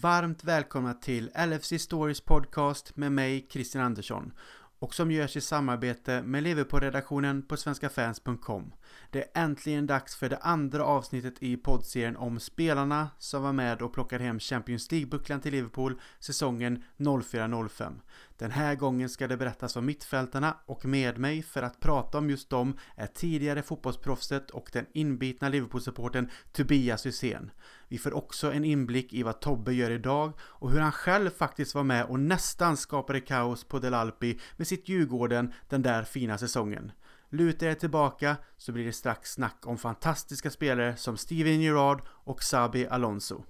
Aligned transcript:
Varmt 0.00 0.44
välkomna 0.44 0.94
till 0.94 1.30
LFC 1.46 1.72
Stories 1.78 2.20
podcast 2.20 2.96
med 2.96 3.12
mig 3.12 3.46
Christian 3.50 3.84
Andersson 3.84 4.32
och 4.78 4.94
som 4.94 5.10
görs 5.10 5.36
i 5.36 5.40
samarbete 5.40 6.22
med 6.22 6.42
Liverpool-redaktionen 6.42 7.42
på 7.42 7.56
svenskafans.com. 7.56 8.74
Det 9.10 9.22
är 9.22 9.42
äntligen 9.44 9.86
dags 9.86 10.16
för 10.16 10.28
det 10.28 10.36
andra 10.36 10.84
avsnittet 10.84 11.42
i 11.42 11.56
poddserien 11.56 12.16
om 12.16 12.40
spelarna 12.40 13.10
som 13.18 13.42
var 13.42 13.52
med 13.52 13.82
och 13.82 13.92
plockade 13.92 14.24
hem 14.24 14.40
Champions 14.40 14.92
League-bucklan 14.92 15.40
till 15.40 15.52
Liverpool 15.52 16.00
säsongen 16.20 16.82
04-05. 16.96 18.00
Den 18.38 18.50
här 18.50 18.74
gången 18.74 19.08
ska 19.08 19.28
det 19.28 19.36
berättas 19.36 19.76
om 19.76 19.86
mittfältarna 19.86 20.56
och 20.66 20.84
med 20.84 21.18
mig 21.18 21.42
för 21.42 21.62
att 21.62 21.80
prata 21.80 22.18
om 22.18 22.30
just 22.30 22.50
dem 22.50 22.78
är 22.96 23.06
tidigare 23.06 23.62
fotbollsproffset 23.62 24.50
och 24.50 24.70
den 24.72 24.86
inbitna 24.92 25.48
Liverpool-supporten 25.48 26.30
Tobias 26.52 27.06
Hysén. 27.06 27.50
Vi 27.88 27.98
får 27.98 28.14
också 28.14 28.52
en 28.52 28.64
inblick 28.64 29.12
i 29.12 29.22
vad 29.22 29.40
Tobbe 29.40 29.72
gör 29.72 29.90
idag 29.90 30.32
och 30.40 30.70
hur 30.70 30.80
han 30.80 30.92
själv 30.92 31.30
faktiskt 31.30 31.74
var 31.74 31.84
med 31.84 32.04
och 32.04 32.20
nästan 32.20 32.76
skapade 32.76 33.20
kaos 33.20 33.64
på 33.64 33.78
Del 33.78 33.94
Alpi 33.94 34.40
med 34.56 34.66
sitt 34.66 34.88
Djurgården 34.88 35.52
den 35.68 35.82
där 35.82 36.04
fina 36.04 36.38
säsongen. 36.38 36.92
Luta 37.30 37.66
er 37.66 37.74
tillbaka 37.74 38.36
så 38.56 38.72
blir 38.72 38.84
det 38.84 38.92
strax 38.92 39.32
snack 39.32 39.66
om 39.66 39.78
fantastiska 39.78 40.50
spelare 40.50 40.96
som 40.96 41.16
Steven 41.16 41.60
Gerrard 41.60 42.02
och 42.08 42.42
Sabi 42.42 42.86
Alonso. 42.86 43.42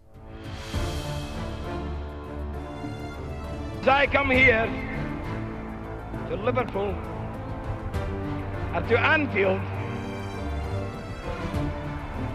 I 3.88 4.06
come 4.08 4.30
here 4.30 4.66
to 6.28 6.36
Liverpool 6.36 6.92
and 8.74 8.88
to 8.88 8.98
Anfield, 8.98 9.60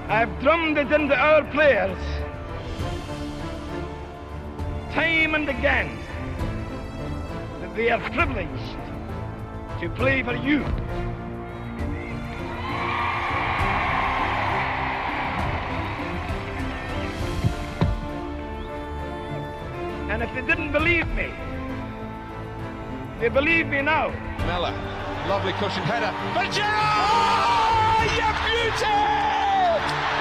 I've 0.08 0.40
drummed 0.40 0.78
it 0.78 0.92
into 0.92 1.16
our 1.16 1.44
players 1.52 1.98
time 4.94 5.36
and 5.36 5.50
again 5.50 5.98
that 7.60 7.76
they 7.76 7.90
are 7.90 8.00
privileged 8.12 8.78
to 9.82 9.90
play 9.90 10.24
for 10.24 10.36
you. 10.36 10.64
And 20.22 20.30
if 20.30 20.36
they 20.36 20.46
didn't 20.54 20.72
believe 20.72 21.08
me, 21.16 21.34
they 23.20 23.28
believe 23.28 23.66
me 23.66 23.82
now. 23.82 24.10
Mella, 24.46 24.70
lovely 25.28 25.52
cushion 25.54 25.82
header. 25.82 26.14
But 26.36 26.52
Gerrard! 26.54 28.06
You 28.06 28.30
beauty! 28.46 29.02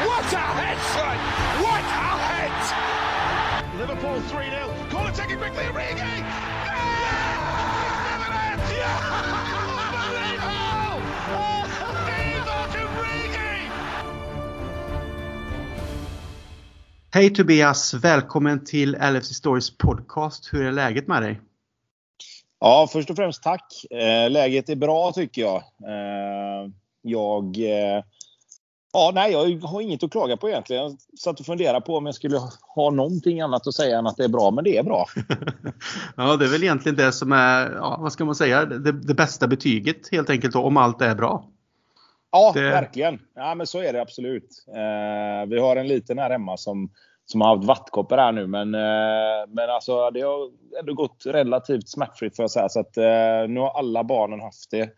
What 0.09 0.25
a 0.33 0.47
head, 0.57 0.79
son! 0.97 1.19
What 1.61 1.85
a 1.85 2.17
head! 2.33 2.57
Liverpool 3.79 4.21
3 4.23 4.49
0. 4.49 4.75
Call 4.89 5.07
it, 5.07 5.15
take 5.15 5.33
it 5.33 5.39
quickly, 5.39 5.65
Origi! 5.65 6.25
Ah! 6.65 7.11
Yeah! 8.71 9.37
Yeah! 9.37 9.40
Hej 17.13 17.35
Tobias! 17.35 17.95
Välkommen 17.95 18.65
till 18.65 18.97
LFC 18.97 19.35
Stories 19.35 19.79
podcast. 19.79 20.49
Hur 20.53 20.67
är 20.67 20.73
läget 20.73 21.09
med 21.09 21.23
dig? 21.23 21.41
Ja, 22.61 22.89
först 22.93 23.11
och 23.11 23.17
främst 23.17 23.43
tack. 23.43 23.85
Eh, 23.91 24.31
läget 24.31 24.69
är 24.69 24.77
bra 24.77 25.13
tycker 25.13 25.43
jag. 25.43 25.57
Eh, 25.57 26.71
jag, 27.03 27.57
eh, 27.57 28.05
ja, 28.93 29.13
nej, 29.15 29.33
jag 29.33 29.61
har 29.61 29.81
inget 29.81 30.05
att 30.05 30.11
klaga 30.11 30.37
på 30.37 30.49
egentligen. 30.49 30.83
Jag 30.83 30.97
satt 31.19 31.41
och 31.41 31.47
funderade 31.47 31.81
på 31.81 31.97
om 31.97 32.07
jag 32.07 32.15
skulle 32.15 32.41
ha 32.75 32.91
någonting 32.91 33.41
annat 33.41 33.67
att 33.67 33.75
säga 33.75 33.99
än 33.99 34.07
att 34.07 34.17
det 34.17 34.25
är 34.25 34.29
bra, 34.29 34.51
men 34.51 34.65
det 34.65 34.77
är 34.77 34.83
bra. 34.83 35.07
ja, 36.17 36.37
det 36.37 36.45
är 36.45 36.51
väl 36.51 36.63
egentligen 36.63 36.97
det 36.97 37.13
som 37.13 37.33
är, 37.33 37.71
ja, 37.71 37.99
vad 38.01 38.13
ska 38.13 38.25
man 38.25 38.35
säga, 38.35 38.65
det, 38.65 38.93
det 38.93 39.15
bästa 39.15 39.49
betyget 39.49 40.09
helt 40.13 40.31
enkelt 40.31 40.53
då, 40.53 40.63
om 40.63 40.77
allt 40.77 41.03
är 41.03 41.15
bra. 41.15 41.45
Ja, 42.33 42.53
Det- 42.55 42.61
verkligen. 42.71 43.19
Ja, 43.35 43.55
men 43.55 43.67
så 43.67 43.83
är 43.83 43.93
det 43.93 44.01
absolut. 44.03 44.65
Eh, 44.69 45.49
vi 45.49 45.59
har 45.61 45.77
en 45.77 45.89
liten 45.89 46.19
här 46.19 46.31
hemma 46.31 46.57
som, 46.57 46.91
som 47.27 47.41
har 47.41 47.57
haft 47.57 47.67
vattkoppor 47.69 48.17
här 48.17 48.33
nu, 48.33 48.47
men, 48.47 48.75
eh, 48.75 49.47
men 49.49 49.71
alltså, 49.71 50.11
det 50.11 50.21
har 50.21 50.51
ändå 50.81 50.95
gått 50.95 51.23
relativt 51.27 51.89
smärtfritt 51.89 52.37
får 52.37 52.43
jag 52.43 52.51
säga. 52.51 52.69
Så 52.69 52.81
att, 52.81 52.97
eh, 52.97 53.49
nu 53.49 53.61
har 53.61 53.79
alla 53.79 54.05
barnen 54.05 54.41
haft 54.41 54.71
det. 54.71 54.91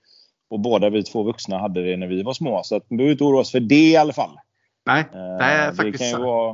Och 0.50 0.60
båda 0.60 0.90
vi 0.90 1.02
två 1.02 1.22
vuxna 1.22 1.58
hade 1.58 1.82
det 1.90 1.96
när 1.96 2.06
vi 2.06 2.22
var 2.22 2.32
små. 2.32 2.60
Så 2.64 2.76
att, 2.76 2.82
vi 2.88 2.96
behöver 2.96 3.12
inte 3.12 3.24
oroa 3.24 3.40
oss 3.40 3.52
för 3.52 3.60
det 3.60 3.90
i 3.90 3.96
alla 3.96 4.12
fall. 4.12 4.36
Nej, 4.86 5.00
Eh, 5.00 5.18
det 5.38 5.44
är 5.44 5.70
det 5.70 5.76
faktiskt 5.76 5.98
kan 6.12 6.20
ju 6.20 6.26
vara, 6.26 6.52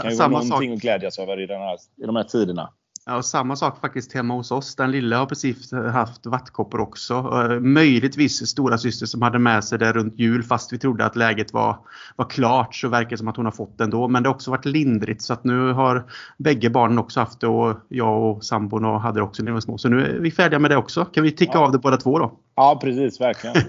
kan 0.00 0.10
ju 0.10 0.16
vara 0.16 0.26
samma 0.26 0.40
sak. 0.40 0.48
någonting 0.48 0.72
att 0.72 0.78
glädjas 0.80 1.18
över 1.18 1.40
i, 1.40 1.46
den 1.46 1.60
här, 1.60 1.74
i 2.02 2.06
de 2.06 2.16
här 2.16 2.24
tiderna. 2.24 2.70
Ja, 3.06 3.16
och 3.16 3.24
samma 3.24 3.56
sak 3.56 3.80
faktiskt 3.80 4.12
hemma 4.12 4.34
hos 4.34 4.50
oss. 4.50 4.76
Den 4.76 4.90
lilla 4.90 5.18
har 5.18 5.26
precis 5.26 5.72
haft 5.72 6.26
vattkoppor 6.26 6.80
också. 6.80 7.14
Eh, 7.14 7.60
Möjligtvis 7.60 8.46
stora 8.46 8.78
syster 8.78 9.06
som 9.06 9.22
hade 9.22 9.38
med 9.38 9.64
sig 9.64 9.78
det 9.78 9.92
runt 9.92 10.18
jul 10.18 10.42
fast 10.42 10.72
vi 10.72 10.78
trodde 10.78 11.04
att 11.06 11.16
läget 11.16 11.52
var, 11.52 11.78
var 12.16 12.24
klart 12.30 12.74
så 12.74 12.88
verkar 12.88 13.10
det 13.10 13.16
som 13.18 13.28
att 13.28 13.36
hon 13.36 13.44
har 13.44 13.52
fått 13.52 13.78
det 13.78 13.84
ändå. 13.84 14.08
Men 14.08 14.22
det 14.22 14.28
har 14.28 14.34
också 14.34 14.50
varit 14.50 14.64
lindrigt 14.64 15.22
så 15.22 15.32
att 15.32 15.44
nu 15.44 15.72
har 15.72 16.04
bägge 16.38 16.70
barnen 16.70 16.98
också 16.98 17.20
haft 17.20 17.40
det 17.40 17.46
och 17.46 17.76
jag 17.88 18.22
och 18.22 18.44
sambon 18.44 18.84
och 18.84 19.00
hade 19.00 19.18
det 19.18 19.22
också 19.22 19.42
när 19.42 19.46
de 19.50 19.52
var 19.52 19.60
små. 19.60 19.78
Så 19.78 19.88
nu 19.88 20.06
är 20.06 20.18
vi 20.20 20.30
färdiga 20.30 20.58
med 20.58 20.70
det 20.70 20.76
också. 20.76 21.04
Kan 21.04 21.22
vi 21.22 21.32
ticka 21.32 21.52
Ja. 21.54 21.64
av 21.64 21.72
det 21.72 21.78
båda 21.78 21.96
två 21.96 22.18
då? 22.18 22.38
Ja, 22.56 22.78
precis. 22.82 23.20
Verkligen. 23.20 23.56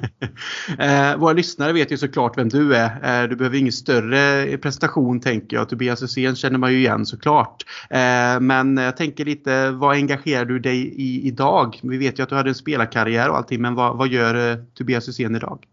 Eh, 0.79 1.17
våra 1.17 1.33
lyssnare 1.33 1.73
vet 1.73 1.91
ju 1.91 1.97
såklart 1.97 2.37
vem 2.37 2.49
du 2.49 2.75
är. 2.75 3.23
Eh, 3.23 3.29
du 3.29 3.35
behöver 3.35 3.57
ingen 3.57 3.73
större 3.73 4.57
presentation 4.57 5.19
tänker 5.19 5.57
jag. 5.57 5.69
Tobias 5.69 6.03
Hysén 6.03 6.35
känner 6.35 6.57
man 6.57 6.71
ju 6.71 6.77
igen 6.77 7.05
såklart. 7.05 7.63
Eh, 7.89 8.39
men 8.39 8.77
jag 8.77 8.97
tänker 8.97 9.25
lite, 9.25 9.71
vad 9.71 9.95
engagerar 9.95 10.45
du 10.45 10.59
dig 10.59 10.93
i 10.95 11.27
idag? 11.27 11.79
Vi 11.83 11.97
vet 11.97 12.19
ju 12.19 12.23
att 12.23 12.29
du 12.29 12.35
hade 12.35 12.49
en 12.49 12.55
spelarkarriär 12.55 13.29
och 13.29 13.37
allting, 13.37 13.61
men 13.61 13.75
vad, 13.75 13.97
vad 13.97 14.07
gör 14.07 14.51
eh, 14.51 14.57
Tobias 14.73 15.07
Hysén 15.07 15.35
idag? 15.35 15.65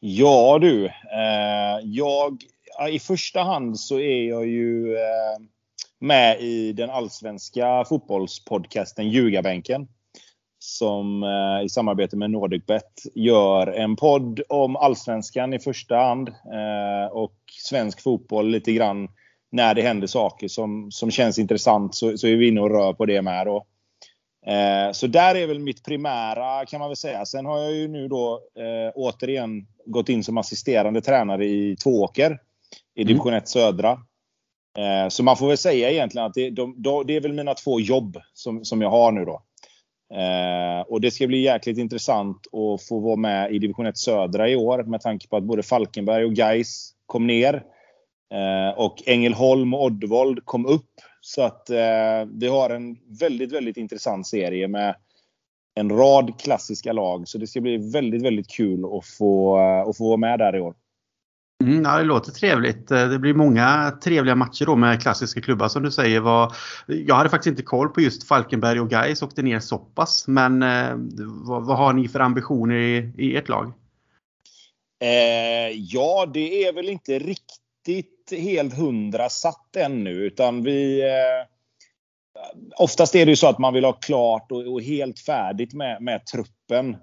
Ja 0.00 0.58
du. 0.60 0.86
Eh, 0.86 1.80
jag, 1.82 2.38
ja, 2.78 2.88
I 2.88 2.98
första 2.98 3.42
hand 3.42 3.80
så 3.80 3.98
är 3.98 4.28
jag 4.28 4.46
ju 4.46 4.94
eh, 4.94 5.42
med 6.00 6.40
i 6.40 6.72
den 6.72 6.90
allsvenska 6.90 7.84
fotbollspodcasten 7.88 9.08
Ljugarbänken. 9.08 9.88
Som 10.66 11.22
eh, 11.22 11.64
i 11.64 11.68
samarbete 11.68 12.16
med 12.16 12.30
NordicBet 12.30 12.92
gör 13.14 13.66
en 13.66 13.96
podd 13.96 14.40
om 14.48 14.76
allsvenskan 14.76 15.54
i 15.54 15.58
första 15.58 15.96
hand. 15.96 16.28
Eh, 16.28 17.12
och 17.12 17.34
svensk 17.62 18.00
fotboll 18.02 18.48
lite 18.48 18.72
grann. 18.72 19.08
När 19.52 19.74
det 19.74 19.82
händer 19.82 20.06
saker 20.06 20.48
som, 20.48 20.90
som 20.90 21.10
känns 21.10 21.38
intressant 21.38 21.94
så, 21.94 22.18
så 22.18 22.26
är 22.26 22.36
vi 22.36 22.48
inne 22.48 22.60
och 22.60 22.70
rör 22.70 22.92
på 22.92 23.06
det 23.06 23.22
med. 23.22 23.46
Då. 23.46 23.66
Eh, 24.46 24.92
Så 24.92 25.06
där 25.06 25.34
är 25.34 25.46
väl 25.46 25.58
mitt 25.58 25.84
primära 25.84 26.66
kan 26.66 26.80
man 26.80 26.88
väl 26.88 26.96
säga. 26.96 27.26
Sen 27.26 27.46
har 27.46 27.58
jag 27.58 27.72
ju 27.72 27.88
nu 27.88 28.08
då 28.08 28.40
eh, 28.58 28.92
återigen 28.94 29.66
gått 29.86 30.08
in 30.08 30.24
som 30.24 30.38
assisterande 30.38 31.00
tränare 31.00 31.46
i 31.46 31.76
Tvååker. 31.76 32.38
I 32.94 33.02
Mm. 33.02 33.08
division 33.08 33.34
1 33.34 33.48
södra. 33.48 33.90
Eh, 34.78 35.08
Så 35.08 35.22
man 35.22 35.36
får 35.36 35.48
väl 35.48 35.58
säga 35.58 35.90
egentligen 35.90 36.26
att 36.26 36.34
det, 36.34 36.50
de, 36.50 36.82
de, 36.82 37.06
det 37.06 37.16
är 37.16 37.20
väl 37.20 37.32
mina 37.32 37.54
två 37.54 37.80
jobb 37.80 38.16
som, 38.34 38.64
som 38.64 38.82
jag 38.82 38.90
har 38.90 39.12
nu 39.12 39.24
då. 39.24 39.42
Eh, 40.12 40.80
och 40.88 41.00
det 41.00 41.10
ska 41.10 41.26
bli 41.26 41.42
jäkligt 41.42 41.78
intressant 41.78 42.36
att 42.46 42.82
få 42.82 42.98
vara 42.98 43.16
med 43.16 43.52
i 43.52 43.58
division 43.58 43.86
1 43.86 43.98
södra 43.98 44.48
i 44.48 44.56
år 44.56 44.82
med 44.82 45.00
tanke 45.00 45.28
på 45.28 45.36
att 45.36 45.44
både 45.44 45.62
Falkenberg 45.62 46.24
och 46.24 46.32
Geis 46.32 46.92
kom 47.06 47.26
ner. 47.26 47.54
Eh, 48.34 48.78
och 48.78 49.02
Ängelholm 49.06 49.74
och 49.74 49.84
Oddevold 49.84 50.44
kom 50.44 50.66
upp. 50.66 50.90
Så 51.20 51.42
att 51.42 51.70
eh, 51.70 52.24
vi 52.32 52.46
har 52.48 52.70
en 52.70 52.96
väldigt, 53.20 53.52
väldigt 53.52 53.76
intressant 53.76 54.26
serie 54.26 54.68
med 54.68 54.96
en 55.74 55.90
rad 55.90 56.40
klassiska 56.40 56.92
lag. 56.92 57.28
Så 57.28 57.38
det 57.38 57.46
ska 57.46 57.60
bli 57.60 57.76
väldigt, 57.92 58.22
väldigt 58.22 58.50
kul 58.50 58.84
att 58.84 59.06
få, 59.06 59.58
eh, 59.58 59.88
att 59.88 59.96
få 59.96 60.04
vara 60.08 60.16
med 60.16 60.38
där 60.38 60.56
i 60.56 60.60
år. 60.60 60.74
Mm, 61.64 61.84
ja, 61.84 61.98
det 61.98 62.04
låter 62.04 62.32
trevligt. 62.32 62.90
Eh, 62.90 63.08
det 63.08 63.18
blir 63.18 63.34
många 63.34 63.98
trevliga 64.02 64.34
matcher 64.34 64.66
då 64.66 64.76
med 64.76 65.02
klassiska 65.02 65.40
klubbar 65.40 65.68
som 65.68 65.82
du 65.82 65.90
säger. 65.90 66.20
Var, 66.20 66.52
jag 66.86 67.14
hade 67.14 67.30
faktiskt 67.30 67.50
inte 67.50 67.62
koll 67.62 67.88
på 67.88 68.00
just 68.00 68.28
Falkenberg 68.28 68.80
och 68.80 68.90
Gais 68.90 69.22
åkte 69.22 69.42
ner 69.42 69.60
så 69.60 69.78
pass. 69.78 70.28
Men 70.28 70.62
eh, 70.62 70.92
vad, 71.46 71.66
vad 71.66 71.76
har 71.76 71.92
ni 71.92 72.08
för 72.08 72.20
ambitioner 72.20 72.74
i, 72.74 73.12
i 73.18 73.36
ert 73.36 73.48
lag? 73.48 73.72
Eh, 75.02 75.70
ja, 75.76 76.30
det 76.34 76.64
är 76.64 76.72
väl 76.72 76.88
inte 76.88 77.18
riktigt 77.18 78.08
helt 78.30 78.74
hundra 78.74 79.28
satt 79.28 79.76
ännu. 79.76 80.10
Utan 80.10 80.62
vi... 80.62 81.02
Eh, 81.02 81.48
oftast 82.76 83.14
är 83.14 83.26
det 83.26 83.32
ju 83.32 83.36
så 83.36 83.48
att 83.48 83.58
man 83.58 83.74
vill 83.74 83.84
ha 83.84 83.92
klart 83.92 84.52
och, 84.52 84.72
och 84.72 84.82
helt 84.82 85.18
färdigt 85.18 85.72
med, 85.72 86.02
med 86.02 86.26
truppen. 86.26 86.96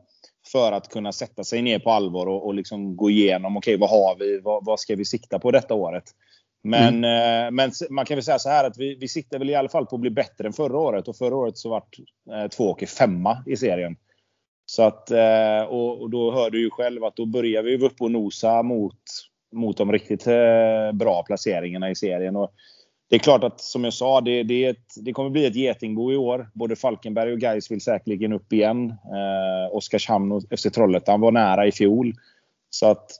För 0.51 0.71
att 0.71 0.89
kunna 0.89 1.11
sätta 1.11 1.43
sig 1.43 1.61
ner 1.61 1.79
på 1.79 1.91
allvar 1.91 2.25
och, 2.27 2.45
och 2.45 2.53
liksom 2.53 2.95
gå 2.95 3.09
igenom. 3.09 3.57
Okej, 3.57 3.77
vad 3.77 3.89
har 3.89 4.15
vi? 4.19 4.39
Vad, 4.39 4.65
vad 4.65 4.79
ska 4.79 4.95
vi 4.95 5.05
sikta 5.05 5.39
på 5.39 5.51
detta 5.51 5.73
året? 5.73 6.03
Men, 6.63 7.03
eh, 7.03 7.51
men 7.51 7.71
man 7.89 8.05
kan 8.05 8.15
väl 8.15 8.23
säga 8.23 8.39
så 8.39 8.49
här 8.49 8.63
att 8.63 8.77
vi, 8.77 8.95
vi 8.95 9.07
siktar 9.07 9.39
väl 9.39 9.49
i 9.49 9.55
alla 9.55 9.69
fall 9.69 9.85
på 9.85 9.95
att 9.95 10.01
bli 10.01 10.09
bättre 10.09 10.47
än 10.47 10.53
förra 10.53 10.77
året. 10.77 11.07
Och 11.07 11.15
förra 11.15 11.35
året 11.35 11.57
så 11.57 11.69
vart 11.69 11.99
eh, 12.31 12.47
Tvååker 12.47 12.87
femma 12.87 13.43
i 13.45 13.57
serien. 13.57 13.95
Så 14.65 14.83
att, 14.83 15.11
eh, 15.11 15.61
och, 15.69 16.01
och 16.01 16.09
då 16.09 16.31
hör 16.31 16.49
du 16.49 16.61
ju 16.61 16.69
själv 16.69 17.03
att 17.03 17.15
då 17.15 17.25
börjar 17.25 17.63
vi 17.63 17.77
upp 17.77 18.01
och 18.01 18.11
nosa 18.11 18.63
mot, 18.63 18.99
mot 19.51 19.77
de 19.77 19.91
riktigt 19.91 20.27
eh, 20.27 20.91
bra 20.93 21.23
placeringarna 21.23 21.89
i 21.89 21.95
serien. 21.95 22.35
Och 22.35 22.51
det 23.11 23.17
är 23.17 23.19
klart 23.19 23.43
att 23.43 23.61
som 23.61 23.83
jag 23.83 23.93
sa, 23.93 24.21
det, 24.21 24.43
det, 24.43 24.65
ett, 24.65 24.95
det 24.95 25.13
kommer 25.13 25.29
bli 25.29 25.45
ett 25.45 25.55
getingbo 25.55 26.11
i 26.11 26.17
år. 26.17 26.49
Både 26.53 26.75
Falkenberg 26.75 27.33
och 27.33 27.39
Gais 27.39 27.71
vill 27.71 27.81
säkerligen 27.81 28.33
upp 28.33 28.53
igen. 28.53 28.89
Eh, 28.89 29.75
Oskarshamn 29.75 30.31
och 30.31 30.43
FC 30.59 30.63
Trollhättan 30.73 31.21
var 31.21 31.31
nära 31.31 31.67
i 31.67 31.71
fjol. 31.71 32.13
Så 32.69 32.85
att 32.85 33.11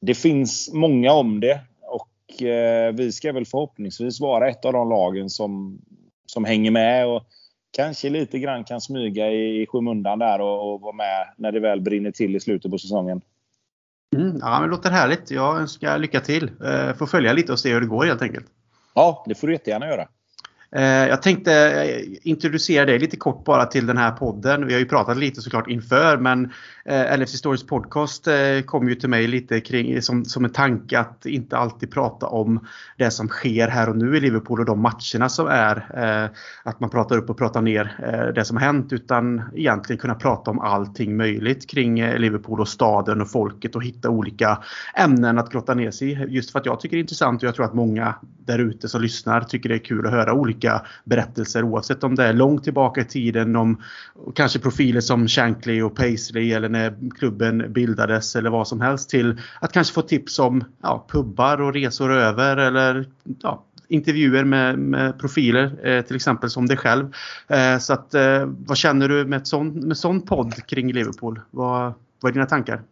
det 0.00 0.14
finns 0.14 0.70
många 0.72 1.12
om 1.12 1.40
det. 1.40 1.60
Och 1.82 2.42
eh, 2.42 2.92
vi 2.92 3.12
ska 3.12 3.32
väl 3.32 3.46
förhoppningsvis 3.46 4.20
vara 4.20 4.48
ett 4.48 4.64
av 4.64 4.72
de 4.72 4.88
lagen 4.88 5.30
som, 5.30 5.78
som 6.26 6.44
hänger 6.44 6.70
med 6.70 7.06
och 7.06 7.22
kanske 7.70 8.10
lite 8.10 8.38
grann 8.38 8.64
kan 8.64 8.80
smyga 8.80 9.30
i, 9.30 9.62
i 9.62 9.66
skymundan 9.66 10.18
där 10.18 10.40
och, 10.40 10.74
och 10.74 10.80
vara 10.80 10.96
med 10.96 11.28
när 11.36 11.52
det 11.52 11.60
väl 11.60 11.80
brinner 11.80 12.10
till 12.10 12.36
i 12.36 12.40
slutet 12.40 12.70
på 12.70 12.78
säsongen. 12.78 13.20
Mm, 14.16 14.38
ja, 14.40 14.50
men 14.50 14.62
det 14.62 14.76
låter 14.76 14.90
härligt. 14.90 15.30
Jag 15.30 15.60
önskar 15.60 15.98
lycka 15.98 16.20
till. 16.20 16.50
Eh, 16.64 16.94
får 16.94 17.06
följa 17.06 17.32
lite 17.32 17.52
och 17.52 17.58
se 17.58 17.72
hur 17.72 17.80
det 17.80 17.86
går 17.86 18.04
helt 18.04 18.22
enkelt. 18.22 18.46
Ja, 18.98 19.24
det 19.26 19.34
får 19.34 19.46
du 19.46 19.52
jättegärna 19.52 19.86
göra. 19.86 20.08
Eh, 20.76 20.82
jag 20.82 21.22
tänkte 21.22 21.52
eh, 21.52 22.04
introducera 22.22 22.84
dig 22.84 22.98
lite 22.98 23.16
kort 23.16 23.44
bara 23.44 23.66
till 23.66 23.86
den 23.86 23.96
här 23.96 24.10
podden. 24.10 24.66
Vi 24.66 24.72
har 24.72 24.80
ju 24.80 24.86
pratat 24.86 25.16
lite 25.16 25.40
såklart 25.40 25.68
inför 25.68 26.16
men 26.16 26.52
eh, 26.84 27.18
LFC 27.18 27.32
Stories 27.32 27.66
podcast 27.66 28.28
kom 28.66 28.88
ju 28.88 28.94
till 28.94 29.08
mig 29.08 29.26
lite 29.26 29.60
kring 29.60 30.02
som, 30.02 30.24
som 30.24 30.44
en 30.44 30.52
tanke 30.52 30.98
att 30.98 31.26
inte 31.26 31.56
alltid 31.56 31.90
prata 31.90 32.26
om 32.26 32.66
det 32.96 33.10
som 33.10 33.28
sker 33.28 33.68
här 33.68 33.88
och 33.88 33.96
nu 33.96 34.16
i 34.16 34.20
Liverpool 34.20 34.60
och 34.60 34.66
de 34.66 34.80
matcherna 34.80 35.28
som 35.28 35.46
är. 35.46 35.88
Att 36.62 36.80
man 36.80 36.90
pratar 36.90 37.18
upp 37.18 37.30
och 37.30 37.38
pratar 37.38 37.60
ner 37.60 38.32
det 38.34 38.44
som 38.44 38.56
har 38.56 38.64
hänt 38.64 38.92
utan 38.92 39.42
egentligen 39.54 40.00
kunna 40.00 40.14
prata 40.14 40.50
om 40.50 40.60
allting 40.60 41.16
möjligt 41.16 41.70
kring 41.70 42.02
Liverpool 42.02 42.60
och 42.60 42.68
staden 42.68 43.20
och 43.20 43.30
folket 43.30 43.76
och 43.76 43.84
hitta 43.84 44.10
olika 44.10 44.58
ämnen 44.94 45.38
att 45.38 45.52
grotta 45.52 45.74
ner 45.74 45.90
sig 45.90 46.10
i. 46.10 46.26
Just 46.28 46.50
för 46.50 46.58
att 46.58 46.66
jag 46.66 46.80
tycker 46.80 46.96
det 46.96 46.98
är 46.98 47.02
intressant 47.02 47.42
och 47.42 47.46
jag 47.46 47.54
tror 47.54 47.64
att 47.64 47.74
många 47.74 48.14
där 48.46 48.58
ute 48.58 48.88
som 48.88 49.02
lyssnar 49.02 49.40
tycker 49.40 49.68
det 49.68 49.74
är 49.74 49.84
kul 49.84 50.06
att 50.06 50.12
höra 50.12 50.32
olika 50.32 50.57
olika 50.58 50.86
berättelser 51.04 51.62
oavsett 51.62 52.04
om 52.04 52.14
det 52.14 52.24
är 52.24 52.32
långt 52.32 52.64
tillbaka 52.64 53.00
i 53.00 53.04
tiden 53.04 53.56
om 53.56 53.82
kanske 54.34 54.58
profiler 54.58 55.00
som 55.00 55.28
Shankly 55.28 55.82
och 55.82 55.96
Paisley 55.96 56.52
eller 56.52 56.68
när 56.68 56.94
klubben 57.18 57.72
bildades 57.72 58.36
eller 58.36 58.50
vad 58.50 58.68
som 58.68 58.80
helst 58.80 59.10
till 59.10 59.40
att 59.60 59.72
kanske 59.72 59.94
få 59.94 60.02
tips 60.02 60.38
om 60.38 60.64
ja, 60.82 61.06
pubbar 61.08 61.60
och 61.60 61.74
resor 61.74 62.12
över 62.12 62.56
eller 62.56 63.06
ja, 63.42 63.64
intervjuer 63.88 64.44
med, 64.44 64.78
med 64.78 65.18
profiler, 65.18 65.86
eh, 65.86 66.04
till 66.04 66.16
exempel 66.16 66.50
som 66.50 66.66
dig 66.66 66.76
själv. 66.76 67.14
Eh, 67.48 67.78
så 67.78 67.92
att, 67.92 68.14
eh, 68.14 68.46
vad 68.66 68.76
känner 68.76 69.08
du 69.08 69.24
med, 69.24 69.36
ett 69.36 69.46
sån, 69.46 69.68
med 69.68 69.96
sån 69.96 70.20
podd 70.20 70.66
kring 70.66 70.92
Liverpool? 70.92 71.40
Vad, 71.50 71.92
vad 72.20 72.30
är 72.30 72.34
dina 72.34 72.46
tankar? 72.46 72.82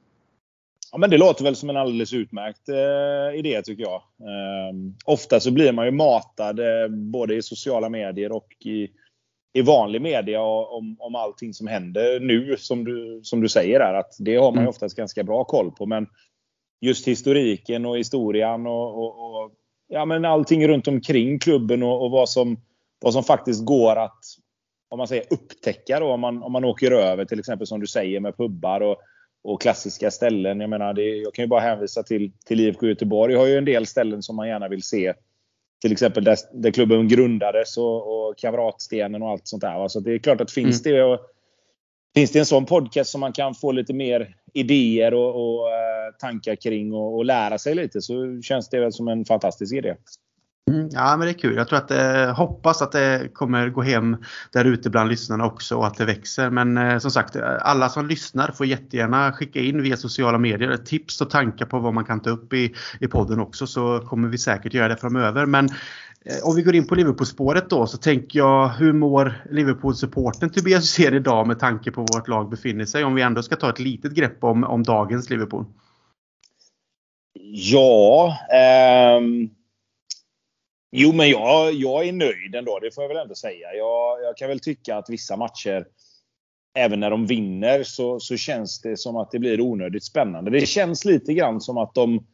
Ja, 0.92 0.98
men 0.98 1.10
det 1.10 1.18
låter 1.18 1.44
väl 1.44 1.56
som 1.56 1.70
en 1.70 1.76
alldeles 1.76 2.12
utmärkt 2.12 2.68
eh, 2.68 3.38
idé 3.38 3.62
tycker 3.62 3.82
jag. 3.82 3.94
Eh, 4.20 4.74
ofta 5.04 5.40
så 5.40 5.50
blir 5.50 5.72
man 5.72 5.84
ju 5.84 5.90
matad 5.90 6.60
eh, 6.60 6.88
både 6.88 7.34
i 7.34 7.42
sociala 7.42 7.88
medier 7.88 8.32
och 8.32 8.46
i, 8.64 8.88
i 9.52 9.62
vanlig 9.62 10.02
media 10.02 10.42
om, 10.42 10.96
om 10.98 11.14
allting 11.14 11.54
som 11.54 11.66
händer 11.66 12.20
nu 12.20 12.56
som 12.58 12.84
du, 12.84 13.20
som 13.22 13.40
du 13.40 13.48
säger 13.48 13.78
där. 13.78 13.94
Att 13.94 14.12
det 14.18 14.36
har 14.36 14.50
man 14.50 14.54
ju 14.54 14.60
mm. 14.60 14.68
oftast 14.68 14.96
ganska 14.96 15.24
bra 15.24 15.44
koll 15.44 15.70
på. 15.70 15.86
Men 15.86 16.06
just 16.80 17.08
historiken 17.08 17.86
och 17.86 17.98
historien 17.98 18.66
och, 18.66 18.98
och, 18.98 19.42
och 19.42 19.52
ja, 19.88 20.04
men 20.04 20.24
allting 20.24 20.68
runt 20.68 20.88
omkring 20.88 21.38
klubben 21.38 21.82
och, 21.82 22.04
och, 22.04 22.10
vad, 22.10 22.28
som, 22.28 22.60
vad 23.00 23.12
som 23.12 23.22
faktiskt 23.22 23.64
går 23.64 23.96
att 23.96 24.24
om 24.88 24.98
man 24.98 25.08
säger 25.08 25.24
upptäcka 25.30 26.00
då, 26.00 26.12
om 26.12 26.20
man, 26.20 26.42
om 26.42 26.52
man 26.52 26.64
åker 26.64 26.90
över 26.90 27.24
till 27.24 27.38
exempel 27.38 27.66
som 27.66 27.80
du 27.80 27.86
säger 27.86 28.20
med 28.20 28.36
pubbar 28.36 28.80
och 28.80 28.96
och 29.44 29.62
klassiska 29.62 30.10
ställen. 30.10 30.60
Jag 30.60 30.70
menar, 30.70 30.94
det, 30.94 31.02
jag 31.02 31.34
kan 31.34 31.42
ju 31.42 31.48
bara 31.48 31.60
hänvisa 31.60 32.02
till, 32.02 32.32
till 32.46 32.60
IFK 32.60 32.86
Göteborg. 32.86 33.32
Jag 33.32 33.40
har 33.40 33.46
ju 33.46 33.58
en 33.58 33.64
del 33.64 33.86
ställen 33.86 34.22
som 34.22 34.36
man 34.36 34.48
gärna 34.48 34.68
vill 34.68 34.82
se. 34.82 35.14
Till 35.82 35.92
exempel 35.92 36.24
där, 36.24 36.36
där 36.52 36.70
klubben 36.70 37.08
grundades 37.08 37.76
och, 37.76 38.28
och 38.28 38.38
Kamratstenen 38.38 39.22
och 39.22 39.30
allt 39.30 39.48
sånt 39.48 39.60
där. 39.60 39.88
Så 39.88 40.00
det 40.00 40.14
är 40.14 40.18
klart 40.18 40.40
att 40.40 40.52
finns 40.52 40.86
mm. 40.86 40.96
det 40.96 41.04
och, 41.04 41.20
Finns 42.16 42.32
det 42.32 42.38
en 42.38 42.46
sån 42.46 42.66
podcast 42.66 43.10
som 43.10 43.20
man 43.20 43.32
kan 43.32 43.54
få 43.54 43.72
lite 43.72 43.94
mer 43.94 44.36
idéer 44.54 45.14
och, 45.14 45.28
och 45.28 45.66
uh, 45.66 46.16
tankar 46.18 46.54
kring 46.54 46.92
och, 46.92 47.16
och, 47.16 47.24
lära 47.24 47.58
sig 47.58 47.74
lite 47.74 48.02
så 48.02 48.40
känns 48.42 48.68
det 48.68 48.80
väl 48.80 48.92
som 48.92 49.08
en 49.08 49.24
fantastisk 49.24 49.74
idé. 49.74 49.96
Mm, 50.70 50.88
ja 50.92 51.16
men 51.16 51.26
det 51.26 51.32
är 51.32 51.38
kul. 51.38 51.56
Jag 51.56 51.68
tror 51.68 51.78
att 51.78 51.90
eh, 51.90 52.34
hoppas 52.34 52.82
att 52.82 52.92
det 52.92 53.28
kommer 53.34 53.68
gå 53.68 53.82
hem 53.82 54.16
där 54.52 54.64
ute 54.64 54.90
bland 54.90 55.08
lyssnarna 55.08 55.46
också 55.46 55.76
och 55.76 55.86
att 55.86 55.98
det 55.98 56.04
växer. 56.04 56.50
Men 56.50 56.76
eh, 56.76 56.98
som 56.98 57.10
sagt, 57.10 57.36
eh, 57.36 57.42
alla 57.60 57.88
som 57.88 58.06
lyssnar 58.06 58.50
får 58.50 58.66
jättegärna 58.66 59.32
skicka 59.32 59.60
in 59.60 59.82
via 59.82 59.96
sociala 59.96 60.38
medier 60.38 60.76
tips 60.76 61.20
och 61.20 61.30
tankar 61.30 61.66
på 61.66 61.78
vad 61.78 61.94
man 61.94 62.04
kan 62.04 62.20
ta 62.20 62.30
upp 62.30 62.52
i, 62.52 62.74
i 63.00 63.06
podden 63.06 63.40
också 63.40 63.66
så 63.66 64.00
kommer 64.00 64.28
vi 64.28 64.38
säkert 64.38 64.74
göra 64.74 64.88
det 64.88 64.96
framöver. 64.96 65.46
Men 65.46 65.66
eh, 66.24 66.36
om 66.44 66.56
vi 66.56 66.62
går 66.62 66.74
in 66.74 66.86
på 66.86 66.94
Liverpool-spåret 66.94 67.70
då 67.70 67.86
så 67.86 67.98
tänker 67.98 68.38
jag 68.38 68.68
hur 68.68 68.92
mår 68.92 69.42
Liverpool-supporten 69.50 70.50
Tobias 70.50 70.84
ser 70.84 71.14
idag 71.14 71.46
med 71.46 71.58
tanke 71.58 71.90
på 71.90 72.00
vårt 72.00 72.28
lag 72.28 72.50
befinner 72.50 72.84
sig? 72.84 73.04
Om 73.04 73.14
vi 73.14 73.22
ändå 73.22 73.42
ska 73.42 73.56
ta 73.56 73.70
ett 73.70 73.80
litet 73.80 74.12
grepp 74.12 74.44
om, 74.44 74.64
om 74.64 74.82
dagens 74.82 75.30
Liverpool. 75.30 75.64
Ja, 77.52 78.38
um 79.20 79.50
Jo, 80.90 81.12
men 81.12 81.30
jag, 81.30 81.72
jag 81.72 82.08
är 82.08 82.12
nöjd 82.12 82.54
ändå. 82.54 82.78
Det 82.78 82.94
får 82.94 83.04
jag 83.04 83.08
väl 83.08 83.16
ändå 83.16 83.34
säga. 83.34 83.74
Jag, 83.74 84.22
jag 84.22 84.36
kan 84.36 84.48
väl 84.48 84.60
tycka 84.60 84.96
att 84.96 85.10
vissa 85.10 85.36
matcher, 85.36 85.86
även 86.78 87.00
när 87.00 87.10
de 87.10 87.26
vinner, 87.26 87.82
så, 87.82 88.20
så 88.20 88.36
känns 88.36 88.80
det 88.80 88.96
som 88.96 89.16
att 89.16 89.30
det 89.30 89.38
blir 89.38 89.60
onödigt 89.60 90.04
spännande. 90.04 90.50
Det 90.50 90.66
känns 90.66 91.04
lite 91.04 91.34
grann 91.34 91.60
som 91.60 91.78
att 91.78 91.94
de, 91.94 92.26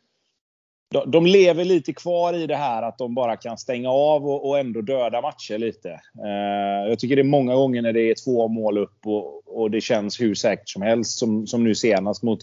de, 0.90 1.10
de 1.10 1.26
lever 1.26 1.64
lite 1.64 1.93
kvar 1.93 2.34
i 2.34 2.46
det 2.46 2.56
här 2.56 2.82
att 2.82 2.99
de 2.99 3.14
bara 3.14 3.37
kan 3.37 3.58
stänga 3.58 3.90
av 3.90 4.26
och, 4.26 4.49
och 4.49 4.58
ändå 4.58 4.81
döda 4.81 5.20
matcher 5.20 5.58
lite. 5.58 5.90
Eh, 6.25 6.88
jag 6.88 6.99
tycker 6.99 7.16
det 7.16 7.22
är 7.22 7.25
många 7.25 7.54
gånger 7.54 7.82
när 7.82 7.93
det 7.93 8.10
är 8.10 8.25
två 8.25 8.49
mål 8.49 8.78
upp 8.78 9.06
och, 9.06 9.58
och 9.60 9.70
det 9.70 9.81
känns 9.81 10.20
hur 10.20 10.34
säkert 10.34 10.69
som 10.69 10.82
helst. 10.82 11.19
Som, 11.19 11.46
som 11.46 11.64
nu 11.64 11.75
senast 11.75 12.22
mot 12.22 12.40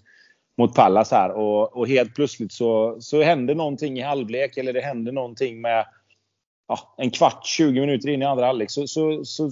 mot 0.58 0.76
Pallas 0.76 1.12
här. 1.12 1.32
Och, 1.32 1.78
och, 1.78 1.88
helt 1.88 2.16
plötsligt 2.16 2.52
så, 2.52 2.98
så 3.00 3.24
händer 3.24 3.56
någonting 3.56 4.00
i 4.00 4.02
halvlek 4.02 4.58
eller 4.58 4.74
det 4.74 4.82
händer 4.82 5.12
någonting 5.12 5.62
med 5.62 5.86
ja, 6.70 6.96
en 6.98 7.12
kvart, 7.12 7.46
20 7.46 7.80
minuter 7.82 8.10
in 8.10 8.22
i 8.22 8.26
andra 8.26 8.46
halvlek 8.46 8.72
så, 8.72 8.88
så, 8.88 9.26
så, 9.26 9.52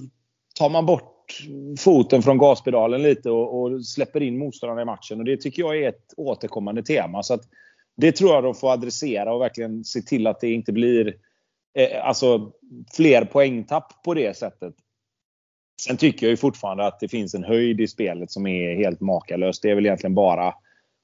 tar 0.55 0.69
man 0.69 0.85
bort 0.85 1.37
foten 1.79 2.21
från 2.21 2.37
gaspedalen 2.37 3.01
lite 3.01 3.29
och, 3.31 3.61
och 3.61 3.85
släpper 3.85 4.21
in 4.21 4.37
motståndarna 4.37 4.81
i 4.81 4.85
matchen. 4.85 5.19
Och 5.19 5.25
Det 5.25 5.37
tycker 5.37 5.63
jag 5.63 5.77
är 5.77 5.89
ett 5.89 6.13
återkommande 6.17 6.83
tema. 6.83 7.23
Så 7.23 7.33
att 7.33 7.41
det 7.97 8.11
tror 8.11 8.33
jag 8.33 8.43
de 8.43 8.55
får 8.55 8.71
adressera 8.71 9.33
och 9.33 9.41
verkligen 9.41 9.83
se 9.83 10.01
till 10.01 10.27
att 10.27 10.39
det 10.39 10.51
inte 10.51 10.71
blir 10.71 11.15
eh, 11.77 12.07
alltså, 12.07 12.51
fler 12.95 13.25
poängtapp 13.25 14.03
på 14.03 14.13
det 14.13 14.37
sättet. 14.37 14.73
Sen 15.81 15.97
tycker 15.97 16.25
jag 16.25 16.31
ju 16.31 16.37
fortfarande 16.37 16.87
att 16.87 16.99
det 16.99 17.07
finns 17.07 17.35
en 17.35 17.43
höjd 17.43 17.81
i 17.81 17.87
spelet 17.87 18.31
som 18.31 18.47
är 18.47 18.75
helt 18.75 19.01
makalös. 19.01 19.59
Det 19.59 19.69
är 19.69 19.75
väl 19.75 19.85
egentligen 19.85 20.15
bara 20.15 20.53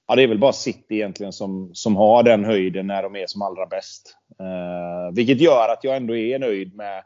Ja, 0.07 0.15
det 0.15 0.24
är 0.24 0.27
väl 0.27 0.39
bara 0.39 0.53
City 0.53 0.95
egentligen 0.95 1.33
som, 1.33 1.69
som 1.74 1.95
har 1.95 2.24
den 2.24 2.45
höjden 2.45 2.88
när 2.88 3.03
de 3.03 3.15
är 3.15 3.27
som 3.27 3.41
allra 3.41 3.65
bäst. 3.65 4.17
Eh, 4.39 5.15
vilket 5.15 5.41
gör 5.41 5.69
att 5.69 5.83
jag 5.83 5.95
ändå 5.95 6.15
är 6.15 6.39
nöjd 6.39 6.75
med, 6.75 7.03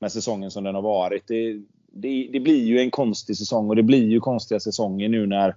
med 0.00 0.12
säsongen 0.12 0.50
som 0.50 0.64
den 0.64 0.74
har 0.74 0.82
varit. 0.82 1.28
Det, 1.28 1.52
det, 1.92 2.28
det, 2.32 2.40
blir 2.40 2.64
ju 2.64 2.80
en 2.80 2.90
konstig 2.90 3.36
säsong 3.36 3.68
och 3.68 3.76
det 3.76 3.82
blir 3.82 4.06
ju 4.06 4.20
konstiga 4.20 4.60
säsonger 4.60 5.08
nu 5.08 5.26
när, 5.26 5.54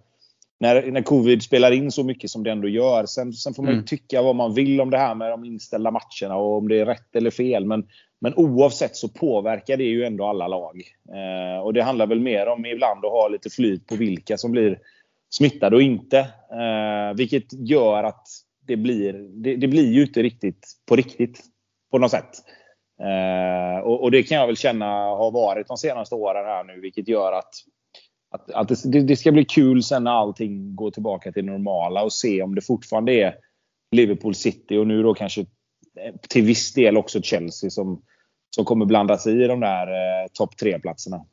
när, 0.59 0.91
när 0.91 1.01
covid 1.01 1.43
spelar 1.43 1.71
in 1.71 1.91
så 1.91 2.03
mycket 2.03 2.29
som 2.29 2.43
det 2.43 2.51
ändå 2.51 2.67
gör. 2.67 3.05
Sen, 3.05 3.33
sen 3.33 3.53
får 3.53 3.63
man 3.63 3.73
mm. 3.73 3.85
tycka 3.85 4.21
vad 4.21 4.35
man 4.35 4.53
vill 4.53 4.81
om 4.81 4.89
det 4.89 4.97
här 4.97 5.15
med 5.15 5.31
de 5.31 5.45
inställda 5.45 5.91
matcherna 5.91 6.35
och 6.35 6.57
om 6.57 6.67
det 6.67 6.79
är 6.79 6.85
rätt 6.85 7.15
eller 7.15 7.31
fel. 7.31 7.65
Men, 7.65 7.87
men 8.19 8.33
oavsett 8.35 8.95
så 8.95 9.09
påverkar 9.09 9.77
det 9.77 9.83
ju 9.83 10.03
ändå 10.03 10.25
alla 10.25 10.47
lag. 10.47 10.83
Eh, 11.09 11.63
och 11.63 11.73
det 11.73 11.83
handlar 11.83 12.07
väl 12.07 12.19
mer 12.19 12.47
om 12.47 12.65
ibland 12.65 13.05
att 13.05 13.11
ha 13.11 13.27
lite 13.27 13.49
flyt 13.49 13.87
på 13.87 13.95
vilka 13.95 14.37
som 14.37 14.51
blir 14.51 14.79
smittade 15.29 15.75
och 15.75 15.81
inte. 15.81 16.19
Eh, 16.51 17.15
vilket 17.15 17.69
gör 17.69 18.03
att 18.03 18.27
det 18.67 18.77
blir, 18.77 19.13
det, 19.13 19.55
det, 19.55 19.67
blir 19.67 19.91
ju 19.91 20.01
inte 20.01 20.23
riktigt 20.23 20.67
på 20.87 20.95
riktigt 20.95 21.41
på 21.91 21.97
något 21.97 22.11
sätt. 22.11 22.29
Eh, 23.01 23.79
och, 23.79 24.03
och, 24.03 24.11
det 24.11 24.23
kan 24.23 24.37
jag 24.37 24.47
väl 24.47 24.57
känna 24.57 24.85
har 24.85 25.31
varit 25.31 25.67
de 25.67 25.77
senaste 25.77 26.15
åren 26.15 26.45
här 26.45 26.63
nu, 26.63 26.81
vilket 26.81 27.07
gör 27.07 27.31
att, 27.31 27.53
att, 28.31 28.51
att 28.51 28.83
det, 28.83 29.01
det, 29.01 29.15
ska 29.15 29.31
bli 29.31 29.45
kul 29.45 29.83
sen 29.83 30.03
när 30.03 30.11
allting 30.11 30.75
går 30.75 30.91
tillbaka 30.91 31.31
till 31.31 31.45
normala 31.45 32.03
och 32.03 32.13
se 32.13 32.41
om 32.41 32.55
det 32.55 32.61
fortfarande 32.61 33.11
är 33.11 33.35
Liverpool 33.91 34.35
City 34.35 34.77
och 34.77 34.87
nu 34.87 35.03
då 35.03 35.13
kanske 35.13 35.41
eh, 35.41 36.15
till 36.29 36.45
viss 36.45 36.73
del 36.73 36.97
också 36.97 37.21
Chelsea 37.21 37.69
som, 37.69 38.01
som 38.55 38.65
kommer 38.65 38.85
blanda 38.85 39.17
sig 39.17 39.43
i 39.43 39.47
de 39.47 39.59
där 39.59 39.87
eh, 39.87 40.27
topp 40.33 40.57
tre 40.57 40.79
platserna. 40.79 41.25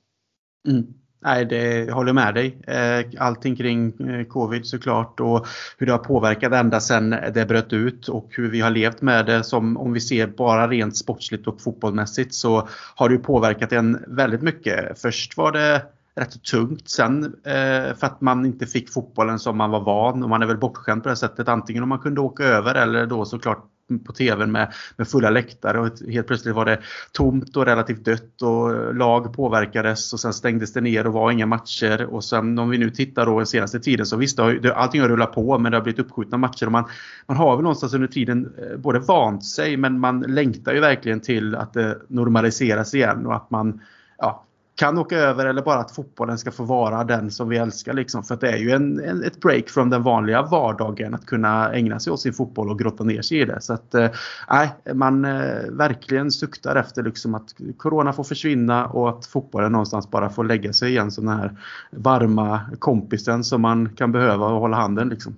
Mm. 0.69 0.87
Nej, 1.21 1.45
det, 1.45 1.85
jag 1.85 1.95
håller 1.95 2.13
med 2.13 2.35
dig. 2.35 2.59
Eh, 2.67 3.07
allting 3.19 3.57
kring 3.57 4.09
eh, 4.09 4.27
covid 4.27 4.67
såklart 4.67 5.21
och 5.21 5.47
hur 5.79 5.87
det 5.87 5.93
har 5.93 5.99
påverkat 5.99 6.53
ända 6.53 6.81
sedan 6.81 7.11
det 7.11 7.49
bröt 7.49 7.73
ut 7.73 8.09
och 8.09 8.29
hur 8.31 8.51
vi 8.51 8.61
har 8.61 8.71
levt 8.71 9.03
med 9.03 9.27
det 9.27 9.45
som 9.45 9.77
om 9.77 9.93
vi 9.93 10.01
ser 10.01 10.27
bara 10.27 10.69
rent 10.69 10.97
sportsligt 10.97 11.47
och 11.47 11.61
fotbollsmässigt 11.61 12.35
så 12.35 12.69
har 12.95 13.09
det 13.09 13.19
påverkat 13.19 13.73
en 13.73 14.05
väldigt 14.07 14.43
mycket. 14.43 15.01
Först 15.01 15.37
var 15.37 15.53
det 15.53 15.83
rätt 16.17 16.43
tungt 16.43 16.89
sen 16.89 17.25
eh, 17.25 17.95
för 17.95 18.07
att 18.07 18.21
man 18.21 18.47
inte 18.47 18.67
fick 18.67 18.93
fotbollen 18.93 19.39
som 19.39 19.57
man 19.57 19.71
var 19.71 19.81
van 19.81 20.23
och 20.23 20.29
man 20.29 20.43
är 20.43 20.47
väl 20.47 20.57
bortskämd 20.57 21.03
på 21.03 21.09
det 21.09 21.17
sättet. 21.17 21.49
Antingen 21.49 21.83
om 21.83 21.89
man 21.89 21.99
kunde 21.99 22.21
åka 22.21 22.45
över 22.45 22.75
eller 22.75 23.07
då 23.07 23.25
såklart 23.25 23.65
på 24.07 24.13
tvn 24.13 24.53
med, 24.53 24.73
med 24.97 25.09
fulla 25.09 25.31
läktare 25.31 25.81
och 25.81 25.89
helt 26.11 26.27
plötsligt 26.27 26.55
var 26.55 26.65
det 26.65 26.81
tomt 27.13 27.57
och 27.57 27.67
relativt 27.67 28.05
dött 28.05 28.43
och 28.43 28.95
lag 28.95 29.33
påverkades 29.33 30.13
och 30.13 30.21
sen 30.21 30.33
stängdes 30.33 30.73
det 30.73 30.81
ner 30.81 31.07
och 31.07 31.13
var 31.13 31.31
inga 31.31 31.47
matcher. 31.47 32.05
Och 32.05 32.25
sen 32.25 32.59
om 32.59 32.71
vi 32.71 32.79
nu 32.79 32.91
tittar 32.91 33.27
då 33.27 33.37
den 33.37 33.47
senaste 33.47 33.81
tiden 33.81 34.07
så 34.07 34.17
visst, 34.17 34.39
allting 34.75 35.01
har 35.01 35.09
rullat 35.09 35.33
på 35.33 35.59
men 35.59 35.73
det 35.73 35.79
har 35.79 35.83
blivit 35.83 36.01
uppskjutna 36.01 36.39
matcher 36.39 36.67
och 36.67 36.73
man, 36.73 36.85
man 37.27 37.37
har 37.37 37.57
väl 37.57 37.63
någonstans 37.63 37.95
under 37.95 38.09
tiden 38.09 38.55
eh, 38.59 38.77
både 38.77 38.99
vant 38.99 39.45
sig 39.45 39.77
men 39.77 40.01
man 40.01 40.21
längtar 40.21 40.75
ju 40.75 40.81
verkligen 40.81 41.21
till 41.21 41.55
att 41.55 41.73
det 41.73 41.99
normaliseras 42.09 42.95
igen 42.95 43.27
och 43.27 43.37
att 43.37 43.51
man 43.51 43.81
ja, 44.19 44.46
kan 44.77 44.99
åka 44.99 45.17
över 45.17 45.47
eller 45.47 45.63
bara 45.63 45.79
att 45.79 45.91
fotbollen 45.91 46.39
ska 46.39 46.51
få 46.51 46.65
vara 46.65 47.05
den 47.05 47.31
som 47.31 47.49
vi 47.49 47.57
älskar. 47.57 47.93
Liksom. 47.93 48.23
För 48.23 48.37
det 48.37 48.51
är 48.51 48.57
ju 48.57 48.71
en, 48.71 49.01
en, 49.01 49.25
ett 49.25 49.41
break 49.41 49.69
från 49.69 49.91
den 49.91 50.03
vanliga 50.03 50.43
vardagen 50.43 51.15
att 51.15 51.27
kunna 51.27 51.73
ägna 51.73 52.01
sig 52.01 52.13
åt 52.13 52.21
sin 52.21 52.33
fotboll 52.33 52.71
och 52.71 52.79
grotta 52.79 53.05
ner 53.05 53.23
sig 53.23 53.41
i 53.41 53.45
det. 53.45 53.61
Så 53.61 53.73
att 53.73 53.95
eh, 53.95 54.11
man 54.95 55.25
eh, 55.25 55.71
verkligen 55.71 56.31
suktar 56.31 56.77
efter 56.77 57.03
liksom 57.03 57.35
att 57.35 57.55
Corona 57.77 58.13
får 58.13 58.25
försvinna 58.25 58.87
och 58.87 59.09
att 59.09 59.27
fotbollen 59.27 59.73
någonstans 59.73 60.11
bara 60.11 60.31
får 60.31 60.45
lägga 60.45 60.73
sig 60.73 60.91
igen 60.91 61.11
som 61.11 61.27
den 61.27 61.39
här 61.39 61.57
varma 61.91 62.61
kompisen 62.79 63.45
som 63.45 63.63
man 63.63 63.89
kan 63.89 64.13
behöva 64.13 64.47
och 64.47 64.61
hålla 64.61 64.77
handen. 64.77 65.09
Liksom. 65.09 65.37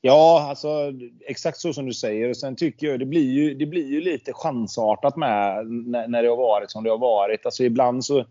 Ja, 0.00 0.46
alltså 0.48 0.92
exakt 1.26 1.58
så 1.58 1.72
som 1.72 1.86
du 1.86 1.92
säger. 1.92 2.34
Sen 2.34 2.56
tycker 2.56 2.86
jag 2.86 2.98
det 2.98 3.06
blir 3.06 3.32
ju, 3.32 3.54
det 3.54 3.66
blir 3.66 3.86
ju 3.86 4.00
lite 4.00 4.32
chansartat 4.32 5.16
med 5.16 5.66
när, 5.66 6.08
när 6.08 6.22
det 6.22 6.28
har 6.28 6.36
varit 6.36 6.70
som 6.70 6.84
det 6.84 6.90
har 6.90 6.98
varit. 6.98 7.46
Alltså 7.46 7.64
ibland 7.64 8.04
så 8.04 8.24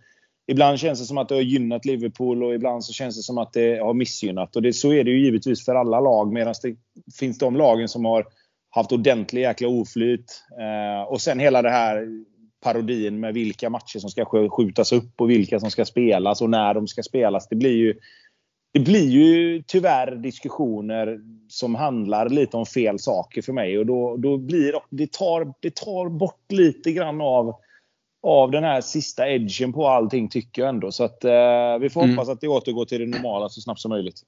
Ibland 0.51 0.79
känns 0.79 0.99
det 0.99 1.05
som 1.05 1.17
att 1.17 1.29
det 1.29 1.35
har 1.35 1.41
gynnat 1.41 1.85
Liverpool 1.85 2.43
och 2.43 2.53
ibland 2.53 2.85
så 2.85 2.93
känns 2.93 3.15
det 3.15 3.23
som 3.23 3.37
att 3.37 3.53
det 3.53 3.79
har 3.79 3.93
missgynnat. 3.93 4.55
Och 4.55 4.61
det, 4.61 4.73
så 4.73 4.93
är 4.93 5.03
det 5.03 5.11
ju 5.11 5.25
givetvis 5.25 5.65
för 5.65 5.75
alla 5.75 5.99
lag. 5.99 6.33
Medan 6.33 6.53
det 6.63 6.75
finns 7.19 7.37
de 7.37 7.55
lagen 7.55 7.87
som 7.87 8.05
har 8.05 8.25
haft 8.69 8.91
ordentlig 8.91 9.41
jäkla 9.41 9.67
oflyt. 9.67 10.43
Eh, 10.59 11.11
och 11.11 11.21
sen 11.21 11.39
hela 11.39 11.61
det 11.61 11.69
här 11.69 12.07
parodin 12.63 13.19
med 13.19 13.33
vilka 13.33 13.69
matcher 13.69 13.99
som 13.99 14.09
ska 14.09 14.49
skjutas 14.49 14.91
upp 14.91 15.21
och 15.21 15.29
vilka 15.29 15.59
som 15.59 15.71
ska 15.71 15.85
spelas 15.85 16.41
och 16.41 16.49
när 16.49 16.73
de 16.73 16.87
ska 16.87 17.03
spelas. 17.03 17.47
Det 17.47 17.55
blir 17.55 17.75
ju 17.75 17.93
det 18.73 18.79
blir 18.79 19.09
ju 19.09 19.63
tyvärr 19.67 20.15
diskussioner 20.15 21.19
som 21.47 21.75
handlar 21.75 22.29
lite 22.29 22.57
om 22.57 22.65
fel 22.65 22.99
saker 22.99 23.41
för 23.41 23.53
mig. 23.53 23.77
Och 23.77 23.85
då, 23.85 24.17
då 24.17 24.37
blir 24.37 24.73
det, 24.89 25.11
tar, 25.11 25.53
det 25.59 25.75
tar 25.75 26.09
bort 26.09 26.51
lite 26.51 26.91
grann 26.91 27.21
av, 27.21 27.55
av 28.23 28.51
den 28.51 28.63
här 28.63 28.81
sista 28.81 29.29
edgen 29.29 29.73
på 29.73 29.87
allting 29.87 30.29
tycker 30.29 30.61
jag 30.61 30.69
ändå. 30.69 30.91
Så 30.91 31.03
att, 31.03 31.23
eh, 31.23 31.77
vi 31.81 31.89
får 31.89 32.03
mm. 32.03 32.15
hoppas 32.15 32.29
att 32.29 32.41
det 32.41 32.47
återgår 32.47 32.85
till 32.85 32.99
det 32.99 33.17
normala 33.17 33.49
så 33.49 33.61
snabbt 33.61 33.79
som 33.79 33.89
möjligt. 33.89 34.21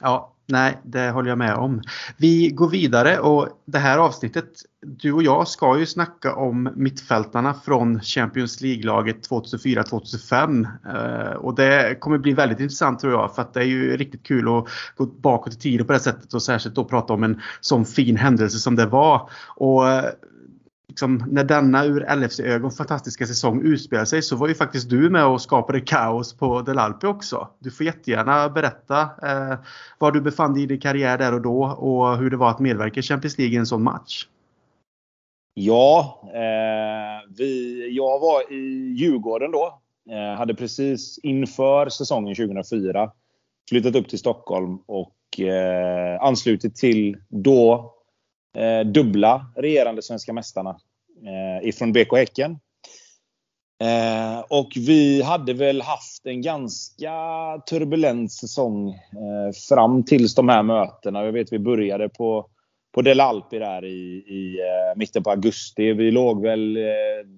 Ja, 0.00 0.34
nej, 0.46 0.78
det 0.84 1.10
håller 1.10 1.28
jag 1.28 1.38
med 1.38 1.54
om. 1.54 1.82
Vi 2.16 2.50
går 2.50 2.68
vidare 2.68 3.18
och 3.18 3.48
det 3.64 3.78
här 3.78 3.98
avsnittet, 3.98 4.48
du 4.86 5.12
och 5.12 5.22
jag 5.22 5.48
ska 5.48 5.78
ju 5.78 5.86
snacka 5.86 6.34
om 6.34 6.70
mittfältarna 6.76 7.54
från 7.54 8.00
Champions 8.00 8.60
League-laget 8.60 9.30
2004-2005. 9.30 10.66
Eh, 10.86 11.32
och 11.32 11.54
det 11.54 12.00
kommer 12.00 12.18
bli 12.18 12.32
väldigt 12.32 12.60
intressant 12.60 13.00
tror 13.00 13.12
jag 13.12 13.34
för 13.34 13.42
att 13.42 13.54
det 13.54 13.60
är 13.60 13.64
ju 13.64 13.96
riktigt 13.96 14.22
kul 14.22 14.48
att 14.48 14.68
gå 14.96 15.06
bakåt 15.06 15.52
i 15.52 15.56
tiden 15.56 15.86
på 15.86 15.92
det 15.92 16.00
sättet 16.00 16.34
och 16.34 16.42
särskilt 16.42 16.74
då 16.74 16.84
prata 16.84 17.12
om 17.12 17.22
en 17.22 17.40
sån 17.60 17.84
fin 17.84 18.16
händelse 18.16 18.58
som 18.58 18.76
det 18.76 18.86
var. 18.86 19.30
Och 19.56 19.88
eh, 19.88 20.04
liksom, 20.88 21.24
när 21.30 21.44
denna 21.44 21.84
ur 21.84 22.16
LFC-ögon 22.16 22.70
fantastiska 22.70 23.26
säsong 23.26 23.62
utspelade 23.62 24.06
sig 24.06 24.22
så 24.22 24.36
var 24.36 24.48
ju 24.48 24.54
faktiskt 24.54 24.90
du 24.90 25.10
med 25.10 25.26
och 25.26 25.42
skapade 25.42 25.80
kaos 25.80 26.36
på 26.36 26.62
Del 26.62 26.78
Alpe 26.78 27.06
också. 27.06 27.48
Du 27.58 27.70
får 27.70 27.86
jättegärna 27.86 28.48
berätta 28.48 29.00
eh, 29.02 29.58
var 29.98 30.12
du 30.12 30.20
befann 30.20 30.54
dig 30.54 30.62
i 30.62 30.66
din 30.66 30.80
karriär 30.80 31.18
där 31.18 31.34
och 31.34 31.42
då 31.42 31.62
och 31.62 32.16
hur 32.16 32.30
det 32.30 32.36
var 32.36 32.50
att 32.50 32.58
medverka 32.58 33.00
i 33.00 33.02
Champions 33.02 33.38
League 33.38 33.54
i 33.54 33.58
en 33.58 33.66
sån 33.66 33.82
match. 33.82 34.26
Ja, 35.54 36.22
eh, 36.34 37.34
vi, 37.36 37.82
jag 37.96 38.20
var 38.20 38.52
i 38.52 38.94
Djurgården 38.98 39.50
då. 39.50 39.80
Eh, 40.10 40.36
hade 40.38 40.54
precis 40.54 41.18
inför 41.22 41.88
säsongen 41.88 42.34
2004 42.34 43.10
flyttat 43.68 43.94
upp 43.94 44.08
till 44.08 44.18
Stockholm 44.18 44.78
och 44.86 45.40
eh, 45.40 46.22
anslutit 46.22 46.76
till 46.76 47.16
då 47.28 47.94
eh, 48.58 48.80
dubbla 48.80 49.46
regerande 49.56 50.02
svenska 50.02 50.32
mästarna 50.32 50.80
eh, 51.24 51.68
ifrån 51.68 51.92
BK 51.92 52.12
Häcken. 52.12 52.58
Eh, 53.80 54.44
och 54.48 54.72
vi 54.76 55.22
hade 55.22 55.54
väl 55.54 55.82
haft 55.82 56.26
en 56.26 56.42
ganska 56.42 57.12
turbulent 57.70 58.32
säsong 58.32 58.88
eh, 58.90 59.52
fram 59.68 60.04
tills 60.04 60.34
de 60.34 60.48
här 60.48 60.62
mötena. 60.62 61.24
Jag 61.24 61.32
vet 61.32 61.52
vi 61.52 61.58
började 61.58 62.08
på, 62.08 62.46
på 62.94 63.02
Del 63.02 63.20
Alpi 63.20 63.58
där 63.58 63.84
i, 63.84 64.24
i 64.26 64.58
eh, 64.60 64.98
mitten 64.98 65.22
på 65.22 65.30
augusti. 65.30 65.92
Vi 65.92 66.10
låg 66.10 66.42
väl, 66.42 66.76
eh, 66.76 66.82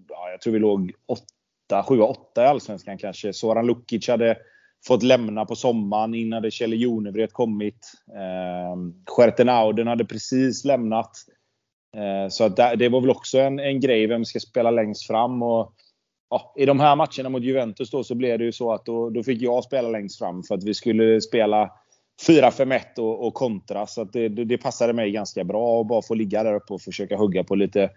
ja, 0.08 0.30
jag 0.30 0.40
tror 0.40 0.52
vi 0.52 0.58
låg 0.58 0.92
8, 1.06 1.84
7, 1.88 2.00
8 2.00 2.42
i 2.42 2.46
Allsvenskan 2.46 2.98
kanske. 2.98 3.32
Soran 3.32 3.66
Lukic 3.66 4.08
hade 4.08 4.36
fått 4.86 5.02
lämna 5.02 5.44
på 5.44 5.56
sommaren. 5.56 6.14
Innan 6.14 6.36
hade 6.36 6.50
Kjell 6.50 6.80
Jonevret 6.80 7.32
kommit. 7.32 7.92
Eh, 8.14 8.76
Schertenauden 9.06 9.86
hade 9.86 10.04
precis 10.04 10.64
lämnat. 10.64 11.10
Eh, 11.96 12.28
så 12.28 12.44
att 12.44 12.56
det 12.56 12.88
var 12.88 13.00
väl 13.00 13.10
också 13.10 13.38
en, 13.38 13.58
en 13.58 13.80
grej. 13.80 14.06
Vem 14.06 14.24
ska 14.24 14.40
spela 14.40 14.70
längst 14.70 15.06
fram? 15.06 15.42
Och, 15.42 15.74
ja, 16.30 16.54
I 16.56 16.66
de 16.66 16.80
här 16.80 16.96
matcherna 16.96 17.28
mot 17.28 17.42
Juventus 17.42 17.90
då 17.90 18.04
så 18.04 18.14
blev 18.14 18.38
det 18.38 18.44
ju 18.44 18.52
så 18.52 18.72
att 18.72 18.84
då, 18.84 19.10
då 19.10 19.22
fick 19.22 19.42
jag 19.42 19.64
spela 19.64 19.88
längst 19.88 20.18
fram. 20.18 20.42
För 20.42 20.54
att 20.54 20.64
vi 20.64 20.74
skulle 20.74 21.20
spela 21.20 21.70
4-5-1 22.28 22.98
och, 22.98 23.26
och 23.26 23.34
kontra. 23.34 23.86
Så 23.86 24.02
att 24.02 24.12
det, 24.12 24.28
det, 24.28 24.44
det 24.44 24.58
passade 24.58 24.92
mig 24.92 25.10
ganska 25.10 25.44
bra 25.44 25.80
att 25.80 25.88
bara 25.88 26.02
få 26.02 26.14
ligga 26.14 26.42
där 26.42 26.54
uppe 26.54 26.74
och 26.74 26.82
försöka 26.82 27.16
hugga 27.16 27.44
på 27.44 27.54
lite 27.54 27.90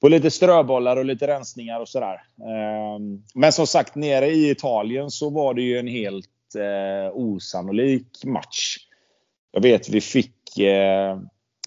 på 0.00 0.08
lite 0.08 0.30
ströbollar 0.30 0.96
och 0.96 1.04
lite 1.04 1.26
rensningar 1.26 1.80
och 1.80 1.88
sådär. 1.88 2.22
Ehm, 2.40 3.22
men 3.34 3.52
som 3.52 3.66
sagt, 3.66 3.94
nere 3.94 4.26
i 4.26 4.50
Italien 4.50 5.10
så 5.10 5.30
var 5.30 5.54
det 5.54 5.62
ju 5.62 5.78
en 5.78 5.88
helt 5.88 6.54
eh, 6.54 7.16
osannolik 7.16 8.24
match. 8.24 8.76
Jag 9.52 9.60
vet, 9.62 9.88
vi 9.88 10.00
fick 10.00 10.58
eh, 10.58 11.20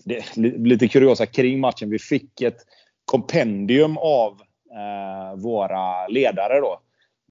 det, 0.05 0.37
lite 0.57 0.87
kuriosa 0.87 1.25
kring 1.25 1.59
matchen. 1.59 1.89
Vi 1.89 1.99
fick 1.99 2.41
ett 2.41 2.65
kompendium 3.05 3.97
av 3.97 4.41
eh, 4.71 5.39
våra 5.39 6.07
ledare 6.07 6.59
då. 6.59 6.79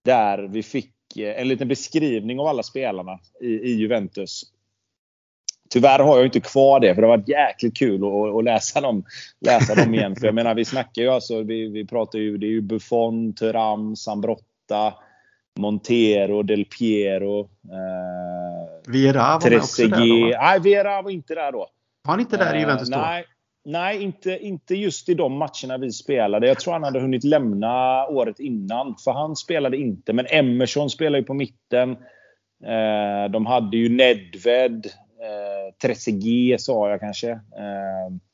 Där 0.04 0.38
vi 0.38 0.62
fick 0.62 0.94
en 1.16 1.48
liten 1.48 1.68
beskrivning 1.68 2.40
av 2.40 2.46
alla 2.46 2.62
spelarna 2.62 3.18
i, 3.40 3.46
i 3.46 3.70
Juventus. 3.70 4.42
Tyvärr 5.72 5.98
har 5.98 6.16
jag 6.16 6.26
inte 6.26 6.40
kvar 6.40 6.80
det 6.80 6.94
för 6.94 7.02
det 7.02 7.08
har 7.08 7.16
varit 7.16 7.28
jäkligt 7.28 7.76
kul 7.76 8.04
att, 8.04 8.38
att 8.38 8.44
läsa, 8.44 8.80
dem, 8.80 9.04
läsa 9.40 9.74
dem 9.74 9.94
igen. 9.94 10.16
För 10.16 10.26
jag 10.26 10.34
menar 10.34 10.54
vi 10.54 10.64
snackar 10.64 11.02
ju 11.02 11.08
alltså, 11.08 11.42
vi, 11.42 11.68
vi 11.68 11.86
pratar 11.86 12.18
ju, 12.18 12.38
det 12.38 12.46
är 12.46 12.50
ju 12.50 12.60
Buffon, 12.60 13.34
Thuram, 13.34 13.96
Sambrotta, 13.96 14.94
Montero, 15.58 16.42
Del 16.42 16.64
Piero. 16.64 17.40
Eh, 17.40 18.92
Vera 18.92 19.38
var 19.38 19.56
också 19.56 19.86
där 19.86 19.96
då, 19.96 20.38
Nej, 20.42 20.60
Vera 20.60 21.02
var 21.02 21.10
inte 21.10 21.34
där 21.34 21.52
då. 21.52 21.58
Var 22.02 22.12
han 22.12 22.20
inte 22.20 22.36
där 22.36 22.56
i 22.56 22.60
Juventus 22.60 22.88
då? 22.88 22.98
Eh, 22.98 23.02
nej, 23.02 23.24
nej 23.64 24.02
inte, 24.02 24.38
inte 24.38 24.74
just 24.74 25.08
i 25.08 25.14
de 25.14 25.32
matcherna 25.32 25.78
vi 25.80 25.92
spelade. 25.92 26.48
Jag 26.48 26.60
tror 26.60 26.72
han 26.72 26.82
hade 26.82 27.00
hunnit 27.00 27.24
lämna 27.24 28.06
året 28.06 28.40
innan. 28.40 28.94
För 29.04 29.12
han 29.12 29.36
spelade 29.36 29.76
inte. 29.76 30.12
Men 30.12 30.26
Emerson 30.28 30.90
spelade 30.90 31.18
ju 31.18 31.24
på 31.24 31.34
mitten. 31.34 31.90
Eh, 32.64 33.30
de 33.30 33.46
hade 33.46 33.76
ju 33.76 33.88
Nedved. 33.88 34.86
Eh, 35.20 35.74
Trezeguet 35.82 36.60
sa 36.60 36.90
jag 36.90 37.00
kanske. 37.00 37.30
Eh, 37.30 37.38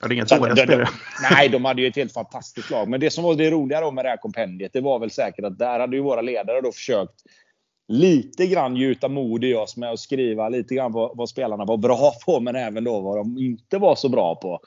det 0.08 0.18
är 0.18 0.38
dåliga 0.38 0.56
spelare. 0.56 0.88
Nej, 1.30 1.48
de 1.48 1.64
hade 1.64 1.82
ju 1.82 1.88
ett 1.88 1.96
helt 1.96 2.12
fantastiskt 2.12 2.70
lag. 2.70 2.88
Men 2.88 3.00
det 3.00 3.10
som 3.10 3.24
var 3.24 3.34
det 3.34 3.50
roliga 3.50 3.80
då 3.80 3.90
med 3.90 4.04
det 4.04 4.08
här 4.08 4.16
kompendiet, 4.16 4.72
det 4.72 4.80
var 4.80 4.98
väl 4.98 5.10
säkert 5.10 5.44
att 5.44 5.58
där 5.58 5.80
hade 5.80 5.96
ju 5.96 6.02
våra 6.02 6.20
ledare 6.20 6.60
då 6.60 6.72
försökt 6.72 7.22
lite 7.88 8.46
grann 8.46 8.76
gjuta 8.76 9.08
mod 9.08 9.44
i 9.44 9.54
oss 9.54 9.76
med 9.76 9.90
att 9.90 10.00
skriva 10.00 10.48
lite 10.48 10.74
grann 10.74 10.92
vad, 10.92 11.16
vad, 11.16 11.28
spelarna 11.28 11.64
var 11.64 11.76
bra 11.76 12.12
på, 12.26 12.40
men 12.40 12.56
även 12.56 12.84
då 12.84 13.00
vad 13.00 13.16
de 13.16 13.38
inte 13.38 13.78
var 13.78 13.94
så 13.94 14.08
bra 14.08 14.34
på. 14.34 14.60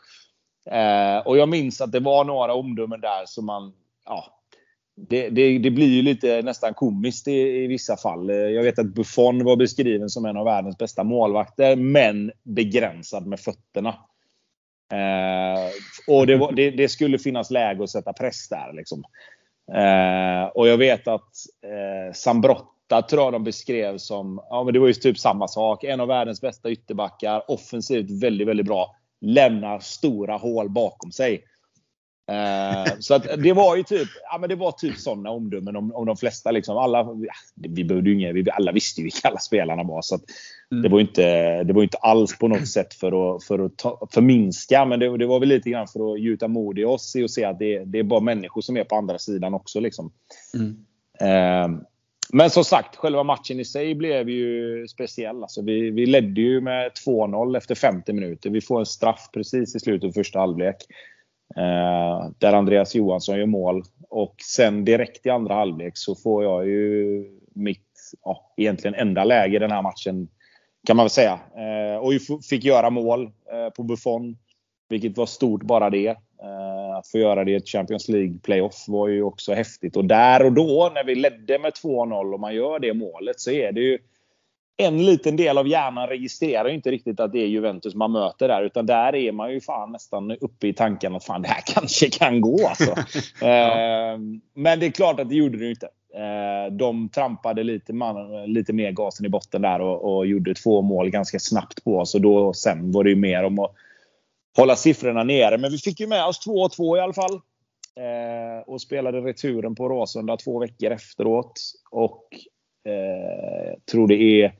Eh, 0.71 1.27
och 1.27 1.37
jag 1.37 1.49
minns 1.49 1.81
att 1.81 1.91
det 1.91 1.99
var 1.99 2.23
några 2.23 2.53
omdömen 2.53 3.01
där 3.01 3.25
som 3.25 3.45
man, 3.45 3.73
ja, 4.05 4.38
det, 5.07 5.29
det, 5.29 5.57
det, 5.57 5.71
blir 5.71 5.87
ju 5.87 6.01
lite 6.01 6.41
nästan 6.41 6.73
komiskt 6.73 7.27
i, 7.27 7.63
i, 7.63 7.67
vissa 7.67 7.97
fall. 7.97 8.29
Jag 8.29 8.63
vet 8.63 8.79
att 8.79 8.95
Buffon 8.95 9.43
var 9.43 9.55
beskriven 9.55 10.09
som 10.09 10.25
en 10.25 10.37
av 10.37 10.45
världens 10.45 10.77
bästa 10.77 11.03
målvakter, 11.03 11.75
men 11.75 12.31
begränsad 12.43 13.27
med 13.27 13.39
fötterna. 13.39 13.95
Eh, 14.93 15.69
och 16.07 16.27
det, 16.27 16.37
var, 16.37 16.51
det, 16.51 16.71
det, 16.71 16.89
skulle 16.89 17.19
finnas 17.19 17.51
läge 17.51 17.83
att 17.83 17.89
sätta 17.89 18.13
press 18.13 18.49
där. 18.49 18.73
Liksom. 18.73 19.03
Eh, 19.73 20.47
och 20.55 20.67
jag 20.67 20.77
vet 20.77 21.07
att 21.07 21.29
eh, 21.63 22.13
Sambrotta 22.13 23.01
tror 23.01 23.23
jag 23.23 23.33
de 23.33 23.43
beskrev 23.43 23.97
som, 23.97 24.41
ja 24.49 24.63
men 24.63 24.73
det 24.73 24.79
var 24.79 24.87
ju 24.87 24.93
typ 24.93 25.19
samma 25.19 25.47
sak. 25.47 25.83
En 25.83 25.99
av 25.99 26.07
världens 26.07 26.41
bästa 26.41 26.69
ytterbackar, 26.69 27.51
offensivt 27.51 28.23
väldigt, 28.23 28.47
väldigt 28.47 28.65
bra. 28.65 28.95
Lämnar 29.21 29.79
stora 29.79 30.37
hål 30.37 30.69
bakom 30.69 31.11
sig. 31.11 31.43
Eh, 32.29 32.93
så 32.99 33.13
att 33.13 33.27
det 33.43 33.53
var 33.53 33.75
ju 33.75 33.83
typ, 33.83 34.07
ja, 34.31 34.37
men 34.37 34.49
det 34.49 34.55
var 34.55 34.71
typ 34.71 34.97
sådana 34.97 35.29
omdömen 35.29 35.75
om, 35.75 35.95
om 35.95 36.05
de 36.05 36.17
flesta. 36.17 36.51
Liksom. 36.51 36.77
Alla, 36.77 37.07
vi 37.55 37.83
behövde 37.83 38.09
ju 38.09 38.15
inga, 38.15 38.33
vi 38.33 38.51
alla 38.51 38.71
visste 38.71 39.01
ju 39.01 39.03
vilka 39.03 39.27
alla 39.27 39.39
spelarna 39.39 39.83
var. 39.83 40.01
Så 40.01 40.19
mm. 40.71 40.83
det, 40.83 40.89
var 40.89 40.99
inte, 40.99 41.63
det 41.63 41.73
var 41.73 41.83
inte 41.83 41.97
alls 41.97 42.37
på 42.37 42.47
något 42.47 42.67
sätt 42.67 42.93
för 42.93 43.35
att, 43.35 43.43
för 43.43 43.59
att 43.59 43.77
ta, 43.77 44.07
förminska. 44.11 44.85
Men 44.85 44.99
det, 44.99 45.17
det 45.17 45.25
var 45.25 45.39
väl 45.39 45.49
lite 45.49 45.69
grann 45.69 45.87
för 45.87 46.13
att 46.13 46.19
gjuta 46.19 46.47
mod 46.47 46.79
i 46.79 46.85
oss 46.85 47.15
och 47.23 47.31
se 47.31 47.45
att 47.45 47.59
det, 47.59 47.85
det 47.85 47.99
är 47.99 48.03
bara 48.03 48.19
människor 48.19 48.61
som 48.61 48.77
är 48.77 48.83
på 48.83 48.95
andra 48.95 49.19
sidan 49.19 49.53
också. 49.53 49.79
Liksom. 49.79 50.11
Mm. 50.53 50.85
Eh, 51.21 51.81
men 52.33 52.49
som 52.49 52.63
sagt, 52.63 52.95
själva 52.95 53.23
matchen 53.23 53.59
i 53.59 53.65
sig 53.65 53.95
blev 53.95 54.29
ju 54.29 54.87
speciell. 54.87 55.41
Alltså, 55.41 55.61
vi, 55.61 55.91
vi 55.91 56.05
ledde 56.05 56.41
ju 56.41 56.61
med 56.61 56.91
2-0 57.05 57.57
efter 57.57 57.75
50 57.75 58.13
minuter. 58.13 58.49
Vi 58.49 58.61
får 58.61 58.79
en 58.79 58.85
straff 58.85 59.29
precis 59.33 59.75
i 59.75 59.79
slutet 59.79 60.07
av 60.07 60.11
första 60.11 60.39
halvlek. 60.39 60.75
Eh, 61.55 62.29
där 62.37 62.53
Andreas 62.53 62.95
Johansson 62.95 63.37
gör 63.37 63.45
mål. 63.45 63.83
Och 64.09 64.35
sen 64.41 64.85
direkt 64.85 65.25
i 65.25 65.29
andra 65.29 65.53
halvlek 65.53 65.97
så 65.97 66.15
får 66.15 66.43
jag 66.43 66.67
ju 66.67 67.25
mitt 67.53 68.13
ja, 68.23 68.53
egentligen 68.57 68.95
enda 68.95 69.23
läge 69.23 69.55
i 69.55 69.59
den 69.59 69.71
här 69.71 69.81
matchen. 69.81 70.27
Kan 70.87 70.95
man 70.95 71.03
väl 71.03 71.09
säga. 71.09 71.39
Eh, 71.55 71.97
och 71.97 72.11
fick 72.49 72.63
göra 72.63 72.89
mål 72.89 73.23
eh, 73.23 73.69
på 73.69 73.83
Buffon. 73.83 74.37
Vilket 74.89 75.17
var 75.17 75.25
stort 75.25 75.63
bara 75.63 75.89
det. 75.89 76.15
Att 76.97 77.07
få 77.07 77.17
göra 77.17 77.43
det 77.43 77.51
i 77.51 77.55
ett 77.55 77.67
Champions 77.67 78.09
League 78.09 78.39
playoff 78.43 78.85
var 78.87 79.07
ju 79.07 79.23
också 79.23 79.53
häftigt. 79.53 79.97
Och 79.97 80.05
där 80.05 80.45
och 80.45 80.53
då 80.53 80.91
när 80.93 81.03
vi 81.03 81.15
ledde 81.15 81.59
med 81.59 81.71
2-0 81.71 82.33
och 82.33 82.39
man 82.39 82.55
gör 82.55 82.79
det 82.79 82.93
målet 82.93 83.39
så 83.39 83.51
är 83.51 83.71
det 83.71 83.81
ju 83.81 83.97
en 84.81 85.05
liten 85.05 85.35
del 85.35 85.57
av 85.57 85.67
hjärnan 85.67 86.07
registrerar 86.07 86.69
inte 86.69 86.91
riktigt 86.91 87.19
att 87.19 87.31
det 87.31 87.39
är 87.39 87.47
Juventus 87.47 87.95
man 87.95 88.11
möter 88.11 88.47
där. 88.47 88.63
Utan 88.63 88.85
där 88.85 89.15
är 89.15 89.31
man 89.31 89.53
ju 89.53 89.61
fan 89.61 89.91
nästan 89.91 90.31
uppe 90.31 90.67
i 90.67 90.73
tanken 90.73 91.15
att 91.15 91.25
fan 91.25 91.41
det 91.41 91.47
här 91.47 91.63
kanske 91.73 92.09
kan 92.09 92.41
gå 92.41 92.67
alltså. 92.67 92.95
ja. 93.41 93.47
eh, 93.47 94.19
men 94.53 94.79
det 94.79 94.85
är 94.85 94.91
klart 94.91 95.19
att 95.19 95.29
det 95.29 95.35
gjorde 95.35 95.57
det 95.57 95.69
inte. 95.69 95.89
Eh, 96.15 96.71
de 96.71 97.09
trampade 97.09 97.63
lite, 97.63 97.93
man, 97.93 98.45
lite 98.53 98.73
mer 98.73 98.91
gasen 98.91 99.25
i 99.25 99.29
botten 99.29 99.61
där 99.61 99.81
och, 99.81 100.17
och, 100.17 100.27
gjorde 100.27 100.53
två 100.53 100.81
mål 100.81 101.09
ganska 101.09 101.39
snabbt 101.39 101.83
på 101.83 101.97
oss. 101.97 102.15
Och 102.15 102.21
då, 102.21 102.53
sen 102.53 102.91
var 102.91 103.03
det 103.03 103.09
ju 103.09 103.15
mer 103.15 103.43
om 103.43 103.59
att 103.59 103.73
hålla 104.57 104.75
siffrorna 104.75 105.23
nere. 105.23 105.57
Men 105.57 105.71
vi 105.71 105.77
fick 105.77 105.99
ju 105.99 106.07
med 106.07 106.25
oss 106.25 106.47
2-2 106.47 106.97
i 106.97 106.99
alla 106.99 107.13
fall. 107.13 107.41
Eh, 107.95 108.63
och 108.67 108.81
spelade 108.81 109.21
returen 109.21 109.75
på 109.75 109.89
Råsunda 109.89 110.37
två 110.37 110.59
veckor 110.59 110.91
efteråt. 110.91 111.61
Och 111.91 112.23
eh, 112.85 113.79
tror 113.91 114.07
det 114.07 114.43
är 114.43 114.53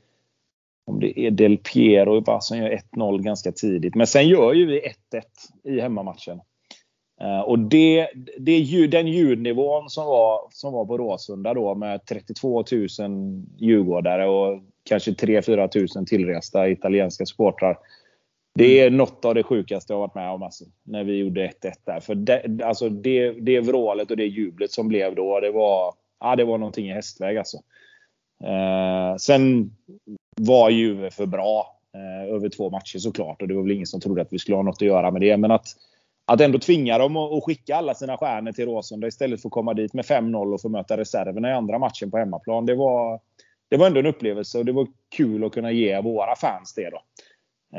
om 0.90 1.00
det 1.00 1.20
är 1.20 1.30
Del 1.30 1.58
Piero 1.58 2.40
som 2.40 2.58
gör 2.58 2.80
1-0 2.96 3.22
ganska 3.22 3.52
tidigt. 3.52 3.94
Men 3.94 4.06
sen 4.06 4.28
gör 4.28 4.52
ju 4.52 4.66
vi 4.66 4.80
1-1 4.80 4.90
i 5.64 5.80
hemmamatchen. 5.80 6.40
Uh, 7.22 7.40
och 7.40 7.58
det, 7.58 8.08
det, 8.38 8.86
den 8.86 9.06
ljudnivån 9.08 9.90
som 9.90 10.06
var, 10.06 10.40
som 10.50 10.72
var 10.72 10.84
på 10.84 10.98
Råsunda 10.98 11.54
då 11.54 11.74
med 11.74 12.06
32 12.06 12.64
000 12.72 12.88
djurgårdare 13.58 14.28
och 14.28 14.62
kanske 14.84 15.10
3-4 15.10 15.68
tusen 15.68 16.06
tillresta 16.06 16.68
italienska 16.68 17.26
supportrar. 17.26 17.78
Det 18.54 18.80
är 18.80 18.90
något 18.90 19.24
av 19.24 19.34
det 19.34 19.42
sjukaste 19.42 19.92
jag 19.92 19.98
varit 19.98 20.14
med 20.14 20.30
om 20.30 20.42
alltså, 20.42 20.64
när 20.82 21.04
vi 21.04 21.16
gjorde 21.16 21.46
1-1 21.46 21.72
där. 21.84 22.00
För 22.00 22.14
det, 22.14 22.62
alltså 22.64 22.88
det, 22.88 23.30
det 23.30 23.60
vrålet 23.60 24.10
och 24.10 24.16
det 24.16 24.26
jublet 24.26 24.72
som 24.72 24.88
blev 24.88 25.14
då, 25.14 25.40
det 25.40 25.50
var, 25.50 25.94
ja, 26.20 26.36
det 26.36 26.44
var 26.44 26.58
någonting 26.58 26.88
i 26.88 26.92
hästväg 26.92 27.36
alltså. 27.36 27.56
Uh, 28.44 29.16
sen 29.16 29.70
var 30.46 30.70
Juve 30.70 31.10
för 31.10 31.26
bra 31.26 31.76
eh, 31.94 32.34
över 32.34 32.48
två 32.48 32.70
matcher 32.70 32.98
såklart. 32.98 33.42
Och 33.42 33.48
det 33.48 33.54
var 33.54 33.62
väl 33.62 33.72
ingen 33.72 33.86
som 33.86 34.00
trodde 34.00 34.22
att 34.22 34.32
vi 34.32 34.38
skulle 34.38 34.56
ha 34.56 34.62
något 34.62 34.82
att 34.82 34.88
göra 34.88 35.10
med 35.10 35.20
det. 35.20 35.36
Men 35.36 35.50
att, 35.50 35.66
att 36.24 36.40
ändå 36.40 36.58
tvinga 36.58 36.98
dem 36.98 37.16
att 37.16 37.44
skicka 37.44 37.76
alla 37.76 37.94
sina 37.94 38.16
stjärnor 38.16 38.52
till 38.52 38.66
Råsunda 38.66 39.06
istället 39.06 39.42
för 39.42 39.48
att 39.48 39.52
komma 39.52 39.74
dit 39.74 39.94
med 39.94 40.04
5-0 40.04 40.54
och 40.54 40.60
få 40.60 40.68
möta 40.68 40.96
reserverna 40.96 41.50
i 41.50 41.52
andra 41.52 41.78
matchen 41.78 42.10
på 42.10 42.18
hemmaplan. 42.18 42.66
Det 42.66 42.74
var, 42.74 43.20
det 43.68 43.76
var 43.76 43.86
ändå 43.86 44.00
en 44.00 44.06
upplevelse 44.06 44.58
och 44.58 44.64
det 44.64 44.72
var 44.72 44.86
kul 45.16 45.44
att 45.44 45.52
kunna 45.52 45.72
ge 45.72 46.00
våra 46.00 46.36
fans 46.36 46.74
det. 46.74 46.90
Då. 46.90 47.02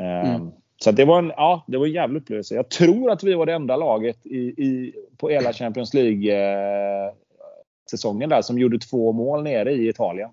Eh, 0.00 0.34
mm. 0.34 0.50
Så 0.76 0.92
det 0.92 1.04
var, 1.04 1.18
en, 1.18 1.32
ja, 1.36 1.64
det 1.66 1.78
var 1.78 1.86
en 1.86 1.92
jävla 1.92 2.18
upplevelse. 2.18 2.54
Jag 2.54 2.68
tror 2.68 3.10
att 3.10 3.22
vi 3.22 3.34
var 3.34 3.46
det 3.46 3.52
enda 3.52 3.76
laget 3.76 4.26
i, 4.26 4.38
i, 4.38 4.94
på 5.16 5.28
hela 5.28 5.52
Champions 5.52 5.94
League-säsongen 5.94 8.32
eh, 8.32 8.36
där 8.36 8.42
som 8.42 8.58
gjorde 8.58 8.78
två 8.78 9.12
mål 9.12 9.42
nere 9.42 9.72
i 9.72 9.88
Italien. 9.88 10.30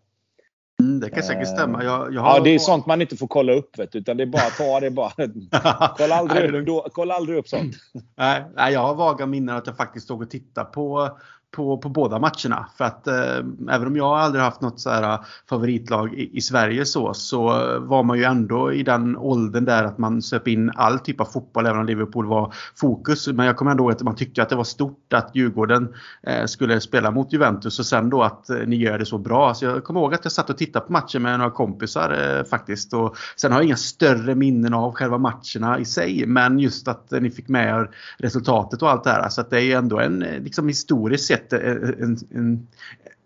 Mm, 0.80 1.00
det 1.00 1.10
kan 1.10 1.24
säkert 1.24 1.48
stämma. 1.48 1.84
Jag, 1.84 2.14
jag 2.14 2.22
har... 2.22 2.38
Ja, 2.38 2.44
det 2.44 2.50
är 2.50 2.60
sånt 2.60 2.86
man 2.86 3.02
inte 3.02 3.18
får 3.18 3.28
kolla 3.28 3.54
upp. 3.54 3.80
Vet, 3.80 3.96
utan 3.96 4.18
det 4.18 4.24
är 4.24 4.28
bara 4.28 4.42
ta 4.42 4.80
det 4.80 4.92
bara. 4.92 5.12
kolla, 5.98 6.16
aldrig 6.16 6.70
upp, 6.70 6.86
kolla 6.94 7.14
aldrig 7.14 7.38
upp 7.38 7.48
sånt. 7.48 7.76
Nej, 8.18 8.74
jag 8.74 8.80
har 8.80 8.96
vaga 8.96 9.26
minnen 9.26 9.56
att 9.56 9.68
jag 9.68 9.78
faktiskt 9.78 10.06
stod 10.06 10.22
och 10.22 10.30
tittade 10.30 10.70
på 10.70 11.18
på, 11.52 11.78
på 11.78 11.90
båda 11.90 12.20
matcherna. 12.20 12.68
För 12.78 12.86
att 12.86 13.08
eh, 13.08 13.38
även 13.70 13.88
om 13.88 13.96
jag 13.96 14.20
aldrig 14.20 14.44
haft 14.44 14.62
något 14.62 14.80
så 14.80 14.90
här, 14.90 15.14
eh, 15.14 15.20
favoritlag 15.50 16.14
i, 16.14 16.38
i, 16.38 16.42
Sverige 16.42 16.86
så, 16.86 17.14
så 17.14 17.48
eh, 17.48 17.80
var 17.80 18.04
man 18.04 18.18
ju 18.18 18.24
ändå 18.24 18.74
i 18.74 18.84
den 18.84 19.18
åldern 19.18 19.66
där 19.66 19.84
att 19.84 19.98
man 19.98 20.22
söp 20.22 20.48
in 20.48 20.72
all 20.76 21.00
typ 21.00 21.22
av 21.22 21.26
fotboll 21.26 21.66
även 21.66 21.80
om 21.80 21.86
Liverpool 21.86 22.26
var 22.26 22.54
fokus. 22.76 23.28
Men 23.28 23.46
jag 23.46 23.58
kommer 23.58 23.72
ändå 23.72 23.84
ihåg 23.84 23.92
att 23.92 24.02
man 24.02 24.16
tyckte 24.16 24.42
att 24.42 24.50
det 24.50 24.56
var 24.56 24.64
stort 24.64 25.14
att 25.14 25.36
Djurgården 25.36 25.94
eh, 26.24 26.46
skulle 26.46 26.82
spela 26.82 27.12
mot 27.12 27.34
Juventus 27.34 27.80
och 27.80 27.86
sen 27.86 28.10
då 28.10 28.24
att 28.24 28.50
eh, 28.50 28.58
ni 28.68 28.76
gör 28.76 29.00
det 29.00 29.06
så 29.06 29.18
bra. 29.18 29.54
Så 29.54 29.66
jag 29.66 29.84
kommer 29.84 30.00
ihåg 30.00 30.14
att 30.14 30.26
jag 30.26 30.32
satt 30.32 30.50
och 30.50 30.58
tittade 30.58 30.86
på 30.86 30.92
matchen 30.92 31.22
med 31.22 31.40
några 31.40 31.52
kompisar 31.52 32.38
eh, 32.38 32.44
faktiskt. 32.44 32.94
Och 32.94 33.16
sen 33.36 33.52
har 33.52 33.60
jag 33.60 33.66
inga 33.66 33.78
större 33.78 34.36
minnen 34.36 34.74
av 34.74 34.94
själva 34.94 35.18
matcherna 35.18 35.80
i 35.80 35.86
sig. 35.86 36.26
Men 36.28 36.60
just 36.60 36.88
att 36.88 37.14
eh, 37.14 37.22
ni 37.22 37.32
fick 37.32 37.48
med 37.48 37.68
er 37.68 37.90
resultatet 38.18 38.82
och 38.82 38.90
allt 38.90 39.04
det 39.04 39.10
här. 39.10 39.30
Så 39.30 39.42
att 39.42 39.50
det 39.50 39.58
är 39.58 39.62
ju 39.62 39.74
ändå 39.74 40.00
en 40.00 40.20
liksom 40.20 40.68
historiskt 40.68 41.28
sett 41.28 41.39
sett 41.40 41.54
eh, 41.54 41.72
en, 42.04 42.18
en, 42.32 42.68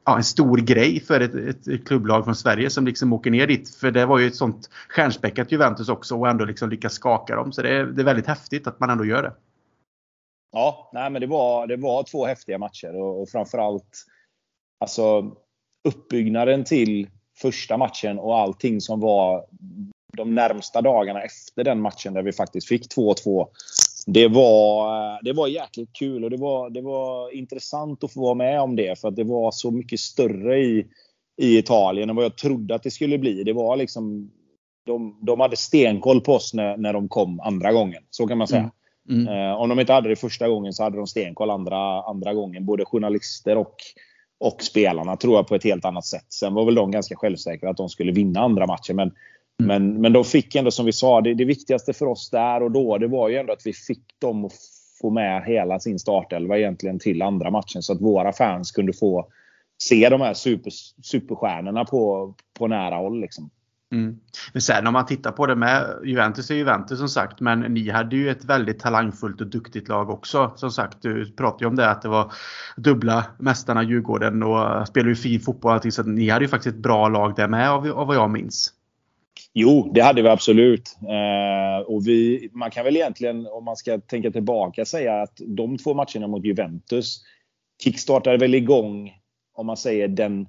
ja, 0.06 0.18
en 0.18 0.24
stor 0.24 0.58
grej 0.58 1.00
för 1.00 1.20
ett, 1.20 1.68
ett, 1.68 1.88
klubblag 1.88 2.26
från 2.26 2.36
Sverige 2.36 2.70
som 2.70 2.86
liksom 2.86 3.14
åker 3.14 3.32
ner 3.32 3.48
dit. 3.48 3.76
För 3.76 3.92
det 3.92 4.06
var 4.06 4.20
ju 4.20 4.28
ett 4.28 4.36
sånt 4.36 4.70
stjärnspäckat 4.90 5.52
Juventus 5.52 5.90
också 5.90 6.16
och 6.16 6.30
ändå 6.30 6.46
liksom 6.46 6.70
lyckas 6.70 6.94
skaka 6.94 7.36
dem. 7.36 7.52
Så 7.52 7.62
det 7.62 7.70
är, 7.70 7.86
det 7.86 8.02
är 8.02 8.06
väldigt 8.06 8.28
häftigt 8.28 8.68
att 8.68 8.80
man 8.80 8.90
ändå 8.90 9.06
gör 9.06 9.24
det. 9.24 9.34
Ja, 10.52 10.90
nej, 10.94 11.10
men 11.10 11.22
det 11.22 11.28
var, 11.28 11.68
det 11.68 11.78
var 11.78 12.04
två 12.04 12.26
häftiga 12.26 12.58
matcher 12.58 12.96
och, 12.96 13.22
och 13.22 13.30
framförallt 13.30 14.06
alltså, 14.80 15.36
uppbyggnaden 15.88 16.64
till 16.64 17.10
första 17.42 17.78
matchen 17.78 18.20
och 18.20 18.38
allting 18.38 18.82
som 18.82 19.00
var 19.00 19.46
de 20.18 20.36
närmsta 20.36 20.82
dagarna 20.82 21.22
efter 21.22 21.64
den 21.64 21.82
matchen 21.82 22.14
där 22.14 22.22
vi 22.22 22.34
faktiskt 22.34 22.68
fick 22.68 22.96
2-2 22.96 23.48
det 24.06 24.28
var, 24.28 25.24
det 25.24 25.34
var 25.34 25.48
jäkligt 25.48 25.94
kul 25.94 26.24
och 26.24 26.30
det 26.30 26.38
var, 26.38 26.70
det 26.70 26.82
var 26.82 27.36
intressant 27.36 28.04
att 28.04 28.14
få 28.14 28.22
vara 28.22 28.34
med 28.34 28.62
om 28.62 28.76
det. 28.76 29.00
För 29.00 29.08
att 29.08 29.16
det 29.16 29.24
var 29.24 29.52
så 29.52 29.72
mycket 29.72 30.00
större 30.00 30.60
i, 30.60 30.86
i 31.42 31.58
Italien 31.58 32.10
än 32.10 32.16
vad 32.16 32.26
jag 32.26 32.38
trodde 32.38 32.76
att 32.76 32.84
det 32.84 32.92
skulle 32.92 33.18
bli. 33.18 33.44
Det 33.44 33.54
var 33.54 33.78
liksom, 33.78 34.32
de, 34.86 35.20
de 35.22 35.40
hade 35.40 35.56
stenkoll 35.56 36.22
på 36.22 36.34
oss 36.34 36.54
när, 36.54 36.78
när 36.78 36.94
de 36.94 37.10
kom 37.10 37.40
andra 37.40 37.72
gången. 37.74 38.04
Så 38.10 38.28
kan 38.28 38.38
man 38.38 38.48
säga. 38.48 38.72
Mm. 39.10 39.28
Mm. 39.28 39.50
Eh, 39.50 39.56
om 39.56 39.70
de 39.70 39.80
inte 39.80 39.94
hade 39.94 40.10
det 40.10 40.16
första 40.16 40.48
gången 40.48 40.74
så 40.74 40.84
hade 40.84 40.98
de 40.98 41.08
stenkoll 41.08 41.50
andra, 41.50 42.02
andra 42.02 42.34
gången. 42.34 42.66
Både 42.66 42.86
journalister 42.86 43.58
och, 43.58 43.76
och 44.40 44.64
spelarna 44.64 45.18
tror 45.18 45.36
jag 45.36 45.48
på 45.48 45.56
ett 45.56 45.64
helt 45.64 45.86
annat 45.86 46.06
sätt. 46.06 46.26
Sen 46.30 46.54
var 46.54 46.66
väl 46.66 46.76
de 46.76 46.92
ganska 46.92 47.16
självsäkra 47.16 47.70
att 47.70 47.78
de 47.78 47.90
skulle 47.90 48.12
vinna 48.12 48.40
andra 48.40 48.68
matchen. 48.68 48.96
Men. 48.96 49.12
Men, 49.58 50.02
men 50.02 50.14
de 50.14 50.24
fick 50.24 50.56
ändå 50.56 50.72
som 50.72 50.86
vi 50.86 50.92
sa, 50.92 51.22
det, 51.22 51.34
det 51.34 51.46
viktigaste 51.46 51.94
för 51.94 52.06
oss 52.06 52.30
där 52.30 52.64
och 52.64 52.72
då 52.72 52.98
det 52.98 53.08
var 53.08 53.30
ju 53.30 53.38
ändå 53.38 53.54
att 53.54 53.66
vi 53.66 53.74
fick 53.74 54.04
dem 54.20 54.46
att 54.46 54.54
få 55.02 55.10
med 55.10 55.44
hela 55.44 55.80
sin 55.80 56.00
startelva 56.00 56.58
egentligen 56.58 57.00
till 57.00 57.22
andra 57.22 57.52
matchen. 57.52 57.82
Så 57.82 57.94
att 57.94 58.02
våra 58.02 58.34
fans 58.34 58.72
kunde 58.72 58.94
få 58.94 59.28
se 59.78 60.10
de 60.10 60.22
här 60.22 60.34
super, 60.34 60.72
superstjärnorna 61.04 61.86
på, 61.86 62.34
på 62.60 62.68
nära 62.68 62.96
håll. 62.96 63.22
Liksom. 63.22 63.50
Mm. 63.92 64.20
Men 64.54 64.62
sen 64.62 64.88
om 64.88 64.94
man 64.94 65.06
tittar 65.06 65.32
på 65.32 65.46
det 65.46 65.56
med 65.56 66.00
Juventus 66.06 66.52
är 66.52 66.56
Juventus 66.56 67.00
som 67.00 67.10
sagt 67.10 67.40
men 67.40 67.60
ni 67.60 67.90
hade 67.90 68.16
ju 68.16 68.30
ett 68.30 68.46
väldigt 68.46 68.80
talangfullt 68.80 69.42
och 69.42 69.48
duktigt 69.48 69.88
lag 69.88 70.10
också. 70.10 70.54
Som 70.56 70.72
sagt, 70.72 71.02
du 71.02 71.32
pratade 71.32 71.64
ju 71.64 71.70
om 71.70 71.76
det 71.76 71.90
att 71.90 72.02
det 72.02 72.10
var 72.10 72.34
dubbla 72.78 73.26
mästarna 73.40 73.84
Djurgården 73.84 74.44
och 74.44 74.88
spelade 74.88 75.10
ju 75.10 75.16
fin 75.16 75.40
fotboll 75.40 75.92
så 75.92 76.04
ni 76.04 76.30
hade 76.30 76.46
ju 76.46 76.50
faktiskt 76.50 76.76
ett 76.76 76.82
bra 76.82 77.10
lag 77.10 77.36
där 77.36 77.48
med 77.48 77.70
av, 77.70 77.88
av 77.88 78.08
vad 78.08 78.16
jag 78.16 78.30
minns. 78.30 78.74
Jo, 79.54 79.92
det 79.94 80.02
hade 80.02 80.22
vi 80.22 80.30
absolut. 80.30 80.98
Eh, 81.02 81.86
och 81.86 82.08
vi, 82.08 82.50
man 82.54 82.72
kan 82.72 82.86
väl 82.86 82.96
egentligen, 82.96 83.48
om 83.48 83.66
man 83.66 83.76
ska 83.76 84.00
tänka 84.00 84.32
tillbaka, 84.32 84.86
säga 84.86 85.22
att 85.22 85.42
de 85.48 85.78
två 85.78 85.94
matcherna 85.94 86.28
mot 86.28 86.46
Juventus 86.46 87.22
kickstartade 87.84 88.38
väl 88.38 88.56
igång, 88.56 89.12
om 89.54 89.66
man 89.66 89.78
säger 89.78 90.08
den, 90.08 90.48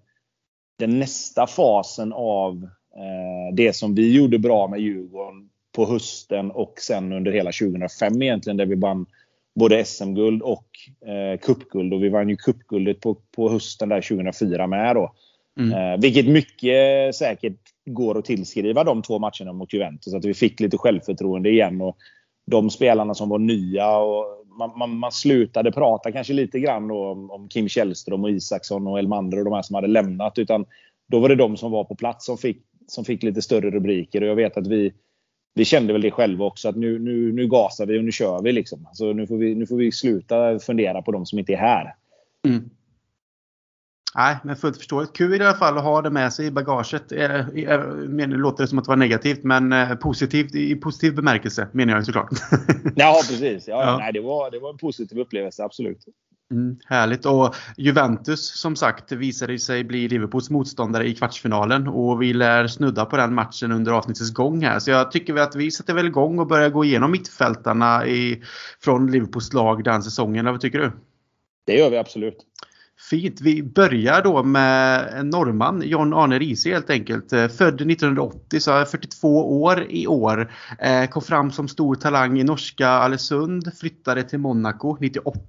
den 0.79 0.99
nästa 0.99 1.47
fasen 1.47 2.12
av 2.12 2.69
eh, 2.97 3.55
det 3.55 3.73
som 3.73 3.95
vi 3.95 4.17
gjorde 4.17 4.38
bra 4.38 4.69
med 4.69 4.81
Djurgården 4.81 5.49
på 5.73 5.87
hösten 5.87 6.51
och 6.51 6.75
sen 6.81 7.12
under 7.12 7.33
hela 7.33 7.53
2005 7.53 8.23
egentligen, 8.23 8.57
där 8.57 8.67
vi 8.67 8.75
vann 8.75 9.07
både 9.55 9.85
SM-guld 9.85 10.43
och 10.43 10.67
eh, 11.09 11.38
cupguld. 11.38 11.95
Och 11.95 12.05
vi 12.05 12.09
vann 12.09 12.29
ju 12.29 12.37
cupguldet 12.37 13.01
på, 13.01 13.14
på 13.14 13.51
hösten 13.51 13.88
där 13.88 14.01
2004 14.01 14.67
med 14.67 14.97
då. 14.97 15.14
Mm. 15.61 15.73
Eh, 15.73 16.01
vilket 16.01 16.29
mycket 16.29 17.14
säkert 17.14 17.74
går 17.87 18.18
att 18.18 18.25
tillskriva 18.25 18.85
de 18.85 19.03
två 19.03 19.18
matcherna 19.18 19.53
mot 19.53 19.73
Juventus. 19.73 20.14
Att 20.14 20.25
vi 20.25 20.35
fick 20.35 20.61
lite 20.61 20.79
självförtroende 20.79 21.51
igen. 21.51 21.81
Och 21.81 21.97
de 22.47 22.70
spelarna 22.70 23.14
som 23.14 23.29
var 23.29 23.38
nya 23.38 23.99
och 23.99 24.44
man, 24.59 24.79
man, 24.79 24.97
man, 24.99 25.12
slutade 25.12 25.73
prata 25.73 26.12
kanske 26.12 26.33
lite 26.33 26.61
grann 26.61 26.90
om, 26.90 27.31
om, 27.31 27.49
Kim 27.49 27.68
Källström 27.68 28.25
och 28.25 28.31
Isaksson 28.31 28.87
och 28.87 28.99
Elmander 28.99 29.38
och 29.38 29.44
de 29.44 29.55
här 29.55 29.62
som 29.62 29.75
hade 29.75 29.87
lämnat. 29.87 30.38
Utan 30.38 30.64
då 31.09 31.20
var 31.20 31.29
det 31.29 31.35
de 31.35 31.57
som 31.57 31.70
var 31.73 31.85
på 31.85 31.94
plats 31.94 32.27
som 32.27 32.38
fick, 32.38 32.62
som 32.87 33.05
fick 33.05 33.23
lite 33.23 33.42
större 33.42 33.70
rubriker. 33.70 34.23
Och 34.23 34.29
jag 34.29 34.37
vet 34.37 34.57
att 34.57 34.66
vi, 34.66 34.92
vi 35.55 35.64
kände 35.64 35.92
väl 35.92 36.03
det 36.03 36.11
själva 36.11 36.44
också. 36.44 36.68
Att 36.68 36.77
nu, 36.77 36.99
nu, 36.99 37.33
nu 37.33 37.49
gasar 37.49 37.87
vi 37.87 37.99
och 37.99 38.05
nu 38.05 38.12
kör 38.12 38.42
vi. 38.42 38.53
Liksom. 38.53 38.88
Så 38.92 39.12
nu, 39.12 39.27
får 39.27 39.37
vi 39.37 39.55
nu 39.55 39.66
får 39.66 39.77
vi 39.77 39.92
sluta 39.92 40.59
fundera 40.59 41.03
på 41.03 41.12
de 41.12 41.27
som 41.27 41.38
inte 41.38 41.53
är 41.53 41.57
här. 41.57 41.94
Mm. 42.47 42.70
Nej, 44.16 44.37
men 44.44 44.57
fullt 44.57 44.77
förståeligt. 44.77 45.12
Kul 45.12 45.40
i 45.40 45.44
alla 45.44 45.55
fall 45.55 45.79
att 45.79 45.85
ha 45.85 46.03
det 46.03 46.11
med 46.11 46.33
sig 46.33 46.46
i 46.46 46.50
bagaget. 46.50 47.11
Nu 47.11 48.27
låter 48.27 48.64
det 48.64 48.68
som 48.68 48.79
att 48.79 48.85
det 48.85 48.88
var 48.88 48.96
negativt, 48.96 49.44
men 49.44 49.72
eh, 49.72 49.94
positivt 49.94 50.55
i 50.55 50.74
positiv 50.74 51.14
bemärkelse 51.14 51.68
menar 51.72 51.94
jag 51.94 52.07
såklart. 52.07 52.31
ja, 52.94 53.20
precis. 53.29 53.68
Ja, 53.68 53.83
ja. 53.85 53.98
Nej, 53.98 54.12
det, 54.12 54.20
var, 54.20 54.50
det 54.50 54.59
var 54.59 54.70
en 54.70 54.79
positiv 54.79 55.18
upplevelse, 55.18 55.64
absolut. 55.64 56.05
Mm, 56.50 56.79
härligt. 56.87 57.27
Och 57.27 57.55
Juventus 57.77 58.61
som 58.61 58.77
sagt 58.77 59.12
visade 59.12 59.59
sig 59.59 59.85
bli 59.85 60.09
Liverpools 60.09 60.50
motståndare 60.50 61.09
i 61.09 61.14
kvartsfinalen 61.14 61.88
och 61.88 62.22
vi 62.22 62.33
lär 62.33 62.66
snudda 62.66 63.05
på 63.05 63.16
den 63.16 63.35
matchen 63.35 63.72
under 63.72 63.92
avsnittets 63.92 64.33
gång 64.33 64.64
här. 64.64 64.79
Så 64.79 64.90
jag 64.90 65.12
tycker 65.12 65.37
att 65.37 65.57
vi 65.57 65.70
sätter 65.70 65.94
väl 65.94 66.07
igång 66.07 66.38
och 66.38 66.46
börjar 66.46 66.70
gå 66.70 66.85
igenom 66.85 67.11
mittfältarna 67.11 68.07
i, 68.07 68.42
från 68.81 69.11
Liverpools 69.11 69.53
lag 69.53 69.85
den 69.85 70.03
säsongen. 70.03 70.44
Vad 70.44 70.61
tycker 70.61 70.79
du? 70.79 70.92
Det 71.66 71.77
gör 71.77 71.90
vi 71.90 71.96
absolut. 71.96 72.37
Fint. 73.11 73.40
Vi 73.40 73.62
börjar 73.62 74.23
då 74.23 74.43
med 74.43 75.09
en 75.14 75.31
norrman, 75.31 75.83
John 75.85 76.14
Arne 76.14 76.38
Riise 76.38 76.71
helt 76.71 76.90
enkelt. 76.90 77.33
Eh, 77.33 77.49
född 77.49 77.75
1980, 77.75 78.61
så 78.61 78.73
är 78.73 78.85
42 78.85 79.62
år 79.62 79.87
i 79.88 80.07
år. 80.07 80.53
Eh, 80.79 81.07
kom 81.07 81.23
fram 81.23 81.51
som 81.51 81.69
stor 81.69 81.95
talang 81.95 82.40
i 82.40 82.45
norska 82.45 82.88
Alesund, 82.88 83.79
flyttade 83.79 84.23
till 84.23 84.38
Monaco 84.38 84.97
98 85.01 85.40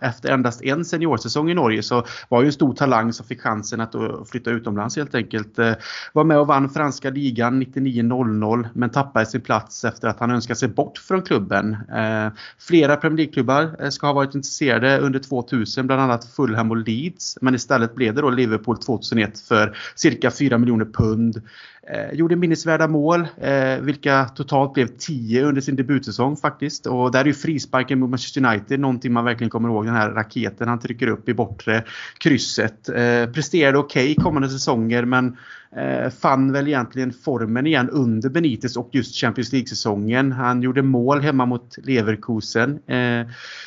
efter 0.00 0.32
endast 0.32 0.62
en 0.62 0.84
seniorsäsong 0.84 1.50
i 1.50 1.54
Norge 1.54 1.82
så 1.82 2.04
var 2.28 2.42
ju 2.42 2.46
en 2.46 2.52
stor 2.52 2.74
talang 2.74 3.12
som 3.12 3.26
fick 3.26 3.40
chansen 3.40 3.80
att 3.80 3.94
eh, 3.94 4.24
flytta 4.30 4.50
utomlands 4.50 4.96
helt 4.96 5.14
enkelt. 5.14 5.58
Eh, 5.58 5.72
var 6.12 6.24
med 6.24 6.38
och 6.38 6.46
vann 6.46 6.70
franska 6.70 7.10
ligan 7.10 7.62
99-00 7.62 8.68
men 8.74 8.90
tappade 8.90 9.26
sin 9.26 9.40
plats 9.40 9.84
efter 9.84 10.08
att 10.08 10.20
han 10.20 10.30
önskade 10.30 10.58
sig 10.58 10.68
bort 10.68 10.98
från 10.98 11.22
klubben. 11.22 11.72
Eh, 11.72 12.32
flera 12.58 12.96
Premier 12.96 13.16
League-klubbar 13.16 13.90
ska 13.90 14.06
ha 14.06 14.14
varit 14.14 14.34
intresserade 14.34 14.98
under 14.98 15.18
2000, 15.18 15.86
bland 15.86 16.02
annat 16.02 16.24
Fulham 16.24 16.70
och 16.70 16.76
Leeds. 16.76 17.38
Men 17.40 17.54
istället 17.54 17.94
blev 17.94 18.14
det 18.14 18.20
då 18.20 18.30
Liverpool 18.30 18.78
2001 18.78 19.40
för 19.40 19.76
cirka 19.94 20.30
4 20.30 20.58
miljoner 20.58 20.84
pund. 20.84 21.42
Eh, 21.86 22.12
gjorde 22.12 22.36
minnesvärda 22.36 22.88
mål, 22.88 23.28
eh, 23.40 23.76
vilka 23.80 24.24
totalt 24.24 24.72
blev 24.72 24.86
10 24.86 25.44
under 25.44 25.60
sin 25.60 25.76
debutsäsong 25.76 26.36
faktiskt. 26.36 26.86
Och 26.86 27.12
där 27.12 27.20
är 27.20 27.24
ju 27.24 27.34
frisparken 27.34 27.98
mot 28.00 28.10
Manchester 28.10 28.46
United 28.46 28.80
någonting 28.80 29.12
man 29.12 29.24
verkligen 29.24 29.50
kommer 29.50 29.68
ihåg. 29.68 29.86
Den 29.86 29.94
här 29.94 30.10
raketen 30.10 30.68
han 30.68 30.80
trycker 30.80 31.06
upp 31.06 31.28
i 31.28 31.34
bortre 31.34 31.84
krysset. 32.18 32.88
Eh, 32.88 33.26
presterade 33.26 33.78
okej 33.78 34.12
okay 34.12 34.24
kommande 34.24 34.48
säsonger 34.48 35.04
men 35.04 35.36
eh, 35.76 36.10
fann 36.10 36.52
väl 36.52 36.68
egentligen 36.68 37.12
formen 37.12 37.66
igen 37.66 37.90
under 37.90 38.28
Benitez 38.28 38.76
och 38.76 38.88
just 38.92 39.14
Champions 39.14 39.52
League-säsongen. 39.52 40.32
Han 40.32 40.62
gjorde 40.62 40.82
mål 40.82 41.20
hemma 41.20 41.46
mot 41.46 41.78
Leverkusen 41.82 42.78
eh, 42.86 43.26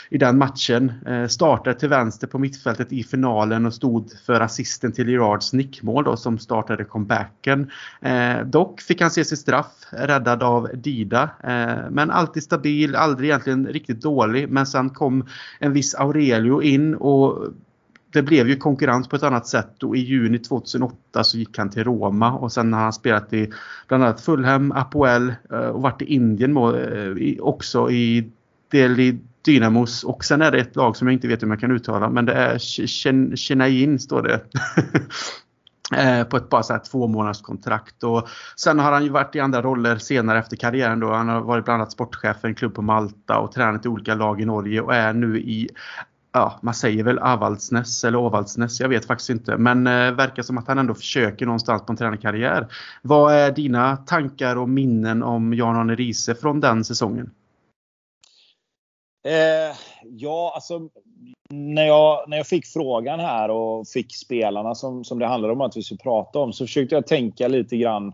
i 0.09 0.17
den 0.17 0.37
matchen. 0.37 0.91
Eh, 1.05 1.27
startade 1.27 1.79
till 1.79 1.89
vänster 1.89 2.27
på 2.27 2.39
mittfältet 2.39 2.91
i 2.91 3.03
finalen 3.03 3.65
och 3.65 3.73
stod 3.73 4.11
för 4.25 4.41
assisten 4.41 4.91
till 4.91 5.09
Gerards 5.09 5.53
nickmål 5.53 6.03
då, 6.03 6.17
som 6.17 6.39
startade 6.39 6.83
comebacken. 6.83 7.71
Eh, 8.01 8.39
dock 8.45 8.81
fick 8.81 9.01
han 9.01 9.11
se 9.11 9.25
sitt 9.25 9.39
straff 9.39 9.85
räddad 9.89 10.43
av 10.43 10.69
Dida. 10.73 11.29
Eh, 11.43 11.89
men 11.91 12.11
alltid 12.11 12.43
stabil, 12.43 12.95
aldrig 12.95 13.29
egentligen 13.29 13.67
riktigt 13.67 14.01
dålig. 14.01 14.49
Men 14.49 14.65
sen 14.65 14.89
kom 14.89 15.27
en 15.59 15.73
viss 15.73 15.95
Aurelio 15.95 16.61
in 16.61 16.95
och 16.95 17.53
det 18.15 18.23
blev 18.23 18.47
ju 18.47 18.56
konkurrens 18.56 19.08
på 19.08 19.15
ett 19.15 19.23
annat 19.23 19.47
sätt 19.47 19.84
och 19.84 19.95
i 19.95 19.99
juni 19.99 20.39
2008 20.39 21.23
så 21.23 21.38
gick 21.38 21.58
han 21.58 21.69
till 21.69 21.84
Roma 21.84 22.34
och 22.34 22.51
sen 22.51 22.73
har 22.73 22.82
han 22.82 22.93
spelat 22.93 23.34
i 23.34 23.51
bland 23.88 24.04
annat 24.04 24.21
Fulham, 24.21 24.71
Apoel 24.71 25.34
eh, 25.51 25.58
och 25.58 25.82
varit 25.82 26.01
i 26.01 26.06
Indien 26.06 26.58
eh, 26.58 27.39
också 27.39 27.91
i 27.91 28.32
Delhi 28.71 29.19
Dynamos 29.41 30.04
och 30.04 30.25
sen 30.25 30.41
är 30.41 30.51
det 30.51 30.60
ett 30.60 30.75
lag 30.75 30.97
som 30.97 31.08
jag 31.08 31.13
inte 31.13 31.28
vet 31.28 31.41
hur 31.41 31.47
man 31.47 31.58
kan 31.58 31.71
uttala 31.71 32.10
men 32.10 32.25
det 32.25 32.34
är 32.34 32.58
Chennai 33.36 33.99
står 33.99 34.21
det. 34.21 34.41
Eh, 35.93 36.23
på 36.23 36.38
ett 36.38 36.49
bara 36.49 36.63
så 36.63 36.73
här 36.73 36.80
två 36.91 37.08
månaders 37.08 37.41
kontrakt. 37.41 38.04
Och 38.04 38.28
sen 38.56 38.80
har 38.80 38.91
han 38.91 39.04
ju 39.04 39.10
varit 39.10 39.36
i 39.36 39.39
andra 39.39 39.62
roller 39.62 39.97
senare 39.97 40.39
efter 40.39 40.56
karriären. 40.56 40.99
Då. 40.99 41.13
Han 41.13 41.30
har 41.30 41.41
varit 41.41 41.65
bland 41.65 41.82
annat 41.82 41.91
sportchef 41.91 42.38
för 42.41 42.47
en 42.47 42.56
klubb 42.56 42.73
på 42.73 42.82
Malta 42.82 43.38
och 43.38 43.51
tränat 43.51 43.86
i 43.86 43.89
olika 43.89 44.15
lag 44.15 44.41
i 44.41 44.45
Norge 44.45 44.82
och 44.82 44.95
är 44.95 45.13
nu 45.13 45.39
i 45.39 45.69
ja, 46.35 46.59
man 46.61 46.73
säger 46.73 47.03
väl 47.03 47.19
Avaldsnäs 47.19 48.03
eller 48.03 48.17
Ovaldsnäs, 48.17 48.79
jag 48.79 48.89
vet 48.89 49.05
faktiskt 49.05 49.29
inte. 49.29 49.57
Men 49.57 49.87
eh, 49.87 50.11
verkar 50.11 50.43
som 50.43 50.57
att 50.57 50.67
han 50.67 50.77
ändå 50.77 50.93
försöker 50.93 51.45
någonstans 51.45 51.85
på 51.85 51.91
en 51.91 51.97
tränarkarriär. 51.97 52.67
Vad 53.01 53.33
är 53.33 53.51
dina 53.51 53.97
tankar 53.97 54.55
och 54.55 54.69
minnen 54.69 55.23
om 55.23 55.53
Jan-Arne 55.53 55.95
Riise 55.95 56.35
från 56.35 56.59
den 56.59 56.83
säsongen? 56.83 57.31
Eh, 59.27 59.75
ja, 60.03 60.51
alltså 60.55 60.89
när 61.49 61.85
jag, 61.85 62.29
när 62.29 62.37
jag 62.37 62.47
fick 62.47 62.65
frågan 62.65 63.19
här 63.19 63.49
och 63.49 63.87
fick 63.87 64.15
spelarna 64.15 64.75
som, 64.75 65.03
som 65.03 65.19
det 65.19 65.27
handlade 65.27 65.53
om 65.53 65.61
att 65.61 65.77
vi 65.77 65.83
skulle 65.83 65.97
prata 65.97 66.39
om 66.39 66.53
så 66.53 66.65
försökte 66.65 66.95
jag 66.95 67.07
tänka 67.07 67.47
lite 67.47 67.77
grann. 67.77 68.13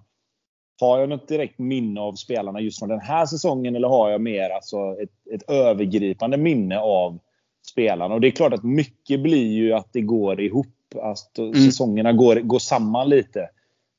Har 0.81 0.99
jag 0.99 1.10
något 1.10 1.27
direkt 1.27 1.60
minne 1.60 2.01
av 2.01 2.13
spelarna 2.13 2.60
just 2.60 2.79
från 2.79 2.89
den 2.89 2.99
här 2.99 3.25
säsongen 3.25 3.75
eller 3.75 3.88
har 3.88 4.10
jag 4.10 4.21
mer 4.21 4.49
alltså 4.49 4.77
ett, 4.77 5.34
ett 5.34 5.49
övergripande 5.49 6.38
minne 6.38 6.79
av 6.79 7.19
spelarna. 7.67 8.13
Och 8.13 8.21
det 8.21 8.28
är 8.28 8.32
klart 8.32 8.54
att 8.54 8.63
mycket 8.63 9.19
blir 9.19 9.52
ju 9.52 9.74
att 9.74 9.93
det 9.93 10.02
går 10.02 10.41
ihop. 10.41 10.67
Att 11.02 11.38
mm. 11.38 11.54
säsongerna 11.54 12.13
går, 12.13 12.36
går 12.36 12.60
samman 12.60 13.10
lite. 13.10 13.39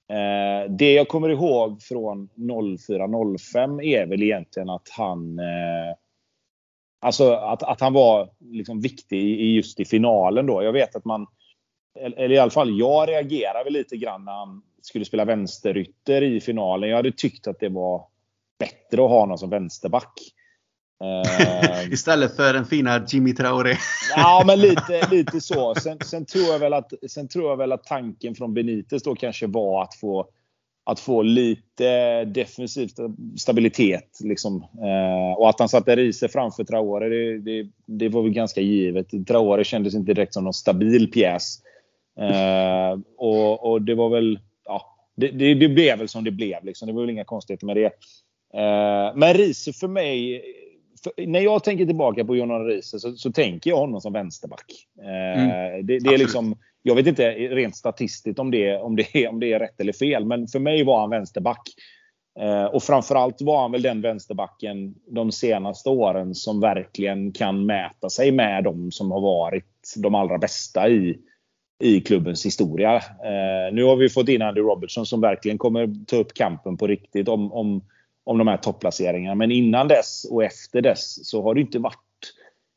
Eh, 0.08 0.70
det 0.70 0.92
jag 0.92 1.08
kommer 1.08 1.28
ihåg 1.28 1.82
från 1.82 2.28
04-05 2.36 3.82
är 3.82 4.06
väl 4.06 4.22
egentligen 4.22 4.70
att 4.70 4.88
han 4.88 5.38
eh, 5.38 5.96
Alltså 7.04 7.32
att, 7.32 7.62
att 7.62 7.80
han 7.80 7.92
var 7.92 8.30
liksom 8.40 8.80
viktig 8.80 9.22
i, 9.22 9.54
just 9.54 9.80
i 9.80 9.84
finalen 9.84 10.46
då. 10.46 10.62
Jag 10.62 10.72
vet 10.72 10.96
att 10.96 11.04
man, 11.04 11.26
eller 12.00 12.32
i 12.32 12.38
alla 12.38 12.50
fall 12.50 12.78
jag 12.78 13.08
reagerade 13.08 13.70
lite 13.70 13.96
grann 13.96 14.24
när 14.24 14.32
han 14.32 14.62
skulle 14.82 15.04
spela 15.04 15.24
vänsterytter 15.24 16.22
i 16.22 16.40
finalen. 16.40 16.90
Jag 16.90 16.96
hade 16.96 17.12
tyckt 17.12 17.46
att 17.46 17.60
det 17.60 17.68
var 17.68 18.06
bättre 18.58 19.04
att 19.04 19.10
ha 19.10 19.26
någon 19.26 19.38
som 19.38 19.50
vänsterback. 19.50 20.12
Uh, 21.02 21.92
Istället 21.92 22.36
för 22.36 22.52
den 22.52 22.64
fina 22.64 23.04
Jimmy 23.08 23.34
Traoré. 23.34 23.76
ja, 24.16 24.42
men 24.46 24.60
lite, 24.68 25.08
lite 25.10 25.40
så. 25.40 25.74
Sen, 25.74 25.98
sen, 26.04 26.26
tror 26.26 26.44
jag 26.44 26.58
väl 26.58 26.72
att, 26.72 26.92
sen 27.08 27.28
tror 27.28 27.50
jag 27.50 27.56
väl 27.56 27.72
att 27.72 27.84
tanken 27.84 28.34
från 28.34 28.54
Benitez 28.54 29.02
då 29.02 29.14
kanske 29.14 29.46
var 29.46 29.82
att 29.82 29.94
få, 29.94 30.26
att 30.84 31.00
få 31.00 31.22
lite 31.22 32.24
defensiv 32.24 32.88
stabilitet. 33.36 34.18
Liksom. 34.24 34.56
Uh, 34.56 35.32
och 35.38 35.48
att 35.48 35.58
han 35.58 35.68
satte 35.68 35.96
Riese 35.96 36.28
framför 36.28 36.64
Traoré, 36.64 37.08
det, 37.08 37.38
det, 37.38 37.68
det, 37.86 38.08
var 38.08 38.22
väl 38.22 38.32
ganska 38.32 38.60
givet. 38.60 39.26
Traoré 39.26 39.64
kändes 39.64 39.94
inte 39.94 40.14
direkt 40.14 40.34
som 40.34 40.44
någon 40.44 40.52
stabil 40.52 41.10
pjäs. 41.10 41.58
Uh, 42.20 43.00
och, 43.16 43.70
och, 43.70 43.82
det 43.82 43.94
var 43.94 44.08
väl... 44.08 44.38
Ja, 44.64 44.96
det, 45.16 45.28
det, 45.28 45.54
det, 45.54 45.68
blev 45.68 45.98
väl 45.98 46.08
som 46.08 46.24
det 46.24 46.30
blev. 46.30 46.64
Liksom. 46.64 46.86
Det 46.86 46.94
var 46.94 47.00
väl 47.00 47.10
inga 47.10 47.24
konstigheter 47.24 47.66
med 47.66 47.76
det. 47.76 47.90
Men 49.14 49.34
Riese 49.34 49.72
för 49.72 49.88
mig 49.88 50.42
när 51.26 51.40
jag 51.40 51.64
tänker 51.64 51.86
tillbaka 51.86 52.24
på 52.24 52.36
John 52.36 52.66
Riise 52.66 52.98
så, 52.98 53.12
så, 53.12 53.32
tänker 53.32 53.70
jag 53.70 53.76
honom 53.76 54.00
som 54.00 54.12
vänsterback. 54.12 54.72
Eh, 55.02 55.42
mm. 55.42 55.86
det, 55.86 55.98
det, 55.98 56.14
är 56.14 56.18
liksom, 56.18 56.56
jag 56.82 56.94
vet 56.94 57.06
inte 57.06 57.30
rent 57.30 57.76
statistiskt 57.76 58.38
om 58.38 58.50
det, 58.50 58.76
om, 58.76 58.96
det 58.96 59.16
är, 59.16 59.28
om 59.28 59.40
det 59.40 59.52
är 59.52 59.58
rätt 59.58 59.80
eller 59.80 59.92
fel, 59.92 60.24
men 60.24 60.48
för 60.48 60.58
mig 60.58 60.84
var 60.84 61.00
han 61.00 61.10
vänsterback. 61.10 61.68
Eh, 62.40 62.64
och 62.64 62.82
framförallt 62.82 63.42
var 63.42 63.62
han 63.62 63.72
väl 63.72 63.82
den 63.82 64.00
vänsterbacken 64.00 64.94
de 65.06 65.32
senaste 65.32 65.88
åren 65.88 66.34
som 66.34 66.60
verkligen 66.60 67.32
kan 67.32 67.66
mäta 67.66 68.10
sig 68.10 68.32
med 68.32 68.64
de 68.64 68.90
som 68.90 69.10
har 69.10 69.20
varit 69.20 69.94
de 69.96 70.14
allra 70.14 70.38
bästa 70.38 70.88
i, 70.88 71.18
i 71.82 72.00
klubbens 72.00 72.46
historia. 72.46 72.94
Eh, 72.96 73.72
nu 73.72 73.84
har 73.84 73.96
vi 73.96 74.08
fått 74.08 74.28
in 74.28 74.42
Andy 74.42 74.60
Robertson 74.60 75.06
som 75.06 75.20
verkligen 75.20 75.58
kommer 75.58 76.04
ta 76.06 76.16
upp 76.16 76.34
kampen 76.34 76.76
på 76.76 76.86
riktigt 76.86 77.28
om, 77.28 77.52
om 77.52 77.82
om 78.24 78.38
de 78.38 78.48
här 78.48 78.56
topplaceringarna. 78.56 79.34
Men 79.34 79.50
innan 79.50 79.88
dess 79.88 80.26
och 80.30 80.44
efter 80.44 80.82
dess 80.82 81.28
så 81.28 81.42
har 81.42 81.54
det 81.54 81.60
inte 81.60 81.78
varit 81.78 81.98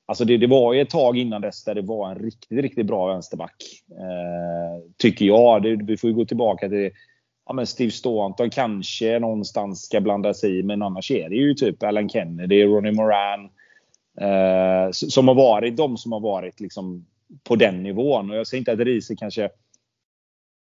Alltså 0.07 0.25
det, 0.25 0.37
det 0.37 0.47
var 0.47 0.73
ju 0.73 0.81
ett 0.81 0.89
tag 0.89 1.17
innan 1.17 1.41
dess 1.41 1.63
där 1.63 1.75
det 1.75 1.81
var 1.81 2.11
en 2.11 2.19
riktigt, 2.19 2.59
riktigt 2.59 2.85
bra 2.85 3.07
vänsterback. 3.07 3.55
Eh, 3.91 4.91
tycker 4.97 5.25
jag. 5.25 5.63
Det, 5.63 5.75
vi 5.75 5.97
får 5.97 6.09
ju 6.09 6.15
gå 6.15 6.25
tillbaka 6.25 6.69
till 6.69 6.91
ja, 7.45 7.53
men 7.53 7.67
Steve 7.67 7.91
Staunton 7.91 8.49
kanske 8.49 9.19
någonstans 9.19 9.85
ska 9.85 10.01
blanda 10.01 10.33
sig 10.33 10.59
i. 10.59 10.63
Men 10.63 10.81
annars 10.81 11.11
är 11.11 11.29
det 11.29 11.35
ju 11.35 11.53
typ 11.53 11.83
Alan 11.83 12.09
Kennedy, 12.09 12.63
Ronnie 12.63 12.91
Moran. 12.91 13.49
Eh, 14.21 14.91
som 14.91 15.27
har 15.27 15.35
varit 15.35 15.77
de 15.77 15.97
som 15.97 16.11
har 16.11 16.19
varit 16.19 16.59
liksom 16.59 17.05
på 17.43 17.55
den 17.55 17.83
nivån. 17.83 18.29
Och 18.29 18.37
jag 18.37 18.47
säger 18.47 18.59
inte 18.59 18.71
att 18.71 18.79
Riese 18.79 19.15
kanske 19.17 19.49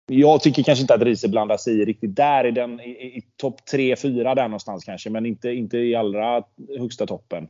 jag 0.08 0.42
tycker 0.42 0.64
kanske 0.64 0.82
inte 0.82 0.94
att 0.94 1.02
Riese 1.02 1.28
blandar 1.28 1.58
sig 1.58 1.82
i 1.82 1.86
riktigt 1.86 2.16
där 2.16 2.46
i, 2.46 2.52
den, 2.52 2.80
i, 2.80 2.90
i 2.90 3.22
topp 3.36 3.62
3-4 3.74 4.36
där 4.36 4.48
någonstans 4.48 4.86
kanske. 4.86 5.10
Men 5.10 5.26
inte, 5.26 5.50
inte 5.50 5.78
i 5.78 5.96
allra 5.96 6.44
högsta 6.80 7.06
toppen. 7.06 7.48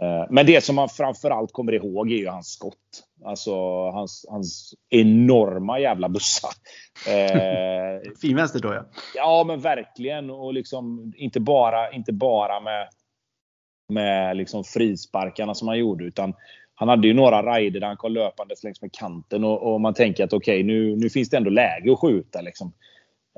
Eh, 0.00 0.26
men 0.30 0.46
det 0.46 0.64
som 0.64 0.76
man 0.76 0.88
framförallt 0.88 1.52
kommer 1.52 1.72
ihåg 1.72 2.12
är 2.12 2.16
ju 2.16 2.28
hans 2.28 2.48
skott. 2.48 3.04
Alltså 3.24 3.54
hans, 3.90 4.26
hans 4.28 4.74
enorma 4.90 5.80
jävla 5.80 6.08
bussar. 6.08 6.50
Eh, 7.08 8.12
fin 8.20 8.36
vänster 8.36 8.60
då 8.60 8.74
ja. 8.74 8.84
Ja 9.14 9.44
men 9.46 9.60
verkligen. 9.60 10.30
Och 10.30 10.54
liksom 10.54 11.12
inte 11.16 11.40
bara, 11.40 11.92
inte 11.92 12.12
bara 12.12 12.60
med, 12.60 12.88
med 13.88 14.36
liksom 14.36 14.64
frisparkarna 14.64 15.54
som 15.54 15.68
han 15.68 15.78
gjorde. 15.78 16.04
Utan 16.04 16.34
han 16.74 16.88
hade 16.88 17.08
ju 17.08 17.14
några 17.14 17.56
rider 17.56 17.80
där 17.80 17.86
han 17.86 17.96
kom 17.96 18.12
löpandes 18.12 18.64
längs 18.64 18.82
med 18.82 18.92
kanten. 18.92 19.44
Och, 19.44 19.74
och 19.74 19.80
man 19.80 19.94
tänker 19.94 20.24
att 20.24 20.32
okej, 20.32 20.54
okay, 20.54 20.66
nu, 20.66 20.96
nu 20.96 21.10
finns 21.10 21.30
det 21.30 21.36
ändå 21.36 21.50
läge 21.50 21.92
att 21.92 21.98
skjuta. 21.98 22.40
Liksom. 22.40 22.72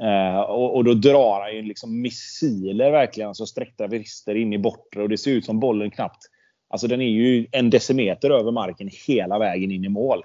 Eh, 0.02 0.40
och, 0.40 0.76
och, 0.76 0.84
då 0.84 0.94
drar 0.94 1.40
han 1.40 1.56
ju 1.56 1.62
liksom 1.62 2.00
missiler 2.00 2.90
verkligen. 2.90 3.28
Alltså 3.28 3.46
sträckta 3.46 3.86
vrister 3.86 4.34
in 4.34 4.52
i 4.52 4.58
bortre. 4.58 5.02
Och 5.02 5.08
det 5.08 5.18
ser 5.18 5.30
ut 5.30 5.44
som 5.44 5.60
bollen 5.60 5.90
knappt 5.90 6.28
Alltså 6.68 6.86
den 6.86 7.00
är 7.00 7.08
ju 7.08 7.46
en 7.52 7.70
decimeter 7.70 8.30
över 8.30 8.52
marken 8.52 8.90
hela 9.06 9.38
vägen 9.38 9.70
in 9.70 9.84
i 9.84 9.88
mål. 9.88 10.22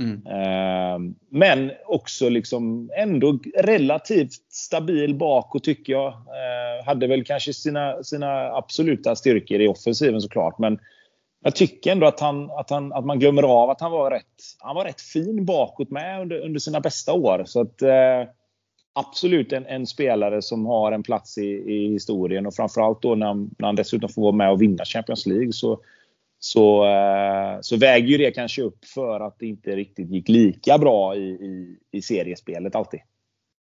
Mm. 0.00 0.26
Eh, 0.26 1.12
men 1.30 1.72
också 1.86 2.28
liksom 2.28 2.90
ändå 2.96 3.38
relativt 3.56 4.32
stabil 4.50 5.14
bakåt 5.14 5.64
tycker 5.64 5.92
jag. 5.92 6.08
Eh, 6.08 6.86
hade 6.86 7.06
väl 7.06 7.24
kanske 7.24 7.52
sina, 7.52 8.02
sina 8.02 8.56
absoluta 8.56 9.16
styrkor 9.16 9.60
i 9.60 9.68
offensiven 9.68 10.20
såklart. 10.20 10.58
Men 10.58 10.78
jag 11.42 11.56
tycker 11.56 11.92
ändå 11.92 12.06
att, 12.06 12.20
han, 12.20 12.50
att, 12.50 12.70
han, 12.70 12.92
att 12.92 13.04
man 13.04 13.18
glömmer 13.18 13.42
av 13.42 13.70
att 13.70 13.80
han 13.80 13.92
var 13.92 14.10
rätt, 14.10 14.42
han 14.58 14.76
var 14.76 14.84
rätt 14.84 15.00
fin 15.00 15.44
bakåt 15.44 15.90
med 15.90 16.20
under, 16.20 16.38
under 16.38 16.60
sina 16.60 16.80
bästa 16.80 17.12
år. 17.12 17.42
Så 17.46 17.60
att, 17.60 17.82
eh, 17.82 18.24
absolut 18.92 19.52
en, 19.52 19.66
en, 19.66 19.86
spelare 19.86 20.42
som 20.42 20.66
har 20.66 20.92
en 20.92 21.02
plats 21.02 21.38
i, 21.38 21.46
i 21.46 21.92
historien 21.92 22.46
och 22.46 22.54
framförallt 22.54 23.02
då 23.02 23.14
när 23.14 23.26
han, 23.26 23.50
när 23.58 23.66
han 23.66 23.76
dessutom 23.76 24.08
får 24.08 24.22
vara 24.22 24.32
med 24.32 24.50
och 24.50 24.62
vinna 24.62 24.84
Champions 24.84 25.26
League 25.26 25.52
så, 25.52 25.80
så, 26.38 26.86
eh, 26.86 27.58
så 27.60 27.76
väger 27.76 28.08
ju 28.08 28.18
det 28.18 28.30
kanske 28.30 28.62
upp 28.62 28.84
för 28.84 29.20
att 29.20 29.38
det 29.38 29.46
inte 29.46 29.76
riktigt 29.76 30.10
gick 30.10 30.28
lika 30.28 30.78
bra 30.78 31.16
i, 31.16 31.28
i, 31.28 31.78
i 31.92 32.02
seriespelet 32.02 32.76
alltid. 32.76 33.00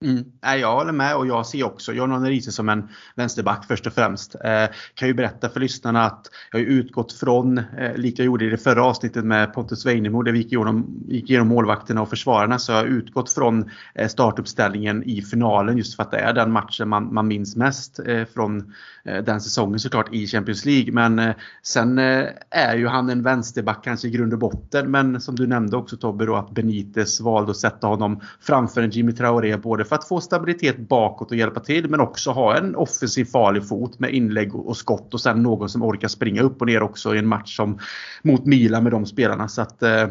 Mm. 0.05 0.25
Jag 0.61 0.73
håller 0.73 0.93
med 0.93 1.17
och 1.17 1.27
jag 1.27 1.47
ser 1.47 1.65
också 1.65 1.93
John 1.93 2.27
Riise 2.27 2.53
som 2.53 2.69
en 2.69 2.88
vänsterback 3.15 3.65
först 3.69 3.87
och 3.87 3.93
främst. 3.93 4.35
Eh, 4.35 4.65
kan 4.95 5.09
ju 5.09 5.15
berätta 5.15 5.49
för 5.49 5.61
lyssnarna 5.61 6.05
att 6.05 6.27
jag 6.53 6.59
har 6.59 6.67
utgått 6.67 7.12
från, 7.12 7.59
eh, 7.59 7.97
likt 7.97 8.19
jag 8.19 8.27
gjorde 8.27 8.45
i 8.45 8.49
det 8.49 8.59
förra 8.59 8.85
avsnittet 8.85 9.25
med 9.25 9.55
Pontus 9.55 9.87
Weinemo 9.87 10.23
där 10.23 10.33
vi 10.33 10.38
gick 10.38 10.53
igenom, 10.53 11.05
gick 11.09 11.31
igenom 11.31 11.49
målvakterna 11.49 12.03
och 12.03 12.09
försvararna, 12.09 12.59
så 12.59 12.73
jag 12.73 12.79
har 12.79 12.87
utgått 12.87 13.31
från 13.31 13.71
eh, 13.95 14.09
startuppställningen 14.09 15.03
i 15.03 15.23
finalen 15.23 15.79
just 15.79 15.97
för 15.97 16.03
att 16.03 16.11
det 16.11 16.19
är 16.19 16.33
den 16.33 16.53
matchen 16.53 16.88
man, 16.88 17.15
man 17.15 17.29
minns 17.29 17.57
mest 17.57 17.99
eh, 18.07 18.25
från 18.35 18.75
eh, 19.05 19.23
den 19.25 19.41
säsongen 19.41 19.79
såklart 19.79 20.15
i 20.15 20.27
Champions 20.27 20.65
League. 20.65 20.93
Men 20.93 21.19
eh, 21.19 21.35
sen 21.62 21.99
eh, 21.99 22.27
är 22.51 22.77
ju 22.77 22.87
han 22.87 23.11
en 23.11 23.23
vänsterback 23.23 23.85
kanske 23.85 24.09
i 24.09 24.11
grund 24.11 24.33
och 24.33 24.38
botten. 24.38 24.91
Men 24.91 25.21
som 25.21 25.35
du 25.35 25.47
nämnde 25.47 25.77
också 25.77 25.97
Tobbe 25.97 26.27
då 26.27 26.37
att 26.37 26.51
Benitez 26.51 27.21
valde 27.21 27.51
att 27.51 27.57
sätta 27.57 27.87
honom 27.87 28.21
framför 28.41 28.83
en 28.83 28.91
Jimmy 28.91 29.12
Traoré 29.12 29.57
både 29.57 29.85
för 29.93 29.97
att 29.97 30.09
få 30.09 30.21
stabilitet 30.21 30.79
bakåt 30.79 31.31
och 31.31 31.37
hjälpa 31.37 31.61
till 31.61 31.91
men 31.91 32.01
också 32.01 32.31
ha 32.31 32.57
en 32.57 32.77
offensiv 32.77 33.25
farlig 33.25 33.69
fot 33.69 33.99
med 33.99 34.15
inlägg 34.15 34.55
och 34.55 34.77
skott 34.77 35.15
och 35.15 35.21
sen 35.21 35.43
någon 35.43 35.69
som 35.69 35.83
orkar 35.83 36.09
springa 36.09 36.43
upp 36.43 36.61
och 36.61 36.67
ner 36.67 36.83
också 36.83 37.15
i 37.15 37.19
en 37.19 37.27
match 37.27 37.57
som 37.57 37.79
mot 38.23 38.47
Milan 38.47 38.83
med 38.83 38.93
de 38.93 39.07
spelarna. 39.07 39.49
Så 39.49 39.63
att, 39.63 39.83
eh, 39.83 40.03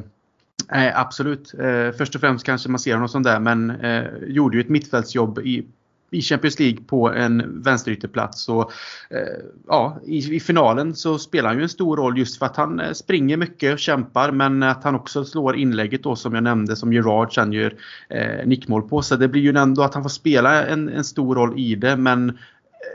eh 0.72 1.00
absolut. 1.00 1.54
Eh, 1.54 1.98
först 1.98 2.16
och 2.16 2.22
främst 2.22 2.46
kanske 2.46 2.70
man 2.70 2.80
ser 2.80 2.94
honom 2.94 3.10
som 3.10 3.24
där 3.24 3.40
men 3.40 3.70
eh, 3.70 4.04
gjorde 4.28 4.58
ju 4.58 4.62
ett 4.62 4.70
mittfältsjobb 4.70 5.40
i 5.40 5.68
i 6.12 6.22
Champions 6.22 6.60
League 6.60 6.84
på 6.84 7.10
en 7.10 7.62
vänsterytterplats. 7.64 8.50
Och, 8.50 8.72
eh, 9.10 9.44
ja, 9.68 10.00
i, 10.06 10.36
i, 10.36 10.40
finalen 10.40 10.96
så 10.96 11.18
spelar 11.20 11.50
han 11.50 11.58
ju 11.58 11.64
en 11.64 11.70
stor 11.70 11.98
roll 11.98 12.18
just 12.18 12.40
för 12.40 12.46
att 12.46 12.58
han 12.58 12.80
eh, 12.80 12.92
springer 12.92 13.38
mycket 13.38 13.74
och 13.74 13.80
kämpar 13.80 14.32
men 14.32 14.64
att 14.64 14.84
han 14.84 14.96
också 14.96 15.26
slår 15.26 15.56
inlägget 15.56 16.04
då 16.04 16.16
som 16.16 16.34
jag 16.34 16.44
nämnde 16.44 16.76
som 16.76 16.94
Gerard 16.94 17.36
sen 17.36 17.54
gör 17.54 17.76
eh, 18.10 18.46
nickmål 18.46 18.82
på. 18.82 19.02
Så 19.02 19.16
det 19.16 19.28
blir 19.28 19.42
ju 19.42 19.58
ändå 19.58 19.84
att 19.84 19.94
han 19.94 20.04
får 20.04 20.10
spela 20.10 20.66
en, 20.66 20.90
en 20.90 21.04
stor 21.04 21.36
roll 21.36 21.60
i 21.60 21.76
det 21.76 21.98
men 21.98 22.30
eh, 22.30 22.36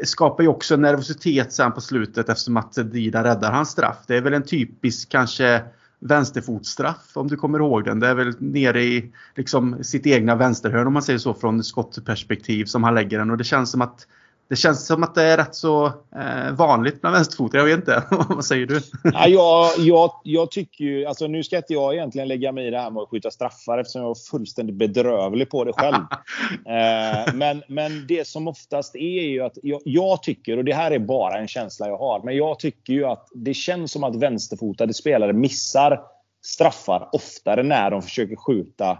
skapar 0.05 0.43
ju 0.43 0.49
också 0.49 0.77
nervositet 0.77 1.53
sen 1.53 1.73
på 1.73 1.81
slutet 1.81 2.29
eftersom 2.29 2.57
att 2.57 2.75
Dida 2.93 3.25
räddar 3.25 3.53
hans 3.53 3.71
straff. 3.71 3.99
Det 4.07 4.17
är 4.17 4.21
väl 4.21 4.35
en 4.35 4.43
typisk 4.43 5.09
kanske 5.09 5.63
vänsterfotstraff 6.07 7.11
om 7.17 7.29
du 7.29 7.37
kommer 7.37 7.59
ihåg 7.59 7.85
den. 7.85 8.01
Det 8.01 8.09
är 8.09 8.15
väl 8.15 8.35
nere 8.39 8.83
i 8.83 9.13
liksom, 9.35 9.85
sitt 9.85 10.07
egna 10.07 10.35
vänsterhörn 10.35 10.87
om 10.87 10.93
man 10.93 11.03
säger 11.03 11.19
så 11.19 11.35
från 11.35 11.65
skottperspektiv 11.65 12.65
som 12.65 12.85
han 12.85 12.95
lägger 12.95 13.19
den 13.19 13.31
och 13.31 13.37
det 13.37 13.45
känns 13.45 13.71
som 13.71 13.83
att 13.83 14.07
det 14.49 14.57
känns 14.57 14.87
som 14.87 15.03
att 15.03 15.15
det 15.15 15.23
är 15.23 15.37
rätt 15.37 15.55
så 15.55 15.87
eh, 15.87 16.53
vanligt 16.53 17.01
bland 17.01 17.17
vänsterfotare. 17.17 17.61
Jag 17.61 17.67
vet 17.67 17.77
inte. 17.77 18.03
Vad 18.29 18.45
säger 18.45 18.67
du? 18.67 18.81
ja, 19.03 19.27
jag, 19.29 19.73
jag, 19.79 20.13
jag 20.25 20.51
tycker 20.51 20.85
ju... 20.85 21.07
Alltså 21.07 21.27
nu 21.27 21.45
ska 21.45 21.57
inte 21.57 21.73
jag 21.73 21.95
egentligen 21.95 22.29
lägga 22.29 22.53
mig 22.53 22.67
i 22.67 22.71
det 22.71 22.81
här 22.81 22.91
med 22.91 23.03
att 23.03 23.09
skjuta 23.09 23.31
straffar 23.31 23.79
eftersom 23.79 24.03
jag 24.03 24.11
är 24.11 24.31
fullständigt 24.31 24.77
bedrövlig 24.77 25.51
på 25.51 25.65
det 25.65 25.73
själv. 25.73 25.95
eh, 26.67 27.35
men, 27.35 27.63
men 27.69 28.07
det 28.07 28.27
som 28.27 28.49
oftast 28.49 28.95
är 28.95 29.23
ju 29.23 29.43
att 29.43 29.59
jag, 29.63 29.81
jag, 29.85 30.23
tycker, 30.23 30.57
och 30.57 30.65
det 30.65 30.75
här 30.75 30.91
är 30.91 30.99
bara 30.99 31.39
en 31.39 31.49
känsla 31.49 31.89
jag 31.89 31.99
har, 31.99 32.23
men 32.25 32.37
jag 32.37 32.59
tycker 32.59 32.93
ju 32.93 33.05
att 33.05 33.29
det 33.35 33.55
känns 33.55 33.93
som 33.93 34.05
att 34.05 34.17
vänsterfotade 34.17 34.95
spelare 34.95 35.33
missar 35.33 36.01
straffar 36.45 37.09
oftare 37.13 37.63
när 37.63 37.91
de 37.91 38.03
försöker 38.03 38.37
skjuta 38.37 38.99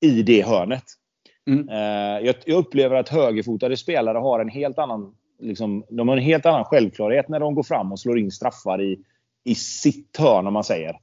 i 0.00 0.22
det 0.22 0.46
hörnet. 0.46 0.84
Mm. 1.48 1.68
Eh, 1.68 2.26
jag, 2.26 2.34
jag, 2.44 2.58
upplever 2.58 2.96
att 2.96 3.08
högerfotade 3.08 3.76
spelare 3.76 4.18
har 4.18 4.40
en 4.40 4.48
helt 4.48 4.78
annan 4.78 5.14
liksom, 5.38 5.84
de 5.88 6.08
har 6.08 6.16
en 6.16 6.22
helt 6.22 6.46
annan 6.46 6.64
självklarhet 6.64 7.28
när 7.28 7.40
de 7.40 7.54
går 7.54 7.62
fram 7.62 7.92
och 7.92 8.00
slår 8.00 8.18
in 8.18 8.30
straffar 8.30 8.82
i, 8.82 8.98
i 9.44 9.54
sitt 9.54 10.16
hörn 10.18 10.46
om 10.46 10.52
man 10.52 10.64
säger. 10.64 10.96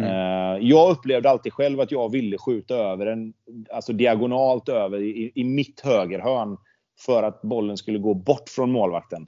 Mm. 0.00 0.10
Eh, 0.10 0.68
jag 0.68 0.90
upplevde 0.90 1.30
alltid 1.30 1.52
själv 1.52 1.80
att 1.80 1.90
jag 1.90 2.12
ville 2.12 2.38
skjuta 2.38 2.74
över 2.74 3.06
en, 3.06 3.32
alltså 3.72 3.92
diagonalt 3.92 4.68
över 4.68 5.02
i, 5.02 5.32
i 5.34 5.44
mitt 5.44 5.80
högerhörn 5.80 6.56
för 7.06 7.22
att 7.22 7.42
bollen 7.42 7.76
skulle 7.76 7.98
gå 7.98 8.14
bort 8.14 8.48
från 8.48 8.72
målvakten. 8.72 9.26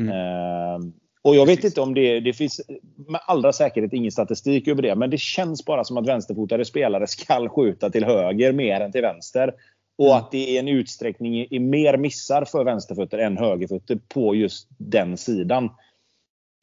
Mm. 0.00 0.08
Uh, 0.08 0.90
och 1.22 1.36
jag 1.36 1.46
vet 1.46 1.64
inte 1.64 1.80
om 1.80 1.94
det, 1.94 2.20
det 2.20 2.32
finns 2.32 2.60
med 3.08 3.20
allra 3.26 3.52
säkerhet 3.52 3.92
ingen 3.92 4.12
statistik 4.12 4.68
över 4.68 4.82
det, 4.82 4.94
men 4.94 5.10
det 5.10 5.20
känns 5.20 5.64
bara 5.64 5.84
som 5.84 5.96
att 5.96 6.08
vänsterfotade 6.08 6.64
spelare 6.64 7.06
ska 7.06 7.48
skjuta 7.48 7.90
till 7.90 8.04
höger 8.04 8.52
mer 8.52 8.80
än 8.80 8.92
till 8.92 9.02
vänster. 9.02 9.54
Och 9.98 10.06
mm. 10.06 10.18
att 10.18 10.30
det 10.30 10.56
är 10.56 10.60
en 10.60 10.68
utsträckning 10.68 11.46
i, 11.50 11.58
mer 11.58 11.96
missar 11.96 12.44
för 12.44 12.64
vänsterfötter 12.64 13.18
än 13.18 13.36
högerfötter 13.36 13.98
på 14.08 14.34
just 14.34 14.68
den 14.78 15.16
sidan. 15.16 15.64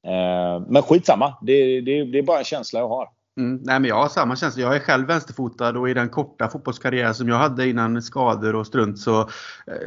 Eh, 0.07 0.65
men 0.67 0.81
skitsamma. 0.81 1.37
Det, 1.41 1.81
det, 1.81 2.03
det 2.03 2.17
är 2.17 2.23
bara 2.23 2.39
en 2.39 2.43
känsla 2.43 2.79
jag 2.79 2.87
har. 2.87 3.07
Mm, 3.37 3.61
nej 3.63 3.79
men 3.79 3.89
jag 3.89 3.95
har 3.95 4.09
samma 4.09 4.35
känsla. 4.35 4.61
Jag 4.61 4.75
är 4.75 4.79
själv 4.79 5.07
vänsterfotad 5.07 5.77
och 5.77 5.89
i 5.89 5.93
den 5.93 6.09
korta 6.09 6.47
fotbollskarriär 6.47 7.13
som 7.13 7.29
jag 7.29 7.35
hade 7.35 7.69
innan 7.69 8.01
skador 8.01 8.55
och 8.55 8.67
strunt 8.67 8.99
så 8.99 9.19
eh, 9.21 9.27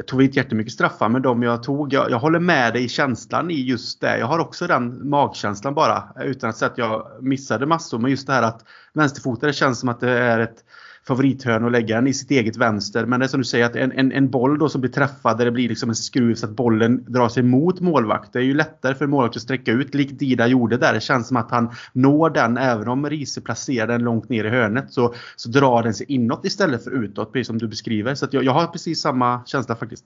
tog 0.07 0.19
vi 0.19 0.25
inte 0.25 0.39
jättemycket 0.39 0.73
straffar 0.73 1.09
med 1.09 1.21
dem 1.21 1.43
jag 1.43 1.63
tog. 1.63 1.93
Jag, 1.93 2.11
jag, 2.11 2.19
håller 2.19 2.39
med 2.39 2.73
dig 2.73 2.83
i 2.83 2.89
känslan 2.89 3.51
i 3.51 3.61
just 3.61 4.01
det. 4.01 4.17
Jag 4.19 4.25
har 4.25 4.39
också 4.39 4.67
den 4.67 5.09
magkänslan 5.09 5.73
bara 5.73 6.03
utan 6.21 6.49
att 6.49 6.57
säga 6.57 6.71
att 6.71 6.77
jag 6.77 7.07
missade 7.21 7.65
massor. 7.65 7.99
Men 7.99 8.11
just 8.11 8.27
det 8.27 8.33
här 8.33 8.43
att 8.43 8.65
vänsterfotade 8.93 9.53
känns 9.53 9.79
som 9.79 9.89
att 9.89 9.99
det 9.99 10.11
är 10.11 10.39
ett 10.39 10.63
favorithörn 11.07 11.63
och 11.63 11.71
lägga 11.71 11.95
den 11.95 12.07
i 12.07 12.13
sitt 12.13 12.31
eget 12.31 12.57
vänster. 12.57 13.05
Men 13.05 13.19
det 13.19 13.25
är 13.25 13.27
som 13.27 13.39
du 13.39 13.45
säger 13.45 13.65
att 13.65 13.75
en, 13.75 13.91
en, 13.91 14.11
en 14.11 14.29
boll 14.29 14.59
då 14.59 14.69
som 14.69 14.81
blir 14.81 14.91
träffad 14.91 15.37
där 15.37 15.45
det 15.45 15.51
blir 15.51 15.69
liksom 15.69 15.89
en 15.89 15.95
skruv 15.95 16.35
så 16.35 16.45
att 16.45 16.51
bollen 16.51 17.05
drar 17.07 17.29
sig 17.29 17.43
mot 17.43 17.79
målvakt. 17.79 18.33
Det 18.33 18.39
är 18.39 18.43
ju 18.43 18.53
lättare 18.53 18.95
för 18.95 19.07
målvakt 19.07 19.35
att 19.35 19.41
sträcka 19.41 19.71
ut 19.71 19.95
likt 19.95 20.19
Dida 20.19 20.47
gjorde 20.47 20.77
där. 20.77 20.93
Det 20.93 20.99
känns 20.99 21.27
som 21.27 21.37
att 21.37 21.51
han 21.51 21.71
når 21.93 22.29
den 22.29 22.57
även 22.57 22.87
om 22.87 23.09
Riese 23.09 23.41
placerar 23.41 23.87
den 23.87 24.03
långt 24.03 24.29
ner 24.29 24.43
i 24.43 24.49
hörnet 24.49 24.93
så, 24.93 25.13
så 25.35 25.49
drar 25.49 25.83
den 25.83 25.93
sig 25.93 26.05
inåt 26.09 26.45
istället 26.45 26.83
för 26.83 26.91
utåt 26.91 27.33
precis 27.33 27.47
som 27.47 27.57
du 27.57 27.67
beskriver. 27.67 28.15
Så 28.15 28.27
jag, 28.31 28.43
jag 28.43 28.51
har 28.51 28.67
precis 28.67 29.01
samma 29.01 29.41
känsla 29.45 29.75
faktiskt. 29.75 30.05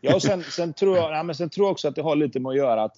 Ja, 0.00 0.14
och 0.14 0.22
sen, 0.22 0.42
sen, 0.42 0.72
tror 0.72 0.96
jag, 0.96 1.12
ja, 1.12 1.22
men 1.22 1.34
sen 1.34 1.50
tror 1.50 1.66
jag 1.66 1.72
också 1.72 1.88
att 1.88 1.94
det 1.94 2.02
har 2.02 2.16
lite 2.16 2.40
med 2.40 2.50
att 2.50 2.56
göra 2.56 2.82
att 2.82 2.96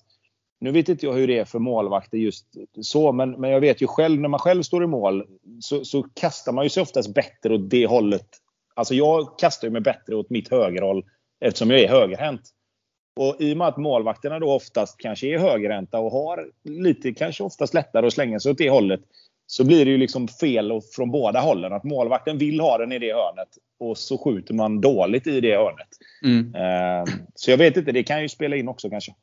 nu 0.62 0.70
vet 0.70 0.88
inte 0.88 1.06
jag 1.06 1.12
hur 1.12 1.26
det 1.26 1.38
är 1.38 1.44
för 1.44 1.58
målvakter 1.58 2.18
just 2.18 2.46
så, 2.80 3.12
men, 3.12 3.30
men 3.30 3.50
jag 3.50 3.60
vet 3.60 3.82
ju 3.82 3.86
själv 3.86 4.20
när 4.20 4.28
man 4.28 4.40
själv 4.40 4.62
står 4.62 4.84
i 4.84 4.86
mål 4.86 5.26
så, 5.60 5.84
så 5.84 6.02
kastar 6.02 6.52
man 6.52 6.64
ju 6.64 6.70
sig 6.70 6.82
oftast 6.82 7.14
bättre 7.14 7.54
åt 7.54 7.70
det 7.70 7.86
hållet. 7.86 8.26
Alltså 8.74 8.94
jag 8.94 9.38
kastar 9.38 9.70
mig 9.70 9.80
bättre 9.80 10.16
åt 10.16 10.30
mitt 10.30 10.50
högerhåll 10.50 11.04
eftersom 11.40 11.70
jag 11.70 11.80
är 11.80 11.88
högerhänt. 11.88 12.40
Och 13.20 13.36
i 13.38 13.52
och 13.52 13.56
med 13.56 13.66
att 13.66 13.76
målvakterna 13.76 14.38
då 14.38 14.52
oftast 14.52 14.98
kanske 14.98 15.26
är 15.26 15.38
högerhänta 15.38 15.98
och 15.98 16.12
har 16.12 16.50
lite, 16.64 17.14
kanske 17.14 17.42
oftast 17.42 17.74
lättare 17.74 18.06
att 18.06 18.12
slänga 18.12 18.40
sig 18.40 18.52
åt 18.52 18.58
det 18.58 18.70
hållet. 18.70 19.00
Så 19.46 19.64
blir 19.64 19.84
det 19.84 19.90
ju 19.90 19.98
liksom 19.98 20.28
fel 20.28 20.80
från 20.96 21.10
båda 21.10 21.40
hållen. 21.40 21.72
Att 21.72 21.84
målvakten 21.84 22.38
vill 22.38 22.60
ha 22.60 22.78
den 22.78 22.92
i 22.92 22.98
det 22.98 23.12
hörnet 23.12 23.48
och 23.78 23.98
så 23.98 24.18
skjuter 24.18 24.54
man 24.54 24.80
dåligt 24.80 25.26
i 25.26 25.40
det 25.40 25.56
hörnet. 25.56 25.88
Mm. 26.24 26.54
Uh, 26.54 27.14
så 27.34 27.50
jag 27.50 27.58
vet 27.58 27.76
inte, 27.76 27.92
det 27.92 28.02
kan 28.02 28.22
ju 28.22 28.28
spela 28.28 28.56
in 28.56 28.68
också 28.68 28.90
kanske. 28.90 29.14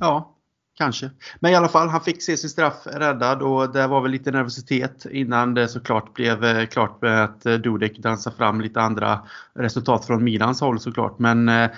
Ja, 0.00 0.34
Kanske. 0.82 1.10
Men 1.40 1.52
i 1.52 1.54
alla 1.54 1.68
fall, 1.68 1.88
han 1.88 2.00
fick 2.00 2.22
se 2.22 2.36
sin 2.36 2.50
straff 2.50 2.86
räddad 2.86 3.42
och 3.42 3.72
det 3.72 3.86
var 3.86 4.00
väl 4.00 4.10
lite 4.10 4.30
nervositet 4.30 5.06
innan 5.10 5.54
det 5.54 5.68
såklart 5.68 6.14
blev 6.14 6.44
eh, 6.44 6.66
klart 6.66 7.02
med 7.02 7.24
att 7.24 7.46
eh, 7.46 7.54
Dudek 7.54 7.98
dansade 7.98 8.36
fram 8.36 8.60
lite 8.60 8.80
andra 8.80 9.20
resultat 9.54 10.04
från 10.04 10.24
Milans 10.24 10.60
håll 10.60 10.80
såklart. 10.80 11.18
Men 11.18 11.48
eh, 11.48 11.70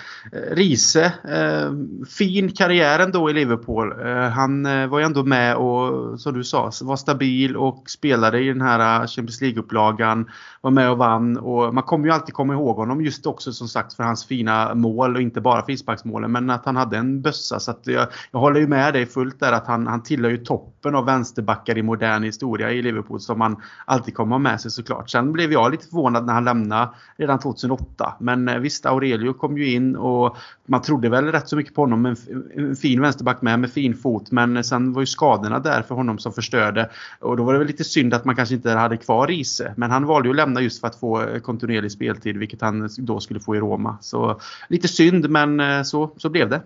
Riese, 0.51 1.05
eh, 1.05 1.71
fin 2.17 2.51
karriär 2.51 2.99
ändå 2.99 3.29
i 3.29 3.33
Liverpool. 3.33 4.07
Eh, 4.07 4.29
han 4.29 4.65
eh, 4.65 4.87
var 4.87 4.99
ju 4.99 5.05
ändå 5.05 5.23
med 5.23 5.55
och 5.55 6.19
som 6.19 6.33
du 6.33 6.43
sa, 6.43 6.71
var 6.81 6.95
stabil 6.95 7.57
och 7.57 7.89
spelade 7.89 8.39
i 8.39 8.47
den 8.47 8.61
här 8.61 9.07
Champions 9.07 9.41
League-upplagan. 9.41 10.25
Var 10.61 10.71
med 10.71 10.91
och 10.91 10.97
vann 10.97 11.37
och 11.37 11.73
man 11.73 11.83
kommer 11.83 12.05
ju 12.05 12.13
alltid 12.13 12.33
komma 12.33 12.53
ihåg 12.53 12.75
honom 12.75 13.01
just 13.01 13.25
också 13.25 13.53
som 13.53 13.67
sagt 13.67 13.93
för 13.93 14.03
hans 14.03 14.25
fina 14.25 14.73
mål 14.73 15.15
och 15.15 15.21
inte 15.21 15.41
bara 15.41 15.65
frisparksmålen 15.65 16.31
men 16.31 16.49
att 16.49 16.65
han 16.65 16.75
hade 16.75 16.97
en 16.97 17.21
bössa. 17.21 17.59
Så 17.59 17.71
att 17.71 17.81
jag, 17.83 18.07
jag 18.31 18.39
håller 18.39 18.59
ju 18.59 18.67
med 18.67 18.94
dig 18.95 19.05
fullt 19.05 19.39
där 19.39 19.51
att 19.51 19.67
han, 19.67 19.87
han 19.87 20.03
tillhör 20.03 20.31
ju 20.31 20.37
toppen 20.37 20.95
av 20.95 21.05
vänsterbackar 21.05 21.77
i 21.77 21.81
modern 21.81 22.23
historia 22.23 22.71
i 22.71 22.81
Liverpool 22.81 23.19
som 23.19 23.39
man 23.39 23.61
alltid 23.85 24.13
kommer 24.13 24.31
ha 24.31 24.39
med 24.39 24.61
sig 24.61 24.71
såklart. 24.71 25.09
Sen 25.09 25.31
blev 25.31 25.51
jag 25.51 25.71
lite 25.71 25.87
förvånad 25.87 26.25
när 26.25 26.33
han 26.33 26.45
lämnade 26.45 26.89
redan 27.17 27.39
2008. 27.39 28.13
Men 28.19 28.47
eh, 28.47 28.57
visst, 28.57 28.85
Aurelio 28.85 29.33
kom 29.33 29.57
ju 29.57 29.71
in 29.71 29.95
och 29.95 30.37
man 30.65 30.81
trodde 30.81 31.09
väl 31.09 31.25
rätt 31.25 31.49
så 31.49 31.55
mycket 31.55 31.75
på 31.75 31.81
honom. 31.81 32.05
En, 32.05 32.15
en 32.55 32.75
fin 32.75 33.01
vänsterback 33.01 33.41
med, 33.41 33.59
med 33.59 33.71
fin 33.71 33.95
fot. 33.95 34.31
Men 34.31 34.63
sen 34.63 34.93
var 34.93 35.01
ju 35.01 35.05
skadorna 35.05 35.59
där 35.59 35.81
för 35.81 35.95
honom 35.95 36.17
som 36.17 36.33
förstörde. 36.33 36.89
Och 37.19 37.37
då 37.37 37.43
var 37.43 37.53
det 37.53 37.59
väl 37.59 37.67
lite 37.67 37.83
synd 37.83 38.13
att 38.13 38.25
man 38.25 38.35
kanske 38.35 38.55
inte 38.55 38.71
hade 38.71 38.97
kvar 38.97 39.27
Riise. 39.27 39.73
Men 39.77 39.91
han 39.91 40.05
valde 40.05 40.27
ju 40.27 40.31
att 40.31 40.35
lämna 40.35 40.61
just 40.61 40.79
för 40.79 40.87
att 40.87 40.95
få 40.95 41.21
eh, 41.21 41.39
kontinuerlig 41.39 41.91
speltid, 41.91 42.37
vilket 42.37 42.61
han 42.61 42.89
då 42.97 43.19
skulle 43.19 43.39
få 43.39 43.55
i 43.55 43.59
Roma. 43.59 43.97
Så 44.01 44.39
lite 44.67 44.87
synd, 44.87 45.29
men 45.29 45.59
eh, 45.59 45.83
så, 45.83 46.11
så 46.17 46.29
blev 46.29 46.49
det. 46.49 46.61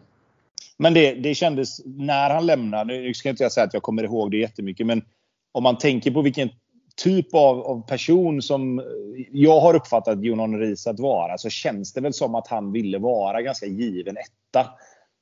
Men 0.79 0.93
det, 0.93 1.13
det 1.13 1.35
kändes 1.35 1.85
när 1.85 2.29
han 2.29 2.45
lämnade, 2.45 2.93
nu 2.93 3.13
ska 3.13 3.29
inte 3.29 3.43
jag 3.43 3.51
säga 3.51 3.63
att 3.63 3.73
jag 3.73 3.83
kommer 3.83 4.03
ihåg 4.03 4.31
det 4.31 4.37
jättemycket, 4.37 4.85
men 4.85 5.01
om 5.51 5.63
man 5.63 5.77
tänker 5.77 6.11
på 6.11 6.21
vilken 6.21 6.49
typ 7.03 7.33
av, 7.33 7.61
av 7.61 7.87
person 7.87 8.41
som 8.41 8.83
jag 9.31 9.59
har 9.59 9.75
uppfattat 9.75 10.23
Jonan 10.23 10.59
Ries 10.59 10.87
att 10.87 10.99
vara 10.99 11.37
så 11.37 11.49
känns 11.49 11.93
det 11.93 12.01
väl 12.01 12.13
som 12.13 12.35
att 12.35 12.47
han 12.47 12.71
ville 12.71 12.97
vara 12.97 13.41
ganska 13.41 13.65
given 13.65 14.17
etta. 14.17 14.67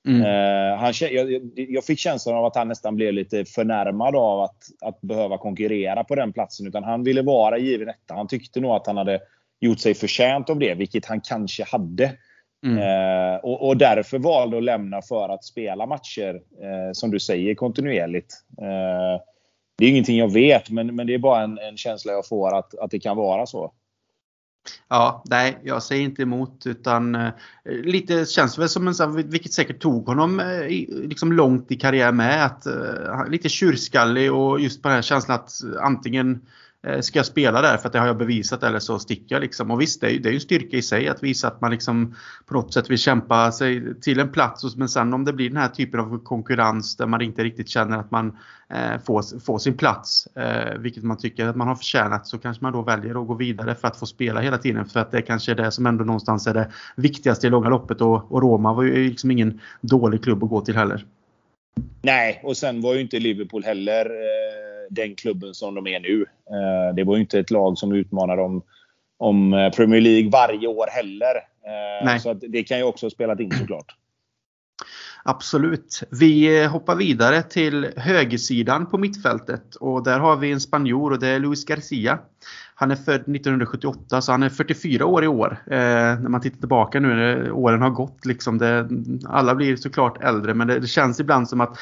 Mm. 0.08 0.22
Uh, 0.22 0.78
han, 0.78 0.93
jag, 1.00 1.52
jag, 1.56 1.86
fick 1.86 2.00
känslan 2.00 2.36
av 2.36 2.46
att 2.46 2.56
han 2.56 2.67
nästan 2.67 2.96
blev 2.96 3.13
lite 3.13 3.46
förnärmad 3.46 4.15
av 4.15 4.41
att, 4.41 4.63
att 4.82 5.02
behöva 5.02 5.38
konkurrera 5.38 6.04
på 6.04 6.15
den 6.15 6.34
platsen. 6.34 6.67
Utan 6.67 6.84
han 6.84 7.04
ville 7.04 7.22
vara 7.22 7.58
given 7.58 7.89
etta. 7.89 8.13
Han 8.13 8.28
tyckte 8.28 8.60
nog 8.60 8.72
att 8.72 8.88
han 8.88 8.98
hade 8.98 9.20
gjort 9.60 9.80
sig 9.80 9.93
förtjänt 9.93 10.50
av 10.50 10.60
det, 10.60 10.74
vilket 10.74 11.06
han 11.06 11.22
kanske 11.22 11.63
hade. 11.63 12.12
Mm. 12.65 12.78
Uh, 12.78 13.36
och, 13.36 13.67
och, 13.67 13.78
därför 13.78 14.20
valde 14.20 14.58
att 14.58 14.63
lämna 14.63 15.02
för 15.02 15.30
att 15.30 15.43
spela 15.43 15.86
matcher, 15.86 16.34
uh, 16.34 16.91
som 16.93 17.12
du 17.12 17.20
säger, 17.20 17.56
kontinuerligt. 17.56 18.34
det 19.78 19.86
är 19.86 19.89
ingenting 19.89 20.17
jag 20.17 20.34
vet, 20.34 20.70
men, 20.70 20.96
men 20.96 21.08
det 21.08 21.13
är 21.13 21.17
bara 21.17 21.43
en, 21.43 21.58
en 21.58 21.78
känsla 21.78 22.12
jag 22.12 22.28
får 22.28 22.58
att, 22.58 22.78
att 22.78 22.91
det 22.91 23.00
kan 23.00 23.17
vara 23.17 23.46
så. 23.46 23.74
Ja, 24.88 25.24
nej, 25.26 25.58
jag 25.63 25.84
säger 25.84 26.04
inte 26.04 26.22
emot 26.22 26.65
utan 26.65 27.15
eh, 27.15 27.32
lite 27.65 28.26
känns 28.26 28.58
väl 28.58 28.70
som 28.70 28.88
en 28.88 29.30
vilket 29.30 29.54
säkert 29.54 29.80
tog 29.80 30.08
honom 30.08 30.39
eh, 30.39 30.67
liksom 30.89 31.34
långt 31.34 31.72
i 31.72 31.76
karriär 31.76 32.12
med. 32.12 32.46
Att, 32.46 32.65
eh, 32.65 33.30
lite 33.30 33.50
tjurskallig 33.50 34.34
och 34.34 34.60
just 34.60 34.82
på 34.82 34.88
den 34.88 34.96
här 34.96 35.02
känslan 35.02 35.36
att 35.36 35.52
antingen 35.82 36.32
Eh, 36.36 36.41
Eh, 36.88 37.00
ska 37.00 37.20
jag 37.20 37.26
spela 37.26 37.62
där 37.62 37.78
för 37.78 37.88
att 37.88 37.94
det 37.94 38.00
har 38.00 38.08
jag 38.08 38.18
bevisat 38.18 38.63
eller 38.63 38.80
så 38.80 39.00
sticker 39.00 39.36
jag 39.36 39.42
liksom. 39.42 39.72
Och 39.72 39.82
visst, 39.82 40.02
det 40.02 40.08
är 40.08 40.12
ju 40.12 40.20
det 40.20 40.30
är 40.30 40.34
en 40.34 40.40
styrka 40.40 40.78
i 40.78 40.82
sig 40.82 41.08
att 41.08 41.24
visa 41.24 41.48
att 41.48 41.62
man 41.62 41.72
liksom 41.72 42.16
på 42.46 42.54
något 42.54 42.74
sätt 42.74 42.90
vill 42.90 42.98
kämpa 42.98 43.52
sig 43.52 44.00
till 44.02 44.20
en 44.20 44.32
plats. 44.32 44.76
Men 44.76 44.90
sen 44.90 45.13
om 45.13 45.26
det 45.26 45.34
blir 45.34 45.50
den 45.50 45.58
här 45.58 45.68
typen 45.68 46.00
av 46.00 46.24
konkurrens 46.24 46.98
där 46.98 47.06
man 47.06 47.22
inte 47.22 47.44
riktigt 47.44 47.70
känner 47.70 47.98
att 47.98 48.12
man 48.12 48.38
eh, 48.70 49.02
får, 49.06 49.40
får 49.40 49.58
sin 49.58 49.78
plats, 49.78 50.28
eh, 50.36 50.78
vilket 50.80 51.04
man 51.04 51.18
tycker 51.18 51.48
att 51.48 51.56
man 51.56 51.68
har 51.68 51.76
förtjänat, 51.76 52.28
så 52.28 52.38
kanske 52.38 52.63
man 52.63 52.74
då 52.74 52.82
väljer 52.82 53.22
att 53.22 53.28
gå 53.28 53.34
vidare 53.34 53.76
för 53.76 53.88
att 53.88 53.98
få 53.98 54.06
spela 54.06 54.42
hela 54.42 54.58
tiden. 54.58 54.86
För 54.86 55.00
att 55.00 55.12
det 55.12 55.22
kanske 55.22 55.52
är 55.52 55.56
det 55.56 55.72
som 55.72 55.86
ändå 55.86 56.04
någonstans 56.04 56.48
är 56.48 56.54
det 56.54 56.72
viktigaste 56.96 57.48
i 57.48 57.50
långa 57.50 57.70
loppet. 57.70 58.02
Och, 58.02 58.32
och 58.32 58.42
Roma 58.42 58.74
var 58.74 58.84
ju 58.84 59.10
liksom 59.10 59.32
ingen 59.32 59.62
dålig 59.82 60.24
klubb 60.24 60.44
att 60.44 60.50
gå 60.50 60.62
till 60.62 60.76
heller. 60.76 61.06
Nej, 62.02 62.42
och 62.44 62.58
sen 62.58 62.82
var 62.82 62.94
ju 62.94 63.02
inte 63.02 63.20
Liverpool 63.20 63.63
heller 63.63 64.06
eh 64.06 64.77
den 64.89 65.15
klubben 65.15 65.54
som 65.54 65.76
de 65.76 65.88
är 65.88 66.00
nu. 66.00 66.26
Eh, 66.50 66.95
det 66.95 67.04
var 67.04 67.15
ju 67.15 67.21
inte 67.21 67.39
ett 67.39 67.52
lag 67.52 67.78
som 67.78 67.91
utmanar 67.91 68.38
om, 68.38 68.62
om 69.17 69.54
eh, 69.54 69.71
Premier 69.71 70.02
League 70.02 70.30
varje 70.30 70.67
år 70.67 70.88
heller. 70.91 71.36
Eh, 71.36 72.06
Nej. 72.06 72.19
Så 72.19 72.34
det 72.34 72.63
kan 72.63 72.78
ju 72.78 72.84
också 72.84 73.06
ha 73.06 73.12
spelat 73.12 73.39
in 73.39 73.52
såklart. 73.52 73.95
Absolut. 75.30 76.04
Vi 76.19 76.65
hoppar 76.65 76.95
vidare 76.95 77.43
till 77.43 77.88
högersidan 77.97 78.86
på 78.86 78.97
mittfältet 78.97 79.76
och 79.76 80.04
där 80.04 80.19
har 80.19 80.36
vi 80.36 80.52
en 80.52 80.60
spanjor 80.60 81.12
och 81.12 81.19
det 81.19 81.28
är 81.28 81.39
Luis 81.39 81.65
Garcia. 81.65 82.19
Han 82.76 82.91
är 82.91 82.95
född 82.95 83.21
1978 83.21 84.21
så 84.21 84.32
han 84.32 84.43
är 84.43 84.50
44 84.50 85.06
år 85.06 85.23
i 85.23 85.28
år. 85.28 85.58
Eh, 85.67 85.78
när 86.19 86.30
man 86.30 86.41
tittar 86.41 86.60
tillbaka 86.60 87.00
nu 87.00 87.08
när 87.08 87.52
åren 87.52 87.82
har 87.82 87.89
gått 87.89 88.26
liksom. 88.26 88.58
Det, 88.58 88.89
alla 89.26 89.56
blir 89.56 89.76
såklart 89.76 90.23
äldre 90.23 90.54
men 90.54 90.67
det, 90.67 90.80
det 90.80 90.88
känns 90.88 91.19
ibland 91.19 91.50
som 91.50 91.62
att 91.62 91.78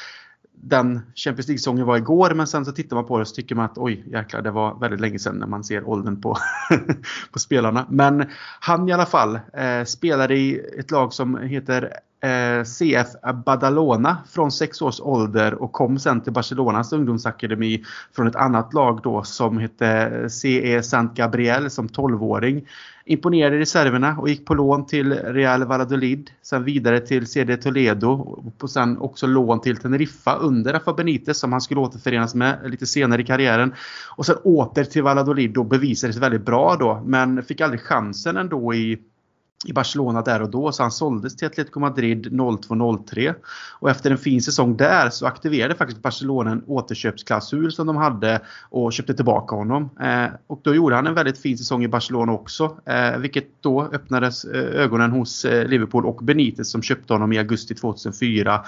den 0.62 1.00
Champions 1.14 1.48
League-säsongen 1.48 1.86
var 1.86 1.96
igår 1.96 2.30
men 2.34 2.46
sen 2.46 2.64
så 2.64 2.72
tittar 2.72 2.96
man 2.96 3.04
på 3.06 3.16
det 3.16 3.22
och 3.22 3.28
så 3.28 3.34
tycker 3.34 3.54
man 3.54 3.64
att 3.64 3.78
oj 3.78 4.04
jäklar 4.06 4.42
det 4.42 4.50
var 4.50 4.80
väldigt 4.80 5.00
länge 5.00 5.18
sedan 5.18 5.36
när 5.38 5.46
man 5.46 5.64
ser 5.64 5.88
åldern 5.88 6.20
på, 6.20 6.36
på 7.32 7.38
spelarna. 7.38 7.86
Men 7.88 8.24
han 8.60 8.88
i 8.88 8.92
alla 8.92 9.06
fall 9.06 9.38
eh, 9.52 9.84
spelade 9.84 10.36
i 10.36 10.60
ett 10.78 10.90
lag 10.90 11.12
som 11.12 11.38
heter 11.38 11.92
eh, 12.20 12.64
CF 12.64 13.06
Badalona 13.44 14.18
från 14.28 14.52
sex 14.52 14.82
års 14.82 15.00
ålder 15.00 15.54
och 15.54 15.72
kom 15.72 15.98
sen 15.98 16.20
till 16.20 16.32
Barcelonas 16.32 16.92
ungdomsakademi 16.92 17.84
från 18.12 18.26
ett 18.26 18.36
annat 18.36 18.74
lag 18.74 19.00
då 19.02 19.22
som 19.22 19.58
hette 19.58 20.30
CE 20.30 20.82
Sant 20.82 21.14
Gabriel 21.14 21.70
som 21.70 21.88
12-åring 21.88 22.66
imponerade 23.06 23.56
i 23.56 23.58
reserverna 23.58 24.18
och 24.18 24.28
gick 24.28 24.46
på 24.46 24.54
lån 24.54 24.86
till 24.86 25.12
Real 25.12 25.64
Valladolid. 25.64 26.30
Sen 26.42 26.64
vidare 26.64 27.00
till 27.00 27.26
CD 27.26 27.56
Toledo 27.56 28.42
och 28.58 28.70
sen 28.70 28.98
också 28.98 29.26
lån 29.26 29.60
till 29.60 29.76
Teneriffa 29.76 30.34
under 30.34 30.72
Rafa 30.72 30.92
Benitez 30.92 31.38
som 31.38 31.52
han 31.52 31.60
skulle 31.60 31.80
återförenas 31.80 32.34
med 32.34 32.58
lite 32.70 32.86
senare 32.86 33.22
i 33.22 33.24
karriären. 33.24 33.74
Och 34.16 34.26
sen 34.26 34.36
åter 34.44 34.84
till 34.84 35.02
Valladolid 35.02 35.56
och 35.56 35.66
bevisade 35.66 36.12
sig 36.12 36.20
väldigt 36.20 36.44
bra 36.44 36.76
då 36.76 37.02
men 37.06 37.42
fick 37.42 37.60
aldrig 37.60 37.80
chansen 37.80 38.36
ändå 38.36 38.74
i 38.74 38.98
i 39.64 39.72
Barcelona 39.72 40.22
där 40.22 40.42
och 40.42 40.50
då 40.50 40.72
så 40.72 40.82
han 40.82 40.92
såldes 40.92 41.36
till 41.36 41.46
Atletico 41.46 41.80
Madrid 41.80 42.26
02-03. 42.26 43.34
Och 43.78 43.90
efter 43.90 44.10
en 44.10 44.18
fin 44.18 44.42
säsong 44.42 44.76
där 44.76 45.10
så 45.10 45.26
aktiverade 45.26 45.74
faktiskt 45.74 46.02
Barcelona 46.02 46.50
en 46.50 46.62
återköpsklausul 46.66 47.72
som 47.72 47.86
de 47.86 47.96
hade 47.96 48.40
och 48.70 48.92
köpte 48.92 49.14
tillbaka 49.14 49.56
honom. 49.56 49.90
Eh, 50.00 50.26
och 50.46 50.60
då 50.62 50.74
gjorde 50.74 50.94
han 50.94 51.06
en 51.06 51.14
väldigt 51.14 51.38
fin 51.38 51.58
säsong 51.58 51.84
i 51.84 51.88
Barcelona 51.88 52.32
också. 52.32 52.76
Eh, 52.86 53.18
vilket 53.18 53.62
då 53.62 53.82
öppnades 53.82 54.44
eh, 54.44 54.80
ögonen 54.80 55.10
hos 55.10 55.44
eh, 55.44 55.68
Liverpool 55.68 56.06
och 56.06 56.24
Benitez 56.24 56.70
som 56.70 56.82
köpte 56.82 57.12
honom 57.12 57.32
i 57.32 57.38
augusti 57.38 57.74
2004. 57.74 58.64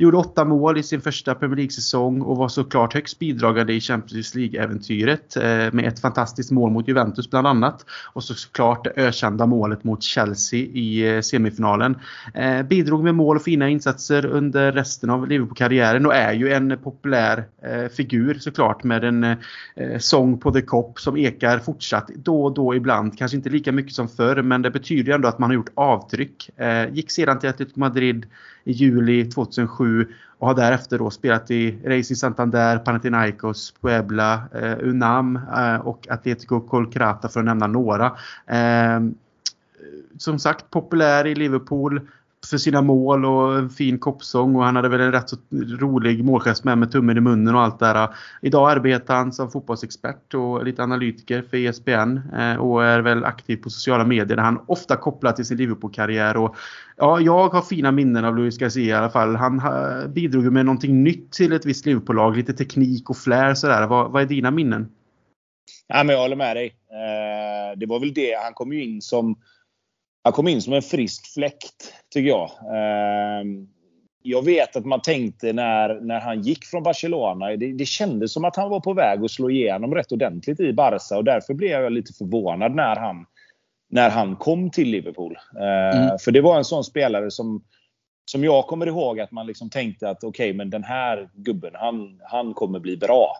Gjorde 0.00 0.16
åtta 0.16 0.44
mål 0.44 0.78
i 0.78 0.82
sin 0.82 1.00
första 1.00 1.34
Premier 1.34 1.56
League-säsong 1.56 2.22
och 2.22 2.36
var 2.36 2.48
såklart 2.48 2.94
högst 2.94 3.18
bidragande 3.18 3.72
i 3.72 3.80
Champions 3.80 4.34
League-äventyret 4.34 5.36
eh, 5.36 5.72
med 5.72 5.84
ett 5.84 6.00
fantastiskt 6.00 6.50
mål 6.50 6.70
mot 6.70 6.88
Juventus 6.88 7.30
bland 7.30 7.46
annat. 7.46 7.84
Och 8.12 8.24
såklart 8.24 8.84
det 8.84 8.92
ökända 8.96 9.46
målet 9.46 9.84
mot 9.84 10.02
Chelsea 10.02 10.60
i 10.60 11.16
eh, 11.16 11.20
semifinalen. 11.20 11.98
Eh, 12.34 12.62
bidrog 12.62 13.04
med 13.04 13.14
mål 13.14 13.36
och 13.36 13.42
fina 13.42 13.68
insatser 13.68 14.26
under 14.26 14.72
resten 14.72 15.10
av 15.10 15.28
Liverpool-karriären 15.28 16.06
och 16.06 16.14
är 16.14 16.32
ju 16.32 16.52
en 16.52 16.78
populär 16.78 17.44
figur 17.96 18.34
såklart 18.34 18.84
med 18.84 19.04
en 19.04 19.36
sång 19.98 20.38
på 20.38 20.52
The 20.52 20.62
Cop 20.62 21.00
som 21.00 21.16
ekar 21.16 21.58
fortsatt 21.58 22.08
då 22.08 22.44
och 22.44 22.54
då 22.54 22.74
ibland. 22.74 23.18
Kanske 23.18 23.36
inte 23.36 23.50
lika 23.50 23.72
mycket 23.72 23.92
som 23.92 24.08
förr 24.08 24.42
men 24.42 24.62
det 24.62 24.70
betyder 24.70 25.12
ändå 25.12 25.28
att 25.28 25.38
man 25.38 25.50
har 25.50 25.54
gjort 25.54 25.72
avtryck. 25.74 26.50
gick 26.90 27.10
sedan 27.10 27.38
till 27.38 27.48
Atletico 27.48 27.80
Madrid 27.80 28.26
i 28.64 28.72
juli 28.72 29.30
2007 29.30 30.06
och 30.38 30.46
har 30.46 30.54
därefter 30.54 30.98
då 30.98 31.10
spelat 31.10 31.50
i 31.50 31.78
Racing 31.84 32.16
Santander, 32.16 32.78
Panathinaikos, 32.78 33.74
Puebla, 33.80 34.42
eh, 34.54 34.76
Unam 34.80 35.36
eh, 35.56 35.76
och 35.76 36.06
Atletico 36.10 36.60
Colcrata 36.60 37.28
för 37.28 37.40
att 37.40 37.46
nämna 37.46 37.66
några. 37.66 38.06
Eh, 38.46 39.00
som 40.18 40.38
sagt 40.38 40.70
populär 40.70 41.26
i 41.26 41.34
Liverpool 41.34 42.08
för 42.50 42.58
sina 42.58 42.82
mål 42.82 43.24
och 43.24 43.58
en 43.58 43.70
fin 43.70 43.98
koppsång 43.98 44.56
och 44.56 44.64
han 44.64 44.76
hade 44.76 44.88
väl 44.88 45.00
en 45.00 45.12
rätt 45.12 45.28
så 45.28 45.36
rolig 45.78 46.24
målgest 46.24 46.64
med 46.64 46.78
med 46.78 46.92
tummen 46.92 47.16
i 47.16 47.20
munnen 47.20 47.54
och 47.54 47.60
allt 47.60 47.78
där. 47.78 48.08
Idag 48.42 48.70
arbetar 48.70 49.14
han 49.14 49.32
som 49.32 49.50
fotbollsexpert 49.50 50.34
och 50.34 50.64
lite 50.64 50.82
analytiker 50.82 51.42
för 51.42 51.56
ESPN 51.56 52.18
eh, 52.38 52.56
och 52.56 52.84
är 52.84 53.00
väl 53.00 53.24
aktiv 53.24 53.56
på 53.56 53.70
sociala 53.70 54.04
medier 54.04 54.36
där 54.36 54.42
han 54.42 54.60
ofta 54.66 54.96
kopplar 54.96 55.32
till 55.32 55.44
sin 55.44 55.56
Liverpool-karriär. 55.56 56.36
Och 56.36 56.56
ja, 56.96 57.20
jag 57.20 57.48
har 57.48 57.62
fina 57.62 57.92
minnen 57.92 58.24
av 58.24 58.36
Luis 58.36 58.58
Garcia 58.58 58.96
i 58.96 58.98
alla 58.98 59.10
fall. 59.10 59.36
Han 59.36 59.62
bidrog 60.12 60.52
med 60.52 60.64
någonting 60.66 61.02
nytt 61.02 61.32
till 61.32 61.52
ett 61.52 61.66
visst 61.66 61.86
Liverpool-lag, 61.86 62.36
lite 62.36 62.52
teknik 62.52 63.10
och 63.10 63.16
flair 63.16 63.54
sådär. 63.54 63.86
Vad, 63.86 64.10
vad 64.10 64.22
är 64.22 64.26
dina 64.26 64.50
minnen? 64.50 64.88
Ja, 65.86 66.04
men 66.04 66.14
jag 66.14 66.22
håller 66.22 66.36
med 66.36 66.56
dig. 66.56 66.66
Eh, 66.66 67.78
det 67.78 67.86
var 67.86 68.00
väl 68.00 68.14
det. 68.14 68.34
Han 68.44 68.52
kom 68.54 68.72
ju 68.72 68.84
in 68.84 69.02
som 69.02 69.36
han 70.22 70.32
kom 70.32 70.48
in 70.48 70.62
som 70.62 70.72
en 70.72 70.82
frisk 70.82 71.34
fläkt, 71.34 71.94
tycker 72.10 72.28
jag. 72.28 72.50
Eh, 72.50 73.44
jag 74.22 74.44
vet 74.44 74.76
att 74.76 74.84
man 74.84 75.02
tänkte 75.02 75.52
när, 75.52 76.00
när 76.00 76.20
han 76.20 76.42
gick 76.42 76.64
från 76.64 76.82
Barcelona, 76.82 77.46
det, 77.56 77.72
det 77.72 77.86
kändes 77.86 78.32
som 78.32 78.44
att 78.44 78.56
han 78.56 78.70
var 78.70 78.80
på 78.80 78.92
väg 78.92 79.24
att 79.24 79.30
slå 79.30 79.50
igenom 79.50 79.94
rätt 79.94 80.12
ordentligt 80.12 80.60
i 80.60 80.72
Barca 80.72 81.16
och 81.16 81.24
därför 81.24 81.54
blev 81.54 81.82
jag 81.82 81.92
lite 81.92 82.12
förvånad 82.12 82.74
när 82.74 82.96
han, 82.96 83.26
när 83.90 84.10
han 84.10 84.36
kom 84.36 84.70
till 84.70 84.88
Liverpool. 84.88 85.36
Eh, 85.60 86.00
mm. 86.00 86.18
För 86.18 86.32
det 86.32 86.40
var 86.40 86.58
en 86.58 86.64
sån 86.64 86.84
spelare 86.84 87.30
som, 87.30 87.64
som 88.24 88.44
jag 88.44 88.66
kommer 88.66 88.86
ihåg 88.86 89.20
att 89.20 89.30
man 89.30 89.46
liksom 89.46 89.70
tänkte 89.70 90.10
att 90.10 90.24
okej, 90.24 90.46
okay, 90.46 90.56
men 90.56 90.70
den 90.70 90.84
här 90.84 91.28
gubben, 91.34 91.72
han, 91.74 92.20
han 92.22 92.54
kommer 92.54 92.78
bli 92.78 92.96
bra. 92.96 93.36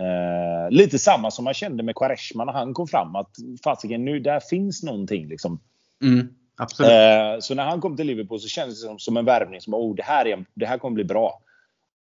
Eh, 0.00 0.70
lite 0.70 0.98
samma 0.98 1.30
som 1.30 1.44
man 1.44 1.54
kände 1.54 1.82
med 1.82 1.94
Quaresma 1.94 2.44
när 2.44 2.52
han 2.52 2.74
kom 2.74 2.86
fram. 2.86 3.16
Att 3.16 3.30
fasiken, 3.64 4.04
nu 4.04 4.20
där 4.20 4.40
finns 4.40 4.82
någonting 4.82 5.26
liksom. 5.26 5.60
Mm. 6.04 6.28
Absolut. 6.56 6.90
Eh, 6.90 7.40
så 7.40 7.54
när 7.54 7.64
han 7.64 7.80
kom 7.80 7.96
till 7.96 8.06
Liverpool 8.06 8.40
så 8.40 8.48
kändes 8.48 8.82
det 8.82 8.86
som, 8.86 8.98
som 8.98 9.16
en 9.16 9.24
värvning. 9.24 9.60
Som 9.60 9.74
oh, 9.74 9.94
det, 9.94 10.02
här 10.02 10.26
är, 10.26 10.44
det 10.54 10.66
här 10.66 10.78
kommer 10.78 10.94
bli 10.94 11.04
bra. 11.04 11.40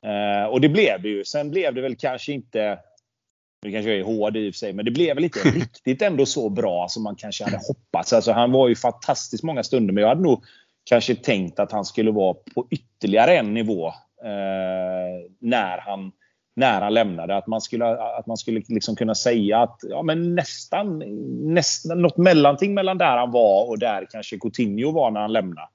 Eh, 0.06 0.50
och 0.50 0.62
det 0.62 0.70
blev 0.70 1.02
det 1.02 1.10
ju. 1.10 1.26
Sen 1.26 1.50
blev 1.50 1.74
det 1.74 1.82
väl 1.82 1.96
kanske 1.96 2.34
inte... 2.34 2.80
Det 3.62 3.72
kanske 3.72 3.92
är 3.92 4.04
hård 4.04 4.38
i 4.38 4.50
och 4.50 4.54
för 4.54 4.58
sig, 4.58 4.74
men 4.74 4.86
det 4.86 4.92
blev 4.92 5.16
väl 5.16 5.24
inte 5.24 5.40
riktigt 5.50 6.02
ändå 6.02 6.26
så 6.26 6.50
bra 6.50 6.88
som 6.90 7.04
man 7.04 7.16
kanske 7.16 7.44
hade 7.44 7.60
hoppats. 7.68 8.14
Alltså, 8.14 8.32
han 8.32 8.52
var 8.52 8.68
ju 8.68 8.76
fantastiskt 8.76 9.44
många 9.44 9.64
stunder, 9.64 9.94
men 9.94 10.02
jag 10.02 10.10
hade 10.10 10.22
nog 10.22 10.44
kanske 10.84 11.16
tänkt 11.16 11.60
att 11.60 11.72
han 11.72 11.86
skulle 11.86 12.12
vara 12.12 12.34
på 12.34 12.68
ytterligare 12.70 13.38
en 13.38 13.54
nivå 13.54 13.88
eh, 14.24 15.30
när 15.40 15.78
han 15.78 16.12
när 16.60 16.82
han 16.82 16.94
lämnade. 16.94 17.38
Att 17.38 17.48
man 17.48 17.62
skulle, 17.62 17.86
att 17.98 18.28
man 18.28 18.38
skulle 18.38 18.62
liksom 18.68 18.96
kunna 18.96 19.16
säga 19.16 19.60
att 19.60 19.80
ja, 19.90 20.04
men 20.04 20.36
nästan, 20.36 21.04
nästan 21.54 22.02
något 22.02 22.18
mellanting 22.18 22.74
mellan 22.74 22.98
där 22.98 23.18
han 23.18 23.32
var 23.32 23.70
och 23.70 23.80
där 23.80 24.08
kanske 24.12 24.38
Coutinho 24.38 24.92
var 24.92 25.12
när 25.12 25.22
han 25.22 25.34
lämnade. 25.34 25.68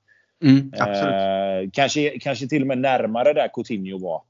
Mm, 0.45 0.73
eh, 0.75 1.71
kanske, 1.73 2.19
kanske 2.19 2.49
till 2.49 2.63
och 2.63 2.69
med 2.69 2.79
närmare 2.79 3.33
där 3.33 3.49
Coutinho 3.55 3.99
var. 3.99 4.23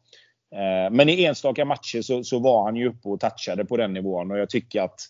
Eh, 0.55 0.91
men 0.91 1.09
i 1.09 1.25
enstaka 1.25 1.65
matcher 1.65 2.03
så, 2.03 2.25
så 2.25 2.39
var 2.39 2.65
han 2.65 2.77
ju 2.77 2.89
uppe 2.89 3.09
och 3.09 3.21
touchade 3.21 3.65
på 3.65 3.77
den 3.77 3.93
nivån 3.93 4.31
och 4.31 4.39
jag 4.39 4.51
tycker 4.51 4.83
att 4.83 5.01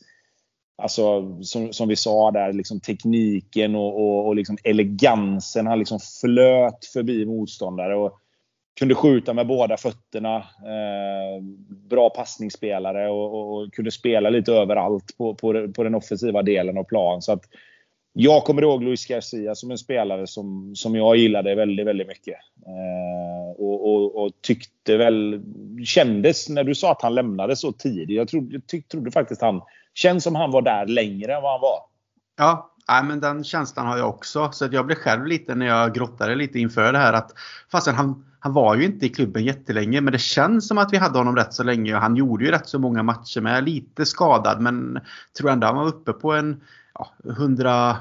Alltså 0.77 1.39
som, 1.43 1.73
som 1.73 1.89
vi 1.89 1.97
sa 1.97 2.31
där, 2.31 2.53
liksom 2.53 2.81
tekniken 2.81 3.75
och, 3.75 4.01
och, 4.01 4.27
och 4.27 4.37
liksom 4.37 4.57
elegansen. 4.65 5.67
Han 5.67 5.79
liksom 5.79 5.99
flöt 6.21 6.85
förbi 6.93 7.27
motståndare. 7.27 7.97
Och 7.97 8.19
kunde 8.79 8.95
skjuta 8.95 9.35
med 9.35 9.47
båda 9.47 9.77
fötterna. 9.77 10.37
Eh, 10.37 11.43
bra 11.91 12.11
passningsspelare 12.11 13.11
och, 13.11 13.35
och, 13.35 13.55
och, 13.55 13.73
kunde 13.73 13.91
spela 13.91 14.31
lite 14.31 14.53
överallt 14.53 15.17
på, 15.19 15.35
på, 15.35 15.73
på, 15.73 15.83
den 15.83 15.95
offensiva 15.95 16.43
delen 16.43 16.79
av 16.79 16.85
plan. 16.85 17.23
Så 17.23 17.33
att 17.33 17.45
jag 18.13 18.45
kommer 18.45 18.63
ihåg 18.63 18.83
Luis 18.83 19.07
Garcia 19.07 19.55
som 19.55 19.71
en 19.71 19.79
spelare 19.79 20.27
som, 20.27 20.77
som 20.77 20.95
jag 20.95 21.17
gillade 21.17 21.55
väldigt, 21.55 21.87
väldigt 21.87 22.09
mycket. 22.09 22.37
Eh, 22.67 23.63
och, 23.63 23.89
och, 23.89 24.25
och, 24.25 24.33
tyckte 24.43 24.97
väl... 24.97 25.43
Kändes 25.87 26.49
när 26.49 26.65
du 26.65 26.75
sa 26.75 26.93
att 26.93 27.03
han 27.03 27.15
lämnade 27.15 27.57
så 27.57 27.73
tidigt. 27.73 28.17
Jag 28.17 28.29
trodde, 28.29 28.61
tyck, 28.67 28.89
trodde 28.89 29.11
faktiskt 29.11 29.41
han... 29.41 29.63
Känns 29.95 30.25
som 30.25 30.35
han 30.35 30.51
var 30.51 30.63
där 30.63 30.87
längre 30.87 31.35
än 31.35 31.43
vad 31.43 31.53
han 31.53 31.61
var. 31.61 31.79
Ja, 32.37 32.75
Nej, 32.89 33.05
men 33.05 33.21
den 33.21 33.45
känslan 33.45 33.87
har 33.87 33.99
jag 33.99 34.09
också. 34.09 34.53
Så 34.53 34.69
jag 34.73 34.87
blev 34.87 34.97
själv 34.97 35.27
lite 35.27 35.55
när 35.55 35.67
jag 35.67 35.95
grottade 35.95 36.35
lite 36.35 36.59
inför 36.59 36.93
det 36.93 36.99
här 36.99 37.13
att 37.13 37.31
fastän 37.73 37.95
han, 37.95 38.25
han 38.45 38.53
var 38.53 38.77
ju 38.77 38.85
inte 38.85 39.07
i 39.07 39.09
klubben 39.09 39.45
jättelänge 39.45 40.01
men 40.01 40.13
det 40.13 40.19
känns 40.19 40.69
som 40.69 40.79
att 40.79 40.93
vi 40.93 40.97
hade 40.97 41.19
honom 41.19 41.37
rätt 41.37 41.55
så 41.55 41.63
länge 41.63 41.95
och 41.95 42.01
han 42.01 42.17
gjorde 42.17 42.45
ju 42.45 42.51
rätt 42.51 42.69
så 42.69 42.79
många 42.79 43.03
matcher 43.03 43.41
med. 43.41 43.65
Lite 43.65 44.07
skadad 44.07 44.61
men 44.61 45.01
tror 45.39 45.51
ändå 45.51 45.67
han 45.67 45.77
var 45.77 45.87
uppe 45.87 46.13
på 46.13 46.33
en 46.33 46.61
ja, 46.95 47.15
100 47.29 47.97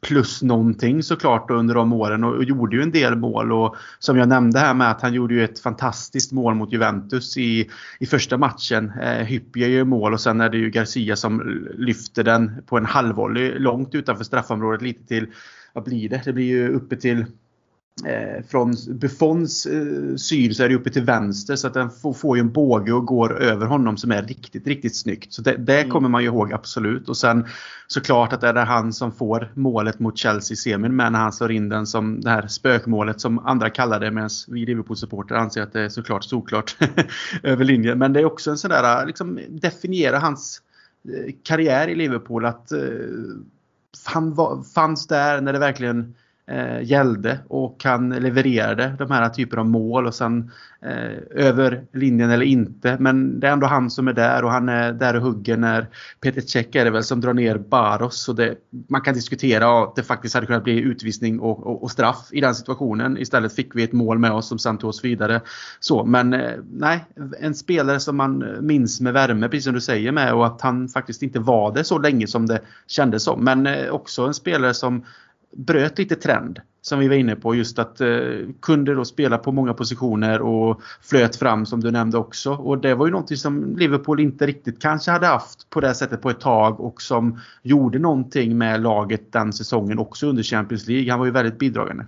plus 0.00 0.42
någonting 0.42 1.02
såklart 1.02 1.50
under 1.50 1.74
de 1.74 1.92
åren 1.92 2.24
och, 2.24 2.34
och, 2.34 2.44
gjorde 2.44 2.76
ju 2.76 2.82
en 2.82 2.90
del 2.90 3.16
mål. 3.16 3.52
Och 3.52 3.76
som 3.98 4.18
jag 4.18 4.28
nämnde 4.28 4.58
här 4.58 4.74
med 4.74 4.90
att 4.90 5.02
han 5.02 5.14
gjorde 5.14 5.34
ju 5.34 5.44
ett 5.44 5.60
fantastiskt 5.60 6.32
mål 6.32 6.54
mot 6.54 6.72
Juventus 6.72 7.36
i, 7.36 7.70
i 8.00 8.06
första 8.06 8.38
matchen. 8.38 8.92
Eh, 9.02 9.24
Hyppie 9.24 9.68
gör 9.68 9.84
mål 9.84 10.12
och 10.12 10.20
sen 10.20 10.40
är 10.40 10.48
det 10.48 10.58
ju 10.58 10.70
Garcia 10.70 11.16
som 11.16 11.60
lyfter 11.74 12.24
den 12.24 12.62
på 12.66 12.76
en 12.76 12.86
halvvolley 12.86 13.58
långt 13.58 13.94
utanför 13.94 14.24
straffområdet 14.24 14.82
lite 14.82 15.06
till, 15.06 15.26
vad 15.72 15.84
blir 15.84 16.08
det? 16.08 16.22
Det 16.24 16.32
blir 16.32 16.46
ju 16.46 16.68
uppe 16.68 16.96
till 16.96 17.26
från 18.50 18.76
Buffons 18.88 19.66
eh, 19.66 20.16
syn 20.16 20.54
så 20.54 20.62
är 20.62 20.68
det 20.68 20.74
uppe 20.74 20.90
till 20.90 21.02
vänster 21.02 21.56
så 21.56 21.66
att 21.66 21.74
den 21.74 21.90
får, 21.90 22.36
ju 22.36 22.40
en 22.40 22.52
båge 22.52 22.92
och 22.92 23.06
går 23.06 23.42
över 23.42 23.66
honom 23.66 23.96
som 23.96 24.12
är 24.12 24.22
riktigt, 24.22 24.66
riktigt 24.66 24.96
snyggt. 24.96 25.32
Så 25.32 25.42
det, 25.42 25.56
det 25.56 25.78
mm. 25.78 25.90
kommer 25.90 26.08
man 26.08 26.22
ju 26.22 26.28
ihåg 26.28 26.52
absolut. 26.52 27.08
Och 27.08 27.16
sen 27.16 27.46
såklart 27.86 28.32
att 28.32 28.40
det 28.40 28.48
är 28.48 28.54
han 28.54 28.92
som 28.92 29.12
får 29.12 29.52
målet 29.54 29.98
mot 29.98 30.18
Chelsea 30.18 30.54
i 30.54 30.56
semin 30.56 30.96
med 30.96 31.12
när 31.12 31.18
han 31.18 31.32
slår 31.32 31.52
in 31.52 31.68
den 31.68 31.86
som 31.86 32.20
det 32.20 32.30
här 32.30 32.46
spökmålet 32.46 33.20
som 33.20 33.38
andra 33.38 33.70
kallar 33.70 34.00
det 34.00 34.10
medan 34.10 34.30
vi 34.48 34.66
Liverpool-supportrar 34.66 35.36
anser 35.36 35.62
att 35.62 35.72
det 35.72 35.80
är 35.80 35.88
såklart 35.88 36.24
såklart 36.24 36.76
över 37.42 37.64
linjen. 37.64 37.98
Men 37.98 38.12
det 38.12 38.20
är 38.20 38.24
också 38.24 38.50
en 38.50 38.58
sån 38.58 38.70
där, 38.70 39.06
liksom 39.06 39.40
definiera 39.48 40.18
hans 40.18 40.62
eh, 41.08 41.34
karriär 41.42 41.88
i 41.88 41.94
Liverpool 41.94 42.44
att 42.44 42.72
eh, 42.72 42.78
han 44.04 44.34
var, 44.34 44.62
fanns 44.62 45.06
där 45.06 45.40
när 45.40 45.52
det 45.52 45.58
verkligen 45.58 46.14
eh, 46.46 46.82
gällde 46.82 47.38
och 47.48 47.84
han 47.84 48.10
levererade 48.10 48.94
de 48.98 49.10
här 49.10 49.28
typerna 49.28 49.62
av 49.62 49.68
mål 49.68 50.06
och 50.06 50.14
sen 50.14 50.50
eh, 50.82 51.46
över 51.46 51.84
linjen 51.92 52.30
eller 52.30 52.46
inte. 52.46 52.96
Men 53.00 53.40
det 53.40 53.48
är 53.48 53.52
ändå 53.52 53.66
han 53.66 53.90
som 53.90 54.08
är 54.08 54.12
där 54.12 54.44
och 54.44 54.50
han 54.50 54.68
är 54.68 54.92
där 54.92 55.16
och 55.16 55.22
hugger 55.22 55.56
när 55.56 55.86
Peter 56.20 56.40
Cech 56.40 56.76
är 56.76 56.84
det 56.84 56.90
väl 56.90 57.04
som 57.04 57.20
drar 57.20 57.34
ner 57.34 57.58
Baros. 57.58 58.22
Så 58.22 58.32
det, 58.32 58.54
man 58.88 59.00
kan 59.00 59.14
diskutera 59.14 59.82
att 59.82 59.96
det 59.96 60.02
faktiskt 60.02 60.34
hade 60.34 60.46
kunnat 60.46 60.64
bli 60.64 60.80
utvisning 60.80 61.40
och, 61.40 61.66
och, 61.66 61.82
och, 61.82 61.90
straff 61.90 62.28
i 62.30 62.40
den 62.40 62.54
situationen. 62.54 63.18
Istället 63.18 63.54
fick 63.54 63.74
vi 63.74 63.82
ett 63.82 63.92
mål 63.92 64.18
med 64.18 64.32
oss 64.32 64.48
som 64.48 64.58
sen 64.58 64.78
tog 64.78 64.90
oss 64.90 65.04
vidare. 65.04 65.40
Så, 65.80 66.04
men 66.04 66.34
eh, 66.34 66.52
nej, 66.72 67.04
en 67.40 67.54
spelare 67.54 68.00
som 68.00 68.16
man 68.16 68.44
minns 68.60 69.00
med 69.00 69.12
värme, 69.12 69.48
precis 69.48 69.64
som 69.64 69.74
du 69.74 69.80
säger 69.80 70.12
med 70.12 70.34
och 70.34 70.46
att 70.46 70.60
han 70.60 70.88
faktiskt 70.88 71.22
inte 71.22 71.38
var 71.38 71.74
det 71.74 71.84
så 71.84 71.98
länge 71.98 72.26
som 72.26 72.46
det 72.46 72.60
kändes 72.86 73.24
som. 73.24 73.44
Men 73.44 73.66
eh, 73.66 73.90
också 73.90 74.22
en 74.22 74.34
spelare 74.34 74.74
som 74.74 75.04
bröt 75.56 75.98
lite 75.98 76.16
trend 76.16 76.60
som 76.86 76.98
vi 76.98 77.08
var 77.08 77.16
inne 77.16 77.36
på 77.36 77.54
just 77.54 77.78
att 77.78 78.00
eh, 78.00 78.08
kunde 78.60 78.94
då 78.94 79.04
spela 79.04 79.38
på 79.38 79.52
många 79.52 79.74
positioner 79.74 80.42
och 80.42 80.80
flöt 81.02 81.36
fram 81.36 81.66
som 81.66 81.80
du 81.80 81.90
nämnde 81.90 82.18
också. 82.18 82.52
Och 82.52 82.78
det 82.78 82.94
var 82.94 83.06
ju 83.06 83.12
någonting 83.12 83.36
som 83.36 83.76
Liverpool 83.76 84.20
inte 84.20 84.46
riktigt 84.46 84.82
kanske 84.82 85.10
hade 85.10 85.26
haft 85.26 85.70
på 85.70 85.80
det 85.80 85.94
sättet 85.94 86.22
på 86.22 86.30
ett 86.30 86.40
tag 86.40 86.80
och 86.80 87.02
som 87.02 87.40
gjorde 87.62 87.98
någonting 87.98 88.58
med 88.58 88.82
laget 88.82 89.32
den 89.32 89.52
säsongen 89.52 89.98
också 89.98 90.26
under 90.26 90.42
Champions 90.42 90.86
League. 90.86 91.10
Han 91.10 91.18
var 91.18 91.26
ju 91.26 91.32
väldigt 91.32 91.58
bidragande. 91.58 92.06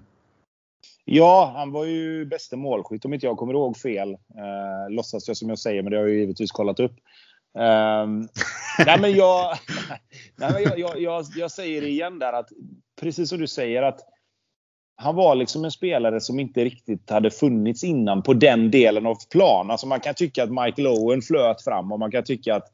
Ja, 1.04 1.52
han 1.56 1.72
var 1.72 1.84
ju 1.84 2.26
bästa 2.26 2.56
målskytt 2.56 3.04
om 3.04 3.14
inte 3.14 3.26
jag 3.26 3.36
kommer 3.36 3.52
ihåg 3.52 3.76
fel. 3.76 4.12
Eh, 4.12 4.90
låtsas 4.90 5.28
jag 5.28 5.36
som 5.36 5.48
jag 5.48 5.58
säger, 5.58 5.82
men 5.82 5.90
det 5.90 5.96
har 5.96 6.04
jag 6.04 6.12
ju 6.12 6.20
givetvis 6.20 6.52
kollat 6.52 6.80
upp. 6.80 6.92
Um, 7.56 8.28
nej 8.86 9.00
men, 9.00 9.12
jag, 9.16 9.58
nej 10.36 10.50
men 10.52 10.62
jag, 10.62 10.78
jag, 10.78 11.00
jag, 11.00 11.24
jag, 11.36 11.50
säger 11.50 11.82
igen 11.82 12.18
där 12.18 12.32
att 12.32 12.48
precis 13.00 13.28
som 13.28 13.38
du 13.38 13.46
säger 13.46 13.82
att 13.82 14.00
han 14.96 15.14
var 15.14 15.34
liksom 15.34 15.64
en 15.64 15.70
spelare 15.70 16.20
som 16.20 16.40
inte 16.40 16.64
riktigt 16.64 17.10
hade 17.10 17.30
funnits 17.30 17.84
innan 17.84 18.22
på 18.22 18.34
den 18.34 18.70
delen 18.70 19.06
av 19.06 19.16
plan. 19.30 19.70
Alltså 19.70 19.86
man 19.86 20.00
kan 20.00 20.14
tycka 20.14 20.42
att 20.42 20.50
Michael 20.50 20.86
Owen 20.86 21.22
flöt 21.22 21.64
fram 21.64 21.92
och 21.92 21.98
man 21.98 22.10
kan 22.10 22.24
tycka 22.24 22.54
att 22.54 22.72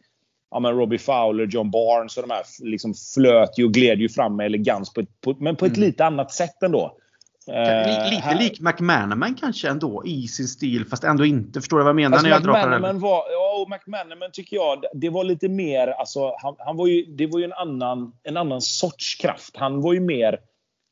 ja, 0.51 0.61
men 0.61 0.77
Robbie 0.77 0.99
Fowler, 0.99 1.47
John 1.47 1.71
Barnes 1.71 2.17
och 2.17 2.29
de 2.29 2.35
här 2.35 2.43
liksom 2.63 2.95
flöt 3.15 3.59
ju 3.59 3.65
och 3.65 3.73
gled 3.73 4.01
ju 4.01 4.09
fram 4.09 4.37
med 4.37 4.47
elegans. 4.47 4.93
På 4.93 5.01
ett, 5.01 5.21
på, 5.21 5.37
men 5.39 5.57
på 5.57 5.67
ett 5.67 5.77
mm. 5.77 5.87
lite 5.87 6.05
annat 6.05 6.33
sätt 6.33 6.63
ändå. 6.63 6.97
Eh, 7.49 8.11
lite 8.11 8.23
här. 8.23 8.39
lik 8.39 8.61
McManaman 8.61 9.35
kanske 9.35 9.69
ändå 9.69 10.03
i 10.07 10.29
sin 10.29 10.49
stil 10.49 10.87
fast 10.87 11.05
ändå 11.05 11.25
inte. 11.25 11.61
Förstår 11.61 11.77
du 11.77 11.85
vad 11.85 11.89
jag 11.89 11.97
menar 11.97 12.17
alltså, 12.17 12.29
när 12.29 12.35
jag 12.35 12.47
McManaman 12.47 13.01
var, 13.01 13.25
Ja, 13.33 13.63
och 13.63 13.71
McManaman 13.71 14.31
tycker 14.33 14.57
jag, 14.57 14.85
det 14.95 15.09
var 15.09 15.25
lite 15.25 15.49
mer, 15.49 15.89
alltså 15.89 16.35
han, 16.43 16.55
han 16.59 16.77
var 16.77 16.87
ju, 16.87 17.05
det 17.05 17.27
var 17.27 17.39
ju 17.39 17.45
en 17.45 17.53
annan, 17.53 18.13
en 18.23 18.37
annan 18.37 18.61
sorts 18.61 19.15
kraft. 19.15 19.57
Han 19.57 19.81
var 19.81 19.93
ju 19.93 20.01
mer, 20.01 20.39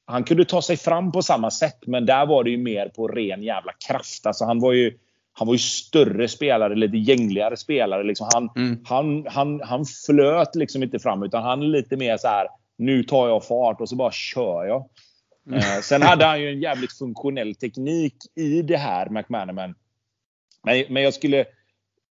han 0.06 0.24
kunde 0.24 0.44
ta 0.44 0.62
sig 0.62 0.76
fram 0.76 1.12
på 1.12 1.22
samma 1.22 1.50
sätt 1.50 1.78
men 1.86 2.06
där 2.06 2.26
var 2.26 2.44
det 2.44 2.50
ju 2.50 2.58
mer 2.58 2.88
på 2.88 3.08
ren 3.08 3.42
jävla 3.42 3.72
kraft. 3.88 4.26
Alltså 4.26 4.44
han 4.44 4.60
var 4.60 4.72
ju, 4.72 4.98
han 5.32 5.46
var 5.46 5.54
ju 5.54 5.58
större 5.58 6.28
spelare, 6.28 6.74
lite 6.74 6.96
gängligare 6.96 7.56
spelare. 7.56 8.02
Liksom 8.02 8.28
han, 8.34 8.50
mm. 8.56 8.84
han, 8.84 9.26
han, 9.28 9.60
han 9.64 9.84
flöt 10.06 10.54
liksom 10.54 10.82
inte 10.82 10.98
fram 10.98 11.22
utan 11.22 11.42
han 11.42 11.62
är 11.62 11.66
lite 11.66 11.96
mer 11.96 12.16
så 12.16 12.28
här. 12.28 12.46
Nu 12.78 13.02
tar 13.02 13.28
jag 13.28 13.44
fart 13.44 13.80
och 13.80 13.88
så 13.88 13.96
bara 13.96 14.12
kör 14.12 14.64
jag. 14.64 14.84
Eh, 15.54 15.80
sen 15.82 16.02
hade 16.02 16.24
han 16.24 16.40
ju 16.40 16.48
en 16.48 16.60
jävligt 16.60 16.92
funktionell 16.92 17.54
teknik 17.54 18.14
i 18.34 18.62
det 18.62 18.76
här, 18.76 19.08
McManaman. 19.08 19.74
Men, 20.62 20.84
men 20.88 21.02
jag 21.02 21.14
skulle... 21.14 21.44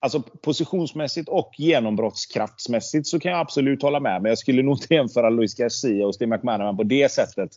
Alltså 0.01 0.23
positionsmässigt 0.23 1.29
och 1.29 1.53
genombrottskraftsmässigt 1.59 3.07
så 3.07 3.21
kan 3.21 3.33
jag 3.33 3.41
absolut 3.41 3.83
hålla 3.83 4.01
med. 4.01 4.23
Men 4.23 4.29
jag 4.29 4.39
skulle 4.39 4.63
nog 4.63 4.75
inte 4.75 4.95
jämföra 4.95 5.31
Luis 5.31 5.55
Garcia 5.55 6.07
och 6.07 6.15
Steve 6.15 6.37
McManaman 6.37 6.77
på 6.77 6.83
det 6.83 7.13
sättet. 7.13 7.51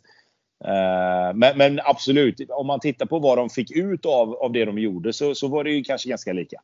Uh, 0.66 1.36
men, 1.36 1.58
men, 1.58 1.80
absolut, 1.84 2.50
om 2.50 2.68
man 2.68 2.80
tittar 2.80 3.06
på 3.06 3.20
vad 3.20 3.38
de 3.38 3.50
fick 3.50 3.72
ut 3.72 4.06
av, 4.06 4.34
av 4.34 4.52
det 4.52 4.66
de 4.66 4.80
gjorde 4.80 5.14
så, 5.14 5.36
så 5.36 5.48
var 5.48 5.64
det 5.64 5.72
ju 5.72 5.84
kanske 5.84 6.10
ganska 6.10 6.34
lika. 6.34 6.58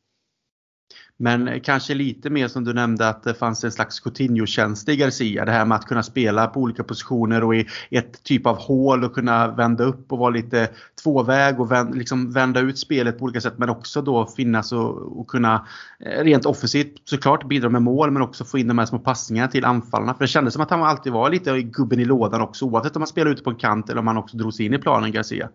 Men 1.19 1.59
kanske 1.59 1.93
lite 1.93 2.29
mer 2.29 2.47
som 2.47 2.63
du 2.63 2.73
nämnde 2.73 3.09
att 3.09 3.23
det 3.23 3.33
fanns 3.33 3.63
en 3.63 3.71
slags 3.71 3.99
Coutinho-känsla 3.99 4.93
i 4.93 4.95
Garcia. 4.95 5.45
Det 5.45 5.51
här 5.51 5.65
med 5.65 5.75
att 5.75 5.85
kunna 5.85 6.03
spela 6.03 6.47
på 6.47 6.59
olika 6.59 6.83
positioner 6.83 7.43
och 7.43 7.55
i 7.55 7.67
ett 7.91 8.23
typ 8.23 8.47
av 8.47 8.57
hål 8.57 9.03
och 9.03 9.13
kunna 9.13 9.47
vända 9.47 9.83
upp 9.83 10.11
och 10.11 10.17
vara 10.17 10.29
lite 10.29 10.69
tvåväg 11.03 11.59
och 11.59 11.71
vända, 11.71 11.93
liksom 11.93 12.31
vända 12.31 12.59
ut 12.59 12.79
spelet 12.79 13.19
på 13.19 13.23
olika 13.23 13.41
sätt. 13.41 13.57
Men 13.57 13.69
också 13.69 14.01
då 14.01 14.25
finnas 14.25 14.71
och, 14.71 15.19
och 15.19 15.27
kunna 15.27 15.67
eh, 15.99 16.23
rent 16.23 16.45
offensivt 16.45 17.01
såklart 17.05 17.47
bidra 17.47 17.69
med 17.69 17.81
mål 17.81 18.11
men 18.11 18.21
också 18.21 18.45
få 18.45 18.57
in 18.57 18.67
de 18.67 18.77
här 18.77 18.85
små 18.85 18.99
passningarna 18.99 19.47
till 19.47 19.65
anfallarna. 19.65 20.13
För 20.13 20.23
det 20.23 20.27
kändes 20.27 20.53
som 20.53 20.63
att 20.63 20.69
han 20.69 20.83
alltid 20.83 21.13
var 21.13 21.29
lite 21.29 21.61
gubben 21.61 21.99
i 21.99 22.05
lådan 22.05 22.41
också 22.41 22.65
oavsett 22.65 22.95
om 22.95 23.01
han 23.01 23.07
spelade 23.07 23.31
ute 23.31 23.43
på 23.43 23.49
en 23.49 23.55
kant 23.55 23.89
eller 23.89 23.99
om 23.99 24.07
han 24.07 24.17
också 24.17 24.37
drog 24.37 24.53
sig 24.53 24.65
in 24.65 24.73
i 24.73 24.77
planen 24.77 25.11
Garcia. 25.11 25.49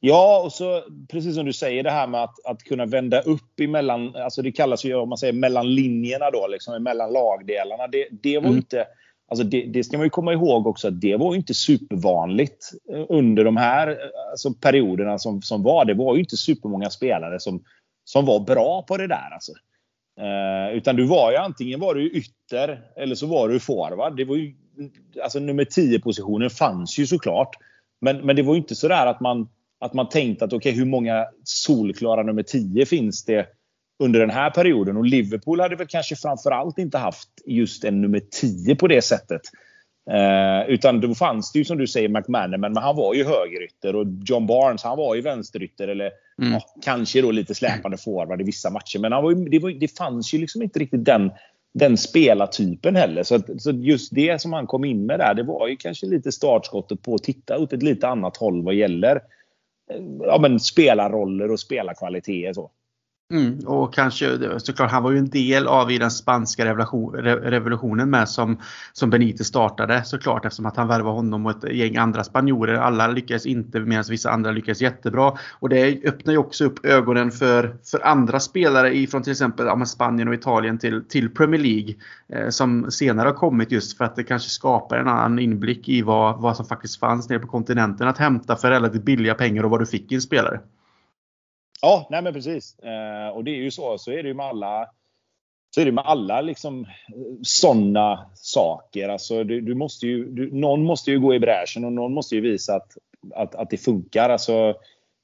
Ja, 0.00 0.42
och 0.44 0.52
så 0.52 0.82
precis 1.08 1.34
som 1.34 1.46
du 1.46 1.52
säger 1.52 1.82
det 1.82 1.90
här 1.90 2.06
med 2.06 2.22
att, 2.22 2.46
att 2.46 2.62
kunna 2.62 2.86
vända 2.86 3.20
upp 3.20 3.60
emellan, 3.60 4.16
alltså 4.16 4.42
det 4.42 4.52
kallas 4.52 4.84
ju 4.84 4.94
om 4.94 5.08
man 5.08 5.18
säger 5.18 5.32
mellan 5.32 5.74
linjerna 5.74 6.30
då, 6.30 6.46
liksom 6.46 6.82
mellan 6.82 7.12
lagdelarna. 7.12 7.86
Det, 7.86 8.08
det 8.10 8.38
var 8.38 8.46
mm. 8.46 8.56
inte, 8.56 8.86
alltså 9.28 9.44
det, 9.44 9.62
det, 9.62 9.84
ska 9.84 9.96
man 9.96 10.06
ju 10.06 10.10
komma 10.10 10.32
ihåg 10.32 10.66
också 10.66 10.88
att 10.88 11.00
det 11.00 11.16
var 11.16 11.34
inte 11.34 11.54
supervanligt 11.54 12.70
under 13.08 13.44
de 13.44 13.56
här 13.56 13.98
alltså 14.30 14.52
perioderna 14.52 15.18
som, 15.18 15.42
som 15.42 15.62
var. 15.62 15.84
Det 15.84 15.94
var 15.94 16.14
ju 16.14 16.20
inte 16.20 16.36
supermånga 16.36 16.90
spelare 16.90 17.40
som, 17.40 17.64
som 18.04 18.26
var 18.26 18.40
bra 18.40 18.82
på 18.82 18.96
det 18.96 19.06
där. 19.06 19.30
Alltså. 19.32 19.52
Eh, 20.20 20.76
utan 20.76 20.96
du 20.96 21.06
var 21.06 21.30
ju 21.30 21.36
antingen 21.36 21.80
var 21.80 21.94
du 21.94 22.10
ytter 22.10 22.82
eller 22.96 23.14
så 23.14 23.26
var 23.26 23.48
du 23.48 23.60
forward. 23.60 24.16
Det 24.16 24.24
var 24.24 24.36
ju, 24.36 24.54
alltså 25.22 25.38
nummer 25.38 25.64
10 25.64 26.00
positionen 26.00 26.50
fanns 26.50 26.98
ju 26.98 27.06
såklart. 27.06 27.56
Men, 28.00 28.26
men 28.26 28.36
det 28.36 28.42
var 28.42 28.54
ju 28.54 28.60
inte 28.60 28.74
så 28.74 28.88
där 28.88 29.06
att 29.06 29.20
man 29.20 29.48
att 29.80 29.94
man 29.94 30.08
tänkte 30.08 30.44
att 30.44 30.52
okej, 30.52 30.70
okay, 30.70 30.78
hur 30.78 30.90
många 30.90 31.26
solklara 31.44 32.22
nummer 32.22 32.42
10 32.42 32.86
finns 32.86 33.24
det 33.24 33.46
under 33.98 34.20
den 34.20 34.30
här 34.30 34.50
perioden? 34.50 34.96
Och 34.96 35.04
Liverpool 35.04 35.60
hade 35.60 35.76
väl 35.76 35.86
kanske 35.86 36.16
framförallt 36.16 36.78
inte 36.78 36.98
haft 36.98 37.28
just 37.46 37.84
en 37.84 38.00
nummer 38.00 38.20
10 38.40 38.76
på 38.76 38.86
det 38.86 39.02
sättet. 39.02 39.42
Eh, 40.10 40.70
utan 40.70 41.00
då 41.00 41.14
fanns 41.14 41.52
det 41.52 41.58
ju 41.58 41.64
som 41.64 41.78
du 41.78 41.86
säger 41.86 42.08
McManaman, 42.08 42.60
men 42.60 42.76
han 42.76 42.96
var 42.96 43.14
ju 43.14 43.24
högerytter 43.24 43.96
och 43.96 44.06
John 44.24 44.46
Barnes 44.46 44.82
han 44.82 44.96
var 44.96 45.14
ju 45.14 45.20
vänsterytter 45.20 45.88
eller 45.88 46.10
mm. 46.42 46.52
ja, 46.52 46.60
kanske 46.82 47.22
då 47.22 47.30
lite 47.30 47.54
släpande 47.54 47.98
forward 47.98 48.40
i 48.40 48.44
vissa 48.44 48.70
matcher. 48.70 48.98
Men 48.98 49.12
han 49.12 49.22
var 49.22 49.30
ju, 49.30 49.44
det, 49.44 49.58
var, 49.58 49.70
det 49.70 49.98
fanns 49.98 50.34
ju 50.34 50.38
liksom 50.38 50.62
inte 50.62 50.78
riktigt 50.78 51.04
den, 51.04 51.30
den 51.74 51.96
spelartypen 51.96 52.96
heller. 52.96 53.22
Så, 53.22 53.34
att, 53.34 53.62
så 53.62 53.70
just 53.70 54.14
det 54.14 54.40
som 54.40 54.52
han 54.52 54.66
kom 54.66 54.84
in 54.84 55.06
med 55.06 55.18
där, 55.18 55.34
det 55.34 55.42
var 55.42 55.68
ju 55.68 55.76
kanske 55.76 56.06
lite 56.06 56.32
startskottet 56.32 57.02
på 57.02 57.14
att 57.14 57.22
titta 57.22 57.58
åt 57.58 57.72
ett 57.72 57.82
lite 57.82 58.08
annat 58.08 58.36
håll 58.36 58.64
vad 58.64 58.74
gäller 58.74 59.20
ja, 60.20 60.38
men 60.38 60.60
spelarroller 60.60 61.50
och 61.50 61.60
spelarkvaliteter. 61.60 62.52
Så. 62.52 62.70
Mm, 63.30 63.58
och 63.66 63.94
kanske 63.94 64.58
såklart, 64.60 64.90
han 64.90 65.02
var 65.02 65.10
ju 65.10 65.18
en 65.18 65.30
del 65.30 65.66
av 65.66 65.90
i 65.90 65.98
den 65.98 66.10
spanska 66.10 66.64
revolution, 66.64 67.12
revolutionen 67.14 68.10
med 68.10 68.28
som, 68.28 68.58
som 68.92 69.10
Benitez 69.10 69.46
startade 69.46 70.04
såklart 70.04 70.44
eftersom 70.44 70.66
att 70.66 70.76
han 70.76 70.88
värvade 70.88 71.14
honom 71.14 71.46
och 71.46 71.64
ett 71.64 71.72
gäng 71.72 71.96
andra 71.96 72.24
spanjorer. 72.24 72.74
Alla 72.74 73.08
lyckades 73.08 73.46
inte 73.46 73.80
medan 73.80 74.04
vissa 74.10 74.30
andra 74.30 74.50
lyckades 74.50 74.80
jättebra. 74.80 75.32
Och 75.52 75.68
det 75.68 76.04
öppnar 76.04 76.32
ju 76.32 76.38
också 76.38 76.64
upp 76.64 76.86
ögonen 76.86 77.30
för, 77.30 77.76
för 77.90 78.06
andra 78.06 78.40
spelare 78.40 78.96
ifrån 78.96 79.22
till 79.22 79.32
exempel 79.32 79.66
ja, 79.66 79.84
Spanien 79.84 80.28
och 80.28 80.34
Italien 80.34 80.78
till, 80.78 81.04
till 81.08 81.34
Premier 81.34 81.60
League. 81.60 81.94
Eh, 82.28 82.48
som 82.48 82.90
senare 82.90 83.26
har 83.28 83.34
kommit 83.34 83.72
just 83.72 83.96
för 83.96 84.04
att 84.04 84.16
det 84.16 84.24
kanske 84.24 84.50
skapar 84.50 84.98
en 84.98 85.08
annan 85.08 85.38
inblick 85.38 85.88
i 85.88 86.02
vad, 86.02 86.40
vad 86.40 86.56
som 86.56 86.66
faktiskt 86.66 87.00
fanns 87.00 87.28
nere 87.28 87.38
på 87.38 87.46
kontinenten 87.46 88.08
att 88.08 88.18
hämta 88.18 88.56
för 88.56 88.70
relativt 88.70 89.04
billiga 89.04 89.34
pengar 89.34 89.62
och 89.62 89.70
vad 89.70 89.80
du 89.80 89.86
fick 89.86 90.12
i 90.12 90.14
en 90.14 90.22
spelare. 90.22 90.60
Ja, 91.82 92.06
nej 92.10 92.22
men 92.22 92.32
precis. 92.32 92.78
Eh, 92.78 93.28
och 93.28 93.44
det 93.44 93.50
är 93.50 93.62
ju 93.62 93.70
så. 93.70 93.98
Så 93.98 94.10
är 94.10 94.22
det 94.22 94.28
ju 94.28 94.34
med 94.34 94.46
alla 94.46 94.88
så 95.70 95.80
är 95.80 95.84
det 95.84 95.92
med 95.92 96.04
alla 96.06 96.40
liksom 96.40 96.86
sådana 97.42 98.30
saker. 98.34 99.08
Alltså, 99.08 99.44
du, 99.44 99.60
du 99.60 99.74
måste 99.74 100.06
ju, 100.06 100.24
du, 100.24 100.50
någon 100.52 100.84
måste 100.84 101.10
ju 101.10 101.20
gå 101.20 101.34
i 101.34 101.40
bräschen 101.40 101.84
och 101.84 101.92
någon 101.92 102.14
måste 102.14 102.34
ju 102.34 102.40
visa 102.40 102.74
att, 102.74 102.96
att, 103.34 103.54
att 103.54 103.70
det 103.70 103.76
funkar. 103.76 104.30
Alltså, 104.30 104.74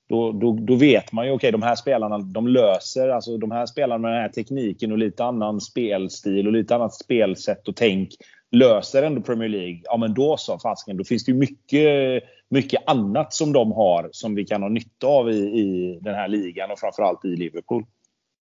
då, 0.08 0.32
då, 0.32 0.52
då 0.60 0.74
vet 0.74 1.12
man 1.12 1.26
ju 1.26 1.30
okej, 1.30 1.36
okay, 1.36 1.50
de 1.50 1.62
här 1.62 1.74
spelarna 1.74 2.18
de 2.18 2.48
löser, 2.48 3.08
alltså 3.08 3.38
de 3.38 3.50
här 3.50 3.66
spelarna 3.66 3.98
med 3.98 4.12
den 4.12 4.20
här 4.22 4.28
tekniken 4.28 4.92
och 4.92 4.98
lite 4.98 5.24
annan 5.24 5.60
spelstil 5.60 6.46
och 6.46 6.52
lite 6.52 6.74
annat 6.74 6.94
spelsätt 6.94 7.68
och 7.68 7.76
tänk 7.76 8.08
löser 8.50 9.02
ändå 9.02 9.20
Premier 9.20 9.48
League. 9.48 9.80
Ja 9.84 9.96
men 9.96 10.14
då 10.14 10.36
så, 10.36 10.58
fasken, 10.58 10.96
då 10.96 11.04
finns 11.04 11.24
det 11.24 11.32
ju 11.32 11.38
mycket 11.38 12.22
mycket 12.48 12.82
annat 12.86 13.32
som 13.34 13.52
de 13.52 13.72
har 13.72 14.08
som 14.12 14.34
vi 14.34 14.44
kan 14.44 14.62
ha 14.62 14.68
nytta 14.68 15.06
av 15.06 15.30
i, 15.30 15.36
i 15.36 15.98
den 16.02 16.14
här 16.14 16.28
ligan 16.28 16.70
och 16.70 16.78
framförallt 16.78 17.24
i 17.24 17.36
Liverpool. 17.36 17.84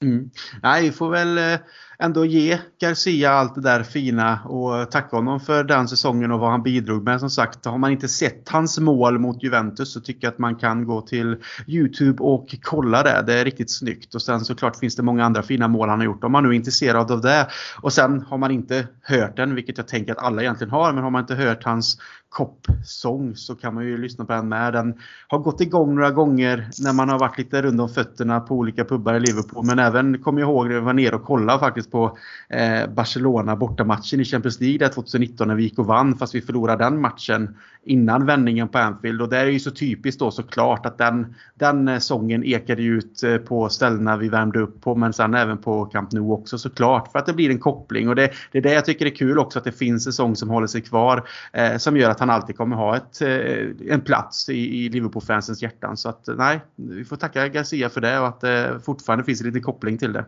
Mm. 0.04 0.30
Nej, 0.64 0.84
vi 0.84 0.92
får 0.92 1.10
väl 1.10 1.38
eh, 1.38 1.60
ändå 2.00 2.26
ge 2.26 2.60
Garcia 2.82 3.32
allt 3.32 3.56
det 3.56 3.62
där 3.62 3.84
fina 3.84 4.40
och 4.44 4.92
tacka 4.92 5.16
honom 5.16 5.40
för 5.40 5.64
den 5.64 5.88
säsongen 5.88 6.32
och 6.32 6.40
vad 6.40 6.52
han 6.52 6.64
bidrog 6.64 7.04
med. 7.04 7.20
Som 7.20 7.30
sagt, 7.30 7.66
har 7.66 7.78
man 7.78 7.92
inte 7.92 8.08
sett 8.08 8.50
hans 8.50 8.80
mål 8.80 9.20
mot 9.20 9.44
Juventus 9.44 9.94
så 9.94 10.02
tycker 10.02 10.28
jag 10.28 10.32
att 10.32 10.40
man 10.40 10.56
kan 10.56 10.86
gå 10.86 11.02
till 11.02 11.38
Youtube 11.68 12.24
och 12.24 12.56
kolla 12.62 13.04
det. 13.04 13.24
Det 13.28 13.34
är 13.34 13.46
riktigt 13.46 13.72
snyggt. 13.72 14.16
Och 14.16 14.22
sen 14.22 14.40
såklart 14.40 14.76
finns 14.76 14.96
det 14.96 15.04
många 15.04 15.26
andra 15.26 15.44
fina 15.44 15.68
mål 15.68 15.90
han 15.90 16.00
har 16.00 16.06
gjort 16.06 16.24
om 16.24 16.32
man 16.32 16.44
nu 16.44 16.50
är 16.50 16.54
intresserad 16.54 17.12
av 17.12 17.22
det. 17.22 17.48
Och 17.82 17.94
sen 17.94 18.22
har 18.22 18.38
man 18.38 18.52
inte 18.52 18.88
hört 19.02 19.38
den, 19.38 19.56
vilket 19.56 19.78
jag 19.78 19.88
tänker 19.88 20.12
att 20.12 20.24
alla 20.24 20.42
egentligen 20.42 20.72
har, 20.72 20.94
men 20.94 21.04
har 21.04 21.12
man 21.12 21.22
inte 21.22 21.36
hört 21.36 21.64
hans 21.64 21.98
koppsång 22.34 23.36
så 23.36 23.56
kan 23.56 23.74
man 23.74 23.86
ju 23.86 23.98
lyssna 23.98 24.26
på 24.26 24.34
den 24.34 24.50
med. 24.50 24.74
Den 24.74 24.94
har 25.28 25.40
gått 25.40 25.62
igång 25.62 25.96
några 25.96 26.12
gånger 26.12 26.70
när 26.84 26.94
man 26.94 27.10
har 27.10 27.20
varit 27.20 27.38
lite 27.38 27.62
runt 27.62 27.82
om 27.82 27.90
fötterna 27.90 28.40
på 28.40 28.56
olika 28.56 28.86
pubbar 28.86 29.14
i 29.14 29.20
Liverpool. 29.20 29.66
Men 29.66 29.80
även, 29.80 30.24
kommer 30.24 30.42
jag 30.42 30.50
ihåg, 30.50 30.68
när 30.68 30.74
vi 30.74 30.80
var 30.82 30.94
nere 30.94 31.16
och 31.16 31.24
kollade 31.24 31.60
faktiskt 31.60 31.92
på 31.92 32.18
eh, 32.50 32.90
Barcelona 32.90 33.56
bortamatchen 33.56 34.20
i 34.20 34.26
Champions 34.26 34.60
League 34.60 34.78
där 34.78 34.90
2019 34.90 35.48
när 35.48 35.56
vi 35.56 35.64
gick 35.64 35.80
och 35.80 35.86
vann 35.86 36.18
fast 36.18 36.36
vi 36.36 36.42
förlorade 36.42 36.84
den 36.84 37.02
matchen 37.02 37.56
innan 37.86 38.26
vändningen 38.26 38.68
på 38.68 38.78
Anfield. 38.78 39.22
Och 39.22 39.30
det 39.30 39.38
är 39.38 39.46
ju 39.46 39.60
så 39.60 39.72
typiskt 39.72 40.20
då 40.20 40.32
såklart 40.32 40.86
att 40.86 40.98
den, 40.98 41.36
den 41.56 41.88
eh, 41.88 42.00
sången 42.00 42.44
ekade 42.44 42.84
ut 42.84 43.24
eh, 43.24 43.38
på 43.38 43.70
ställena 43.70 44.18
vi 44.18 44.30
värmde 44.30 44.60
upp 44.60 44.82
på 44.82 44.96
men 44.96 45.14
sen 45.14 45.34
även 45.34 45.58
på 45.58 45.86
Camp 45.86 46.12
Nou 46.12 46.32
också 46.32 46.58
såklart. 46.58 47.12
För 47.12 47.20
att 47.20 47.26
det 47.26 47.34
blir 47.34 47.50
en 47.50 47.60
koppling 47.60 48.10
och 48.10 48.16
det, 48.16 48.32
det 48.52 48.58
är 48.58 48.62
det 48.62 48.74
jag 48.74 48.86
tycker 48.86 49.06
är 49.06 49.10
kul 49.10 49.40
också 49.40 49.60
att 49.60 49.66
det 49.66 49.72
finns 49.72 50.08
en 50.08 50.14
sång 50.14 50.36
som 50.36 50.50
håller 50.50 50.68
sig 50.68 50.82
kvar. 50.82 51.28
Eh, 51.54 51.78
som 51.78 51.98
gör 51.98 52.10
att 52.10 52.20
han 52.20 52.30
alltid 52.30 52.58
kommer 52.58 52.76
ha 52.76 52.96
ett, 52.96 53.22
eh, 53.22 53.94
en 53.94 54.02
plats 54.02 54.50
i, 54.50 54.86
i 54.86 54.90
Liverpool-fansens 54.90 55.62
hjärtan. 55.62 55.98
Så 55.98 56.10
att 56.10 56.28
eh, 56.28 56.36
nej, 56.36 56.62
vi 56.76 57.06
får 57.06 57.16
tacka 57.16 57.48
Garcia 57.48 57.90
för 57.90 58.02
det 58.02 58.20
och 58.20 58.28
att 58.28 58.42
det 58.42 58.80
fortfarande 58.86 59.26
finns 59.26 59.42
en 59.42 59.48
liten 59.48 59.62
koppling 59.62 59.98
till 59.98 60.14
det. 60.14 60.26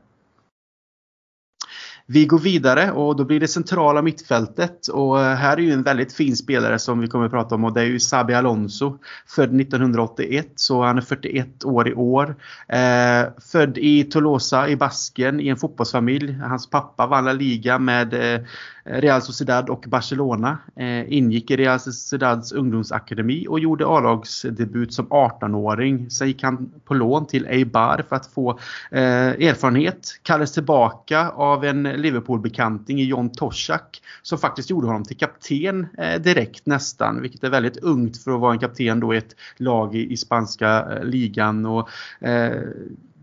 Vi 2.07 2.25
går 2.25 2.39
vidare 2.39 2.91
och 2.91 3.15
då 3.15 3.23
blir 3.23 3.39
det 3.39 3.47
centrala 3.47 4.01
mittfältet 4.01 4.87
och 4.87 5.21
eh, 5.21 5.35
här 5.35 5.57
är 5.57 5.61
ju 5.61 5.71
en 5.71 5.83
väldigt 5.83 6.13
fin 6.13 6.35
spelare 6.35 6.79
som 6.79 6.99
vi 6.99 7.07
kommer 7.07 7.25
att 7.25 7.31
prata 7.31 7.55
om 7.55 7.63
och 7.63 7.73
det 7.73 7.81
är 7.81 7.85
ju 7.85 7.99
Sabi 7.99 8.33
Alonso. 8.33 8.97
Född 9.27 9.61
1981 9.61 10.47
så 10.55 10.83
han 10.83 10.97
är 10.97 11.01
41 11.01 11.65
år 11.65 11.87
i 11.87 11.93
år. 11.93 12.35
Eh, 12.67 13.25
född 13.51 13.77
i 13.77 14.03
Tolosa 14.03 14.67
i 14.67 14.75
Basken 14.75 15.39
i 15.39 15.47
en 15.47 15.57
fotbollsfamilj. 15.57 16.33
Hans 16.33 16.69
pappa 16.69 17.07
vann 17.07 17.25
La 17.25 17.33
Liga 17.33 17.79
med 17.79 18.13
eh, 18.13 18.41
Eh, 18.85 19.01
Real 19.01 19.21
Sociedad 19.21 19.69
och 19.69 19.85
Barcelona. 19.87 20.57
Eh, 20.75 21.13
ingick 21.13 21.51
i 21.51 21.55
Real 21.57 21.79
Sociedads 21.79 22.51
ungdomsakademi 22.51 23.47
och 23.49 23.59
gjorde 23.59 23.87
A-lagsdebut 23.87 24.93
som 24.93 25.07
18-åring. 25.07 26.09
Sen 26.09 26.27
gick 26.27 26.43
han 26.43 26.71
på 26.85 26.93
lån 26.93 27.25
till 27.25 27.45
Eibar 27.45 28.03
för 28.09 28.15
att 28.15 28.27
få 28.27 28.59
eh, 28.91 29.47
erfarenhet. 29.47 30.19
Kallades 30.23 30.53
tillbaka 30.53 31.29
av 31.29 31.65
en 31.65 31.83
Liverpool-bekanting 31.83 33.01
i 33.01 33.05
John 33.05 33.29
Toshak 33.29 34.01
som 34.21 34.37
faktiskt 34.37 34.69
gjorde 34.69 34.87
honom 34.87 35.03
till 35.03 35.17
kapten 35.17 35.87
eh, 35.97 36.21
direkt 36.21 36.65
nästan, 36.65 37.21
vilket 37.21 37.43
är 37.43 37.49
väldigt 37.49 37.77
ungt 37.77 38.17
för 38.23 38.31
att 38.31 38.39
vara 38.39 38.53
en 38.53 38.59
kapten 38.59 38.99
då 38.99 39.13
i 39.13 39.17
ett 39.17 39.35
lag 39.57 39.95
i, 39.95 40.11
i 40.13 40.17
spanska 40.17 40.87
eh, 40.91 41.03
ligan. 41.03 41.65
Och, 41.65 41.89
eh, 42.19 42.61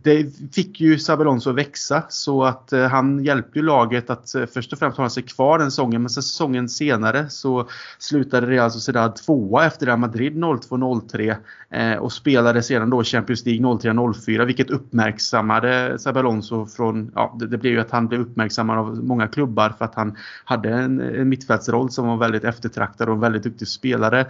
det 0.02 0.26
fick 0.54 0.80
ju 0.80 0.98
Sabelonso 0.98 1.50
att 1.50 1.56
växa 1.56 2.02
så 2.08 2.44
att 2.44 2.72
eh, 2.72 2.88
han 2.88 3.24
hjälpte 3.24 3.58
ju 3.58 3.64
laget 3.64 4.10
att 4.10 4.34
eh, 4.34 4.46
först 4.46 4.72
och 4.72 4.78
främst 4.78 4.96
hålla 4.96 5.10
sig 5.10 5.22
kvar 5.22 5.58
den 5.58 5.70
säsongen 5.70 6.02
men 6.02 6.10
sen 6.10 6.22
säsongen 6.22 6.68
senare 6.68 7.28
så 7.28 7.68
slutade 7.98 8.46
Real 8.46 8.70
Sociedad 8.70 9.16
tvåa 9.16 9.66
efter 9.66 9.86
Real 9.86 9.98
Madrid 9.98 10.32
02-03 10.32 11.36
eh, 11.70 11.96
och 11.98 12.12
spelade 12.12 12.62
sedan 12.62 12.90
då 12.90 13.04
Champions 13.04 13.46
League 13.46 13.62
03-04 13.62 14.44
vilket 14.44 14.70
uppmärksammade 14.70 15.98
Sabelonso 15.98 16.66
från, 16.66 17.12
ja 17.14 17.36
det, 17.38 17.46
det, 17.46 17.58
blev 17.58 17.72
ju 17.72 17.80
att 17.80 17.90
han 17.90 18.08
blev 18.08 18.20
uppmärksammad 18.20 18.78
av 18.78 19.04
många 19.04 19.28
klubbar 19.28 19.74
för 19.78 19.84
att 19.84 19.94
han 19.94 20.16
hade 20.44 20.68
en, 20.68 21.00
en 21.00 21.28
mittfältsroll 21.28 21.90
som 21.90 22.06
var 22.06 22.16
väldigt 22.16 22.44
eftertraktad 22.44 23.08
och 23.08 23.14
en 23.14 23.20
väldigt 23.20 23.42
duktig 23.42 23.68
spelare. 23.68 24.26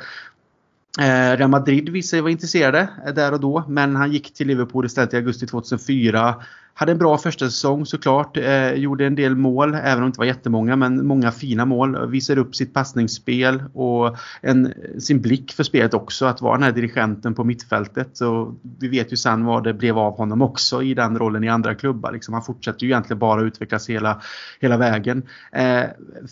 Eh, 1.01 1.37
Real 1.37 1.51
Madrid 1.51 1.89
visade 1.89 2.09
sig 2.09 2.21
vara 2.21 2.33
intresserade 2.33 2.89
där 3.15 3.33
och 3.33 3.41
då 3.41 3.65
men 3.69 3.97
han 3.97 4.13
gick 4.13 4.35
till 4.35 4.47
Liverpool 4.47 4.87
istället 4.87 5.15
i 5.15 5.17
augusti 5.17 5.47
2004 5.47 6.35
hade 6.75 6.93
en 6.93 6.99
bra 6.99 7.19
första 7.19 7.45
säsong 7.45 7.87
såklart. 7.87 8.37
Eh, 8.37 8.73
gjorde 8.73 9.07
en 9.07 9.15
del 9.15 9.37
mål, 9.37 9.75
även 9.75 9.95
om 9.95 10.01
det 10.01 10.07
inte 10.07 10.19
var 10.19 10.27
jättemånga, 10.27 10.77
men 10.77 11.07
många 11.07 11.33
fina 11.33 11.65
mål. 11.65 12.11
Visade 12.11 12.41
upp 12.41 12.55
sitt 12.55 12.75
passningsspel 12.75 13.63
och 13.75 14.17
en, 14.41 14.73
sin 14.99 15.21
blick 15.21 15.53
för 15.53 15.63
spelet 15.63 15.95
också. 15.95 16.27
Att 16.27 16.41
vara 16.41 16.55
den 16.55 16.63
här 16.63 16.73
dirigenten 16.73 17.35
på 17.35 17.45
mittfältet. 17.45 18.09
Så 18.13 18.55
vi 18.79 18.89
vet 18.89 19.13
ju 19.13 19.17
sen 19.17 19.45
vad 19.45 19.65
det 19.65 19.75
blev 19.75 19.99
av 19.99 20.17
honom 20.17 20.43
också 20.43 20.83
i 20.83 20.95
den 20.95 21.19
rollen 21.19 21.45
i 21.45 21.49
andra 21.49 21.75
klubbar. 21.75 22.13
Liksom, 22.13 22.35
han 22.35 22.43
fortsätter 22.43 22.83
ju 22.83 22.89
egentligen 22.89 23.19
bara 23.19 23.43
utvecklas 23.43 23.91
hela, 23.91 24.21
hela 24.61 24.77
vägen. 24.77 25.23
Eh, 25.53 25.83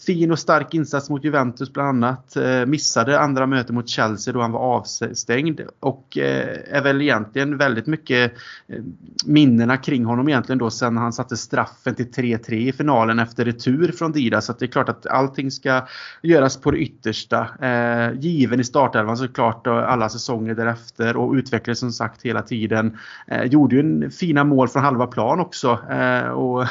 fin 0.06 0.30
och 0.30 0.38
stark 0.38 0.74
insats 0.74 1.10
mot 1.10 1.24
Juventus 1.24 1.72
bland 1.72 1.88
annat. 1.88 2.36
Eh, 2.36 2.66
missade 2.66 3.20
andra 3.20 3.46
möten 3.46 3.74
mot 3.74 3.88
Chelsea 3.88 4.34
då 4.34 4.40
han 4.40 4.52
var 4.52 4.60
avstängd. 4.60 5.60
Och 5.80 6.18
eh, 6.18 6.76
är 6.76 6.82
väl 6.82 7.02
egentligen 7.02 7.56
väldigt 7.56 7.86
mycket 7.86 8.32
eh, 8.68 8.82
minnena 9.26 9.76
kring 9.76 10.04
honom 10.04 10.29
egentligen 10.30 10.58
då 10.58 10.70
sen 10.70 10.96
han 10.96 11.12
satte 11.12 11.36
straffen 11.36 11.94
till 11.94 12.10
3-3 12.10 12.52
i 12.52 12.72
finalen 12.72 13.18
efter 13.18 13.44
retur 13.44 13.92
från 13.92 14.12
Dida. 14.12 14.40
Så 14.40 14.52
det 14.58 14.64
är 14.64 14.66
klart 14.66 14.88
att 14.88 15.06
allting 15.06 15.50
ska 15.50 15.86
göras 16.22 16.56
på 16.56 16.70
det 16.70 16.78
yttersta. 16.78 17.48
Eh, 17.62 18.12
given 18.18 18.60
i 18.60 18.64
startelvan 18.64 19.16
såklart 19.16 19.66
och 19.66 19.92
alla 19.92 20.08
säsonger 20.08 20.54
därefter 20.54 21.16
och 21.16 21.32
utvecklades 21.32 21.78
som 21.78 21.92
sagt 21.92 22.22
hela 22.22 22.42
tiden. 22.42 22.98
Eh, 23.26 23.44
gjorde 23.44 23.76
ju 23.76 23.80
en 23.80 24.10
fina 24.10 24.44
mål 24.44 24.68
från 24.68 24.82
halva 24.82 25.06
plan 25.06 25.40
också. 25.40 25.78
Eh, 25.90 26.28
och 26.28 26.66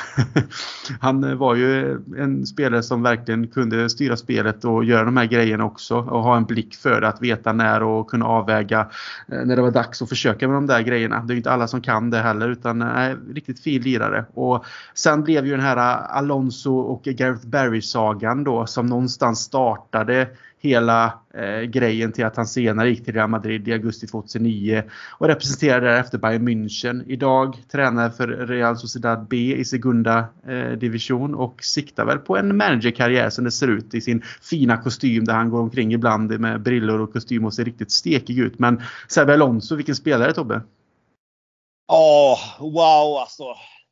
han 0.99 1.37
var 1.37 1.55
ju 1.55 1.99
en 2.17 2.45
spelare 2.45 2.83
som 2.83 3.03
verkligen 3.03 3.47
kunde 3.47 3.89
styra 3.89 4.17
spelet 4.17 4.65
och 4.65 4.83
göra 4.83 5.03
de 5.03 5.17
här 5.17 5.25
grejerna 5.25 5.65
också 5.65 5.95
och 5.97 6.23
ha 6.23 6.37
en 6.37 6.45
blick 6.45 6.75
för 6.75 7.01
det, 7.01 7.07
att 7.07 7.21
veta 7.21 7.53
när 7.53 7.83
och 7.83 8.09
kunna 8.09 8.25
avväga 8.25 8.79
eh, 9.27 9.45
när 9.45 9.55
det 9.55 9.61
var 9.61 9.71
dags 9.71 10.01
att 10.01 10.09
försöka 10.09 10.47
med 10.47 10.57
de 10.57 10.67
där 10.67 10.81
grejerna. 10.81 11.23
Det 11.27 11.33
är 11.33 11.35
inte 11.35 11.51
alla 11.51 11.67
som 11.67 11.81
kan 11.81 12.09
det 12.09 12.17
heller 12.17 12.49
utan 12.49 12.81
eh, 12.81 13.15
riktigt 13.33 13.48
Riktigt 13.49 13.63
fin 13.63 13.81
lirare. 13.81 14.25
Och 14.33 14.65
sen 14.93 15.23
blev 15.23 15.45
ju 15.45 15.51
den 15.51 15.59
här 15.59 15.77
äh, 15.77 16.17
Alonso 16.17 16.79
och 16.79 17.03
Gareth 17.03 17.47
Barry-sagan 17.47 18.43
då 18.43 18.65
som 18.65 18.85
någonstans 18.85 19.39
startade 19.39 20.27
hela 20.61 21.13
eh, 21.33 21.61
grejen 21.61 22.11
till 22.11 22.25
att 22.25 22.35
han 22.35 22.47
senare 22.47 22.89
gick 22.89 23.05
till 23.05 23.13
Real 23.13 23.29
Madrid 23.29 23.67
i 23.67 23.73
augusti 23.73 24.07
2009 24.07 24.83
och 25.17 25.27
representerade 25.27 25.87
därefter 25.87 26.17
Bayern 26.17 26.47
München. 26.47 27.03
Idag 27.07 27.57
tränar 27.71 28.09
för 28.09 28.27
Real 28.27 28.77
Sociedad 28.77 29.27
B 29.29 29.55
i 29.55 29.65
Segunda 29.65 30.25
eh, 30.47 30.71
division 30.71 31.35
och 31.35 31.63
siktar 31.63 32.05
väl 32.05 32.17
på 32.17 32.37
en 32.37 32.57
managerkarriär 32.57 33.29
som 33.29 33.43
det 33.43 33.51
ser 33.51 33.67
ut 33.67 33.93
i 33.93 34.01
sin 34.01 34.21
fina 34.41 34.77
kostym 34.77 35.25
där 35.25 35.33
han 35.33 35.49
går 35.49 35.59
omkring 35.59 35.93
ibland 35.93 36.39
med 36.39 36.61
brillor 36.61 36.99
och 36.99 37.13
kostym 37.13 37.45
och 37.45 37.53
ser 37.53 37.65
riktigt 37.65 37.91
stekig 37.91 38.39
ut. 38.39 38.59
Men 38.59 38.81
Sergio 39.07 39.33
Alonso, 39.33 39.75
vilken 39.75 39.95
spelare 39.95 40.33
Tobbe? 40.33 40.61
Ja, 41.89 42.37
oh, 42.59 42.73
wow 42.73 43.17
alltså. 43.17 43.43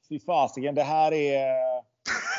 Fy 0.10 0.20
fasiken, 0.20 0.76
det 0.76 0.84
här 0.84 1.14
är... 1.14 1.48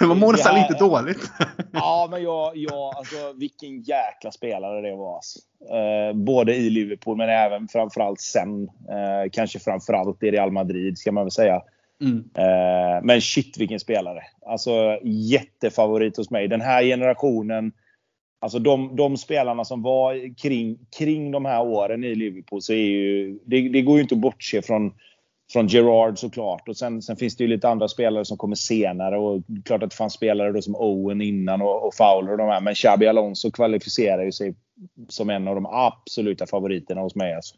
Man 0.06 0.18
mår 0.18 0.32
nästan 0.32 0.54
lite 0.54 0.74
dåligt. 0.74 1.30
ja, 1.72 2.08
men 2.10 2.22
jag, 2.22 2.56
jag, 2.56 2.94
alltså, 2.96 3.32
vilken 3.36 3.82
jäkla 3.82 4.30
spelare 4.30 4.80
det 4.80 4.96
var. 4.96 5.14
Alltså. 5.14 5.38
Eh, 5.74 6.16
både 6.16 6.54
i 6.54 6.70
Liverpool 6.70 7.16
men 7.16 7.28
även 7.28 7.68
framförallt 7.68 8.20
sen. 8.20 8.64
Eh, 8.64 9.30
kanske 9.32 9.58
framförallt 9.58 10.22
i 10.22 10.30
Real 10.30 10.52
Madrid 10.52 10.98
ska 10.98 11.12
man 11.12 11.24
väl 11.24 11.30
säga. 11.30 11.62
Mm. 12.00 12.24
Eh, 12.34 13.02
men 13.02 13.20
shit 13.20 13.58
vilken 13.58 13.80
spelare. 13.80 14.22
Alltså 14.46 14.98
jättefavorit 15.04 16.16
hos 16.16 16.30
mig. 16.30 16.48
Den 16.48 16.60
här 16.60 16.82
generationen. 16.82 17.72
Alltså 18.40 18.58
de, 18.58 18.96
de 18.96 19.16
spelarna 19.16 19.64
som 19.64 19.82
var 19.82 20.36
kring, 20.36 20.78
kring 20.98 21.30
de 21.30 21.44
här 21.44 21.62
åren 21.62 22.04
i 22.04 22.14
Liverpool 22.14 22.62
så 22.62 22.72
är 22.72 22.76
ju... 22.76 23.38
Det, 23.44 23.68
det 23.68 23.82
går 23.82 23.96
ju 23.96 24.02
inte 24.02 24.14
att 24.14 24.20
bortse 24.20 24.62
från 24.62 24.92
från 25.52 25.66
Gerard 25.66 26.18
såklart. 26.18 26.68
Och 26.68 26.76
sen, 26.76 27.02
sen, 27.02 27.16
finns 27.16 27.36
det 27.36 27.44
ju 27.44 27.48
lite 27.48 27.68
andra 27.68 27.88
spelare 27.88 28.24
som 28.24 28.36
kommer 28.36 28.56
senare. 28.56 29.18
Och 29.18 29.42
klart 29.64 29.82
att 29.82 29.90
det 29.90 29.96
fanns 29.96 30.12
spelare 30.12 30.52
då 30.52 30.62
som 30.62 30.76
Owen 30.76 31.20
innan 31.20 31.62
och, 31.62 31.86
och 31.86 31.94
Fowler 31.94 32.32
och 32.32 32.38
de 32.38 32.48
här. 32.48 32.60
Men 32.60 32.74
Xabi 32.74 33.06
Alonso 33.06 33.50
kvalificerar 33.50 34.24
ju 34.24 34.32
sig 34.32 34.54
som 35.08 35.30
en 35.30 35.48
av 35.48 35.54
de 35.54 35.66
absoluta 35.66 36.46
favoriterna 36.46 37.00
hos 37.00 37.14
mig. 37.14 37.34
Alltså. 37.34 37.54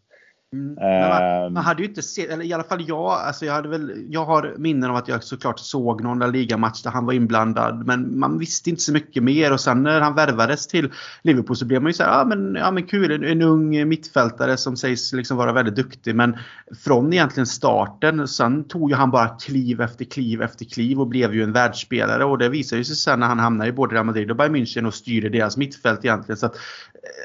Mm. 0.53 0.75
Man, 0.75 1.23
ehm. 1.23 1.53
man, 1.53 1.65
hade 1.65 1.83
ju 1.83 1.89
inte 1.89 2.03
sett, 2.03 2.31
eller 2.31 2.45
i 2.45 2.53
alla 2.53 2.65
fall 2.65 2.85
jag, 2.89 3.11
alltså 3.11 3.47
jag, 3.47 3.53
hade 3.53 3.69
väl, 3.69 4.07
jag 4.09 4.25
har 4.25 4.55
minnen 4.59 4.91
av 4.91 4.97
att 4.97 5.09
jag 5.09 5.25
såklart 5.25 5.59
såg 5.59 6.03
någon 6.03 6.33
ligamatch 6.33 6.83
där 6.83 6.91
han 6.91 7.07
var 7.07 7.13
inblandad. 7.13 7.87
Men 7.87 8.19
man 8.19 8.39
visste 8.39 8.71
inte 8.71 8.83
så 8.83 8.93
mycket 8.93 9.23
mer 9.23 9.53
och 9.53 9.61
sen 9.61 9.83
när 9.83 10.01
han 10.01 10.15
värvades 10.15 10.67
till 10.67 10.93
Liverpool 11.23 11.57
så 11.57 11.65
blev 11.65 11.83
man 11.83 11.91
ju 11.91 11.95
såhär, 11.95 12.19
ja 12.19 12.25
men, 12.25 12.55
ja, 12.55 12.71
men 12.71 12.87
kul, 12.87 13.11
en, 13.11 13.25
en 13.25 13.43
ung 13.43 13.89
mittfältare 13.89 14.57
som 14.57 14.77
sägs 14.77 15.13
liksom 15.13 15.37
vara 15.37 15.53
väldigt 15.53 15.77
duktig. 15.77 16.15
Men 16.15 16.37
från 16.85 17.13
egentligen 17.13 17.47
starten, 17.47 18.29
sen 18.29 18.65
tog 18.65 18.91
ju 18.91 18.97
han 18.97 19.11
bara 19.11 19.29
kliv 19.29 19.81
efter 19.81 20.05
kliv 20.05 20.43
efter 20.43 20.65
kliv 20.65 21.01
och 21.01 21.07
blev 21.07 21.35
ju 21.35 21.43
en 21.43 21.53
världsspelare. 21.53 22.25
Och 22.25 22.39
det 22.39 22.49
visade 22.49 22.85
sig 22.85 22.97
sen 22.97 23.21
när 23.21 23.27
han 23.27 23.39
hamnade 23.39 23.71
i 23.71 23.73
både 23.73 23.95
Real 23.95 24.07
Madrid 24.07 24.31
och 24.31 24.37
Bayern 24.37 24.57
München 24.57 24.87
och 24.87 24.95
styrde 24.95 25.29
deras 25.29 25.57
mittfält 25.57 26.05
egentligen. 26.05 26.37
Så 26.37 26.47
att, 26.47 26.57
eh, 26.57 26.61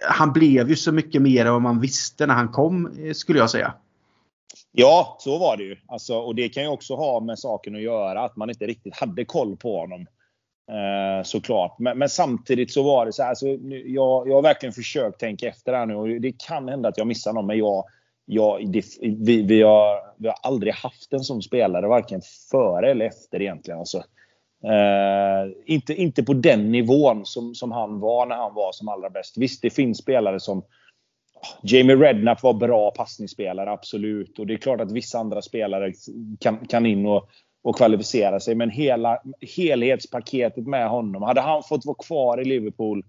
han 0.09 0.33
blev 0.33 0.69
ju 0.69 0.75
så 0.75 0.91
mycket 0.91 1.21
mer 1.21 1.45
än 1.45 1.53
vad 1.53 1.61
man 1.61 1.79
visste 1.79 2.25
när 2.25 2.33
han 2.33 2.47
kom 2.47 2.85
eh, 2.99 3.13
skulle 3.13 3.39
jag 3.39 3.49
säga. 3.49 3.73
Ja, 4.71 5.17
så 5.19 5.37
var 5.37 5.57
det 5.57 5.63
ju. 5.63 5.77
Alltså, 5.87 6.17
och 6.17 6.35
det 6.35 6.49
kan 6.49 6.63
ju 6.63 6.69
också 6.69 6.95
ha 6.95 7.19
med 7.19 7.39
saken 7.39 7.75
att 7.75 7.81
göra 7.81 8.21
att 8.21 8.35
man 8.35 8.49
inte 8.49 8.65
riktigt 8.65 8.95
hade 8.95 9.25
koll 9.25 9.57
på 9.57 9.79
honom. 9.79 10.05
Eh, 10.71 11.23
såklart. 11.23 11.79
Men, 11.79 11.97
men, 11.97 12.09
samtidigt 12.09 12.73
så 12.73 12.83
var 12.83 13.05
det 13.05 13.13
så 13.13 13.23
här. 13.23 13.29
Alltså, 13.29 13.47
jag, 13.47 14.27
jag 14.29 14.35
har 14.35 14.41
verkligen 14.41 14.73
försökt 14.73 15.19
tänka 15.19 15.47
efter 15.47 15.73
här 15.73 15.85
nu 15.85 15.95
och 15.95 16.07
det 16.07 16.31
kan 16.47 16.69
hända 16.69 16.89
att 16.89 16.97
jag 16.97 17.07
missar 17.07 17.33
någon. 17.33 17.45
Men 17.45 17.57
jag, 17.57 17.83
jag, 18.25 18.71
det, 18.71 18.85
vi, 19.01 19.41
vi, 19.41 19.61
har, 19.61 20.13
vi 20.17 20.27
har 20.27 20.37
aldrig 20.43 20.73
haft 20.73 21.13
en 21.13 21.19
sån 21.19 21.41
spelare 21.41 21.87
varken 21.87 22.21
före 22.51 22.91
eller 22.91 23.05
efter 23.05 23.41
egentligen. 23.41 23.79
Alltså. 23.79 24.03
Eh, 24.63 25.51
inte, 25.65 25.93
inte 25.93 26.23
på 26.23 26.33
den 26.33 26.71
nivån 26.71 27.25
som, 27.25 27.55
som 27.55 27.71
han 27.71 27.99
var 27.99 28.25
när 28.25 28.35
han 28.35 28.53
var 28.53 28.71
som 28.71 28.87
allra 28.87 29.09
bäst. 29.09 29.37
Visst, 29.37 29.61
det 29.61 29.69
finns 29.69 29.97
spelare 29.97 30.39
som 30.39 30.59
ah, 30.59 31.47
Jamie 31.63 31.95
Redknapp 31.95 32.43
var 32.43 32.53
bra 32.53 32.91
passningsspelare, 32.91 33.71
absolut. 33.71 34.39
Och 34.39 34.47
det 34.47 34.53
är 34.53 34.57
klart 34.57 34.81
att 34.81 34.91
vissa 34.91 35.19
andra 35.19 35.41
spelare 35.41 35.93
kan, 36.39 36.67
kan 36.67 36.85
in 36.85 37.05
och, 37.05 37.29
och 37.63 37.77
kvalificera 37.77 38.39
sig. 38.39 38.55
Men 38.55 38.69
hela 38.69 39.21
helhetspaketet 39.57 40.67
med 40.67 40.89
honom. 40.89 41.21
Hade 41.23 41.41
han 41.41 41.63
fått 41.63 41.85
vara 41.85 41.97
kvar 42.07 42.41
i 42.41 42.45
Liverpool 42.45 43.03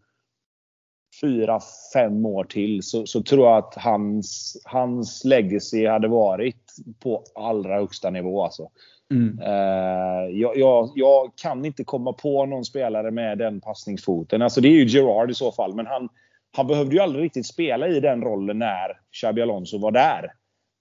fyra, 1.20 1.60
fem 1.92 2.26
år 2.26 2.44
till 2.44 2.82
så, 2.82 3.06
så 3.06 3.22
tror 3.22 3.46
jag 3.46 3.58
att 3.58 3.74
hans, 3.74 4.56
hans 4.64 5.24
legacy 5.24 5.86
hade 5.86 6.08
varit 6.08 6.72
på 7.00 7.24
allra 7.34 7.74
högsta 7.74 8.10
nivå. 8.10 8.44
Alltså. 8.44 8.70
Mm. 9.10 9.38
Uh, 9.38 10.40
jag, 10.40 10.56
jag, 10.56 10.92
jag, 10.94 11.32
kan 11.36 11.64
inte 11.64 11.84
komma 11.84 12.12
på 12.12 12.46
någon 12.46 12.64
spelare 12.64 13.10
med 13.10 13.38
den 13.38 13.60
passningsfoten. 13.60 14.42
Alltså 14.42 14.60
det 14.60 14.68
är 14.68 14.72
ju 14.72 14.84
Gerard 14.86 15.30
i 15.30 15.34
så 15.34 15.52
fall, 15.52 15.74
men 15.74 15.86
han, 15.86 16.08
han 16.56 16.66
behövde 16.66 16.94
ju 16.94 17.02
aldrig 17.02 17.24
riktigt 17.24 17.46
spela 17.46 17.88
i 17.88 18.00
den 18.00 18.22
rollen 18.22 18.58
när 18.58 19.00
Xabi 19.12 19.42
Alonso 19.42 19.78
var 19.78 19.90
där. 19.90 20.32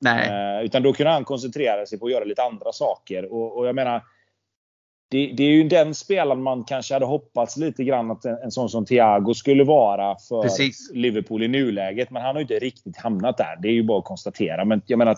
Nej. 0.01 0.57
Eh, 0.57 0.65
utan 0.65 0.83
då 0.83 0.93
kunde 0.93 1.11
han 1.11 1.23
koncentrera 1.23 1.85
sig 1.85 1.99
på 1.99 2.05
att 2.05 2.11
göra 2.11 2.23
lite 2.23 2.43
andra 2.43 2.71
saker. 2.71 3.33
Och, 3.33 3.57
och 3.57 3.67
jag 3.67 3.75
menar, 3.75 4.01
det, 5.09 5.33
det, 5.37 5.43
är 5.43 5.51
ju 5.51 5.63
den 5.63 5.95
spelaren 5.95 6.43
man 6.43 6.63
kanske 6.63 6.93
hade 6.93 7.05
hoppats 7.05 7.57
lite 7.57 7.83
grann 7.83 8.11
att 8.11 8.25
en, 8.25 8.37
en 8.43 8.51
sån 8.51 8.69
som 8.69 8.85
Thiago 8.85 9.33
skulle 9.33 9.63
vara 9.63 10.15
för 10.29 10.41
Precis. 10.41 10.91
Liverpool 10.93 11.43
i 11.43 11.47
nuläget. 11.47 12.11
Men 12.11 12.21
han 12.21 12.35
har 12.35 12.39
ju 12.39 12.41
inte 12.41 12.59
riktigt 12.59 12.97
hamnat 12.97 13.37
där. 13.37 13.57
Det 13.61 13.67
är 13.67 13.71
ju 13.71 13.83
bara 13.83 13.99
att 13.99 14.05
konstatera. 14.05 14.65
Men 14.65 14.81
jag 14.85 14.97
menar, 14.97 15.17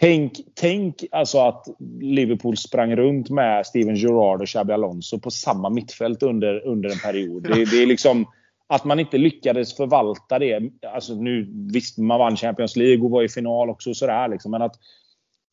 tänk, 0.00 0.32
tänk 0.54 1.04
alltså 1.10 1.38
att 1.38 1.66
Liverpool 2.00 2.56
sprang 2.56 2.96
runt 2.96 3.30
med 3.30 3.66
Steven 3.66 3.96
Gerrard 3.96 4.42
och 4.42 4.48
Xabi 4.48 4.72
Alonso 4.72 5.18
på 5.18 5.30
samma 5.30 5.70
mittfält 5.70 6.22
under, 6.22 6.66
under 6.66 6.90
en 6.90 6.98
period. 6.98 7.42
Det, 7.42 7.70
det 7.70 7.82
är 7.82 7.86
liksom 7.86 8.26
att 8.66 8.84
man 8.84 9.00
inte 9.00 9.18
lyckades 9.18 9.76
förvalta 9.76 10.38
det. 10.38 10.70
Alltså 10.94 11.14
nu, 11.14 11.48
visst, 11.72 11.98
man 11.98 12.18
vann 12.18 12.36
Champions 12.36 12.76
League 12.76 13.04
och 13.04 13.10
var 13.10 13.22
i 13.22 13.28
final 13.28 13.70
också. 13.70 13.90
Och 13.90 13.96
sådär, 13.96 14.28
liksom, 14.28 14.50
men 14.50 14.62
att, 14.62 14.76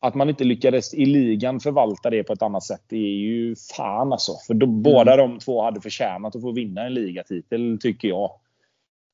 att 0.00 0.14
man 0.14 0.28
inte 0.28 0.44
lyckades 0.44 0.94
i 0.94 1.06
ligan 1.06 1.60
förvalta 1.60 2.10
det 2.10 2.24
på 2.24 2.32
ett 2.32 2.42
annat 2.42 2.64
sätt 2.64 2.82
det 2.88 2.96
är 2.96 3.14
ju 3.14 3.56
fan 3.76 4.12
alltså. 4.12 4.32
För 4.46 4.54
då, 4.54 4.66
mm. 4.66 4.82
båda 4.82 5.16
de 5.16 5.38
två 5.38 5.62
hade 5.62 5.80
förtjänat 5.80 6.36
att 6.36 6.42
få 6.42 6.52
vinna 6.52 6.86
en 6.86 6.94
ligatitel, 6.94 7.78
tycker 7.80 8.08
jag. 8.08 8.30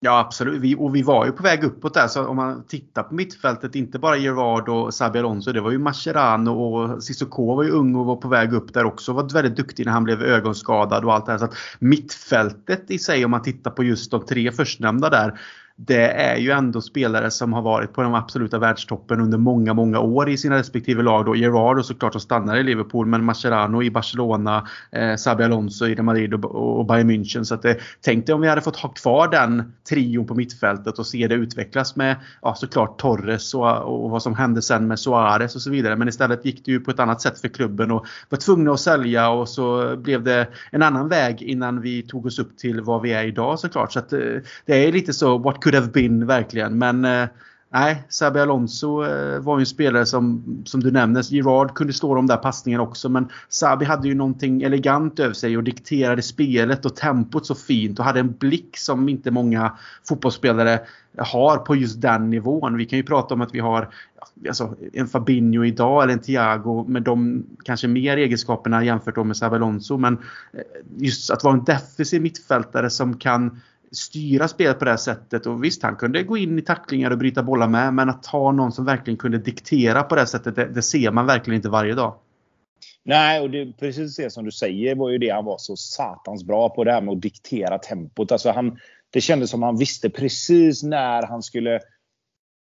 Ja 0.02 0.18
absolut. 0.18 0.60
Vi, 0.60 0.76
och 0.78 0.94
vi 0.96 1.02
var 1.02 1.26
ju 1.26 1.32
på 1.32 1.42
väg 1.42 1.64
uppåt 1.64 1.94
där. 1.94 2.08
Så 2.08 2.26
om 2.26 2.36
man 2.36 2.64
tittar 2.66 3.02
på 3.02 3.14
mittfältet, 3.14 3.74
inte 3.74 3.98
bara 3.98 4.16
Gerard 4.16 4.68
och 4.68 4.94
Sabi 4.94 5.18
Alonso. 5.18 5.52
Det 5.52 5.60
var 5.60 5.70
ju 5.70 5.78
Mascherano 5.78 6.50
och 6.50 7.02
Sissoko 7.02 7.54
var 7.54 7.62
ju 7.62 7.70
ung 7.70 7.94
och 7.94 8.06
var 8.06 8.16
på 8.16 8.28
väg 8.28 8.52
upp 8.52 8.74
där 8.74 8.84
också. 8.84 9.12
Var 9.12 9.32
väldigt 9.32 9.56
duktig 9.56 9.86
när 9.86 9.92
han 9.92 10.04
blev 10.04 10.22
ögonskadad 10.22 11.04
och 11.04 11.14
allt 11.14 11.26
det 11.26 11.32
här. 11.32 11.38
Så 11.38 11.44
att 11.44 11.54
mittfältet 11.78 12.90
i 12.90 12.98
sig 12.98 13.24
om 13.24 13.30
man 13.30 13.42
tittar 13.42 13.70
på 13.70 13.84
just 13.84 14.10
de 14.10 14.26
tre 14.26 14.52
förstnämnda 14.52 15.10
där 15.10 15.40
det 15.86 16.10
är 16.10 16.36
ju 16.36 16.50
ändå 16.50 16.80
spelare 16.80 17.30
som 17.30 17.52
har 17.52 17.62
varit 17.62 17.92
på 17.92 18.02
den 18.02 18.14
absoluta 18.14 18.58
världstoppen 18.58 19.20
under 19.20 19.38
många, 19.38 19.74
många 19.74 20.00
år 20.00 20.28
i 20.28 20.36
sina 20.36 20.58
respektive 20.58 21.02
lag. 21.02 21.24
Då. 21.24 21.36
Gerard 21.36 21.78
och 21.78 21.86
såklart 21.86 22.12
som 22.12 22.20
stannar 22.20 22.56
i 22.56 22.62
Liverpool, 22.62 23.06
men 23.06 23.24
Mascherano 23.24 23.82
i 23.82 23.90
Barcelona, 23.90 24.68
eh, 24.92 25.16
Sabi 25.16 25.44
Alonso 25.44 25.86
i 25.86 25.94
Real 25.94 26.04
Madrid 26.04 26.34
och, 26.34 26.78
och 26.78 26.86
Bayern 26.86 27.10
München. 27.10 27.44
Så 27.44 27.54
att, 27.54 27.64
eh, 27.64 27.72
tänk 28.00 28.26
dig 28.26 28.34
om 28.34 28.40
vi 28.40 28.48
hade 28.48 28.60
fått 28.60 28.76
ha 28.76 28.88
kvar 28.88 29.28
den 29.28 29.72
trion 29.88 30.26
på 30.26 30.34
mittfältet 30.34 30.98
och 30.98 31.06
se 31.06 31.28
det 31.28 31.34
utvecklas 31.34 31.96
med 31.96 32.16
ja, 32.42 32.54
såklart 32.54 33.00
Torres 33.00 33.54
och, 33.54 34.04
och 34.04 34.10
vad 34.10 34.22
som 34.22 34.34
hände 34.34 34.62
sen 34.62 34.86
med 34.86 34.98
Suarez 34.98 35.54
och 35.54 35.62
så 35.62 35.70
vidare. 35.70 35.96
Men 35.96 36.08
istället 36.08 36.44
gick 36.44 36.64
det 36.64 36.70
ju 36.72 36.80
på 36.80 36.90
ett 36.90 37.00
annat 37.00 37.20
sätt 37.20 37.40
för 37.40 37.48
klubben 37.48 37.90
och 37.90 38.06
var 38.28 38.38
tvungna 38.38 38.72
att 38.72 38.80
sälja 38.80 39.30
och 39.30 39.48
så 39.48 39.96
blev 39.96 40.24
det 40.24 40.48
en 40.70 40.82
annan 40.82 41.08
väg 41.08 41.42
innan 41.42 41.80
vi 41.80 42.02
tog 42.02 42.26
oss 42.26 42.38
upp 42.38 42.58
till 42.58 42.80
vad 42.80 43.02
vi 43.02 43.12
är 43.12 43.24
idag 43.24 43.58
såklart. 43.58 43.92
Så 43.92 43.98
att, 43.98 44.12
eh, 44.12 44.18
det 44.66 44.86
är 44.86 44.92
lite 44.92 45.12
så 45.12 45.38
what 45.38 45.60
could 45.60 45.69
Could 45.70 45.82
have 45.82 45.92
been 45.92 46.26
verkligen. 46.26 46.78
Men 46.78 47.04
eh, 47.04 47.28
nej, 47.72 48.02
Sabi 48.08 48.40
Alonso 48.40 49.04
eh, 49.04 49.40
var 49.40 49.58
ju 49.58 49.62
en 49.62 49.66
spelare 49.66 50.06
som, 50.06 50.44
som 50.64 50.80
du 50.80 50.90
nämner, 50.90 51.22
Girard 51.22 51.74
kunde 51.74 51.92
slå 51.92 52.14
de 52.14 52.26
där 52.26 52.36
passningarna 52.36 52.82
också 52.82 53.08
men 53.08 53.28
Sabi 53.48 53.84
hade 53.84 54.08
ju 54.08 54.14
någonting 54.14 54.62
elegant 54.62 55.18
över 55.18 55.34
sig 55.34 55.56
och 55.56 55.64
dikterade 55.64 56.22
spelet 56.22 56.86
och 56.86 56.96
tempot 56.96 57.46
så 57.46 57.54
fint 57.54 57.98
och 57.98 58.04
hade 58.04 58.20
en 58.20 58.32
blick 58.32 58.76
som 58.76 59.08
inte 59.08 59.30
många 59.30 59.72
fotbollsspelare 60.08 60.80
har 61.18 61.56
på 61.56 61.76
just 61.76 62.00
den 62.00 62.30
nivån. 62.30 62.76
Vi 62.76 62.86
kan 62.86 62.96
ju 62.96 63.02
prata 63.02 63.34
om 63.34 63.40
att 63.40 63.54
vi 63.54 63.60
har 63.60 63.88
alltså, 64.48 64.74
en 64.92 65.06
Fabinho 65.06 65.64
idag 65.64 66.02
eller 66.02 66.12
en 66.12 66.22
Thiago 66.22 66.84
med 66.88 67.02
de 67.02 67.46
kanske 67.64 67.88
mer 67.88 68.16
egenskaperna 68.16 68.84
jämfört 68.84 69.26
med 69.26 69.36
Sabi 69.36 69.56
Alonso 69.56 69.96
men 69.96 70.18
eh, 70.52 70.60
just 70.98 71.30
att 71.30 71.44
vara 71.44 71.54
en 71.54 71.64
defensiv 71.64 72.22
mittfältare 72.22 72.90
som 72.90 73.16
kan 73.16 73.60
styra 73.92 74.48
spelet 74.48 74.78
på 74.78 74.84
det 74.84 74.90
här 74.90 74.98
sättet. 74.98 75.46
Och 75.46 75.64
visst, 75.64 75.82
han 75.82 75.96
kunde 75.96 76.22
gå 76.22 76.36
in 76.36 76.58
i 76.58 76.62
tacklingar 76.62 77.10
och 77.10 77.18
bryta 77.18 77.42
bollar 77.42 77.68
med. 77.68 77.94
Men 77.94 78.10
att 78.10 78.26
ha 78.26 78.52
någon 78.52 78.72
som 78.72 78.84
verkligen 78.84 79.18
kunde 79.18 79.38
diktera 79.38 80.02
på 80.02 80.14
det 80.14 80.20
här 80.20 80.26
sättet, 80.26 80.56
det, 80.56 80.66
det 80.66 80.82
ser 80.82 81.10
man 81.10 81.26
verkligen 81.26 81.56
inte 81.56 81.68
varje 81.68 81.94
dag. 81.94 82.14
Nej, 83.02 83.40
och 83.40 83.50
det, 83.50 83.72
precis 83.72 84.16
det 84.16 84.30
som 84.30 84.44
du 84.44 84.50
säger 84.50 84.94
var 84.94 85.10
ju 85.10 85.18
det 85.18 85.30
han 85.30 85.44
var 85.44 85.58
så 85.58 85.76
satans 85.76 86.44
bra 86.44 86.68
på. 86.68 86.84
Det 86.84 86.92
här 86.92 87.00
med 87.00 87.12
att 87.12 87.22
diktera 87.22 87.78
tempot. 87.78 88.32
Alltså 88.32 88.50
han, 88.50 88.78
det 89.10 89.20
kändes 89.20 89.50
som 89.50 89.62
han 89.62 89.78
visste 89.78 90.10
precis 90.10 90.82
när 90.82 91.22
han 91.22 91.42
skulle... 91.42 91.80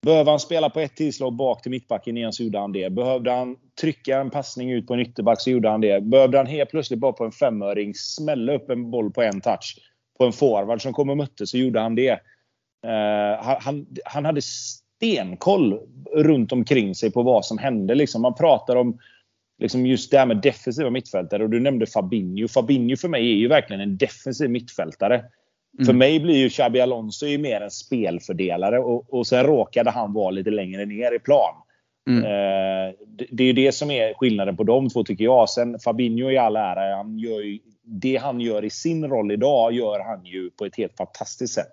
Behöver 0.07 0.31
han 0.31 0.41
spela 0.41 0.71
på 0.71 0.81
ett 0.81 0.97
tillslag 0.97 1.33
bak 1.33 1.63
till 1.63 1.71
mittbacken 1.71 2.17
igen 2.17 2.33
så 2.33 2.43
gjorde 2.43 2.59
han 2.59 2.73
det. 2.73 2.91
Behövde 2.91 3.33
han 3.33 3.57
trycka 3.81 4.21
en 4.21 4.31
passning 4.31 4.73
ut 4.73 4.87
på 4.87 4.95
en 4.95 5.01
ytterback 5.01 5.41
så 5.41 5.51
gjorde 5.51 5.69
han 5.69 5.81
det. 5.81 6.01
Behövde 6.01 6.39
han 6.39 6.47
helt 6.47 6.71
plötsligt 6.71 6.99
bara 6.99 7.13
på 7.13 7.25
en 7.25 7.33
femöring 7.33 7.95
smälla 7.95 8.55
upp 8.55 8.71
en 8.71 8.91
boll 8.91 9.13
på 9.13 9.23
en 9.23 9.41
touch 9.41 9.79
på 10.19 10.25
en 10.25 10.33
forward 10.33 10.83
som 10.83 10.93
kom 10.93 11.11
och 11.11 11.17
mötte 11.17 11.47
så 11.47 11.59
gjorde 11.59 11.81
han 11.81 11.95
det. 11.95 12.13
Uh, 12.87 13.59
han, 13.61 13.87
han 14.05 14.25
hade 14.25 14.43
stenkoll 14.43 15.81
runt 16.15 16.53
omkring 16.53 16.95
sig 16.95 17.13
på 17.13 17.23
vad 17.23 17.45
som 17.45 17.59
hände. 17.59 17.95
Liksom. 17.95 18.23
Man 18.23 18.35
pratar 18.35 18.77
om 18.77 18.99
liksom 19.59 19.87
just 19.87 20.11
det 20.11 20.19
här 20.19 20.27
med 20.27 20.37
defensiva 20.37 20.91
mittfältare 20.91 21.43
och 21.43 21.51
du 21.51 21.61
nämnde 21.61 21.87
Fabinho. 21.87 22.49
Fabinho 22.49 22.97
för 22.97 23.09
mig 23.09 23.33
är 23.33 23.37
ju 23.37 23.49
verkligen 23.49 23.83
en 23.83 23.97
defensiv 23.97 24.51
mittfältare. 24.51 25.15
Mm. 25.75 25.87
För 25.87 25.93
mig 25.93 26.21
blir 26.21 26.37
ju 26.37 26.51
Xabi 26.51 26.81
Alonso 26.81 27.27
ju 27.27 27.39
mer 27.39 27.61
en 27.61 27.71
spelfördelare 27.71 28.79
och, 28.79 29.15
och 29.15 29.27
sen 29.27 29.45
råkade 29.45 29.91
han 29.91 30.13
vara 30.13 30.31
lite 30.31 30.51
längre 30.51 30.87
ner 30.87 31.15
i 31.15 31.19
plan. 31.19 31.55
Mm. 32.09 32.25
Uh, 32.25 32.95
det, 33.07 33.27
det, 33.31 33.45
är 33.45 33.53
det 33.53 33.73
som 33.73 33.91
är 33.91 34.15
skillnaden 34.15 34.57
på 34.57 34.65
de 34.65 34.91
två 34.91 35.05
tycker 35.05 35.25
jag. 35.25 35.51
Sen 35.51 35.79
Fabinho 35.79 36.31
i 36.31 36.39
all 36.39 36.57
ära, 36.57 36.97
han 36.97 37.19
gör 37.19 37.41
ju 37.41 37.59
det 37.85 38.17
han 38.17 38.41
gör 38.41 38.65
i 38.65 38.71
sin 38.71 39.09
roll 39.09 39.33
idag 39.33 39.73
gör 39.73 40.01
han 40.01 40.27
ju 40.27 40.51
på 40.51 40.65
ett 40.65 40.77
helt 40.77 40.97
fantastiskt 40.97 41.55
sätt. 41.55 41.73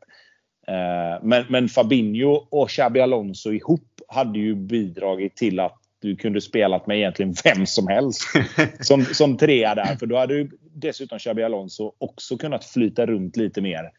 Eh, 0.67 1.23
men, 1.23 1.45
men 1.49 1.69
Fabinho 1.69 2.47
och 2.49 2.69
Xabi 2.69 3.01
Alonso 3.01 3.51
ihop 3.51 4.01
hade 4.07 4.39
ju 4.39 4.55
bidragit 4.55 5.35
till 5.35 5.59
att 5.59 5.77
du 6.01 6.15
kunde 6.15 6.41
spelat 6.41 6.87
med 6.87 6.97
egentligen 6.97 7.33
vem 7.43 7.65
som 7.65 7.87
helst 7.87 8.21
som, 8.79 9.05
som 9.05 9.37
trea 9.37 9.75
där. 9.75 9.95
För 9.95 10.05
då 10.05 10.17
hade 10.17 10.33
du 10.33 10.49
dessutom 10.73 11.19
Xabi 11.19 11.43
Alonso 11.43 11.93
också 11.97 12.37
kunnat 12.37 12.65
flyta 12.65 13.05
runt 13.05 13.37
lite 13.37 13.61
mer. 13.61 13.91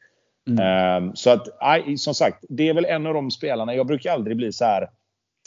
Mm. 0.49 1.05
Um, 1.05 1.17
så 1.17 1.31
att, 1.31 1.49
som 1.97 2.15
sagt, 2.15 2.45
det 2.49 2.69
är 2.69 2.75
väl 2.75 2.85
en 2.85 3.07
av 3.07 3.15
de 3.15 3.31
spelarna. 3.31 3.75
Jag 3.75 3.87
brukar 3.87 4.13
aldrig 4.13 4.37
bli 4.37 4.53
så 4.53 4.65
här, 4.65 4.89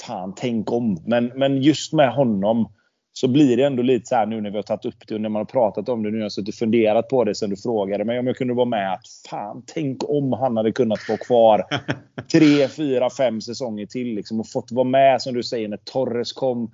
fan 0.01 0.33
tänk 0.35 0.71
om. 0.71 1.03
Men, 1.05 1.25
men 1.25 1.61
just 1.61 1.93
med 1.93 2.13
honom 2.13 2.69
så 3.17 3.27
blir 3.27 3.57
det 3.57 3.63
ändå 3.63 3.83
lite 3.83 4.05
så 4.05 4.15
här 4.15 4.25
nu 4.25 4.41
när 4.41 4.49
vi 4.49 4.55
har 4.55 4.63
tagit 4.63 4.85
upp 4.85 5.07
det 5.07 5.15
och 5.15 5.21
när 5.21 5.29
man 5.29 5.39
har 5.39 5.45
pratat 5.45 5.89
om 5.89 6.03
det. 6.03 6.11
Nu 6.11 6.17
har 6.17 6.23
jag 6.23 6.31
suttit 6.31 6.55
och 6.55 6.59
funderat 6.59 7.09
på 7.09 7.23
det 7.23 7.35
sen 7.35 7.49
du 7.49 7.57
frågade 7.57 8.05
mig 8.05 8.19
om 8.19 8.27
jag 8.27 8.35
kunde 8.35 8.53
vara 8.53 8.65
med. 8.65 8.93
Att 8.93 9.07
fan, 9.29 9.63
tänk 9.65 10.09
om 10.09 10.33
han 10.33 10.57
hade 10.57 10.71
kunnat 10.71 10.99
vara 11.09 11.17
kvar 11.17 11.65
tre, 12.31 12.67
fyra, 12.67 13.09
fem 13.09 13.41
säsonger 13.41 13.85
till. 13.85 14.15
Liksom, 14.15 14.39
och 14.39 14.49
fått 14.49 14.71
vara 14.71 14.87
med 14.87 15.21
som 15.21 15.33
du 15.33 15.43
säger 15.43 15.67
när 15.67 15.77
Torres 15.77 16.33
kom. 16.33 16.71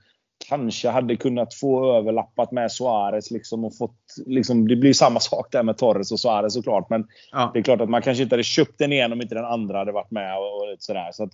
Kanske 0.49 0.89
hade 0.89 1.15
kunnat 1.15 1.53
få 1.53 1.97
överlappat 1.97 2.51
med 2.51 2.71
Suarez. 2.71 3.31
Liksom, 3.31 3.65
och 3.65 3.77
fått, 3.77 3.99
liksom, 4.25 4.67
det 4.67 4.75
blir 4.75 4.93
samma 4.93 5.19
sak 5.19 5.51
där 5.51 5.63
med 5.63 5.77
Torres 5.77 6.11
och 6.11 6.19
Suarez 6.19 6.53
såklart. 6.53 6.89
Men 6.89 7.07
ja. 7.31 7.51
det 7.53 7.59
är 7.59 7.63
klart 7.63 7.81
att 7.81 7.89
man 7.89 8.01
kanske 8.01 8.23
inte 8.23 8.35
hade 8.35 8.43
köpt 8.43 8.77
den 8.77 8.93
ena 8.93 9.13
om 9.13 9.21
inte 9.21 9.35
den 9.35 9.45
andra 9.45 9.77
hade 9.77 9.91
varit 9.91 10.11
med. 10.11 10.37
och, 10.37 10.55
och 10.55 10.75
sådär. 10.79 11.09
Så 11.11 11.23
att, 11.23 11.31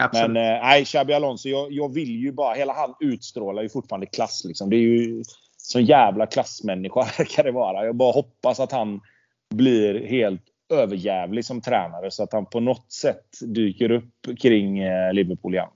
Absolut. 0.00 0.30
Men 0.30 0.54
eh, 0.56 0.62
nej, 0.62 0.84
Xabi 0.84 1.14
Alonso, 1.14 1.48
jag, 1.48 1.72
jag, 1.72 1.94
vill 1.94 2.10
ju 2.10 2.32
bara... 2.32 2.54
Hela 2.54 2.72
han 2.72 2.94
utstrålar 3.00 3.62
ju 3.62 3.68
fortfarande 3.68 4.06
klass. 4.06 4.44
Liksom. 4.44 4.70
Det 4.70 4.76
är 4.76 4.80
ju 4.80 5.22
så 5.56 5.80
jävla 5.80 6.26
klassmänniska 6.26 7.00
verkar 7.18 7.44
det 7.44 7.52
vara. 7.52 7.84
Jag 7.84 7.96
bara 7.96 8.12
hoppas 8.12 8.60
att 8.60 8.72
han 8.72 9.00
blir 9.54 10.06
helt 10.06 10.42
överjävlig 10.72 11.44
som 11.44 11.60
tränare 11.60 12.10
så 12.10 12.22
att 12.22 12.32
han 12.32 12.46
på 12.46 12.60
något 12.60 12.92
sätt 12.92 13.26
dyker 13.40 13.90
upp 13.90 14.38
kring 14.42 14.78
eh, 14.78 15.12
Liverpool 15.12 15.54
igen. 15.54 15.68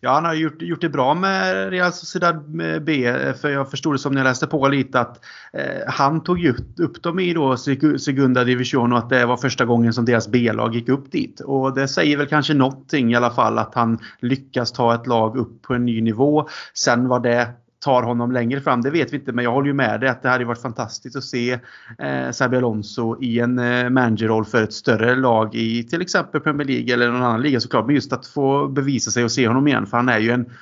Ja, 0.00 0.12
han 0.12 0.24
har 0.24 0.34
gjort, 0.34 0.62
gjort 0.62 0.80
det 0.80 0.88
bra 0.88 1.14
med 1.14 1.70
Real 1.70 1.92
Sociedad 1.92 2.44
B. 2.82 3.06
Eh, 3.06 3.34
för 3.34 3.48
jag 3.48 3.70
förstod 3.70 3.94
det 3.94 3.98
som 3.98 4.12
när 4.12 4.20
jag 4.20 4.28
läste 4.28 4.46
på 4.46 4.68
lite 4.68 5.00
att 5.00 5.24
eh, 5.52 5.62
han 5.86 6.22
tog 6.22 6.44
upp 6.78 7.02
dem 7.02 7.18
i 7.18 7.34
då 7.34 7.56
Segunda 7.98 8.44
Division 8.44 8.92
och 8.92 8.98
att 8.98 9.08
det 9.08 9.26
var 9.26 9.36
första 9.36 9.64
gången 9.64 9.92
som 9.92 10.04
deras 10.04 10.28
B-lag 10.28 10.74
gick 10.74 10.88
upp 10.88 11.12
dit. 11.12 11.40
Och 11.40 11.74
det 11.74 11.88
säger 11.88 12.16
väl 12.16 12.26
kanske 12.26 12.54
någonting 12.54 13.12
i 13.12 13.16
alla 13.16 13.30
fall 13.30 13.58
att 13.58 13.74
han 13.74 13.98
lyckas 14.20 14.72
ta 14.72 14.94
ett 14.94 15.06
lag 15.06 15.36
upp 15.36 15.62
på 15.62 15.74
en 15.74 15.84
ny 15.84 16.00
nivå. 16.00 16.48
Sen 16.74 17.08
var 17.08 17.20
det 17.20 17.48
tar 17.80 18.02
honom 18.02 18.32
längre 18.32 18.60
fram, 18.60 18.82
det 18.82 18.90
vet 18.90 19.12
vi 19.12 19.16
inte. 19.16 19.32
Men 19.32 19.44
jag 19.44 19.52
håller 19.52 19.66
ju 19.66 19.74
med 19.74 20.00
dig 20.00 20.08
att 20.08 20.22
det 20.22 20.28
hade 20.28 20.44
varit 20.44 20.62
fantastiskt 20.62 21.16
att 21.16 21.24
se 21.24 21.58
eh, 21.98 22.30
Xabi 22.32 22.56
Alonso 22.56 23.22
i 23.22 23.40
en 23.40 23.58
eh, 23.58 23.90
managerroll 23.90 24.44
för 24.44 24.62
ett 24.62 24.72
större 24.72 25.14
lag 25.14 25.54
i 25.54 25.82
till 25.82 26.02
exempel 26.02 26.40
Premier 26.40 26.66
League 26.66 26.94
eller 26.94 27.10
någon 27.10 27.22
annan 27.22 27.42
liga 27.42 27.60
såklart. 27.60 27.86
Men 27.86 27.94
just 27.94 28.12
att 28.12 28.26
få 28.26 28.68
bevisa 28.68 29.10
sig 29.10 29.24
och 29.24 29.32
se 29.32 29.48
honom 29.48 29.68
igen. 29.68 29.86
För 29.86 29.96
han 29.96 30.08
är 30.08 30.18
ju 30.18 30.30
en, 30.30 30.52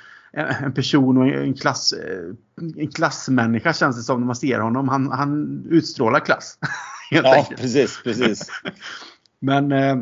en 0.63 0.73
person 0.73 1.17
och 1.17 1.27
en, 1.27 1.53
klass, 1.53 1.93
eh, 1.93 2.35
en 2.77 2.87
klassmänniska 2.87 3.73
känns 3.73 3.97
det 3.97 4.03
som 4.03 4.19
när 4.19 4.27
man 4.27 4.35
ser 4.35 4.59
honom. 4.59 4.89
Han, 4.89 5.11
han 5.11 5.63
utstrålar 5.69 6.19
klass. 6.19 6.57
ja, 7.11 7.35
enkelt. 7.35 7.61
precis. 7.61 8.01
precis. 8.03 8.49
Men 9.39 9.71
eh, 9.71 9.95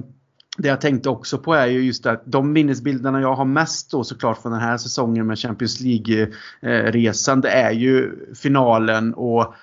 det 0.58 0.68
jag 0.68 0.82
tänkte 0.82 1.10
också 1.10 1.38
på 1.38 1.54
är 1.54 1.66
ju 1.66 1.82
just 1.82 2.06
att 2.06 2.24
de 2.26 2.54
minnesbilderna 2.54 3.22
jag 3.22 3.36
har 3.36 3.46
mest 3.46 3.92
då 3.92 4.04
såklart 4.04 4.42
från 4.42 4.52
den 4.52 4.62
här 4.62 4.78
säsongen 4.78 5.28
med 5.28 5.40
Champions 5.40 5.80
League-resan 5.80 7.42
det 7.42 7.50
är 7.50 7.72
ju 7.72 8.12
finalen 8.36 9.14
och 9.14 9.54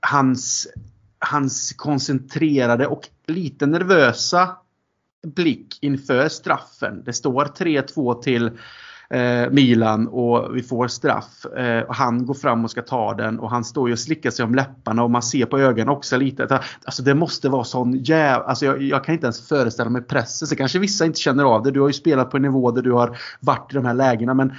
hans, 0.00 0.68
hans 1.18 1.72
koncentrerade 1.72 2.86
och 2.86 3.08
lite 3.26 3.66
nervösa 3.66 4.56
blick 5.26 5.78
inför 5.80 6.28
straffen. 6.28 7.02
Det 7.04 7.12
står 7.12 7.44
3-2 7.44 8.22
till 8.22 8.50
eh, 9.10 9.50
Milan 9.50 10.08
och 10.08 10.56
vi 10.56 10.62
får 10.62 10.88
straff. 10.88 11.46
Eh, 11.56 11.82
och 11.82 11.94
han 11.94 12.26
går 12.26 12.34
fram 12.34 12.64
och 12.64 12.70
ska 12.70 12.82
ta 12.82 13.14
den 13.14 13.38
och 13.38 13.50
han 13.50 13.64
står 13.64 13.88
ju 13.88 13.92
och 13.92 13.98
slickar 13.98 14.30
sig 14.30 14.44
om 14.44 14.54
läpparna 14.54 15.02
och 15.02 15.10
man 15.10 15.22
ser 15.22 15.46
på 15.46 15.58
ögonen 15.58 15.88
också 15.88 16.16
lite 16.16 16.44
att 16.44 16.64
alltså 16.84 17.02
det 17.02 17.14
måste 17.14 17.48
vara 17.48 17.64
sån 17.64 17.98
jävla... 17.98 18.44
Alltså 18.44 18.64
jag, 18.64 18.82
jag, 18.82 19.04
kan 19.04 19.14
inte 19.14 19.26
ens 19.26 19.48
föreställa 19.48 19.90
mig 19.90 20.02
pressen. 20.02 20.48
Så 20.48 20.56
kanske 20.56 20.78
vissa 20.78 21.04
inte 21.04 21.20
känner 21.20 21.44
av 21.44 21.62
det. 21.62 21.70
Du 21.70 21.80
har 21.80 21.88
ju 21.88 21.92
spelat 21.92 22.30
på 22.30 22.36
en 22.36 22.42
nivå 22.42 22.70
där 22.70 22.82
du 22.82 22.92
har 22.92 23.18
varit 23.40 23.72
i 23.72 23.74
de 23.74 23.84
här 23.84 23.94
lägena 23.94 24.34
men 24.34 24.52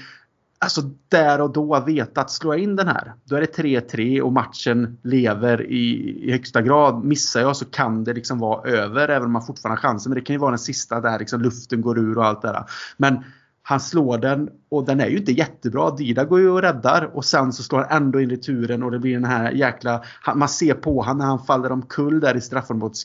Alltså 0.60 0.82
där 1.10 1.42
och 1.42 1.54
då 1.54 1.80
veta 1.80 2.22
att 2.22 2.32
slå 2.32 2.56
in 2.56 2.76
den 2.76 2.88
här. 2.88 3.14
Då 3.24 3.36
är 3.36 3.42
det 3.42 3.58
3-3 3.58 4.22
och 4.22 4.34
matchen 4.34 4.98
lever 5.04 5.72
i, 5.72 6.20
i 6.28 6.32
högsta 6.32 6.62
grad. 6.62 7.04
Missar 7.04 7.42
jag 7.42 7.56
så 7.56 7.66
kan 7.66 8.04
det 8.04 8.14
liksom 8.14 8.40
vara 8.40 8.70
över 8.70 9.10
även 9.10 9.26
om 9.26 9.32
man 9.32 9.46
fortfarande 9.46 9.82
har 9.82 9.90
chansen. 9.90 10.10
Men 10.10 10.20
det 10.20 10.26
kan 10.26 10.34
ju 10.34 10.40
vara 10.40 10.52
den 10.52 10.60
sista 10.60 11.02
där 11.02 11.20
liksom 11.20 11.42
luften 11.42 11.82
går 11.82 12.00
ur 12.00 12.18
och 12.18 12.26
allt 12.26 12.42
det 12.42 12.48
där. 12.48 12.66
Men 12.98 13.24
han 13.68 13.80
slår 13.80 14.18
den 14.18 14.50
och 14.70 14.86
den 14.86 15.00
är 15.00 15.08
ju 15.08 15.18
inte 15.18 15.32
jättebra. 15.32 15.92
Dida 15.92 16.26
går 16.26 16.40
ju 16.40 16.50
och 16.50 16.62
räddar 16.62 17.10
och 17.14 17.26
sen 17.26 17.54
så 17.54 17.64
slår 17.64 17.80
han 17.80 18.04
ändå 18.04 18.22
in 18.22 18.30
returen 18.30 18.84
och 18.84 18.92
det 18.92 19.00
blir 19.00 19.14
den 19.14 19.26
här 19.26 19.52
jäkla... 19.52 20.04
Man 20.36 20.50
ser 20.50 20.74
på 20.74 21.02
han 21.02 21.18
när 21.18 21.26
han 21.26 21.46
faller 21.46 21.72
omkull 21.72 22.20
där 22.20 22.38
i 22.38 22.42
straffområdet. 22.42 22.98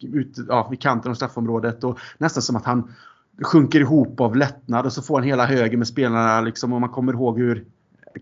Ut, 0.00 0.36
ja, 0.48 0.68
vid 0.70 0.80
kanten 0.80 1.10
av 1.10 1.14
straffområdet 1.14 1.84
och 1.84 1.98
nästan 2.18 2.42
som 2.42 2.56
att 2.56 2.64
han 2.64 2.94
sjunker 3.42 3.80
ihop 3.80 4.20
av 4.20 4.36
lättnad 4.36 4.86
och 4.86 4.92
så 4.92 5.02
får 5.02 5.18
han 5.18 5.28
hela 5.28 5.46
högen 5.46 5.78
med 5.78 5.88
spelarna 5.88 6.40
liksom 6.40 6.72
och 6.72 6.80
man 6.80 6.90
kommer 6.90 7.12
ihåg 7.12 7.38
hur 7.38 7.64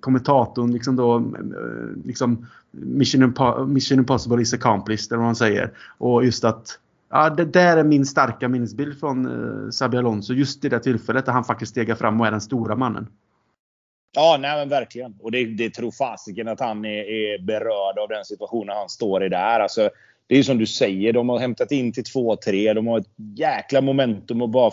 kommentatorn 0.00 0.72
liksom 0.72 0.96
då 0.96 1.16
eh, 1.16 2.04
liksom 2.04 2.46
Mission, 2.70 3.34
Mission 3.66 3.98
Impossible 3.98 4.42
is 4.42 4.54
accomplished 4.54 5.12
eller 5.12 5.18
vad 5.18 5.26
man 5.26 5.36
säger. 5.36 5.72
Och 5.98 6.24
just 6.24 6.44
att 6.44 6.78
Ja, 7.08 7.30
det 7.30 7.44
där 7.44 7.76
är 7.76 7.84
min 7.84 8.06
starka 8.06 8.48
minnesbild 8.48 9.00
från 9.00 9.26
eh, 9.26 9.70
Xabi 9.70 9.96
Alonso. 9.96 10.32
Just 10.32 10.64
i 10.64 10.68
det 10.68 10.80
tillfället 10.80 11.26
där 11.26 11.32
han 11.32 11.44
faktiskt 11.44 11.70
stegar 11.70 11.94
fram 11.94 12.20
och 12.20 12.26
är 12.26 12.30
den 12.30 12.40
stora 12.40 12.76
mannen. 12.76 13.08
Ja, 14.16 14.36
nej 14.40 14.58
men 14.58 14.68
verkligen. 14.68 15.14
Och 15.20 15.32
det, 15.32 15.44
det 15.44 15.70
tror 15.70 15.90
fasiken 15.90 16.48
att 16.48 16.60
han 16.60 16.84
är, 16.84 17.04
är 17.04 17.38
berörd 17.38 17.98
av 17.98 18.08
den 18.08 18.24
situationen 18.24 18.76
han 18.76 18.88
står 18.88 19.24
i 19.24 19.28
där. 19.28 19.60
Alltså, 19.60 19.90
det 20.26 20.34
är 20.34 20.36
ju 20.36 20.44
som 20.44 20.58
du 20.58 20.66
säger, 20.66 21.12
de 21.12 21.28
har 21.28 21.38
hämtat 21.38 21.72
in 21.72 21.92
till 21.92 22.04
2-3. 22.04 22.74
De 22.74 22.86
har 22.86 22.98
ett 22.98 23.10
jäkla 23.36 23.80
momentum 23.80 24.42
och 24.42 24.48
bara 24.48 24.72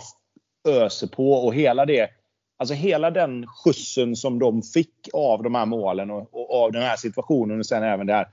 öser 0.68 1.06
på. 1.06 1.32
Och 1.32 1.54
hela 1.54 1.86
det 1.86 2.10
Alltså 2.56 2.74
hela 2.74 3.10
den 3.10 3.46
skjutsen 3.46 4.16
som 4.16 4.38
de 4.38 4.62
fick 4.62 5.08
av 5.12 5.42
de 5.42 5.54
här 5.54 5.66
målen 5.66 6.10
och, 6.10 6.28
och 6.32 6.64
av 6.64 6.72
den 6.72 6.82
här 6.82 6.96
situationen 6.96 7.58
och 7.58 7.66
sen 7.66 7.82
även 7.82 8.06
där. 8.06 8.28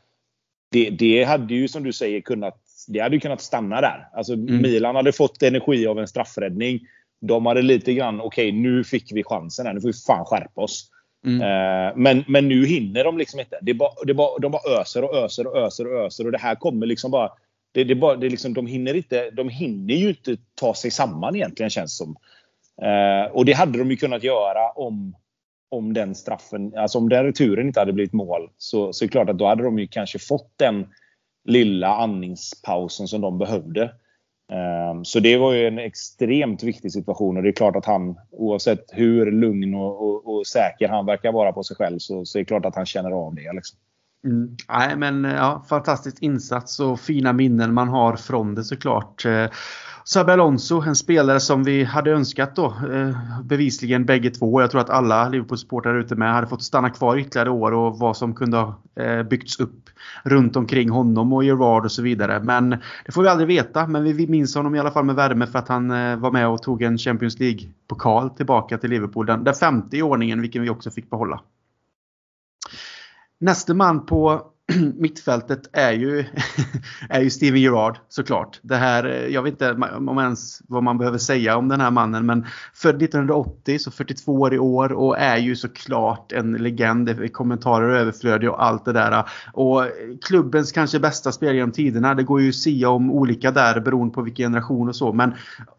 Det, 0.71 0.89
det 0.89 1.23
hade 1.23 1.53
ju 1.53 1.67
som 1.67 1.83
du 1.83 1.93
säger 1.93 2.21
kunnat, 2.21 2.59
det 2.87 2.99
hade 2.99 3.19
kunnat 3.19 3.41
stanna 3.41 3.81
där. 3.81 4.07
Alltså 4.13 4.33
mm. 4.33 4.61
Milan 4.61 4.95
hade 4.95 5.11
fått 5.11 5.43
energi 5.43 5.87
av 5.87 5.99
en 5.99 6.07
straffräddning. 6.07 6.79
De 7.21 7.45
hade 7.45 7.61
lite 7.61 7.93
grann, 7.93 8.21
okej 8.21 8.49
okay, 8.49 8.61
nu 8.61 8.83
fick 8.83 9.11
vi 9.11 9.23
chansen 9.23 9.65
här. 9.65 9.73
Nu 9.73 9.81
får 9.81 9.87
vi 9.87 9.93
fan 9.93 10.25
skärpa 10.25 10.61
oss. 10.61 10.91
Mm. 11.25 11.41
Uh, 11.41 11.93
men, 11.95 12.23
men 12.27 12.47
nu 12.47 12.65
hinner 12.65 13.03
de 13.03 13.17
liksom 13.17 13.39
inte. 13.39 13.59
Det 13.61 13.73
bara, 13.73 13.91
det 14.05 14.13
bara, 14.13 14.39
de 14.39 14.51
bara 14.51 14.81
öser 14.81 15.03
och 15.03 15.15
öser 15.15 15.47
och 15.47 15.57
öser 15.57 15.87
och 15.87 16.05
öser. 16.05 16.25
Och 16.25 16.31
det 16.31 16.37
här 16.37 16.55
kommer 16.55 16.85
liksom 16.85 17.11
bara... 17.11 17.31
Det, 17.73 17.83
det 17.83 17.95
bara 17.95 18.15
det 18.15 18.29
liksom, 18.29 18.53
de, 18.53 18.67
hinner 18.67 18.93
inte, 18.93 19.31
de 19.31 19.49
hinner 19.49 19.95
ju 19.95 20.09
inte 20.09 20.37
ta 20.55 20.73
sig 20.73 20.91
samman 20.91 21.35
egentligen 21.35 21.69
känns 21.69 21.97
som. 21.97 22.15
Uh, 22.81 23.31
och 23.31 23.45
det 23.45 23.53
hade 23.53 23.79
de 23.79 23.91
ju 23.91 23.97
kunnat 23.97 24.23
göra 24.23 24.71
om, 24.75 25.15
om 25.69 25.93
den 25.93 26.15
straffen, 26.15 26.77
alltså 26.77 26.97
om 26.97 27.09
den 27.09 27.23
returen 27.25 27.67
inte 27.67 27.79
hade 27.79 27.93
blivit 27.93 28.13
mål. 28.13 28.49
Så, 28.57 28.93
så 28.93 29.03
är 29.03 29.07
det 29.07 29.11
klart 29.11 29.29
att 29.29 29.37
då 29.37 29.47
hade 29.47 29.63
de 29.63 29.79
ju 29.79 29.87
kanske 29.87 30.19
fått 30.19 30.53
den 30.55 30.87
lilla 31.45 31.95
andningspausen 31.95 33.07
som 33.07 33.21
de 33.21 33.37
behövde. 33.37 33.91
Ehm, 34.51 35.05
så 35.05 35.19
det 35.19 35.37
var 35.37 35.53
ju 35.53 35.67
en 35.67 35.79
extremt 35.79 36.63
viktig 36.63 36.91
situation 36.91 37.37
och 37.37 37.43
det 37.43 37.49
är 37.49 37.53
klart 37.53 37.75
att 37.75 37.85
han 37.85 38.15
oavsett 38.31 38.85
hur 38.91 39.31
lugn 39.31 39.75
och, 39.75 40.07
och, 40.07 40.35
och 40.35 40.47
säker 40.47 40.87
han 40.87 41.05
verkar 41.05 41.31
vara 41.31 41.51
på 41.51 41.63
sig 41.63 41.77
själv 41.77 41.99
så, 41.99 42.25
så 42.25 42.37
är 42.37 42.41
det 42.41 42.45
klart 42.45 42.65
att 42.65 42.75
han 42.75 42.85
känner 42.85 43.11
av 43.11 43.35
det. 43.35 43.53
Liksom. 43.53 43.79
Mm. 44.25 44.57
Nej, 44.69 44.95
men 44.95 45.25
eh, 45.25 45.33
ja, 45.33 45.65
fantastisk 45.69 46.17
insats 46.21 46.79
och 46.79 46.99
fina 46.99 47.33
minnen 47.33 47.73
man 47.73 47.89
har 47.89 48.15
från 48.15 48.55
det 48.55 48.63
såklart. 48.63 49.25
Eh, 49.25 49.45
Eh, 50.01 50.05
Sabe 50.05 50.33
Alonso, 50.33 50.81
en 50.81 50.95
spelare 50.95 51.39
som 51.39 51.63
vi 51.63 51.83
hade 51.83 52.11
önskat 52.11 52.55
då, 52.55 52.65
eh, 52.65 53.41
bevisligen 53.43 54.05
bägge 54.05 54.29
två. 54.29 54.61
Jag 54.61 54.71
tror 54.71 54.81
att 54.81 54.89
alla 54.89 55.29
Liverpool-supportrar 55.29 55.99
ute 55.99 56.15
med 56.15 56.33
hade 56.33 56.47
fått 56.47 56.63
stanna 56.63 56.89
kvar 56.89 57.17
ytterligare 57.17 57.49
år 57.49 57.71
och 57.71 57.99
vad 57.99 58.17
som 58.17 58.35
kunde 58.35 58.57
ha 58.57 58.81
eh, 58.95 59.23
byggts 59.23 59.59
upp 59.59 59.89
runt 60.23 60.55
omkring 60.55 60.89
honom 60.89 61.33
och 61.33 61.43
Gerard 61.43 61.85
och 61.85 61.91
så 61.91 62.01
vidare. 62.01 62.39
Men 62.43 62.69
det 63.05 63.11
får 63.11 63.23
vi 63.23 63.29
aldrig 63.29 63.47
veta. 63.47 63.87
Men 63.87 64.03
vi 64.03 64.27
minns 64.27 64.55
honom 64.55 64.75
i 64.75 64.79
alla 64.79 64.91
fall 64.91 65.05
med 65.05 65.15
värme 65.15 65.47
för 65.47 65.59
att 65.59 65.67
han 65.67 65.91
eh, 65.91 66.15
var 66.15 66.31
med 66.31 66.47
och 66.47 66.61
tog 66.61 66.81
en 66.81 66.97
Champions 66.97 67.39
League-pokal 67.39 68.29
tillbaka 68.29 68.77
till 68.77 68.89
Liverpool. 68.89 69.25
Den, 69.25 69.43
den 69.43 69.53
femte 69.53 69.97
i 69.97 70.01
ordningen, 70.01 70.41
vilken 70.41 70.61
vi 70.61 70.69
också 70.69 70.91
fick 70.91 71.09
behålla. 71.09 71.41
Nästa 73.39 73.73
man 73.73 74.05
på 74.05 74.50
mittfältet 74.95 75.69
är 75.73 75.91
ju, 75.91 76.25
är 77.09 77.21
ju 77.21 77.29
Steven 77.29 77.61
Gerrard 77.61 77.97
såklart. 78.09 78.59
Det 78.61 78.75
här, 78.75 79.05
eh, 79.05 79.27
jag 79.27 79.43
vet 79.43 79.51
inte 79.51 79.71
om 79.97 80.19
ens 80.19 80.61
vad 80.67 80.83
man 80.83 80.97
behöver 80.97 81.17
säga 81.17 81.57
om 81.57 81.67
den 81.67 81.81
här 81.81 81.91
mannen 81.91 82.25
men 82.25 82.45
född 82.73 83.03
1980 83.03 83.79
så 83.79 83.91
42 83.91 84.33
år 84.33 84.53
i 84.53 84.59
år 84.59 84.91
och 84.91 85.17
är 85.19 85.37
ju 85.37 85.55
såklart 85.55 86.31
en 86.31 86.51
legend. 86.53 87.33
Kommentarer 87.33 87.89
och 87.89 87.97
överflödig 87.97 88.49
och 88.49 88.63
allt 88.63 88.85
det 88.85 88.93
där. 88.93 89.23
Och 89.53 89.83
klubbens 90.21 90.71
kanske 90.71 90.99
bästa 90.99 91.31
spelare 91.31 91.55
genom 91.55 91.71
tiderna. 91.71 92.13
Det 92.13 92.23
går 92.23 92.41
ju 92.41 92.49
att 92.49 92.55
sia 92.55 92.89
om 92.89 93.11
olika 93.11 93.51
där 93.51 93.79
beroende 93.79 94.13
på 94.13 94.21
vilken 94.21 94.51
generation 94.51 94.89
och 94.89 94.95
så. 94.95 95.13
Men 95.13 95.33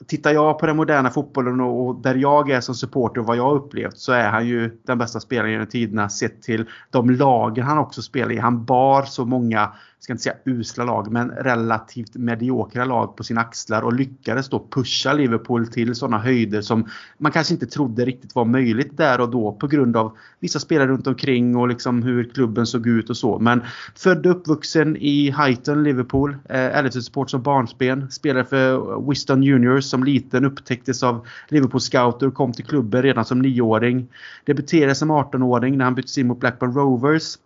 tittar 0.07 0.33
jag 0.33 0.59
på 0.59 0.67
den 0.67 0.77
moderna 0.77 1.11
fotbollen 1.11 1.61
och 1.61 2.03
där 2.03 2.15
jag 2.15 2.51
är 2.51 2.61
som 2.61 2.75
supporter 2.75 3.21
och 3.21 3.27
vad 3.27 3.37
jag 3.37 3.45
har 3.45 3.55
upplevt 3.55 3.99
så 3.99 4.13
är 4.13 4.29
han 4.31 4.47
ju 4.47 4.71
den 4.87 4.99
bästa 4.99 5.21
spelaren 5.21 5.53
genom 5.53 5.67
tiderna 5.67 6.09
sett 6.09 6.43
till 6.43 6.69
de 6.91 7.11
lagen 7.11 7.65
han 7.65 7.79
också 7.79 8.03
spelar 8.03 8.33
i. 8.33 8.39
Han 8.39 8.65
bar 8.65 8.82
har 8.83 9.03
så 9.03 9.25
många 9.25 9.73
ska 10.03 10.13
inte 10.13 10.23
säga 10.23 10.37
usla 10.45 10.85
lag, 10.85 11.13
men 11.13 11.31
relativt 11.31 12.17
mediokra 12.17 12.85
lag 12.85 13.17
på 13.17 13.25
sina 13.25 13.41
axlar 13.41 13.83
och 13.83 13.93
lyckades 13.93 14.49
då 14.49 14.67
pusha 14.71 15.13
Liverpool 15.13 15.67
till 15.67 15.95
sådana 15.95 16.19
höjder 16.19 16.63
som 16.63 16.89
man 17.19 17.33
kanske 17.33 17.55
inte 17.55 17.67
trodde 17.67 18.05
riktigt 18.05 18.35
var 18.35 18.45
möjligt 18.45 18.97
där 18.97 19.21
och 19.21 19.31
då 19.31 19.53
på 19.53 19.67
grund 19.67 19.97
av 19.97 20.17
vissa 20.41 20.59
spelare 20.59 20.89
runt 20.89 21.07
omkring 21.07 21.57
och 21.57 21.69
liksom 21.69 22.03
hur 22.03 22.25
klubben 22.25 22.67
såg 22.67 22.87
ut 22.87 23.11
och 23.11 23.17
så. 23.17 23.39
Men 23.39 23.63
född 23.95 24.27
och 24.27 24.33
uppvuxen 24.33 24.97
i 24.97 25.27
Highton, 25.27 25.83
Liverpool, 25.83 26.37
eh, 26.49 26.91
Support 26.91 27.31
som 27.31 27.43
barnsben, 27.43 28.11
spelade 28.11 28.45
för 28.45 29.01
Winston 29.09 29.43
Juniors 29.43 29.85
som 29.85 30.05
liten, 30.05 30.45
upptäcktes 30.45 31.03
av 31.03 31.27
Liverpool 31.49 31.81
scouter 31.81 32.27
och 32.27 32.35
kom 32.35 32.53
till 32.53 32.65
klubben 32.65 33.03
redan 33.03 33.25
som 33.25 33.43
nioåring. 33.43 34.09
Debuterade 34.45 34.95
som 34.95 35.11
18-åring 35.11 35.79
när 35.79 35.85
han 35.85 35.95
byttes 35.95 36.19
in 36.19 36.27
mot 36.27 36.41
Blackburn 36.41 36.75
Rovers 36.75 37.37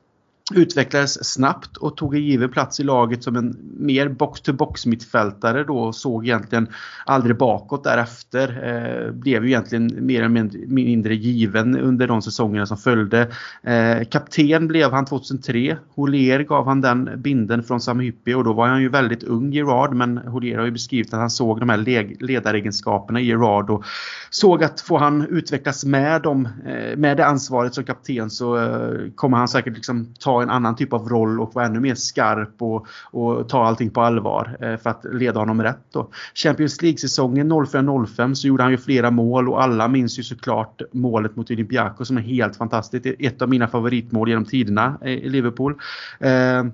utvecklades 0.54 1.32
snabbt 1.32 1.76
och 1.76 1.96
tog 1.96 2.14
en 2.14 2.22
given 2.22 2.50
plats 2.50 2.80
i 2.80 2.82
laget 2.82 3.22
som 3.22 3.36
en 3.36 3.56
mer 3.78 4.08
box-to-box 4.08 4.86
mittfältare 4.86 5.64
då 5.64 5.78
och 5.78 5.94
såg 5.94 6.24
egentligen 6.26 6.68
aldrig 7.04 7.36
bakåt 7.36 7.84
därefter. 7.84 8.48
Eh, 8.48 9.12
blev 9.12 9.44
ju 9.44 9.50
egentligen 9.50 10.06
mer 10.06 10.22
eller 10.22 10.66
mindre 10.66 11.14
given 11.14 11.78
under 11.78 12.08
de 12.08 12.22
säsongerna 12.22 12.66
som 12.66 12.76
följde. 12.76 13.30
Eh, 13.62 14.04
kapten 14.10 14.68
blev 14.68 14.92
han 14.92 15.04
2003. 15.04 15.76
Holier 15.94 16.40
gav 16.40 16.66
han 16.66 16.80
den 16.80 17.22
binden 17.22 17.62
från 17.62 17.80
Sam 17.80 18.00
Hyppie 18.00 18.34
och 18.34 18.44
då 18.44 18.52
var 18.52 18.68
han 18.68 18.82
ju 18.82 18.88
väldigt 18.88 19.22
ung 19.22 19.52
Gerard 19.52 19.94
men 19.94 20.18
Holier 20.18 20.58
har 20.58 20.64
ju 20.64 20.70
beskrivit 20.70 21.14
att 21.14 21.20
han 21.20 21.30
såg 21.30 21.60
de 21.60 21.68
här 21.68 21.78
ledaregenskaperna 22.24 23.20
i 23.20 23.26
Gerard 23.26 23.70
och 23.70 23.84
såg 24.30 24.64
att 24.64 24.80
får 24.80 24.98
han 24.98 25.26
utvecklas 25.26 25.84
med, 25.84 26.22
dem, 26.22 26.48
eh, 26.66 26.96
med 26.96 27.16
det 27.16 27.26
ansvaret 27.26 27.74
som 27.74 27.84
kapten 27.84 28.30
så 28.30 28.56
eh, 28.56 29.10
kommer 29.14 29.36
han 29.36 29.48
säkert 29.48 29.74
liksom 29.74 30.14
ta 30.20 30.35
en 30.42 30.50
annan 30.50 30.76
typ 30.76 30.92
av 30.92 31.08
roll 31.08 31.40
och 31.40 31.54
vara 31.54 31.66
ännu 31.66 31.80
mer 31.80 31.94
skarp 31.94 32.62
och, 32.62 32.86
och 33.10 33.48
ta 33.48 33.66
allting 33.66 33.90
på 33.90 34.00
allvar 34.00 34.56
eh, 34.60 34.76
för 34.76 34.90
att 34.90 35.04
leda 35.12 35.40
honom 35.40 35.62
rätt. 35.62 35.80
Då. 35.92 36.10
Champions 36.34 36.82
League-säsongen 36.82 37.52
04-05 37.52 38.34
så 38.34 38.46
gjorde 38.46 38.62
han 38.62 38.72
ju 38.72 38.78
flera 38.78 39.10
mål 39.10 39.48
och 39.48 39.62
alla 39.62 39.88
minns 39.88 40.18
ju 40.18 40.22
såklart 40.22 40.82
målet 40.92 41.36
mot 41.36 41.50
Olympiakos 41.50 42.08
som 42.08 42.16
är 42.16 42.22
helt 42.22 42.56
fantastiskt. 42.56 43.06
Ett 43.18 43.42
av 43.42 43.48
mina 43.48 43.68
favoritmål 43.68 44.28
genom 44.28 44.44
tiderna 44.44 44.98
i 45.04 45.28
Liverpool. 45.28 45.74
Eh, 46.20 46.64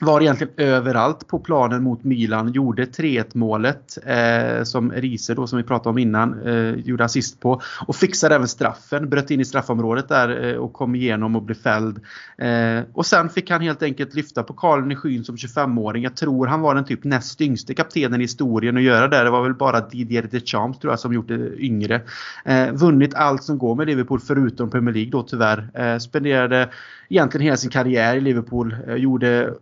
var 0.00 0.20
egentligen 0.20 0.52
överallt 0.56 1.28
på 1.28 1.38
planen 1.38 1.82
mot 1.82 2.04
Milan. 2.04 2.52
Gjorde 2.52 2.84
3-1 2.84 3.24
målet 3.34 3.98
eh, 4.06 4.64
som 4.64 4.92
Riese 4.92 5.34
då 5.34 5.46
som 5.46 5.56
vi 5.56 5.62
pratade 5.62 5.88
om 5.88 5.98
innan 5.98 6.42
eh, 6.42 6.74
gjorde 6.74 7.04
assist 7.04 7.40
på. 7.40 7.60
Och 7.86 7.96
fixade 7.96 8.34
även 8.34 8.48
straffen. 8.48 9.10
Bröt 9.10 9.30
in 9.30 9.40
i 9.40 9.44
straffområdet 9.44 10.08
där 10.08 10.44
eh, 10.44 10.56
och 10.56 10.72
kom 10.72 10.94
igenom 10.94 11.36
och 11.36 11.42
blev 11.42 11.54
fälld. 11.54 12.00
Eh, 12.38 12.80
och 12.92 13.06
sen 13.06 13.28
fick 13.28 13.50
han 13.50 13.60
helt 13.60 13.82
enkelt 13.82 14.14
lyfta 14.14 14.42
pokalen 14.42 14.92
i 14.92 14.96
skyn 14.96 15.24
som 15.24 15.36
25-åring. 15.36 16.02
Jag 16.02 16.16
tror 16.16 16.46
han 16.46 16.60
var 16.60 16.74
den 16.74 16.84
typ 16.84 17.04
näst 17.04 17.40
yngste 17.40 17.74
kaptenen 17.74 18.20
i 18.20 18.24
historien 18.24 18.76
att 18.76 18.82
göra 18.82 19.08
det. 19.08 19.24
Det 19.24 19.30
var 19.30 19.42
väl 19.42 19.54
bara 19.54 19.80
Didier 19.80 20.22
Deschamps 20.22 20.78
tror 20.78 20.92
jag 20.92 21.00
som 21.00 21.12
gjort 21.12 21.28
det 21.28 21.56
yngre. 21.58 22.02
Eh, 22.44 22.72
vunnit 22.72 23.14
allt 23.14 23.42
som 23.42 23.58
går 23.58 23.74
med 23.74 23.86
Liverpool 23.86 24.20
förutom 24.20 24.70
Premier 24.70 24.94
League 24.94 25.10
då 25.10 25.22
tyvärr. 25.22 25.70
Eh, 25.74 25.98
spenderade 25.98 26.70
egentligen 27.08 27.44
hela 27.44 27.56
sin 27.56 27.70
karriär 27.70 28.16
i 28.16 28.20
Liverpool. 28.20 28.76
Eh, 28.88 28.94
gjorde 28.94 29.54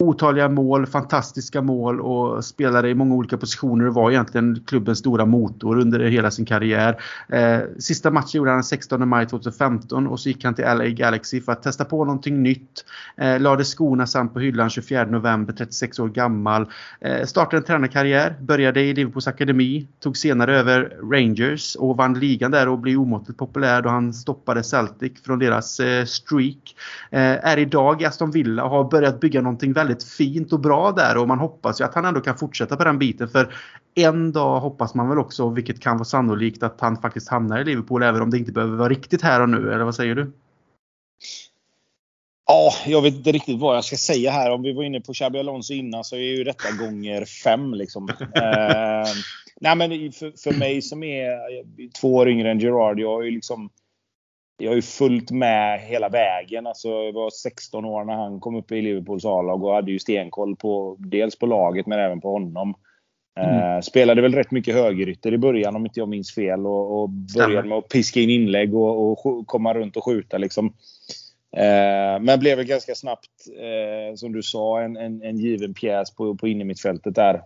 otaliga 0.00 0.48
mål, 0.48 0.86
fantastiska 0.86 1.62
mål 1.62 2.00
och 2.00 2.44
spelade 2.44 2.88
i 2.88 2.94
många 2.94 3.14
olika 3.14 3.36
positioner 3.36 3.88
och 3.88 3.94
var 3.94 4.10
egentligen 4.10 4.64
klubbens 4.66 4.98
stora 4.98 5.26
motor 5.26 5.78
under 5.78 6.00
hela 6.00 6.30
sin 6.30 6.44
karriär. 6.44 7.00
Eh, 7.28 7.60
sista 7.78 8.10
matchen 8.10 8.38
gjorde 8.38 8.50
han 8.50 8.56
den 8.56 8.64
16 8.64 9.08
maj 9.08 9.26
2015 9.26 10.06
och 10.06 10.20
så 10.20 10.28
gick 10.28 10.44
han 10.44 10.54
till 10.54 10.64
LA 10.64 10.88
Galaxy 10.88 11.40
för 11.40 11.52
att 11.52 11.62
testa 11.62 11.84
på 11.84 12.04
någonting 12.04 12.42
nytt. 12.42 12.84
Eh, 13.16 13.40
lade 13.40 13.64
skorna 13.64 14.06
samt 14.06 14.34
på 14.34 14.40
hyllan 14.40 14.70
24 14.70 15.04
november, 15.04 15.52
36 15.52 15.98
år 15.98 16.08
gammal. 16.08 16.66
Eh, 17.00 17.26
startade 17.26 17.56
en 17.56 17.64
tränarkarriär, 17.64 18.36
började 18.40 18.80
i 18.80 18.94
Liverpools 18.94 19.26
akademi, 19.28 19.86
tog 20.00 20.16
senare 20.16 20.58
över 20.58 20.96
Rangers 21.12 21.76
och 21.76 21.96
vann 21.96 22.14
ligan 22.14 22.50
där 22.50 22.68
och 22.68 22.78
blev 22.78 23.00
omåttligt 23.00 23.38
populär 23.38 23.82
då 23.82 23.88
han 23.88 24.12
stoppade 24.12 24.62
Celtic 24.62 25.12
från 25.24 25.38
deras 25.38 25.80
eh, 25.80 26.04
streak. 26.04 26.74
Eh, 27.10 27.20
är 27.20 27.58
idag 27.58 28.02
i 28.02 28.04
Aston 28.04 28.30
Villa 28.30 28.64
och 28.64 28.70
har 28.70 28.84
börjat 28.90 29.20
bygga 29.20 29.40
någonting 29.40 29.72
väldigt 29.72 29.87
väldigt 29.88 30.08
fint 30.08 30.52
och 30.52 30.60
bra 30.60 30.92
där 30.92 31.16
och 31.16 31.28
man 31.28 31.38
hoppas 31.38 31.80
ju 31.80 31.84
att 31.84 31.94
han 31.94 32.04
ändå 32.04 32.20
kan 32.20 32.38
fortsätta 32.38 32.76
på 32.76 32.84
den 32.84 32.98
biten. 32.98 33.28
För 33.28 33.54
en 33.94 34.32
dag 34.32 34.60
hoppas 34.60 34.94
man 34.94 35.08
väl 35.08 35.18
också, 35.18 35.50
vilket 35.50 35.80
kan 35.80 35.96
vara 35.96 36.04
sannolikt, 36.04 36.62
att 36.62 36.80
han 36.80 36.96
faktiskt 36.96 37.28
hamnar 37.28 37.60
i 37.60 37.64
Liverpool 37.64 38.02
även 38.02 38.22
om 38.22 38.30
det 38.30 38.38
inte 38.38 38.52
behöver 38.52 38.76
vara 38.76 38.88
riktigt 38.88 39.22
här 39.22 39.40
och 39.40 39.48
nu. 39.48 39.72
Eller 39.72 39.84
vad 39.84 39.94
säger 39.94 40.14
du? 40.14 40.32
Ja, 42.46 42.72
jag 42.86 43.02
vet 43.02 43.14
inte 43.14 43.32
riktigt 43.32 43.60
vad 43.60 43.76
jag 43.76 43.84
ska 43.84 43.96
säga 43.96 44.30
här. 44.30 44.50
Om 44.50 44.62
vi 44.62 44.72
var 44.72 44.82
inne 44.82 45.00
på 45.00 45.12
Xabi 45.12 45.38
Alonso 45.38 45.74
innan 45.74 46.04
så 46.04 46.16
är 46.16 46.36
ju 46.36 46.44
detta 46.44 46.72
gånger 46.72 47.24
fem. 47.24 47.74
Liksom. 47.74 48.08
eh, 48.20 49.08
nej 49.60 49.76
men 49.76 50.12
för, 50.12 50.42
för 50.42 50.58
mig 50.58 50.82
som 50.82 51.02
är 51.02 51.30
två 52.00 52.14
år 52.14 52.28
yngre 52.28 52.50
än 52.50 52.58
Gerard, 52.60 53.00
jag 53.00 53.08
har 53.08 53.22
ju 53.22 53.30
liksom 53.30 53.70
jag 54.58 54.70
har 54.70 54.76
ju 54.76 54.82
följt 54.82 55.30
med 55.30 55.80
hela 55.80 56.08
vägen. 56.08 56.66
Alltså, 56.66 56.88
jag 56.88 57.12
var 57.12 57.30
16 57.30 57.84
år 57.84 58.04
när 58.04 58.14
han 58.14 58.40
kom 58.40 58.56
upp 58.56 58.72
i 58.72 58.82
Liverpools 58.82 59.24
A-lag 59.24 59.64
och 59.64 59.74
hade 59.74 59.90
ju 59.90 59.98
stenkoll 59.98 60.56
på 60.56 60.96
dels 60.98 61.38
på 61.38 61.46
laget 61.46 61.86
men 61.86 61.98
även 61.98 62.20
på 62.20 62.32
honom. 62.32 62.74
Mm. 63.40 63.82
spelade 63.82 64.22
väl 64.22 64.34
rätt 64.34 64.50
mycket 64.50 64.74
högerytter 64.74 65.34
i 65.34 65.38
början 65.38 65.76
om 65.76 65.86
inte 65.86 66.00
jag 66.00 66.08
minns 66.08 66.34
fel. 66.34 66.66
Och, 66.66 67.02
och 67.02 67.08
började 67.08 67.68
med 67.68 67.78
att 67.78 67.88
piska 67.88 68.20
in 68.20 68.30
inlägg 68.30 68.74
och, 68.74 69.26
och 69.26 69.46
komma 69.46 69.74
runt 69.74 69.96
och 69.96 70.04
skjuta. 70.04 70.38
Liksom. 70.38 70.66
Eh, 71.56 72.20
men 72.20 72.40
blev 72.40 72.56
väl 72.56 72.66
ganska 72.66 72.94
snabbt, 72.94 73.30
eh, 73.58 74.14
som 74.14 74.32
du 74.32 74.42
sa, 74.42 74.80
en, 74.80 74.96
en, 74.96 75.22
en 75.22 75.38
given 75.38 75.74
pjäs 75.74 76.14
på, 76.14 76.34
på 76.34 76.48
innermittfältet 76.48 77.14
där. 77.14 77.42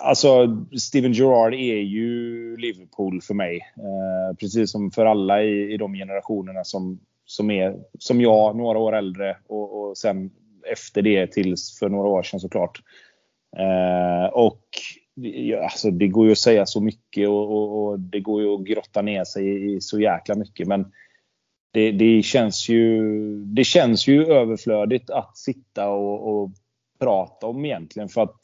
Alltså, 0.00 0.56
Steven 0.78 1.12
Gerrard 1.12 1.54
är 1.54 1.80
ju 1.80 2.56
Liverpool 2.56 3.20
för 3.22 3.34
mig. 3.34 3.56
Eh, 3.76 4.36
precis 4.36 4.70
som 4.70 4.90
för 4.90 5.06
alla 5.06 5.42
i, 5.42 5.72
i 5.72 5.76
de 5.76 5.94
generationerna 5.94 6.64
som, 6.64 7.00
som 7.24 7.50
är 7.50 7.76
som 7.98 8.20
jag, 8.20 8.56
några 8.56 8.78
år 8.78 8.96
äldre 8.96 9.36
och, 9.46 9.80
och 9.80 9.98
sen 9.98 10.30
efter 10.72 11.02
det 11.02 11.32
tills 11.32 11.78
för 11.78 11.88
några 11.88 12.08
år 12.08 12.22
sedan 12.22 12.40
såklart. 12.40 12.82
Eh, 13.58 14.32
och 14.32 14.62
alltså, 15.62 15.90
det 15.90 16.08
går 16.08 16.26
ju 16.26 16.32
att 16.32 16.38
säga 16.38 16.66
så 16.66 16.80
mycket 16.80 17.28
och, 17.28 17.50
och, 17.50 17.86
och, 17.86 18.00
det 18.00 18.20
går 18.20 18.42
ju 18.42 18.54
att 18.54 18.64
grotta 18.64 19.02
ner 19.02 19.24
sig 19.24 19.74
i 19.74 19.80
så 19.80 20.00
jäkla 20.00 20.34
mycket. 20.34 20.68
Men 20.68 20.92
det, 21.72 21.92
det 21.92 22.22
känns, 22.22 22.68
ju, 22.68 23.00
det 23.44 23.64
känns 23.64 24.08
ju 24.08 24.26
överflödigt 24.26 25.10
att 25.10 25.38
sitta 25.38 25.88
och, 25.88 26.28
och 26.28 26.50
prata 27.00 27.46
om 27.46 27.64
egentligen. 27.64 28.08
För 28.08 28.22
att 28.22 28.40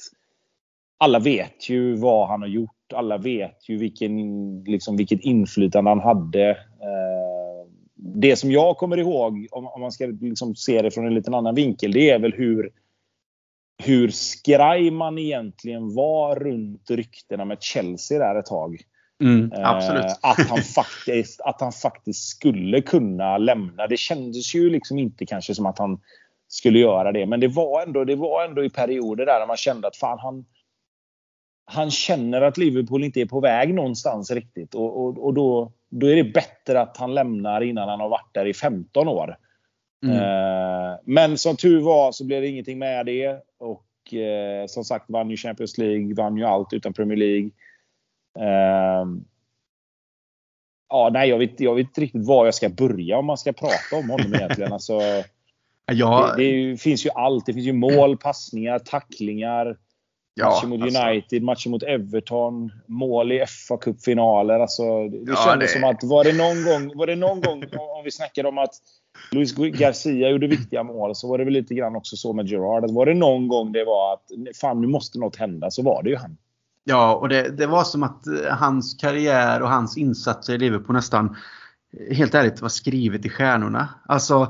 alla 1.03 1.19
vet 1.19 1.71
ju 1.71 1.97
vad 1.97 2.29
han 2.29 2.41
har 2.41 2.49
gjort. 2.49 2.93
Alla 2.95 3.19
vet 3.19 3.69
ju 3.69 3.79
vilken, 3.79 4.65
liksom, 4.65 4.97
vilket 4.97 5.21
inflytande 5.21 5.91
han 5.91 6.01
hade. 6.01 6.51
Eh, 6.51 7.69
det 7.95 8.37
som 8.37 8.53
jag 8.53 8.77
kommer 8.77 8.97
ihåg, 8.97 9.47
om, 9.51 9.67
om 9.67 9.81
man 9.81 9.93
ska 9.93 10.07
liksom 10.07 10.55
se 10.55 10.83
det 10.83 10.91
från 10.91 11.07
en 11.07 11.15
liten 11.15 11.35
annan 11.35 11.55
vinkel, 11.55 11.93
det 11.93 12.11
är 12.11 12.19
väl 12.19 12.33
hur 12.33 12.71
hur 13.85 14.09
skraj 14.09 14.91
man 14.91 15.19
egentligen 15.19 15.95
var 15.95 16.37
runt 16.37 16.91
ryktena 16.91 17.45
med 17.45 17.63
Chelsea 17.63 18.19
där 18.19 18.39
ett 18.39 18.47
tag. 18.47 18.81
Mm, 19.23 19.53
absolut. 19.55 20.05
Eh, 20.05 20.13
att, 20.23 20.49
han 20.49 20.63
faktiskt, 20.63 21.41
att 21.41 21.61
han 21.61 21.73
faktiskt 21.73 22.29
skulle 22.29 22.83
kunna 22.83 23.39
lämna. 23.39 23.87
Det 23.87 23.97
kändes 23.97 24.55
ju 24.55 24.71
liksom 24.71 24.99
inte 24.99 25.27
kanske 25.27 25.55
som 25.55 25.67
att 25.67 25.79
han 25.79 26.01
skulle 26.49 26.79
göra 26.79 27.13
det. 27.13 27.27
Men 27.27 27.41
det 27.41 27.49
var 27.49 27.83
ändå, 27.83 28.05
det 28.05 28.17
var 28.17 28.45
ändå 28.45 28.65
i 28.65 28.71
perioder 28.71 29.27
där 29.27 29.47
man 29.47 29.57
kände 29.57 29.89
att 29.89 29.97
fan 29.97 30.19
han, 30.19 30.45
han 31.65 31.91
känner 31.91 32.43
att 32.43 32.59
Liverpool 32.59 33.05
inte 33.05 33.21
är 33.21 33.27
på 33.27 33.41
väg 33.41 33.75
någonstans 33.75 34.31
riktigt. 34.31 34.75
Och, 34.75 35.05
och, 35.05 35.25
och 35.25 35.35
då, 35.35 35.73
då 35.89 36.07
är 36.07 36.17
det 36.17 36.25
bättre 36.25 36.81
att 36.81 36.97
han 36.97 37.15
lämnar 37.15 37.61
innan 37.61 37.89
han 37.89 38.01
har 38.01 38.09
varit 38.09 38.35
där 38.35 38.47
i 38.47 38.55
15 38.55 39.09
år. 39.09 39.37
Mm. 40.05 40.17
Eh, 40.17 40.99
men 41.05 41.39
som 41.39 41.57
tur 41.57 41.81
var 41.81 42.13
så 42.13 42.25
blev 42.25 42.43
det 42.43 42.49
ingenting 42.49 42.79
med 42.79 43.07
det. 43.07 43.41
Och 43.59 44.15
eh, 44.15 44.67
som 44.67 44.85
sagt 44.85 45.11
vann 45.11 45.31
ju 45.31 45.37
Champions 45.37 45.79
League, 45.79 46.15
vann 46.15 46.37
ju 46.37 46.45
allt 46.45 46.73
utan 46.73 46.93
Premier 46.93 47.19
League. 47.19 47.51
Eh, 48.39 49.07
ja, 50.89 51.11
nej, 51.13 51.29
jag 51.29 51.39
vet, 51.39 51.61
jag 51.61 51.75
vet 51.75 51.87
inte 51.87 52.01
riktigt 52.01 52.27
var 52.27 52.45
jag 52.45 52.55
ska 52.55 52.69
börja 52.69 53.19
om 53.19 53.27
man 53.27 53.39
ska 53.39 53.53
prata 53.53 53.97
om 53.97 54.11
honom 54.11 54.35
egentligen. 54.35 54.73
Alltså, 54.73 55.01
ja. 55.93 56.35
det, 56.37 56.71
det, 56.71 56.77
finns 56.77 57.07
ju 57.07 57.11
allt. 57.11 57.47
Det 57.47 57.53
finns 57.53 57.67
ju 57.67 57.73
mål, 57.73 58.17
passningar, 58.17 58.79
tacklingar. 58.79 59.77
Ja, 60.35 60.51
matcher 60.51 60.67
mot 60.67 60.83
alltså. 60.83 61.03
United, 61.03 61.43
matcher 61.43 61.69
mot 61.71 61.83
Everton, 61.83 62.73
mål 62.87 63.33
i 63.33 63.45
fa 63.69 63.77
Cup-finaler. 63.77 64.61
Alltså, 64.61 65.09
det 65.09 65.33
ja, 65.33 65.37
kändes 65.47 65.73
det... 65.73 65.81
som 65.81 65.91
att 65.91 66.03
var 66.03 66.25
det 66.25 66.33
någon 66.33 66.65
gång, 66.65 66.99
var 66.99 67.07
det 67.07 67.17
någon 67.17 67.41
gång 67.41 67.65
om 67.99 68.05
vi 68.05 68.11
snackar 68.11 68.47
om 68.47 68.59
att 68.59 68.75
Luis 69.31 69.55
Garcia 69.55 70.31
gjorde 70.31 70.47
viktiga 70.47 70.83
mål 70.83 71.15
så 71.15 71.29
var 71.29 71.39
det 71.39 71.45
väl 71.45 71.53
lite 71.53 71.75
grann 71.75 71.97
också 71.97 72.17
så 72.17 72.33
med 72.33 72.47
Gerard. 72.47 72.85
Att 72.85 72.91
var 72.91 73.07
det 73.07 73.15
någon 73.15 73.49
gång 73.49 73.73
det 73.73 73.85
var 73.85 74.15
att 74.15 74.57
fan 74.61 74.81
nu 74.81 74.87
måste 74.87 75.19
något 75.19 75.37
hända 75.37 75.71
så 75.71 75.83
var 75.83 76.03
det 76.03 76.11
ju 76.11 76.17
han. 76.17 76.37
Ja, 76.85 77.15
och 77.15 77.29
det, 77.29 77.57
det 77.57 77.67
var 77.67 77.85
som 77.85 78.03
att 78.03 78.27
eh, 78.27 78.57
hans 78.59 78.95
karriär 78.95 79.63
och 79.63 79.69
hans 79.69 79.97
insatser 79.97 80.55
i 80.55 80.59
Liverpool 80.59 80.97
nästan 80.97 81.37
eh, 81.99 82.17
helt 82.17 82.35
ärligt 82.35 82.63
var 82.63 82.69
skrivet 82.69 83.27
i 83.27 83.29
stjärnorna. 83.29 83.89
Alltså, 84.07 84.43
eh, 84.43 84.49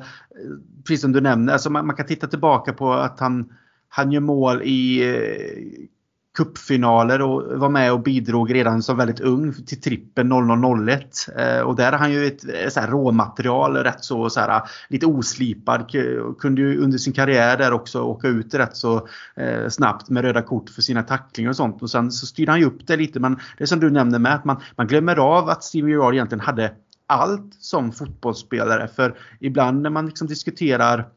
precis 0.86 1.00
som 1.00 1.12
du 1.12 1.20
nämner, 1.20 1.52
alltså 1.52 1.70
man, 1.70 1.86
man 1.86 1.96
kan 1.96 2.06
titta 2.06 2.26
tillbaka 2.26 2.72
på 2.72 2.92
att 2.92 3.20
han, 3.20 3.52
han 3.95 4.12
gör 4.12 4.20
mål 4.20 4.62
i 4.62 5.09
eh, 5.09 5.88
kuppfinaler 6.36 7.22
och 7.22 7.61
var 7.61 7.68
med 7.68 7.93
och 7.93 8.03
bidrog 8.03 8.55
redan 8.55 8.82
som 8.82 8.97
väldigt 8.97 9.20
ung 9.20 9.53
till 9.53 9.80
trippen 9.80 10.28
0001. 10.28 11.28
Eh, 11.36 11.61
och 11.61 11.76
där 11.76 11.93
har 11.93 11.99
han 11.99 12.12
ju 12.12 12.26
ett 12.26 12.45
eh, 12.45 12.68
så 12.68 12.80
här, 12.80 12.88
råmaterial, 12.88 13.76
rätt 13.76 14.05
så, 14.05 14.30
så 14.30 14.40
här, 14.40 14.62
lite 14.88 15.07
oslipad. 15.07 15.90
Kunde 16.38 16.61
ju 16.61 16.78
under 16.78 16.99
sin 16.99 17.12
karriär 17.12 17.59
där 17.59 17.72
också 17.72 18.03
åka 18.03 18.28
ut 18.28 18.55
rätt 18.55 18.76
så 18.76 19.09
eh, 19.36 19.68
snabbt 19.68 20.11
med 20.11 20.24
röda 20.24 20.43
kort 20.43 20.70
för 20.70 20.82
sina 20.82 21.03
tacklingar 21.03 21.51
och 21.51 21.57
sånt. 21.57 21.82
Och 21.82 21.90
sen 21.90 22.12
så 22.12 22.26
styrde 22.26 22.53
han 22.53 22.61
ju 22.61 22.66
upp 22.66 22.86
det 22.86 22.97
lite. 22.97 23.20
Men 23.20 23.40
det 23.59 23.66
som 23.66 23.80
du 23.80 23.90
nämnde 23.90 24.18
med 24.18 24.34
att 24.34 24.45
man, 24.45 24.61
man 24.76 24.86
glömmer 24.86 25.16
av 25.16 25.49
att 25.49 25.64
Steve 25.64 25.90
Gerrard 25.90 26.14
egentligen 26.14 26.45
hade 26.45 26.72
allt 27.07 27.55
som 27.61 27.93
fotbollsspelare. 27.93 28.88
För 28.88 29.18
ibland 29.40 29.82
när 29.82 29.90
man 29.90 30.07
liksom 30.07 30.26
diskuterar 30.26 31.09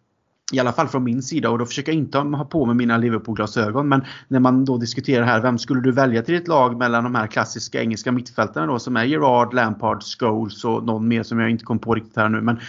i 0.52 0.60
alla 0.60 0.72
fall 0.72 0.88
från 0.88 1.04
min 1.04 1.22
sida 1.22 1.50
och 1.50 1.58
då 1.58 1.66
försöker 1.66 1.92
jag 1.92 2.00
inte 2.00 2.18
ha 2.18 2.46
på 2.46 2.66
mig 2.66 2.76
mina 2.76 2.98
Liverpool-glasögon. 2.98 3.90
Men 3.90 4.06
när 4.28 4.40
man 4.40 4.66
då 4.66 4.78
diskuterar 4.78 5.26
här, 5.26 5.42
vem 5.42 5.58
skulle 5.58 5.82
du 5.82 5.92
välja 5.92 6.22
till 6.22 6.34
ditt 6.34 6.48
lag 6.48 6.78
mellan 6.78 7.04
de 7.04 7.16
här 7.16 7.28
klassiska 7.28 7.82
engelska 7.82 8.12
mittfältarna 8.12 8.68
då 8.68 8.80
som 8.80 8.98
är 8.98 9.04
Gerard, 9.04 9.54
Lampard, 9.54 10.04
Scholes 10.04 10.66
och 10.66 10.84
någon 10.84 11.08
mer 11.08 11.24
som 11.24 11.40
jag 11.40 11.50
inte 11.50 11.66
kom 11.66 11.80
på 11.80 11.96
riktigt 11.96 12.16
här 12.16 12.30
nu. 12.30 12.42
Men 12.42 12.60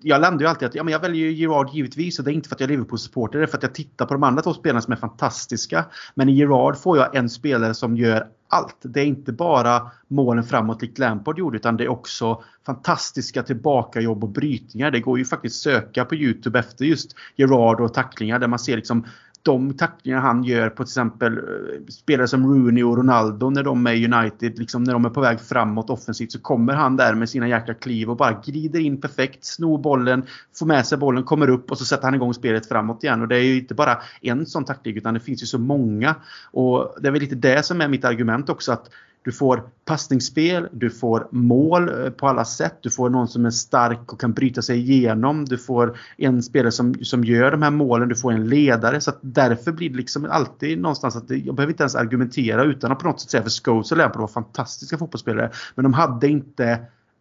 jag 0.00 0.20
landar 0.20 0.40
ju 0.40 0.46
alltid 0.46 0.68
att 0.68 0.74
ja, 0.74 0.84
men 0.84 0.92
jag 0.92 1.00
väljer 1.00 1.30
Gerard 1.30 1.70
givetvis 1.72 2.18
och 2.18 2.24
det 2.24 2.30
är 2.30 2.34
inte 2.34 2.48
för 2.48 2.56
att 2.56 2.60
jag 2.60 2.70
är 2.70 2.72
Liverpool-supporter, 2.72 3.38
det 3.38 3.44
är 3.44 3.46
för 3.46 3.56
att 3.56 3.62
jag 3.62 3.74
tittar 3.74 4.06
på 4.06 4.14
de 4.14 4.22
andra 4.22 4.42
två 4.42 4.54
spelarna 4.54 4.80
som 4.80 4.92
är 4.92 4.96
fantastiska. 4.96 5.84
Men 6.14 6.28
i 6.28 6.32
Gerard 6.32 6.76
får 6.76 6.98
jag 6.98 7.14
en 7.14 7.28
spelare 7.28 7.74
som 7.74 7.96
gör 7.96 8.26
allt. 8.52 8.76
Det 8.82 9.00
är 9.00 9.04
inte 9.04 9.32
bara 9.32 9.90
målen 10.08 10.44
framåt 10.44 10.82
likt 10.82 10.98
Lampard 10.98 11.38
gjorde 11.38 11.56
utan 11.56 11.76
det 11.76 11.84
är 11.84 11.88
också 11.88 12.42
fantastiska 12.66 13.42
tillbakajobb 13.42 14.24
och 14.24 14.30
brytningar. 14.30 14.90
Det 14.90 15.00
går 15.00 15.18
ju 15.18 15.24
faktiskt 15.24 15.62
söka 15.62 16.04
på 16.04 16.14
Youtube 16.14 16.58
efter 16.58 16.84
just 16.84 17.14
Gerard 17.36 17.80
och 17.80 17.94
tacklingar 17.94 18.38
där 18.38 18.48
man 18.48 18.58
ser 18.58 18.76
liksom 18.76 19.06
de 19.42 19.74
tacklingar 19.76 20.20
han 20.20 20.44
gör 20.44 20.70
på 20.70 20.84
till 20.84 20.90
exempel 20.90 21.38
eh, 21.38 21.86
spelare 21.88 22.28
som 22.28 22.46
Rooney 22.46 22.82
och 22.82 22.96
Ronaldo 22.96 23.50
när 23.50 23.62
de 23.62 23.86
är 23.86 23.92
i 23.92 24.06
United, 24.12 24.58
liksom 24.58 24.84
när 24.84 24.92
de 24.92 25.04
är 25.04 25.10
på 25.10 25.20
väg 25.20 25.40
framåt 25.40 25.90
offensivt 25.90 26.32
så 26.32 26.40
kommer 26.40 26.72
han 26.72 26.96
där 26.96 27.14
med 27.14 27.28
sina 27.28 27.48
jäkla 27.48 27.74
kliv 27.74 28.10
och 28.10 28.16
bara 28.16 28.40
glider 28.44 28.80
in 28.80 29.00
perfekt, 29.00 29.44
snor 29.44 29.78
bollen, 29.78 30.26
får 30.58 30.66
med 30.66 30.86
sig 30.86 30.98
bollen, 30.98 31.24
kommer 31.24 31.50
upp 31.50 31.70
och 31.70 31.78
så 31.78 31.84
sätter 31.84 32.04
han 32.04 32.14
igång 32.14 32.34
spelet 32.34 32.68
framåt 32.68 33.04
igen. 33.04 33.22
Och 33.22 33.28
det 33.28 33.36
är 33.36 33.42
ju 33.42 33.58
inte 33.58 33.74
bara 33.74 33.98
en 34.20 34.46
sån 34.46 34.64
taktik 34.64 34.96
utan 34.96 35.14
det 35.14 35.20
finns 35.20 35.42
ju 35.42 35.46
så 35.46 35.58
många. 35.58 36.14
Och 36.50 36.94
det 37.00 37.08
är 37.08 37.12
väl 37.12 37.20
lite 37.20 37.34
det 37.34 37.62
som 37.62 37.80
är 37.80 37.88
mitt 37.88 38.04
argument 38.04 38.48
också 38.48 38.72
att 38.72 38.90
du 39.24 39.32
får 39.32 39.62
passningsspel, 39.84 40.68
du 40.72 40.90
får 40.90 41.28
mål 41.30 41.88
eh, 41.88 42.10
på 42.10 42.28
alla 42.28 42.44
sätt. 42.44 42.78
Du 42.80 42.90
får 42.90 43.10
någon 43.10 43.28
som 43.28 43.46
är 43.46 43.50
stark 43.50 44.12
och 44.12 44.20
kan 44.20 44.32
bryta 44.32 44.62
sig 44.62 44.78
igenom. 44.78 45.44
Du 45.44 45.58
får 45.58 45.98
en 46.16 46.42
spelare 46.42 46.72
som, 46.72 46.94
som 46.94 47.24
gör 47.24 47.50
de 47.50 47.62
här 47.62 47.70
målen. 47.70 48.08
Du 48.08 48.16
får 48.16 48.32
en 48.32 48.48
ledare. 48.48 49.00
Så 49.00 49.12
därför 49.20 49.72
blir 49.72 49.90
det 49.90 49.96
liksom 49.96 50.26
alltid 50.30 50.78
någonstans 50.80 51.16
att 51.16 51.30
jag 51.30 51.54
behöver 51.54 51.72
inte 51.72 51.82
ens 51.82 51.94
argumentera 51.94 52.64
utan 52.64 52.92
att 52.92 52.98
på 52.98 53.06
något 53.06 53.20
sätt 53.20 53.30
säga 53.30 53.42
för 53.42 53.50
Scholes 53.50 53.92
och 53.92 53.98
Lampard 53.98 54.20
var 54.20 54.28
fantastiska 54.28 54.98
fotbollsspelare. 54.98 55.50
Men 55.74 55.82
de 55.82 55.92
hade 55.92 56.28
inte 56.28 56.80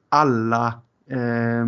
alla 0.10 0.68
eh, 1.10 1.66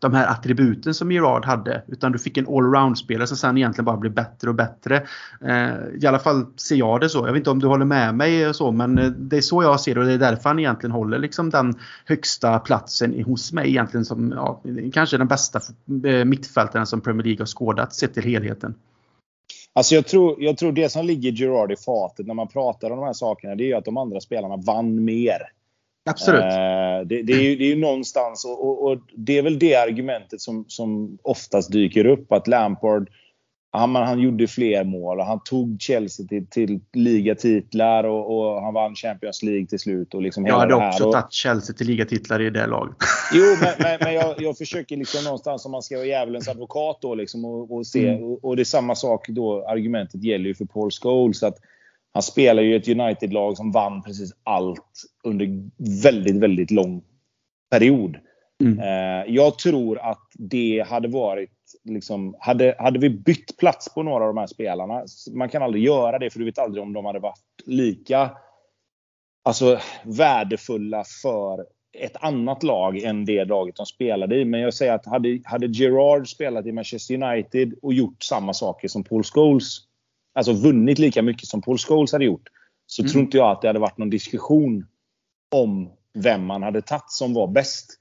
de 0.00 0.14
här 0.14 0.26
attributen 0.26 0.94
som 0.94 1.12
Gerard 1.12 1.44
hade. 1.44 1.82
Utan 1.86 2.12
du 2.12 2.18
fick 2.18 2.36
en 2.36 2.46
allround-spelare 2.48 3.26
som 3.26 3.36
sen 3.36 3.56
egentligen 3.56 3.84
bara 3.84 3.96
blev 3.96 4.14
bättre 4.14 4.48
och 4.48 4.54
bättre. 4.54 4.96
Eh, 5.40 6.02
I 6.02 6.06
alla 6.06 6.18
fall 6.18 6.46
ser 6.56 6.76
jag 6.76 7.00
det 7.00 7.08
så. 7.08 7.18
Jag 7.18 7.32
vet 7.32 7.40
inte 7.40 7.50
om 7.50 7.58
du 7.58 7.66
håller 7.66 7.84
med 7.84 8.14
mig 8.14 8.48
och 8.48 8.56
så 8.56 8.72
men 8.72 8.98
eh, 8.98 9.06
det 9.06 9.36
är 9.36 9.40
så 9.40 9.62
jag 9.62 9.80
ser 9.80 9.94
det 9.94 10.00
och 10.00 10.06
det 10.06 10.12
är 10.12 10.18
därför 10.18 10.48
han 10.48 10.58
egentligen 10.58 10.92
håller 10.92 11.18
liksom 11.18 11.50
den 11.50 11.74
högsta 12.04 12.58
platsen 12.58 13.24
hos 13.24 13.52
mig 13.52 13.68
egentligen 13.68 14.04
som 14.04 14.32
ja, 14.36 14.62
kanske 14.92 15.18
den 15.18 15.28
bästa 15.28 15.60
eh, 16.04 16.24
mittfältaren 16.24 16.86
som 16.86 17.00
Premier 17.00 17.24
League 17.24 17.40
har 17.40 17.46
skådat 17.46 17.94
sett 17.94 18.14
till 18.14 18.24
helheten. 18.24 18.74
Alltså 19.72 19.94
jag, 19.94 20.06
tror, 20.06 20.42
jag 20.42 20.56
tror 20.56 20.72
det 20.72 20.92
som 20.92 21.06
ligger 21.06 21.32
Gerard 21.32 21.72
i 21.72 21.76
fatet 21.76 22.26
när 22.26 22.34
man 22.34 22.48
pratar 22.48 22.90
om 22.90 22.96
de 22.96 23.06
här 23.06 23.12
sakerna 23.12 23.54
det 23.54 23.64
är 23.64 23.66
ju 23.66 23.74
att 23.74 23.84
de 23.84 23.96
andra 23.96 24.20
spelarna 24.20 24.56
vann 24.56 25.04
mer. 25.04 25.38
Absolut. 26.10 26.42
Eh, 26.42 27.06
det, 27.06 27.22
det, 27.22 27.32
är 27.32 27.42
ju, 27.42 27.56
det 27.56 27.64
är 27.64 27.68
ju 27.68 27.80
någonstans 27.80 28.44
och, 28.44 28.68
och, 28.68 28.90
och, 28.90 28.98
det 29.16 29.38
är 29.38 29.42
väl 29.42 29.58
det 29.58 29.74
argumentet 29.74 30.40
som, 30.40 30.64
som 30.68 31.18
oftast 31.22 31.72
dyker 31.72 32.06
upp 32.06 32.32
att 32.32 32.46
Lampard 32.46 33.08
han, 33.70 33.94
han 33.94 34.20
gjorde 34.20 34.46
fler 34.46 34.84
mål 34.84 35.20
och 35.20 35.26
han 35.26 35.40
tog 35.44 35.76
Chelsea 35.80 36.26
till, 36.26 36.46
till 36.46 36.80
ligatitlar 36.92 38.04
och, 38.04 38.38
och, 38.38 38.62
han 38.62 38.74
vann 38.74 38.94
Champions 38.94 39.42
League 39.42 39.66
till 39.66 39.78
slut. 39.78 40.14
Och 40.14 40.22
liksom 40.22 40.46
jag 40.46 40.58
hade 40.58 40.74
också 40.74 41.12
tagit 41.12 41.32
Chelsea 41.32 41.76
till 41.76 41.86
ligatitlar 41.86 42.40
i 42.40 42.50
det 42.50 42.66
laget. 42.66 42.96
Jo, 43.32 43.44
men, 43.60 43.74
men, 43.78 43.98
men 44.00 44.14
jag, 44.14 44.34
jag, 44.42 44.58
försöker 44.58 44.96
liksom 44.96 45.24
någonstans 45.24 45.64
om 45.64 45.72
man 45.72 45.82
ska 45.82 45.96
vara 45.96 46.06
djävulens 46.06 46.48
advokat 46.48 46.98
då 47.00 47.14
liksom 47.14 47.44
och, 47.44 47.76
och 47.76 47.86
se. 47.86 48.08
Mm. 48.08 48.24
Och, 48.24 48.44
och, 48.44 48.56
det 48.56 48.62
är 48.62 48.64
samma 48.64 48.94
sak 48.94 49.28
då. 49.28 49.66
Argumentet 49.68 50.22
gäller 50.24 50.46
ju 50.46 50.54
för 50.54 50.64
Paul 50.64 50.90
Scholes. 50.90 51.42
Att 51.42 51.58
han 52.12 52.22
spelar 52.22 52.62
ju 52.62 52.76
ett 52.76 52.88
United-lag 52.88 53.56
som 53.56 53.72
vann 53.72 54.02
precis 54.02 54.32
allt 54.42 55.04
under 55.24 55.48
väldigt, 56.02 56.36
väldigt 56.36 56.70
lång 56.70 57.02
period. 57.70 58.16
Mm. 58.62 58.78
Eh, 58.78 59.34
jag 59.34 59.58
tror 59.58 59.98
att 59.98 60.26
det 60.34 60.86
hade 60.88 61.08
varit 61.08 61.50
liksom, 61.84 62.36
hade, 62.40 62.74
hade 62.78 62.98
vi 62.98 63.10
bytt 63.10 63.56
plats 63.56 63.94
på 63.94 64.02
några 64.02 64.24
av 64.24 64.34
de 64.34 64.40
här 64.40 64.46
spelarna, 64.46 65.04
man 65.32 65.48
kan 65.48 65.62
aldrig 65.62 65.84
göra 65.84 66.18
det 66.18 66.30
för 66.30 66.38
du 66.38 66.44
vet 66.44 66.58
aldrig 66.58 66.82
om 66.82 66.92
de 66.92 67.04
hade 67.04 67.18
varit 67.18 67.44
lika 67.66 68.30
alltså, 69.44 69.78
värdefulla 70.04 71.04
för 71.22 71.66
ett 71.98 72.16
annat 72.20 72.62
lag 72.62 72.98
än 72.98 73.24
det 73.24 73.44
laget 73.44 73.76
de 73.76 73.86
spelade 73.86 74.36
i. 74.36 74.44
Men 74.44 74.60
jag 74.60 74.74
säger 74.74 74.92
att 74.92 75.06
hade, 75.06 75.40
hade 75.44 75.66
Gerard 75.66 76.28
spelat 76.28 76.66
i 76.66 76.72
Manchester 76.72 77.22
United 77.22 77.74
och 77.82 77.94
gjort 77.94 78.22
samma 78.22 78.54
saker 78.54 78.88
som 78.88 79.04
Paul 79.04 79.22
Scholes, 79.24 79.78
alltså 80.38 80.52
vunnit 80.52 80.98
lika 80.98 81.22
mycket 81.22 81.48
som 81.48 81.62
Paul 81.62 81.78
Scholes 81.78 82.12
hade 82.12 82.24
gjort, 82.24 82.48
så 82.86 83.02
mm. 83.02 83.12
tror 83.12 83.24
inte 83.24 83.36
jag 83.36 83.50
att 83.50 83.62
det 83.62 83.68
hade 83.68 83.78
varit 83.78 83.98
någon 83.98 84.10
diskussion 84.10 84.86
om 85.54 85.90
vem 86.14 86.46
man 86.46 86.62
hade 86.62 86.82
tagit 86.82 87.10
som 87.10 87.34
var 87.34 87.46
bäst. 87.46 87.98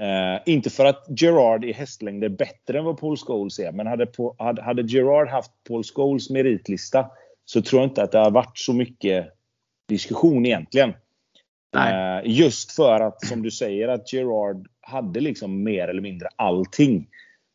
Eh, 0.00 0.52
inte 0.52 0.70
för 0.70 0.84
att 0.84 1.06
Gerard 1.20 1.64
i 1.64 1.72
hästlängd 1.72 2.24
är 2.24 2.28
bättre 2.28 2.78
än 2.78 2.84
vad 2.84 3.00
Paul 3.00 3.16
Scholes 3.16 3.58
är, 3.58 3.72
men 3.72 3.86
hade, 3.86 4.06
hade, 4.38 4.62
hade 4.62 4.82
Gerard 4.82 5.28
haft 5.28 5.50
Paul 5.68 5.84
Scholes 5.84 6.30
meritlista 6.30 7.10
så 7.44 7.62
tror 7.62 7.82
jag 7.82 7.90
inte 7.90 8.02
att 8.02 8.12
det 8.12 8.18
har 8.18 8.30
varit 8.30 8.58
så 8.58 8.72
mycket 8.72 9.28
diskussion 9.88 10.46
egentligen. 10.46 10.94
Eh, 11.76 12.20
just 12.24 12.72
för 12.72 13.00
att, 13.00 13.26
som 13.26 13.42
du 13.42 13.50
säger, 13.50 13.88
att 13.88 14.12
Gerard 14.12 14.68
hade 14.80 15.20
liksom 15.20 15.62
mer 15.62 15.88
eller 15.88 16.02
mindre 16.02 16.28
allting. 16.36 17.08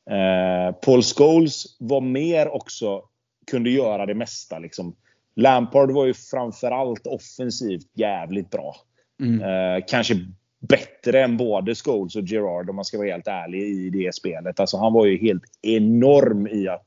Eh, 0.09 0.75
Paul 0.75 1.01
Scholes 1.01 1.65
var 1.79 2.01
mer 2.01 2.47
också, 2.47 3.03
kunde 3.51 3.69
göra 3.69 4.05
det 4.05 4.15
mesta. 4.15 4.59
Liksom. 4.59 4.95
Lampard 5.35 5.91
var 5.91 6.05
ju 6.05 6.13
framförallt 6.13 7.07
offensivt 7.07 7.87
jävligt 7.93 8.49
bra. 8.49 8.75
Mm. 9.21 9.41
Eh, 9.41 9.83
kanske 9.87 10.15
bättre 10.59 11.23
än 11.23 11.37
både 11.37 11.75
Scholes 11.75 12.15
och 12.15 12.23
Gerard 12.23 12.69
om 12.69 12.75
man 12.75 12.85
ska 12.85 12.97
vara 12.97 13.11
helt 13.11 13.27
ärlig 13.27 13.61
i 13.61 13.89
det 13.89 14.15
spelet. 14.15 14.59
Alltså 14.59 14.77
han 14.77 14.93
var 14.93 15.05
ju 15.05 15.17
helt 15.17 15.43
enorm 15.61 16.47
i 16.47 16.67
att 16.67 16.85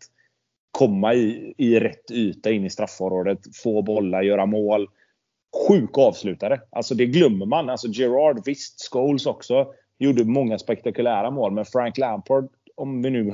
komma 0.71 1.15
i, 1.15 1.55
i 1.57 1.81
rätt 1.81 2.11
yta 2.11 2.51
in 2.51 2.65
i 2.65 2.71
straffområdet, 2.71 3.39
få 3.63 3.83
bollar, 3.83 4.23
göra 4.23 4.47
mål. 4.47 4.89
Sjuk 5.69 5.99
avslutare. 5.99 6.61
Alltså 6.71 6.95
det 6.95 7.07
glömmer 7.07 7.47
man. 7.47 7.71
Alltså 7.71 7.89
Gerard, 7.89 8.43
visst, 8.47 8.89
Scholes 8.93 9.27
också. 9.27 9.67
Gjorde 9.99 10.25
många 10.25 10.59
spektakulära 10.59 11.31
mål. 11.31 11.53
Men 11.53 11.65
Frank 11.65 11.99
Lampard, 11.99 12.49
om 12.81 13.03
vi 13.03 13.11
nu 13.11 13.33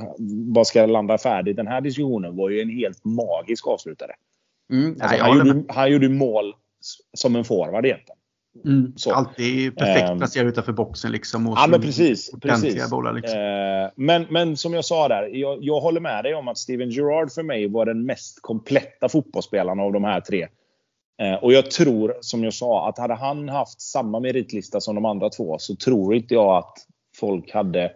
bara 0.53 0.65
ska 0.65 0.85
landa 0.85 1.17
färdigt 1.17 1.55
den 1.55 1.67
här 1.67 1.81
diskussionen, 1.81 2.35
var 2.35 2.49
ju 2.49 2.61
en 2.61 2.69
helt 2.69 3.05
magisk 3.05 3.67
avslutare. 3.67 4.11
Mm, 4.71 4.97
alltså, 5.01 5.23
han, 5.23 5.37
gjorde, 5.37 5.63
han 5.73 5.91
gjorde 5.91 6.09
mål 6.09 6.53
som 7.13 7.35
en 7.35 7.43
forward 7.43 7.85
egentligen. 7.85 8.17
Mm, 8.65 8.93
alltid 9.13 9.75
perfekt 9.75 10.11
um, 10.11 10.17
placerad 10.17 10.47
utanför 10.47 10.73
boxen. 10.73 11.11
Liksom, 11.11 11.47
och 11.47 11.57
ja, 11.57 11.67
men 11.67 11.81
precis. 11.81 12.31
precis. 12.41 12.89
Bollar, 12.89 13.13
liksom. 13.13 13.39
uh, 13.39 13.89
men, 13.95 14.25
men 14.29 14.57
som 14.57 14.73
jag 14.73 14.85
sa 14.85 15.07
där, 15.07 15.29
jag, 15.33 15.57
jag, 15.61 15.79
håller 15.79 16.01
med 16.01 16.23
dig 16.23 16.35
om 16.35 16.47
att 16.47 16.57
Steven 16.57 16.89
Gerrard 16.89 17.31
för 17.31 17.43
mig 17.43 17.67
var 17.67 17.85
den 17.85 18.05
mest 18.05 18.41
kompletta 18.41 19.09
fotbollsspelaren 19.09 19.79
av 19.79 19.93
de 19.93 20.03
här 20.03 20.21
tre. 20.21 20.47
Uh, 21.21 21.43
och 21.43 21.53
jag 21.53 21.71
tror, 21.71 22.17
som 22.21 22.43
jag 22.43 22.53
sa, 22.53 22.89
att 22.89 22.97
hade 22.97 23.13
han 23.13 23.49
haft 23.49 23.81
samma 23.81 24.19
meritlista 24.19 24.81
som 24.81 24.95
de 24.95 25.05
andra 25.05 25.29
två 25.29 25.57
så 25.59 25.75
tror 25.75 26.15
inte 26.15 26.33
jag 26.33 26.57
att 26.57 26.77
folk 27.15 27.53
hade 27.53 27.91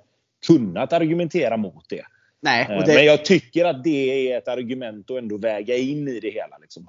kunnat 0.48 0.94
argumentera 0.94 1.58
mot 1.58 1.90
det. 1.90 2.02
Nej, 2.42 2.78
uh, 2.78 2.86
det... 2.86 2.94
Men 2.94 3.06
jag 3.06 3.26
tycker 3.26 3.66
att 3.66 3.84
det 3.84 4.32
är 4.32 4.38
ett 4.38 4.48
argument 4.48 5.12
att 5.12 5.18
ändå 5.18 5.38
väga 5.38 5.76
in 5.76 6.08
i 6.08 6.20
det 6.20 6.30
hela. 6.30 6.58
Liksom. 6.62 6.88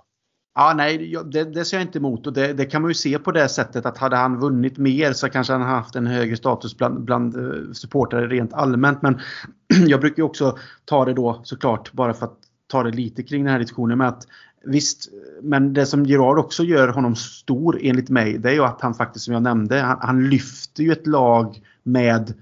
Ja, 0.55 0.75
nej, 0.77 1.17
det, 1.25 1.45
det 1.45 1.65
ser 1.65 1.77
jag 1.77 1.87
inte 1.87 1.99
emot 1.99 2.27
och 2.27 2.33
det, 2.33 2.53
det, 2.53 2.65
kan 2.65 2.83
man 2.83 2.91
ju 2.91 2.95
se 2.95 3.19
på 3.19 3.33
det 3.33 3.49
sättet 3.49 3.87
att 3.87 3.99
hade 3.99 4.17
han 4.17 4.41
vunnit 4.41 4.79
mer 4.79 5.13
så 5.13 5.29
kanske 5.29 5.53
han 5.53 5.63
haft 5.63 5.95
en 5.95 6.07
högre 6.07 6.37
status 6.37 6.77
bland, 6.77 7.05
bland 7.05 7.37
eh, 7.37 7.73
supportrar 7.73 8.29
rent 8.29 8.53
allmänt. 8.53 9.03
Men 9.03 9.21
jag 9.87 10.01
brukar 10.01 10.23
också 10.23 10.59
ta 10.85 11.05
det 11.05 11.15
då 11.15 11.41
såklart 11.45 11.93
bara 11.93 12.15
för 12.15 12.27
att 12.27 12.39
ta 12.67 12.83
det 12.83 12.91
lite 12.91 13.23
kring 13.23 13.45
den 13.45 13.53
här 13.53 13.61
diskussionen 13.61 13.99
med 13.99 14.09
att 14.09 14.27
Visst, 14.65 15.09
men 15.43 15.73
det 15.73 15.87
som 15.87 16.07
Gerard 16.07 16.39
också 16.39 16.65
gör 16.65 16.89
honom 16.89 17.17
stor 17.17 17.79
enligt 17.83 18.09
mig 18.09 18.39
det 18.39 18.49
är 18.49 18.53
ju 18.53 18.65
att 18.65 18.81
han 18.81 18.95
faktiskt 18.95 19.25
som 19.25 19.35
jag 19.35 19.43
nämnde, 19.43 19.79
han, 19.79 19.99
han 20.01 20.31
lyfter 20.31 20.83
ju 20.83 20.93
ett 20.93 21.07
lag 21.07 21.61
med 21.83 22.35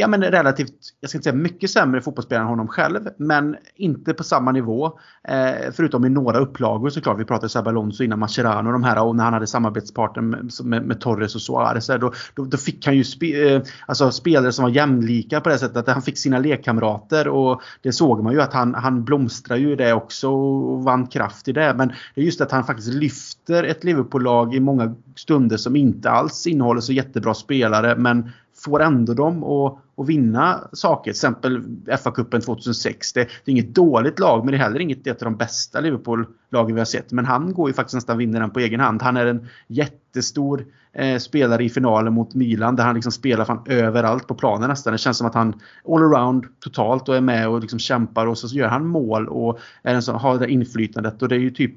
ja, 0.00 0.08
men 0.08 0.22
relativt, 0.22 0.74
jag 1.00 1.10
ska 1.10 1.18
inte 1.18 1.24
säga 1.24 1.36
mycket 1.36 1.70
sämre 1.70 2.00
fotbollsspelare 2.00 2.42
än 2.42 2.48
honom 2.48 2.68
själv, 2.68 3.08
men 3.16 3.56
inte 3.76 4.14
på 4.14 4.24
samma 4.24 4.52
nivå. 4.52 4.98
Eh, 5.28 5.72
förutom 5.72 6.04
i 6.04 6.08
några 6.08 6.38
upplagor 6.38 6.90
såklart. 6.90 7.20
Vi 7.20 7.24
pratade 7.24 7.48
Sebbe 7.48 7.70
Alonso 7.70 8.04
innan 8.04 8.18
Mascherano 8.18 8.68
och 8.68 8.72
de 8.72 8.84
här 8.84 9.02
och 9.02 9.16
när 9.16 9.24
han 9.24 9.32
hade 9.32 9.46
samarbetspartner 9.46 10.22
med, 10.22 10.50
med, 10.64 10.86
med 10.86 11.00
Torres 11.00 11.34
och 11.34 11.42
Suarez. 11.42 11.86
Då, 11.86 12.12
då, 12.34 12.44
då 12.44 12.56
fick 12.56 12.86
han 12.86 12.96
ju 12.96 13.04
spe, 13.04 13.54
eh, 13.54 13.62
alltså 13.86 14.10
spelare 14.10 14.52
som 14.52 14.62
var 14.62 14.70
jämlika 14.70 15.40
på 15.40 15.48
det 15.48 15.58
sättet 15.58 15.76
att 15.76 15.94
han 15.94 16.02
fick 16.02 16.18
sina 16.18 16.38
lekkamrater 16.38 17.28
och 17.28 17.62
det 17.82 17.92
såg 17.92 18.22
man 18.22 18.32
ju 18.32 18.40
att 18.40 18.52
han, 18.52 18.74
han 18.74 19.04
blomstrade 19.04 19.60
ju 19.60 19.72
i 19.72 19.76
det 19.76 19.92
också 19.92 20.30
och 20.30 20.84
vann 20.84 21.06
kraft 21.06 21.48
i 21.48 21.52
det. 21.52 21.74
Men 21.76 21.88
det 22.14 22.20
är 22.20 22.24
just 22.24 22.40
att 22.40 22.50
han 22.50 22.64
faktiskt 22.64 22.94
lyfter 22.94 23.64
ett 23.64 23.84
Liverpool-lag 23.84 24.54
i 24.54 24.60
många 24.60 24.94
stunder 25.16 25.56
som 25.56 25.76
inte 25.76 26.10
alls 26.10 26.46
innehåller 26.46 26.80
så 26.80 26.92
jättebra 26.92 27.34
spelare 27.34 27.96
men 27.96 28.30
får 28.64 28.82
ändå 28.82 29.14
dem 29.14 29.44
att, 29.44 29.78
och 30.00 30.08
vinna 30.08 30.68
saker. 30.72 31.02
Till 31.02 31.10
exempel 31.10 31.62
FA-cupen 31.86 32.40
2006. 32.40 33.12
Det, 33.12 33.20
det, 33.20 33.50
är 33.50 33.52
inget 33.52 33.74
dåligt 33.74 34.18
lag 34.18 34.44
men 34.44 34.52
det 34.52 34.58
är 34.58 34.62
heller 34.62 34.80
inget 34.80 35.06
ett 35.06 35.22
av 35.22 35.24
de 35.24 35.36
bästa 35.36 35.80
Liverpool-lagen 35.80 36.74
vi 36.74 36.80
har 36.80 36.84
sett. 36.84 37.12
Men 37.12 37.24
han 37.24 37.52
går 37.52 37.68
ju 37.68 37.74
faktiskt 37.74 37.94
nästan 37.94 38.18
vinner 38.18 38.40
den 38.40 38.50
på 38.50 38.60
egen 38.60 38.80
hand. 38.80 39.02
Han 39.02 39.16
är 39.16 39.26
en 39.26 39.48
jättestor 39.66 40.66
eh, 40.92 41.18
spelare 41.18 41.64
i 41.64 41.68
finalen 41.68 42.12
mot 42.12 42.34
Milan 42.34 42.76
där 42.76 42.84
han 42.84 42.94
liksom 42.94 43.12
spelar 43.12 43.44
fan 43.44 43.62
överallt 43.66 44.26
på 44.26 44.34
planen 44.34 44.68
nästan. 44.68 44.92
Det 44.92 44.98
känns 44.98 45.18
som 45.18 45.26
att 45.26 45.34
han 45.34 45.60
allround 45.88 46.44
totalt 46.60 47.08
och 47.08 47.16
är 47.16 47.20
med 47.20 47.48
och 47.48 47.60
liksom 47.60 47.78
kämpar 47.78 48.26
och 48.26 48.38
så 48.38 48.56
gör 48.56 48.68
han 48.68 48.86
mål 48.86 49.28
och 49.28 49.60
är 49.82 49.94
en 49.94 50.02
sån, 50.02 50.14
har 50.14 50.32
det 50.32 50.38
där 50.38 50.46
inflytandet. 50.46 51.22
Och 51.22 51.28
det 51.28 51.34
är 51.34 51.40
ju 51.40 51.50
typ 51.50 51.74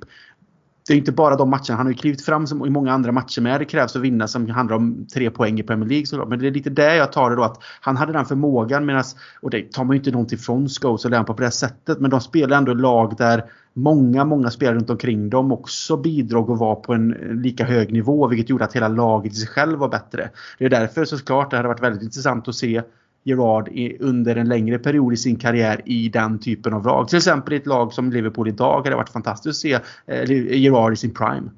det 0.88 0.94
är 0.94 0.98
inte 0.98 1.12
bara 1.12 1.36
de 1.36 1.50
matcherna. 1.50 1.76
Han 1.78 1.86
har 1.86 1.92
ju 1.92 1.98
klivit 1.98 2.26
fram 2.26 2.48
som 2.48 2.66
i 2.66 2.70
många 2.70 2.92
andra 2.92 3.12
matcher 3.12 3.42
med. 3.42 3.62
Det 3.62 3.66
krävs 3.66 3.96
att 3.96 4.02
vinna 4.02 4.28
som 4.28 4.50
handlar 4.50 4.76
om 4.76 5.08
tre 5.14 5.30
poäng 5.30 5.60
i 5.60 5.64
Premier 5.64 5.90
League 5.90 6.06
såklart. 6.06 6.30
Men 6.30 6.40
det 6.40 6.48
är 6.48 6.52
lite 6.52 6.70
där 6.70 6.96
jag 6.96 7.12
tar 7.12 7.30
det 7.30 7.36
då 7.36 7.44
att 7.44 7.64
han 7.82 7.98
hade 7.98 8.14
den 8.14 8.26
förmågan 8.26 8.86
medans, 8.86 9.16
och 9.42 9.50
det 9.50 9.72
tar 9.72 9.84
man 9.84 9.96
ju 9.96 10.00
inte 10.00 10.12
någonting 10.12 10.38
från 10.38 10.70
Scholes 10.70 11.06
och 11.06 11.12
Lampard 11.12 11.36
på 11.36 11.44
det 11.44 11.52
sättet. 11.52 12.00
Men 12.00 12.12
de 12.12 12.22
spelar 12.22 12.58
ändå 12.58 12.74
lag 12.74 13.16
där 13.18 13.44
många, 13.74 14.26
många 14.26 14.52
spelare 14.52 14.76
runt 14.76 14.90
omkring 14.90 15.30
dem 15.30 15.52
också 15.52 15.98
bidrog 15.98 16.50
och 16.50 16.58
var 16.58 16.76
på 16.76 16.94
en 16.94 17.10
lika 17.44 17.66
hög 17.66 17.94
nivå. 17.94 18.28
Vilket 18.28 18.50
gjorde 18.50 18.66
att 18.66 18.76
hela 18.76 18.88
laget 18.88 19.34
i 19.34 19.36
sig 19.36 19.48
själv 19.48 19.80
var 19.80 19.90
bättre. 19.90 20.30
Det 20.60 20.66
är 20.66 20.70
därför 20.70 21.06
såklart 21.06 21.52
det 21.52 21.58
hade 21.58 21.68
varit 21.68 21.84
väldigt 21.84 22.04
intressant 22.04 22.48
att 22.48 22.56
se 22.56 22.82
Gerard 23.24 23.70
under 24.00 24.36
en 24.36 24.48
längre 24.48 24.80
period 24.80 25.14
i 25.14 25.18
sin 25.18 25.36
karriär 25.36 25.82
i 25.86 26.10
den 26.10 26.40
typen 26.40 26.74
av 26.74 26.86
lag. 26.86 27.08
Till 27.08 27.18
exempel 27.18 27.54
i 27.54 27.58
ett 27.58 27.66
lag 27.66 27.94
som 27.94 28.12
Liverpool 28.12 28.48
idag 28.48 28.78
hade 28.78 28.90
det 28.90 28.96
varit 28.96 29.10
fantastiskt 29.10 29.48
att 29.48 29.56
se 29.56 29.80
eh, 30.08 30.58
Gerard 30.58 30.94
i 30.94 30.96
sin 30.96 31.14
prime. 31.14 31.52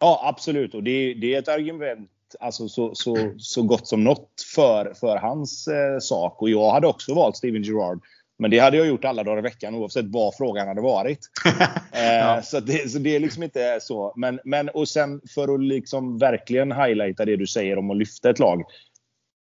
Ja 0.00 0.20
absolut 0.24 0.74
och 0.74 0.82
det, 0.82 1.14
det 1.14 1.34
är 1.34 1.38
ett 1.38 1.48
argument 1.48 2.08
alltså, 2.40 2.68
så, 2.68 2.94
så, 2.94 3.32
så 3.38 3.62
gott 3.62 3.86
som 3.86 4.04
något 4.04 4.28
för, 4.54 4.94
för 4.94 5.16
hans 5.16 5.68
eh, 5.68 5.98
sak. 6.00 6.42
Och 6.42 6.50
jag 6.50 6.70
hade 6.70 6.86
också 6.86 7.14
valt 7.14 7.36
Steven 7.36 7.62
Gerard. 7.62 8.00
Men 8.38 8.50
det 8.50 8.58
hade 8.58 8.76
jag 8.76 8.86
gjort 8.86 9.04
alla 9.04 9.24
dagar 9.24 9.38
i 9.38 9.42
veckan 9.42 9.74
oavsett 9.74 10.04
vad 10.08 10.34
frågan 10.34 10.68
hade 10.68 10.80
varit. 10.80 11.18
eh, 11.92 12.02
ja. 12.02 12.42
så, 12.42 12.60
det, 12.60 12.90
så 12.90 12.98
det 12.98 13.16
är 13.16 13.20
liksom 13.20 13.42
inte 13.42 13.78
så. 13.82 14.12
Men, 14.16 14.40
men 14.44 14.68
och 14.68 14.88
sen 14.88 15.20
för 15.34 15.54
att 15.54 15.60
liksom 15.60 16.18
verkligen 16.18 16.72
highlighta 16.72 17.24
det 17.24 17.36
du 17.36 17.46
säger 17.46 17.78
om 17.78 17.90
att 17.90 17.96
lyfta 17.96 18.30
ett 18.30 18.38
lag 18.38 18.62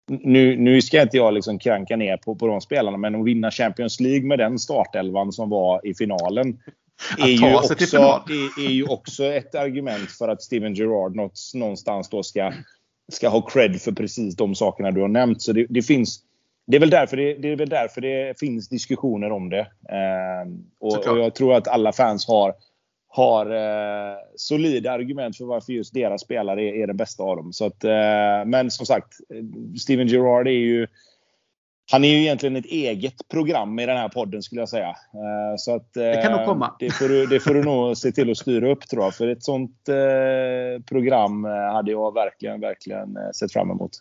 nu, 0.07 0.57
nu 0.57 0.81
ska 0.81 1.01
inte 1.01 1.17
jag 1.17 1.33
liksom 1.33 1.59
kranka 1.59 1.95
ner 1.95 2.17
på, 2.17 2.35
på 2.35 2.47
de 2.47 2.61
spelarna, 2.61 2.97
men 2.97 3.15
att 3.15 3.25
vinna 3.25 3.51
Champions 3.51 3.99
League 3.99 4.27
med 4.27 4.39
den 4.39 4.59
startelvan 4.59 5.31
som 5.31 5.49
var 5.49 5.87
i 5.87 5.93
finalen 5.93 6.57
är 7.17 7.27
ju, 7.27 7.55
också, 7.55 7.97
är, 7.97 8.65
är, 8.65 8.69
ju 8.69 8.83
också 8.83 9.25
ett 9.25 9.55
argument 9.55 10.11
för 10.11 10.27
att 10.27 10.41
Steven 10.41 10.73
Gerrard 10.73 11.15
någonstans 11.53 12.09
då 12.09 12.23
ska, 12.23 12.53
ska 13.11 13.29
ha 13.29 13.41
cred 13.41 13.81
för 13.81 13.91
precis 13.91 14.35
de 14.35 14.55
sakerna 14.55 14.91
du 14.91 15.01
har 15.01 15.07
nämnt. 15.07 15.41
Så 15.41 15.53
det, 15.53 15.65
det 15.69 15.81
finns, 15.81 16.19
det 16.67 16.77
är, 16.77 16.79
väl 16.79 16.89
därför 16.89 17.17
det, 17.17 17.33
det, 17.33 17.51
är 17.51 17.55
väl 17.55 17.69
därför 17.69 18.01
det 18.01 18.39
finns 18.39 18.69
diskussioner 18.69 19.31
om 19.31 19.49
det. 19.49 19.59
Eh, 19.89 20.51
och, 20.79 21.07
och, 21.07 21.19
jag 21.19 21.35
tror 21.35 21.53
att 21.53 21.67
alla 21.67 21.93
fans 21.93 22.27
har 22.27 22.53
har 23.07 23.45
eh, 23.45 24.15
solida 24.35 24.91
argument 24.91 25.37
för 25.37 25.45
varför 25.45 25.73
just 25.73 25.93
deras 25.93 26.21
spelare 26.21 26.63
är, 26.63 26.73
är 26.73 26.87
den 26.87 26.97
bästa 26.97 27.23
av 27.23 27.37
dem. 27.37 27.53
Så 27.53 27.65
att, 27.65 27.83
eh, 27.83 28.45
men 28.45 28.71
som 28.71 28.85
sagt, 28.85 29.13
Steven 29.79 30.07
Gerrard 30.07 30.47
är 30.47 30.51
ju 30.51 30.87
han 31.91 32.03
är 32.03 32.07
ju 32.07 32.21
egentligen 32.21 32.55
ett 32.55 32.65
eget 32.65 33.27
program 33.31 33.79
i 33.79 33.85
den 33.85 33.97
här 33.97 34.09
podden 34.09 34.43
skulle 34.43 34.61
jag 34.61 34.69
säga. 34.69 34.89
Eh, 34.89 35.55
så 35.57 35.75
att, 35.75 35.97
eh, 35.97 36.03
det 36.03 36.21
kan 36.23 36.31
nog 36.31 36.45
komma. 36.45 36.75
Det 36.79 36.89
får, 36.89 37.07
du, 37.07 37.25
det 37.25 37.39
får 37.39 37.53
du 37.53 37.63
nog 37.63 37.97
se 37.97 38.11
till 38.11 38.31
att 38.31 38.37
styra 38.37 38.71
upp 38.71 38.87
tror 38.87 39.03
jag. 39.03 39.15
För 39.15 39.27
ett 39.27 39.43
sånt 39.43 39.89
eh, 39.89 40.83
program 40.83 41.43
hade 41.43 41.91
jag 41.91 42.13
verkligen, 42.13 42.61
verkligen 42.61 43.17
sett 43.33 43.53
fram 43.53 43.71
emot. 43.71 43.91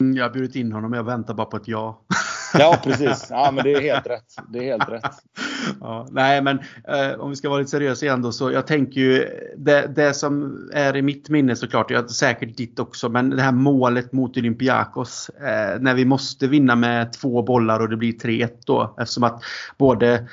Mm, 0.00 0.16
jag 0.16 0.24
har 0.24 0.30
bjudit 0.30 0.56
in 0.56 0.72
honom, 0.72 0.92
jag 0.92 1.04
väntar 1.04 1.34
bara 1.34 1.46
på 1.46 1.56
ett 1.56 1.68
ja. 1.68 2.00
Ja, 2.58 2.80
precis. 2.84 3.26
Ja, 3.30 3.50
men 3.50 3.64
det 3.64 3.72
är 3.72 3.80
helt 3.80 4.06
rätt. 4.06 4.36
Det 4.48 4.58
är 4.58 4.62
helt 4.62 4.88
rätt. 4.88 5.02
Ja, 5.80 6.08
nej, 6.10 6.42
men 6.42 6.58
eh, 6.88 7.20
om 7.20 7.30
vi 7.30 7.36
ska 7.36 7.48
vara 7.48 7.58
lite 7.58 7.70
seriösa 7.70 8.06
igen 8.06 8.22
då 8.22 8.32
så 8.32 8.50
jag 8.50 8.66
tänker 8.66 9.00
ju 9.00 9.28
det, 9.56 9.86
det 9.96 10.14
som 10.14 10.58
är 10.72 10.96
i 10.96 11.02
mitt 11.02 11.28
minne 11.28 11.56
såklart, 11.56 11.90
jag 11.90 12.10
säkert 12.10 12.56
ditt 12.56 12.78
också, 12.78 13.08
men 13.08 13.30
det 13.30 13.42
här 13.42 13.52
målet 13.52 14.12
mot 14.12 14.36
Olympiakos 14.36 15.28
eh, 15.28 15.80
när 15.80 15.94
vi 15.94 16.04
måste 16.04 16.46
vinna 16.46 16.76
med 16.76 17.12
två 17.12 17.42
bollar 17.42 17.80
och 17.80 17.88
det 17.88 17.96
blir 17.96 18.12
3-1 18.12 18.50
då 18.66 18.94
eftersom 18.98 19.24
att 19.24 19.42
både 19.78 20.28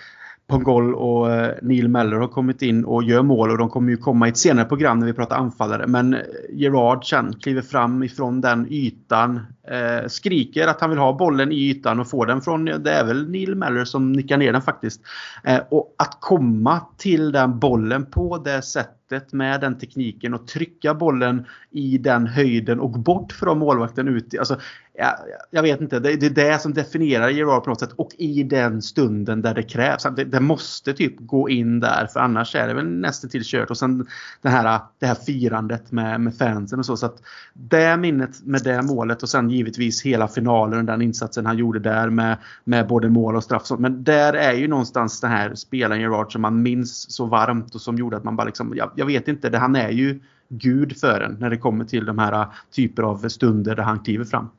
Pongol 0.47 0.95
och 0.95 1.31
eh, 1.31 1.55
Neil 1.61 1.87
Meller 1.87 2.17
har 2.17 2.27
kommit 2.27 2.61
in 2.61 2.85
och 2.85 3.03
gör 3.03 3.21
mål 3.21 3.51
och 3.51 3.57
de 3.57 3.69
kommer 3.69 3.91
ju 3.91 3.97
komma 3.97 4.27
i 4.27 4.29
ett 4.29 4.37
senare 4.37 4.65
program 4.65 4.99
när 4.99 5.07
vi 5.07 5.13
pratar 5.13 5.35
anfallare. 5.35 5.87
Men 5.87 6.13
eh, 6.13 6.19
Gerard 6.49 7.09
sen 7.09 7.33
kliver 7.41 7.61
fram 7.61 8.03
ifrån 8.03 8.41
den 8.41 8.67
ytan. 8.69 9.39
Eh, 9.67 10.07
skriker 10.07 10.67
att 10.67 10.81
han 10.81 10.89
vill 10.89 10.99
ha 10.99 11.13
bollen 11.13 11.51
i 11.51 11.69
ytan 11.69 11.99
och 11.99 12.09
får 12.09 12.25
den 12.25 12.41
från, 12.41 12.65
det 12.65 12.91
är 12.91 13.05
väl 13.05 13.29
Neil 13.29 13.55
Meller 13.55 13.85
som 13.85 14.13
nickar 14.13 14.37
ner 14.37 14.53
den 14.53 14.61
faktiskt. 14.61 15.01
Eh, 15.43 15.59
och 15.69 15.95
att 15.97 16.17
komma 16.19 16.81
till 16.97 17.31
den 17.31 17.59
bollen 17.59 18.05
på 18.05 18.37
det 18.37 18.61
sättet 18.61 19.02
med 19.31 19.61
den 19.61 19.77
tekniken 19.77 20.33
och 20.33 20.47
trycka 20.47 20.93
bollen 20.93 21.45
i 21.71 21.97
den 21.97 22.27
höjden 22.27 22.79
och 22.79 22.89
bort 22.89 23.31
från 23.31 23.59
målvakten 23.59 24.07
ut. 24.07 24.39
Alltså, 24.39 24.57
jag, 24.97 25.15
jag 25.51 25.61
vet 25.61 25.81
inte, 25.81 25.99
det, 25.99 26.15
det, 26.15 26.25
är 26.25 26.51
det 26.51 26.61
som 26.61 26.73
definierar 26.73 27.29
Gerard 27.29 27.63
på 27.63 27.69
något 27.69 27.79
sätt 27.79 27.93
och 27.95 28.09
i 28.17 28.43
den 28.43 28.81
stunden 28.81 29.41
där 29.41 29.53
det 29.53 29.63
krävs. 29.63 30.03
Det, 30.15 30.23
det, 30.23 30.39
måste 30.39 30.93
typ 30.93 31.15
gå 31.19 31.49
in 31.49 31.79
där 31.79 32.07
för 32.13 32.19
annars 32.19 32.55
är 32.55 32.67
det 32.67 32.73
väl 32.73 32.85
nästan 32.85 33.29
till 33.29 33.41
kört. 33.43 33.69
Och 33.69 33.77
sen 33.77 34.07
det 34.41 34.49
här, 34.49 34.79
det 34.99 35.05
här 35.05 35.15
firandet 35.15 35.91
med, 35.91 36.21
med 36.21 36.37
fansen 36.37 36.79
och 36.79 36.85
så. 36.85 36.97
så 36.97 37.05
att 37.05 37.21
det 37.53 37.97
minnet 37.97 38.45
med 38.45 38.63
det 38.63 38.81
målet 38.81 39.23
och 39.23 39.29
sen 39.29 39.49
givetvis 39.49 40.01
hela 40.01 40.27
finalen 40.27 40.79
och 40.79 40.85
den 40.85 41.01
insatsen 41.01 41.45
han 41.45 41.57
gjorde 41.57 41.79
där 41.79 42.09
med, 42.09 42.37
med 42.63 42.87
både 42.87 43.09
mål 43.09 43.35
och 43.35 43.43
straff. 43.43 43.71
Men 43.77 44.03
där 44.03 44.33
är 44.33 44.53
ju 44.53 44.67
någonstans 44.67 45.21
den 45.21 45.31
här 45.31 45.55
spelaren 45.55 46.01
Gerard 46.01 46.31
som 46.31 46.41
man 46.41 46.61
minns 46.61 47.11
så 47.11 47.25
varmt 47.25 47.75
och 47.75 47.81
som 47.81 47.97
gjorde 47.97 48.17
att 48.17 48.23
man 48.23 48.35
bara 48.35 48.45
liksom, 48.45 48.73
jag, 48.75 48.91
jag 49.03 49.07
vet 49.07 49.27
inte, 49.27 49.49
det, 49.49 49.57
han 49.57 49.75
är 49.75 49.89
ju 49.89 50.19
gud 50.49 50.97
för 50.99 51.21
en 51.21 51.37
när 51.39 51.49
det 51.49 51.57
kommer 51.57 51.85
till 51.85 52.05
de 52.05 52.19
här 52.19 52.33
äh, 52.33 52.47
typer 52.71 53.03
av 53.03 53.29
stunder 53.29 53.75
där 53.75 53.83
han 53.83 53.99
kliver 53.99 54.25
fram. 54.25 54.49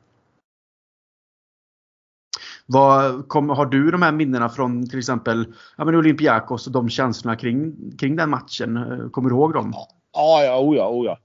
Vad, 2.66 3.28
kom, 3.28 3.48
har 3.48 3.66
du 3.66 3.90
de 3.90 4.02
här 4.02 4.12
minnena 4.12 4.48
från 4.48 4.88
till 4.88 4.98
exempel 4.98 5.54
ja, 5.76 5.84
men 5.84 5.94
Olympiakos 5.94 6.66
och 6.66 6.72
de 6.72 6.88
känslorna 6.88 7.36
kring, 7.36 7.74
kring 7.98 8.16
den 8.16 8.30
matchen? 8.30 8.76
Eh, 8.76 9.08
kommer 9.10 9.30
du 9.30 9.36
ihåg 9.36 9.52
dem? 9.52 9.72
Ja, 10.12 10.44
ja, 10.44 10.60
oh 10.60 11.06
ja. 11.06 11.18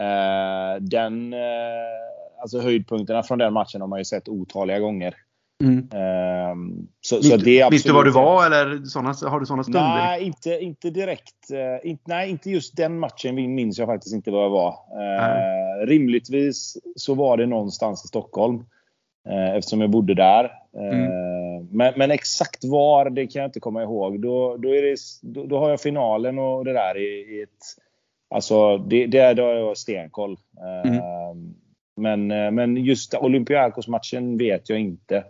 Eh, 0.00 0.80
den, 0.80 1.32
eh, 1.32 1.38
alltså 2.42 2.60
höjdpunkterna 2.60 3.22
från 3.22 3.38
den 3.38 3.52
matchen 3.52 3.80
har 3.80 3.88
man 3.88 3.98
ju 3.98 4.04
sett 4.04 4.28
otaliga 4.28 4.78
gånger. 4.78 5.14
Mm. 5.64 5.78
Eh, 5.78 6.54
så, 7.00 7.14
minns, 7.14 7.28
så 7.28 7.36
det 7.36 7.70
minns 7.70 7.82
du 7.82 7.92
var 7.92 8.04
du 8.04 8.10
var 8.10 8.46
eller 8.46 8.84
såna, 8.84 9.14
har 9.30 9.40
du 9.40 9.46
sådana 9.46 9.62
stunder? 9.62 9.80
Nej, 9.80 10.22
inte, 10.22 10.50
inte 10.50 10.90
direkt. 10.90 11.50
Eh, 11.50 11.90
inte, 11.90 12.02
nej, 12.06 12.30
inte 12.30 12.50
just 12.50 12.76
den 12.76 12.98
matchen 12.98 13.34
minns 13.34 13.78
jag 13.78 13.88
faktiskt 13.88 14.14
inte 14.14 14.30
var 14.30 14.42
jag 14.42 14.50
var. 14.50 14.76
Mm. 14.92 15.86
Rimligtvis 15.86 16.76
så 16.96 17.14
var 17.14 17.36
det 17.36 17.46
någonstans 17.46 18.04
i 18.04 18.08
Stockholm. 18.08 18.64
Eh, 19.28 19.54
eftersom 19.54 19.80
jag 19.80 19.90
bodde 19.90 20.14
där. 20.14 20.52
Mm. 20.76 21.02
Eh, 21.02 21.64
men, 21.70 21.92
men, 21.96 22.10
exakt 22.10 22.64
var, 22.64 23.10
det 23.10 23.26
kan 23.26 23.42
jag 23.42 23.48
inte 23.48 23.60
komma 23.60 23.82
ihåg. 23.82 24.20
Då, 24.20 24.56
då, 24.56 24.74
är 24.74 24.82
det, 24.82 24.96
då, 25.22 25.44
då 25.44 25.58
har 25.58 25.70
jag 25.70 25.80
finalen 25.80 26.38
och 26.38 26.64
det 26.64 26.72
där 26.72 26.98
i, 26.98 27.36
i 27.36 27.42
ett... 27.42 27.50
Alltså, 28.30 28.78
det, 28.78 29.06
det, 29.06 29.34
då 29.34 29.42
har 29.42 29.54
jag 29.54 29.76
stenkoll. 29.76 30.36
Mm. 30.84 31.54
Men, 31.96 32.26
men 32.54 32.76
just 32.76 33.14
Olympiakos-matchen 33.14 34.38
vet 34.38 34.68
jag 34.68 34.80
inte. 34.80 35.24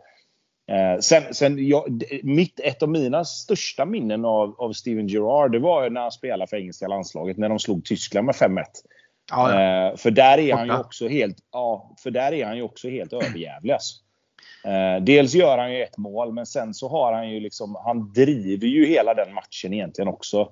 Sen, 1.00 1.34
sen 1.34 1.68
jag, 1.68 2.02
mitt, 2.22 2.60
ett 2.60 2.82
av 2.82 2.88
mina 2.88 3.24
största 3.24 3.84
minnen 3.84 4.24
av, 4.24 4.54
av 4.58 4.72
Steven 4.72 5.08
Gerrard 5.08 5.52
det 5.52 5.58
var 5.58 5.90
när 5.90 6.00
han 6.00 6.12
spelade 6.12 6.46
för 6.50 6.56
engelska 6.56 6.88
landslaget 6.88 7.38
när 7.38 7.48
de 7.48 7.58
slog 7.58 7.84
Tyskland 7.84 8.26
med 8.26 8.34
5-1. 8.34 8.64
Ja, 9.30 9.62
ja. 9.62 9.90
Eh, 9.90 9.96
för 9.96 10.10
där 10.10 10.38
är 10.38 10.54
han 10.54 10.66
ju 10.66 10.78
också 10.78 11.08
helt, 11.08 11.36
ja, 11.52 11.96
för 12.02 12.10
där 12.10 12.32
är 12.32 12.46
han 12.46 12.56
ju 12.56 12.62
också 12.62 12.88
helt 12.88 13.12
överjävlig. 13.12 13.72
Alltså. 13.72 13.94
Eh, 14.64 15.02
dels 15.02 15.34
gör 15.34 15.58
han 15.58 15.72
ju 15.72 15.82
ett 15.82 15.98
mål, 15.98 16.32
men 16.32 16.46
sen 16.46 16.74
så 16.74 16.88
har 16.88 17.12
han 17.12 17.30
ju 17.30 17.40
liksom, 17.40 17.76
han 17.84 18.12
driver 18.12 18.66
ju 18.66 18.86
hela 18.86 19.14
den 19.14 19.34
matchen 19.34 19.72
egentligen 19.72 20.08
också. 20.08 20.48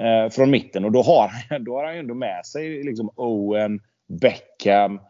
Eh, 0.00 0.30
från 0.30 0.50
mitten 0.50 0.84
och 0.84 0.92
då 0.92 1.02
har 1.02 1.28
han, 1.28 1.64
då 1.64 1.76
har 1.76 1.84
han 1.84 1.94
ju 1.94 2.00
ändå 2.00 2.14
med 2.14 2.46
sig 2.46 2.82
liksom 2.82 3.10
Owen, 3.16 3.80
Beckham. 4.20 5.00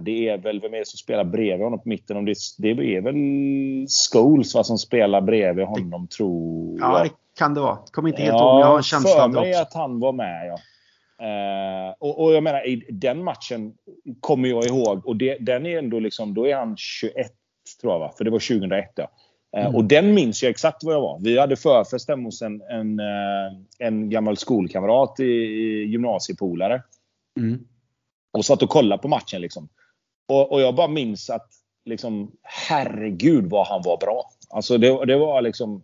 Det 0.00 0.28
är 0.28 0.38
väl, 0.38 0.60
vem 0.60 0.74
är 0.74 0.78
det 0.78 0.86
som 0.86 0.98
spelar 0.98 1.24
bredvid 1.24 1.64
honom 1.64 1.78
på 1.78 1.88
mitten? 1.88 2.16
Om 2.16 2.24
det, 2.24 2.36
det 2.58 2.68
är 2.68 3.00
väl 3.00 3.14
Scholes 4.12 4.54
va, 4.54 4.64
som 4.64 4.78
spelar 4.78 5.20
bredvid 5.20 5.66
honom 5.66 6.08
tror 6.08 6.78
jag. 6.80 6.92
Ja, 6.92 7.02
det 7.02 7.10
kan 7.38 7.54
det 7.54 7.60
vara. 7.60 7.78
Kommer 7.92 8.08
inte 8.08 8.22
helt 8.22 8.32
ihåg, 8.32 8.60
jag 8.60 8.66
har 8.66 8.76
en 8.76 8.82
känsla 8.82 9.24
av 9.24 9.32
det 9.32 9.38
också. 9.38 9.40
Mig 9.40 9.54
att 9.54 9.74
han 9.74 10.00
var 10.00 10.12
med 10.12 10.46
ja. 10.46 10.58
Uh, 11.22 11.94
och, 11.98 12.24
och, 12.24 12.32
jag 12.32 12.42
menar, 12.42 12.68
i 12.68 12.86
den 12.88 13.24
matchen 13.24 13.72
kommer 14.20 14.48
jag 14.48 14.64
ihåg, 14.64 15.06
och 15.06 15.16
det, 15.16 15.36
den 15.40 15.66
är 15.66 15.78
ändå 15.78 15.98
liksom, 15.98 16.34
då 16.34 16.46
är 16.46 16.56
han 16.56 16.76
21 16.76 17.14
tror 17.80 17.92
jag 17.92 18.00
va? 18.00 18.12
För 18.16 18.24
det 18.24 18.30
var 18.30 18.38
2001 18.38 18.92
ja. 18.94 19.10
Uh, 19.56 19.64
mm. 19.64 19.74
Och 19.74 19.84
den 19.84 20.14
minns 20.14 20.42
jag 20.42 20.50
exakt 20.50 20.84
var 20.84 20.92
jag 20.92 21.00
var. 21.00 21.20
Vi 21.20 21.38
hade 21.38 21.56
förfest 21.56 22.08
hemma 22.08 22.22
hos 22.22 22.42
en, 22.42 22.60
en, 22.60 23.00
en 23.78 24.10
gammal 24.10 24.36
skolkamrat 24.36 25.20
i, 25.20 25.24
i 25.24 25.84
gymnasiepolare. 25.84 26.82
Mm. 27.38 27.64
Och 28.34 28.44
satt 28.44 28.62
och 28.62 28.70
kollade 28.70 29.02
på 29.02 29.08
matchen 29.08 29.40
liksom. 29.40 29.68
Och, 30.28 30.52
och 30.52 30.60
jag 30.60 30.74
bara 30.74 30.88
minns 30.88 31.30
att 31.30 31.48
liksom, 31.84 32.32
herregud 32.42 33.50
vad 33.50 33.66
han 33.66 33.82
var 33.84 33.96
bra. 33.96 34.30
Alltså 34.50 34.78
det, 34.78 35.06
det 35.06 35.16
var 35.16 35.42
liksom 35.42 35.82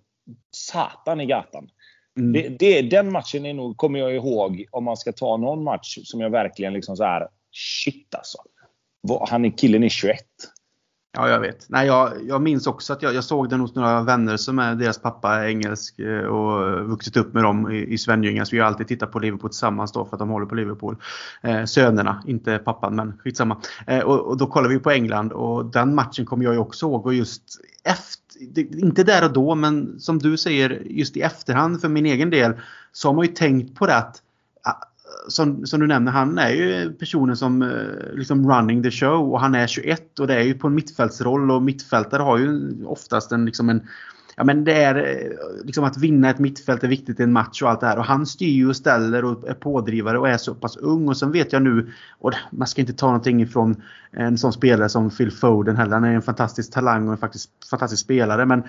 satan 0.51 1.21
i 1.21 1.27
gatan. 1.27 1.71
Mm. 2.19 2.33
Det, 2.33 2.49
det, 2.49 2.83
den 2.83 3.13
matchen 3.13 3.47
är 3.47 3.55
nog, 3.55 3.77
kommer 3.77 3.99
jag 3.99 4.15
ihåg, 4.15 4.65
om 4.71 4.85
man 4.85 4.97
ska 4.97 5.13
ta 5.13 5.37
någon 5.37 5.65
match 5.65 5.99
som 6.05 6.21
jag 6.21 6.31
verkligen 6.31 6.73
liksom 6.73 6.97
så 6.97 7.05
här, 7.05 7.29
shit 7.53 8.15
alltså. 8.15 8.39
Han 9.29 9.45
är 9.45 9.51
killen 9.51 9.85
är 9.85 9.89
21. 9.89 10.19
Ja, 11.13 11.29
jag 11.29 11.41
vet. 11.41 11.67
Nej, 11.69 11.87
jag, 11.87 12.13
jag 12.29 12.43
minns 12.43 12.67
också 12.67 12.93
att 12.93 13.03
jag, 13.03 13.15
jag 13.15 13.25
såg 13.25 13.49
den 13.49 13.61
hos 13.61 13.75
några 13.75 14.03
vänner 14.03 14.37
som 14.37 14.59
är 14.59 14.75
deras 14.75 14.99
pappa 14.99 15.35
är 15.35 15.49
engelsk 15.49 15.99
eh, 15.99 16.25
och 16.25 16.89
vuxit 16.89 17.17
upp 17.17 17.35
med 17.35 17.43
dem 17.43 17.71
i, 17.71 17.93
i 17.93 17.99
Svenljunga. 17.99 18.45
Så 18.45 18.57
vi 18.57 18.61
har 18.61 18.67
alltid 18.67 18.89
tittat 18.89 19.13
på 19.13 19.19
Liverpool 19.19 19.51
tillsammans 19.51 19.93
då 19.93 20.05
för 20.05 20.13
att 20.17 20.19
de 20.19 20.29
håller 20.29 20.47
på 20.47 20.55
Liverpool. 20.55 20.97
Eh, 21.43 21.65
sönerna, 21.65 22.23
inte 22.27 22.59
pappan, 22.59 22.97
men 22.97 23.19
skitsamma. 23.19 23.61
Eh, 23.87 24.01
och, 24.01 24.21
och 24.21 24.37
då 24.37 24.47
kollade 24.47 24.75
vi 24.75 24.81
på 24.81 24.91
England 24.91 25.33
och 25.33 25.67
den 25.67 25.95
matchen 25.95 26.27
kommer 26.27 26.45
jag 26.45 26.55
ju 26.55 26.61
också 26.61 26.87
ihåg 26.87 27.07
och 27.07 27.15
just 27.15 27.43
efter 27.85 28.21
inte 28.83 29.05
där 29.05 29.25
och 29.25 29.33
då, 29.33 29.55
men 29.55 30.01
som 30.01 30.19
du 30.19 30.37
säger 30.37 30.83
just 30.85 31.17
i 31.17 31.21
efterhand 31.21 31.81
för 31.81 31.89
min 31.89 32.07
egen 32.07 32.31
del 32.31 32.53
så 32.93 33.09
har 33.09 33.15
man 33.15 33.25
ju 33.25 33.33
tänkt 33.33 33.79
på 33.79 33.87
det 33.87 33.97
att 33.97 34.23
som, 35.29 35.67
som 35.67 35.81
du 35.81 35.87
nämner, 35.87 36.13
han 36.13 36.39
är 36.39 36.51
ju 36.51 36.93
personen 36.93 37.37
som 37.37 37.63
eh, 37.63 38.15
liksom 38.15 38.53
running 38.53 38.83
the 38.83 38.91
show 38.91 39.33
och 39.33 39.41
han 39.41 39.55
är 39.55 39.67
21 39.67 40.19
och 40.19 40.27
det 40.27 40.35
är 40.35 40.43
ju 40.43 40.55
på 40.55 40.67
en 40.67 40.75
mittfältsroll 40.75 41.51
och 41.51 41.63
mittfältare 41.63 42.23
har 42.23 42.39
ju 42.39 42.71
oftast 42.85 43.33
en, 43.33 43.45
liksom 43.45 43.69
en 43.69 43.89
Ja 44.37 44.45
men 44.45 44.65
det 44.65 44.73
är 44.73 44.95
eh, 44.95 45.65
liksom 45.65 45.85
att 45.85 45.99
vinna 45.99 46.31
ett 46.31 46.39
mittfält 46.39 46.85
är 46.85 46.89
viktigt 46.89 47.21
i 47.21 47.23
en 47.23 47.33
match 47.33 47.63
och 47.63 47.71
allt 47.71 47.81
det 47.81 47.87
här. 47.87 47.99
Och 47.99 48.05
han 48.05 48.27
styr 48.27 48.51
ju 48.51 48.69
och 48.69 48.77
ställer 48.77 49.25
och 49.25 49.49
är 49.49 49.55
pådrivare 49.55 50.19
och 50.19 50.29
är 50.29 50.37
så 50.37 50.55
pass 50.55 50.77
ung. 50.77 51.09
Och 51.09 51.17
sen 51.17 51.33
vet 51.33 51.53
jag 51.53 51.63
nu, 51.63 51.93
och 52.19 52.33
man 52.51 52.69
ska 52.69 52.81
inte 52.81 52.93
ta 52.93 53.07
någonting 53.07 53.43
ifrån 53.43 53.83
en 54.11 54.39
sån 54.39 54.53
spelare 54.53 54.89
som 54.89 55.11
Phil 55.11 55.31
Foden 55.31 55.77
heller. 55.77 55.93
Han 55.93 56.05
är 56.05 56.15
en 56.15 56.23
fantastisk 56.23 56.73
talang 56.73 57.07
och 57.07 57.13
en 57.13 57.19
faktiskt 57.19 57.51
fantastisk 57.71 58.05
spelare. 58.05 58.47
Men 58.47 58.63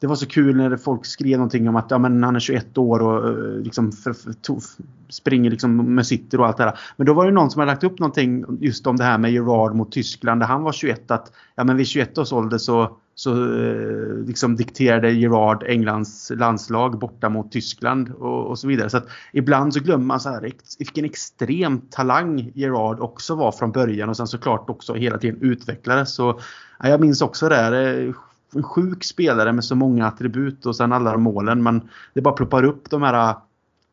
det 0.00 0.06
var 0.06 0.14
så 0.14 0.26
kul 0.26 0.56
när 0.56 0.76
folk 0.76 1.06
skrev 1.06 1.38
någonting 1.38 1.68
om 1.68 1.76
att 1.76 1.90
ja, 1.90 1.98
men 1.98 2.22
han 2.22 2.36
är 2.36 2.40
21 2.40 2.78
år 2.78 3.02
och 3.02 3.28
eh, 3.28 3.62
liksom 3.62 3.92
för, 3.92 4.12
för, 4.12 4.32
to, 4.32 4.60
springer 5.08 5.50
liksom 5.50 5.94
med 5.94 6.06
sitter 6.06 6.40
och 6.40 6.46
allt 6.46 6.56
det 6.56 6.64
där. 6.64 6.78
Men 6.96 7.06
då 7.06 7.14
var 7.14 7.26
det 7.26 7.32
någon 7.32 7.50
som 7.50 7.60
hade 7.60 7.72
lagt 7.72 7.84
upp 7.84 7.98
någonting 7.98 8.44
just 8.60 8.86
om 8.86 8.96
det 8.96 9.04
här 9.04 9.18
med 9.18 9.32
Gerard 9.32 9.74
mot 9.74 9.92
Tyskland 9.92 10.40
där 10.40 10.46
han 10.46 10.62
var 10.62 10.72
21 10.72 11.10
att 11.10 11.32
ja, 11.54 11.64
men 11.64 11.76
vid 11.76 11.86
21 11.86 12.18
års 12.18 12.32
ålder 12.32 12.58
så, 12.58 12.96
så 13.14 13.32
eh, 13.32 14.26
liksom 14.26 14.56
dikterade 14.56 15.12
Gerard 15.12 15.64
Englands 15.66 16.32
landslag 16.34 16.98
borta 16.98 17.28
mot 17.28 17.52
Tyskland 17.52 18.10
och, 18.10 18.46
och 18.46 18.58
så 18.58 18.68
vidare. 18.68 18.90
Så 18.90 18.96
att 18.96 19.08
ibland 19.32 19.74
så 19.74 19.80
glömmer 19.80 20.04
man 20.04 20.20
så 20.20 20.28
här 20.28 20.52
vilken 20.78 21.04
extrem 21.04 21.80
talang 21.80 22.52
Gerard 22.54 23.00
också 23.00 23.34
var 23.34 23.52
från 23.52 23.72
början 23.72 24.08
och 24.08 24.16
sen 24.16 24.26
såklart 24.26 24.70
också 24.70 24.94
hela 24.94 25.18
tiden 25.18 25.42
utvecklades. 25.42 26.14
Så 26.14 26.40
ja, 26.78 26.88
jag 26.88 27.00
minns 27.00 27.22
också 27.22 27.48
det. 27.48 27.56
Här, 27.56 27.72
eh, 27.72 28.14
en 28.54 28.62
sjuk 28.62 29.04
spelare 29.04 29.52
med 29.52 29.64
så 29.64 29.74
många 29.74 30.06
attribut 30.06 30.66
och 30.66 30.76
sen 30.76 30.92
alla 30.92 31.16
målen. 31.16 31.62
Men 31.62 31.88
det 32.14 32.20
bara 32.20 32.34
ploppar 32.34 32.64
upp 32.64 32.90
de 32.90 33.02
här 33.02 33.34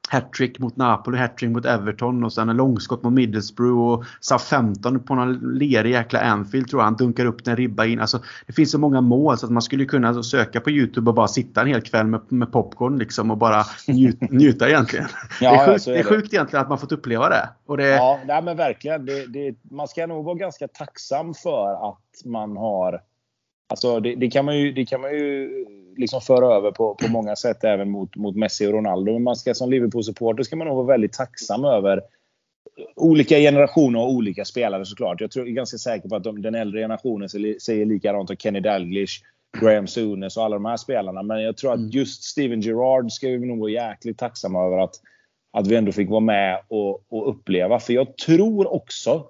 hattrick 0.09 0.59
mot 0.59 0.77
Napoli, 0.77 1.17
hattrick 1.17 1.49
mot 1.49 1.65
Everton 1.65 2.23
och 2.23 2.33
sen 2.33 2.49
en 2.49 2.57
långskott 2.57 3.03
mot 3.03 3.13
Middlesbrough 3.13 3.93
och 3.93 4.05
Southampton 4.19 4.99
på 4.99 5.15
någon 5.15 5.57
lerig 5.57 5.91
jäkla 5.91 6.19
Anfield 6.19 6.69
tror 6.69 6.81
jag. 6.81 6.85
Han 6.85 6.95
dunkar 6.95 7.25
upp 7.25 7.43
den 7.43 7.55
ribba 7.55 7.85
in. 7.85 7.99
Alltså, 7.99 8.19
det 8.47 8.53
finns 8.53 8.71
så 8.71 8.77
många 8.77 9.01
mål 9.01 9.37
så 9.37 9.45
att 9.45 9.51
man 9.51 9.61
skulle 9.61 9.85
kunna 9.85 10.23
söka 10.23 10.61
på 10.61 10.71
Youtube 10.71 11.09
och 11.09 11.15
bara 11.15 11.27
sitta 11.27 11.61
en 11.61 11.67
hel 11.67 11.81
kväll 11.81 12.07
med, 12.07 12.21
med 12.29 12.51
popcorn 12.51 12.97
liksom 12.97 13.31
och 13.31 13.37
bara 13.37 13.63
njut, 13.87 14.21
njuta 14.31 14.69
egentligen. 14.69 15.07
Ja, 15.41 15.51
det, 15.51 15.57
är 15.57 15.73
sjukt, 15.73 15.87
är 15.87 15.91
det. 15.91 15.97
det 15.97 15.99
är 15.99 16.03
sjukt 16.03 16.33
egentligen 16.33 16.63
att 16.63 16.69
man 16.69 16.77
fått 16.77 16.91
uppleva 16.91 17.29
det. 17.29 17.49
Och 17.65 17.77
det... 17.77 17.87
Ja, 17.87 18.19
nej, 18.25 18.43
men 18.43 18.57
verkligen. 18.57 19.05
Det, 19.05 19.27
det, 19.27 19.55
man 19.71 19.87
ska 19.87 20.07
nog 20.07 20.25
vara 20.25 20.35
ganska 20.35 20.67
tacksam 20.67 21.33
för 21.33 21.89
att 21.89 22.25
man 22.25 22.57
har 22.57 23.01
Alltså 23.73 23.99
det, 23.99 24.15
det, 24.15 24.29
kan 24.29 24.45
man 24.45 24.57
ju, 24.57 24.71
det 24.71 24.85
kan 24.85 25.01
man 25.01 25.11
ju 25.11 25.49
liksom 25.97 26.21
föra 26.21 26.55
över 26.55 26.71
på, 26.71 26.95
på 26.95 27.07
många 27.07 27.35
sätt 27.35 27.63
även 27.63 27.89
mot, 27.89 28.15
mot 28.15 28.35
Messi 28.35 28.67
och 28.67 28.73
Ronaldo. 28.73 29.13
Men 29.13 29.23
man 29.23 29.35
ska 29.35 29.53
som 29.53 29.69
Liverpool-supporter 29.69 30.43
ska 30.43 30.55
man 30.55 30.67
nog 30.67 30.75
vara 30.75 30.87
väldigt 30.87 31.13
tacksam 31.13 31.65
över 31.65 32.01
olika 32.95 33.37
generationer 33.37 33.99
och 33.99 34.09
olika 34.09 34.45
spelare 34.45 34.85
såklart. 34.85 35.21
Jag, 35.21 35.31
tror, 35.31 35.45
jag 35.45 35.51
är 35.51 35.55
ganska 35.55 35.77
säker 35.77 36.09
på 36.09 36.15
att 36.15 36.23
de, 36.23 36.41
den 36.41 36.55
äldre 36.55 36.79
generationen 36.79 37.29
säger 37.29 37.85
likadant 37.85 38.29
om 38.29 38.35
Kenny 38.35 38.59
Dalglish, 38.59 39.21
Graham 39.59 39.87
Souness 39.87 40.37
och 40.37 40.43
alla 40.43 40.55
de 40.55 40.65
här 40.65 40.77
spelarna. 40.77 41.23
Men 41.23 41.43
jag 41.43 41.57
tror 41.57 41.71
att 41.71 41.79
mm. 41.79 41.89
just 41.89 42.23
Steven 42.23 42.61
Gerrard 42.61 43.11
ska 43.11 43.27
vi 43.27 43.45
nog 43.45 43.59
vara 43.59 43.71
jäkligt 43.71 44.17
tacksamma 44.17 44.65
över 44.65 44.77
att, 44.77 44.95
att 45.53 45.67
vi 45.67 45.75
ändå 45.75 45.91
fick 45.91 46.09
vara 46.09 46.19
med 46.19 46.61
och, 46.67 47.03
och 47.09 47.29
uppleva. 47.29 47.79
För 47.79 47.93
jag 47.93 48.17
tror 48.17 48.73
också 48.73 49.25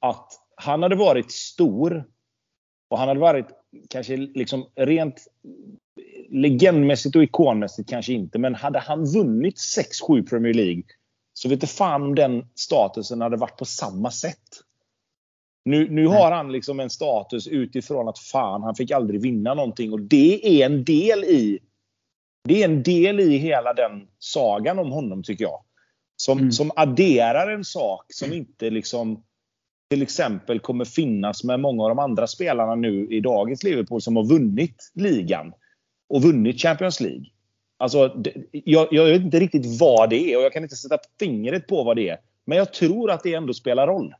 att 0.00 0.28
han 0.56 0.82
hade 0.82 0.96
varit 0.96 1.32
stor 1.32 2.04
och 2.88 2.98
han 2.98 3.08
hade 3.08 3.20
varit 3.20 3.46
kanske 3.88 4.16
liksom 4.16 4.66
rent 4.74 5.26
legendmässigt 6.28 7.16
och 7.16 7.22
ikonmässigt 7.22 7.88
kanske 7.88 8.12
inte, 8.12 8.38
men 8.38 8.54
hade 8.54 8.78
han 8.78 9.04
vunnit 9.04 9.56
6-7 10.08 10.28
Premier 10.28 10.54
League 10.54 10.82
så 11.32 11.48
vet 11.48 11.56
inte 11.56 11.66
fan 11.66 12.02
om 12.02 12.14
den 12.14 12.46
statusen 12.54 13.20
hade 13.20 13.36
varit 13.36 13.56
på 13.56 13.64
samma 13.64 14.10
sätt. 14.10 14.38
Nu, 15.64 15.90
nu 15.90 16.06
har 16.06 16.32
han 16.32 16.52
liksom 16.52 16.80
en 16.80 16.90
status 16.90 17.48
utifrån 17.48 18.08
att 18.08 18.18
fan, 18.18 18.62
han 18.62 18.74
fick 18.74 18.90
aldrig 18.90 19.20
vinna 19.22 19.54
någonting 19.54 19.92
och 19.92 20.00
det 20.00 20.62
är 20.62 20.66
en 20.66 20.84
del 20.84 21.24
i 21.24 21.58
det 22.48 22.62
är 22.62 22.64
en 22.64 22.82
del 22.82 23.20
i 23.20 23.36
hela 23.36 23.72
den 23.72 24.08
sagan 24.18 24.78
om 24.78 24.92
honom 24.92 25.22
tycker 25.22 25.44
jag. 25.44 25.60
Som, 26.16 26.38
mm. 26.38 26.52
som 26.52 26.70
adderar 26.76 27.50
en 27.50 27.64
sak 27.64 28.04
som 28.08 28.32
inte 28.32 28.70
liksom 28.70 29.22
till 29.90 30.02
exempel 30.02 30.60
kommer 30.60 30.84
finnas 30.84 31.44
med 31.44 31.60
många 31.60 31.82
av 31.82 31.88
de 31.88 31.98
andra 31.98 32.26
spelarna 32.26 32.74
nu 32.74 33.06
i 33.10 33.20
dagens 33.20 33.62
Liverpool 33.62 34.00
som 34.00 34.16
har 34.16 34.24
vunnit 34.24 34.92
ligan 34.94 35.52
och 36.08 36.22
vunnit 36.22 36.60
Champions 36.60 37.00
League. 37.00 37.24
Alltså, 37.78 38.22
jag, 38.52 38.88
jag 38.90 39.04
vet 39.04 39.22
inte 39.22 39.40
riktigt 39.40 39.80
vad 39.80 40.10
det 40.10 40.32
är 40.32 40.36
och 40.36 40.42
jag 40.42 40.52
kan 40.52 40.62
inte 40.62 40.76
sätta 40.76 40.98
fingret 41.20 41.66
på 41.66 41.84
vad 41.84 41.96
det 41.96 42.08
är. 42.08 42.16
Men 42.46 42.58
jag 42.58 42.72
tror 42.72 43.10
att 43.10 43.22
det 43.22 43.34
ändå 43.34 43.54
spelar 43.54 43.86
roll. 43.86 44.14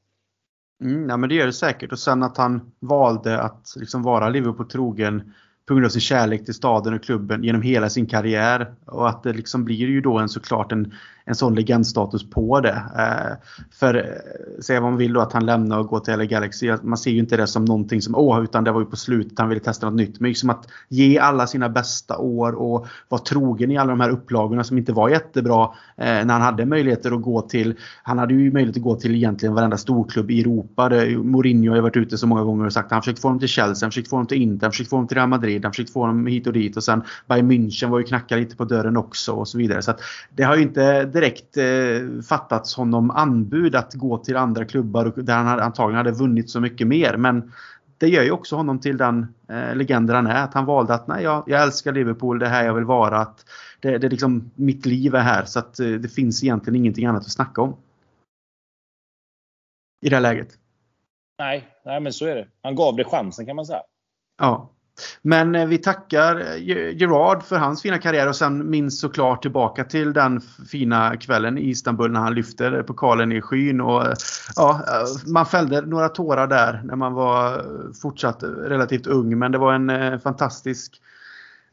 Mm, 0.83 1.09
ja, 1.09 1.17
men 1.17 1.29
det 1.29 1.35
gör 1.35 1.47
det 1.47 1.53
säkert. 1.53 1.93
Och 1.93 1.99
sen 1.99 2.23
att 2.23 2.37
han 2.37 2.73
valde 2.81 3.41
att 3.41 3.75
liksom 3.77 4.03
vara 4.03 4.29
Liverpool 4.29 4.69
trogen 4.69 5.33
på 5.67 5.75
grund 5.75 5.87
av 5.87 5.91
sin 5.91 6.01
kärlek 6.01 6.45
till 6.45 6.55
staden 6.55 6.95
och 6.95 7.05
klubben 7.05 7.45
genom 7.45 7.63
hela 7.63 7.91
sin 7.91 8.07
karriär. 8.07 8.75
Och 8.87 9.09
att 9.09 9.23
det 9.23 9.33
liksom 9.33 9.65
blir 9.65 9.77
ju 9.77 10.01
då 10.01 10.19
en 10.19 10.29
såklart 10.29 10.73
en, 10.73 10.95
en 11.27 11.35
sån 11.35 11.55
legendstatus 11.55 12.31
på 12.31 12.61
det. 12.61 12.83
Eh, 12.99 13.37
för 13.71 13.95
eh, 13.95 14.63
säga 14.63 14.81
vad 14.81 14.91
man 14.91 14.99
vill 14.99 15.13
då 15.13 15.21
att 15.21 15.33
han 15.33 15.47
lämnar 15.47 15.79
och 15.79 15.87
går 15.87 16.01
till 16.01 16.19
LA 16.19 16.25
Galaxy. 16.25 16.73
Man 16.83 16.99
ser 16.99 17.11
ju 17.11 17.19
inte 17.19 17.37
det 17.37 17.47
som 17.47 17.65
någonting 17.65 18.03
som 18.03 18.15
åh, 18.15 18.45
utan 18.45 18.65
det 18.65 18.73
var 18.73 18.81
ju 18.81 18.87
på 18.87 18.97
slutet 18.97 19.39
han 19.39 19.49
ville 19.49 19.61
testa 19.61 19.87
något 19.87 19.97
nytt. 19.97 20.21
Men 20.21 20.29
liksom 20.29 20.51
att 20.51 20.69
ge 20.89 21.19
alla 21.19 21.47
sina 21.47 21.69
bästa 21.69 22.19
år 22.19 22.53
och 22.53 22.87
vara 23.09 23.23
trogen 23.23 23.71
i 23.71 23.79
alla 23.79 23.91
de 23.91 24.01
här 24.01 24.11
upplagorna 24.11 24.65
som 24.65 24.79
inte 24.79 24.93
var 24.93 25.09
jättebra 25.09 25.65
eh, 25.97 26.05
när 26.07 26.33
han 26.33 26.43
hade 26.43 26.67
möjligheter 26.67 27.13
att 27.13 27.23
gå 27.23 27.43
till. 27.43 27.75
Han 28.03 28.19
hade 28.19 28.35
ju 28.35 28.53
möjlighet 28.53 28.77
att 28.77 28.83
gå 28.83 28.95
till 28.97 29.15
egentligen 29.15 29.55
varenda 29.55 29.77
storklubb 29.77 30.31
i 30.31 30.41
Europa. 30.41 30.89
Det, 30.89 31.19
Mourinho 31.19 31.71
har 31.71 31.77
ju 31.77 31.83
varit 31.83 31.97
ute 31.97 32.19
så 32.19 32.27
många 32.27 32.43
gånger 32.43 32.67
och 32.67 32.73
sagt 32.73 32.87
att 32.87 32.93
han 32.93 33.03
försökt 33.03 33.21
få 33.21 33.29
dem 33.29 33.39
till 33.39 33.49
Chelsea, 33.49 33.87
han 33.87 33.91
försökt 33.91 34.09
få 34.09 34.17
dem 34.17 34.27
till 34.27 34.43
Inter, 34.43 34.67
han 34.67 34.73
försökt 34.73 34.91
få 34.91 34.97
dem 34.97 35.07
till 35.09 35.17
Real 35.17 35.29
Madrid, 35.29 35.65
han 35.65 35.73
försökt 35.73 35.93
få 35.93 36.07
dem 36.07 36.27
hit 36.27 36.47
och 36.47 36.53
dit 36.53 36.77
och 36.77 36.85
sen 36.85 37.03
Bayern 37.29 37.51
München 37.51 37.89
var 37.89 37.99
ju 37.99 38.05
knacka 38.05 38.37
lite 38.37 38.57
på 38.57 38.65
dörren 38.65 38.97
också 38.97 39.33
och 39.33 39.49
så 39.49 39.59
vidare. 39.59 39.83
Så 39.83 39.91
att 39.91 40.01
det 40.31 40.43
har 40.43 40.57
ju 40.57 40.63
inte 40.63 41.05
direkt 41.15 41.57
eh, 41.57 42.23
fattats 42.29 42.75
honom 42.75 43.11
anbud 43.11 43.75
att 43.75 43.95
gå 43.95 44.19
till 44.19 44.37
andra 44.37 44.65
klubbar 44.65 45.13
där 45.17 45.35
han 45.35 45.61
antagligen 45.61 45.97
hade 45.97 46.19
vunnit 46.19 46.51
så 46.51 46.61
mycket 46.61 46.87
mer. 46.87 47.17
Men 47.17 47.53
det 47.99 48.09
gör 48.09 48.23
ju 48.23 48.31
också 48.31 48.57
honom 48.57 48.81
till 48.81 48.97
den 48.97 49.35
eh, 49.49 49.77
legenden 49.77 50.17
han 50.17 50.27
är. 50.27 50.45
Att 50.45 50.55
han 50.55 50.65
valde 50.65 50.95
att 50.95 51.07
nej, 51.07 51.23
jag, 51.23 51.45
jag 51.47 51.63
älskar 51.63 51.93
Liverpool, 51.93 52.39
det 52.39 52.47
är 52.47 52.51
här 52.51 52.65
jag 52.65 52.75
vill 52.75 52.85
vara. 52.85 53.19
Att 53.19 53.47
det, 53.81 53.99
det 53.99 54.07
är 54.07 54.11
liksom, 54.11 54.51
mitt 54.55 54.87
liv 54.87 55.15
är 55.15 55.21
här 55.21 55.45
så 55.45 55.59
att 55.59 55.81
eh, 55.81 55.89
det 55.89 56.09
finns 56.09 56.45
egentligen 56.45 56.77
ingenting 56.77 57.07
annat 57.07 57.23
att 57.23 57.33
snacka 57.33 57.63
om. 57.63 57.77
I 60.01 60.09
det 60.09 60.17
här 60.17 60.21
läget. 60.21 60.59
Nej, 61.39 61.69
nej 61.85 62.01
men 62.01 62.13
så 62.13 62.27
är 62.27 62.35
det. 62.35 62.49
Han 62.63 62.75
gav 62.75 62.97
det 62.97 63.05
chansen 63.05 63.47
kan 63.47 63.57
man 63.57 63.67
säga. 63.67 63.83
Ja. 64.39 64.71
Men 65.23 65.55
eh, 65.55 65.67
vi 65.67 65.79
tackar 65.79 66.41
eh, 66.41 66.97
Gerard 66.97 67.43
för 67.43 67.57
hans 67.57 67.83
fina 67.83 67.99
karriär 67.99 68.29
och 68.29 68.37
sen 68.37 68.71
minns 68.71 69.01
såklart 69.01 69.43
tillbaka 69.43 69.85
till 69.85 70.13
den 70.13 70.41
fina 70.71 71.17
kvällen 71.17 71.59
i 71.59 71.69
Istanbul 71.69 72.11
när 72.11 72.21
han 72.21 72.35
lyfter 72.35 72.83
pokalen 72.83 73.33
i 73.33 73.41
skyn. 73.41 73.81
Och, 73.81 74.07
eh, 74.07 74.15
ja, 74.57 74.81
man 75.27 75.47
fällde 75.47 75.81
några 75.81 76.09
tårar 76.09 76.47
där 76.47 76.83
när 76.85 76.97
man 76.97 77.13
var 77.13 77.65
fortsatt 78.03 78.43
relativt 78.43 79.07
ung 79.07 79.39
men 79.39 79.53
det 79.53 79.59
var 79.59 79.75
en 79.75 80.21
fantastisk 80.21 81.01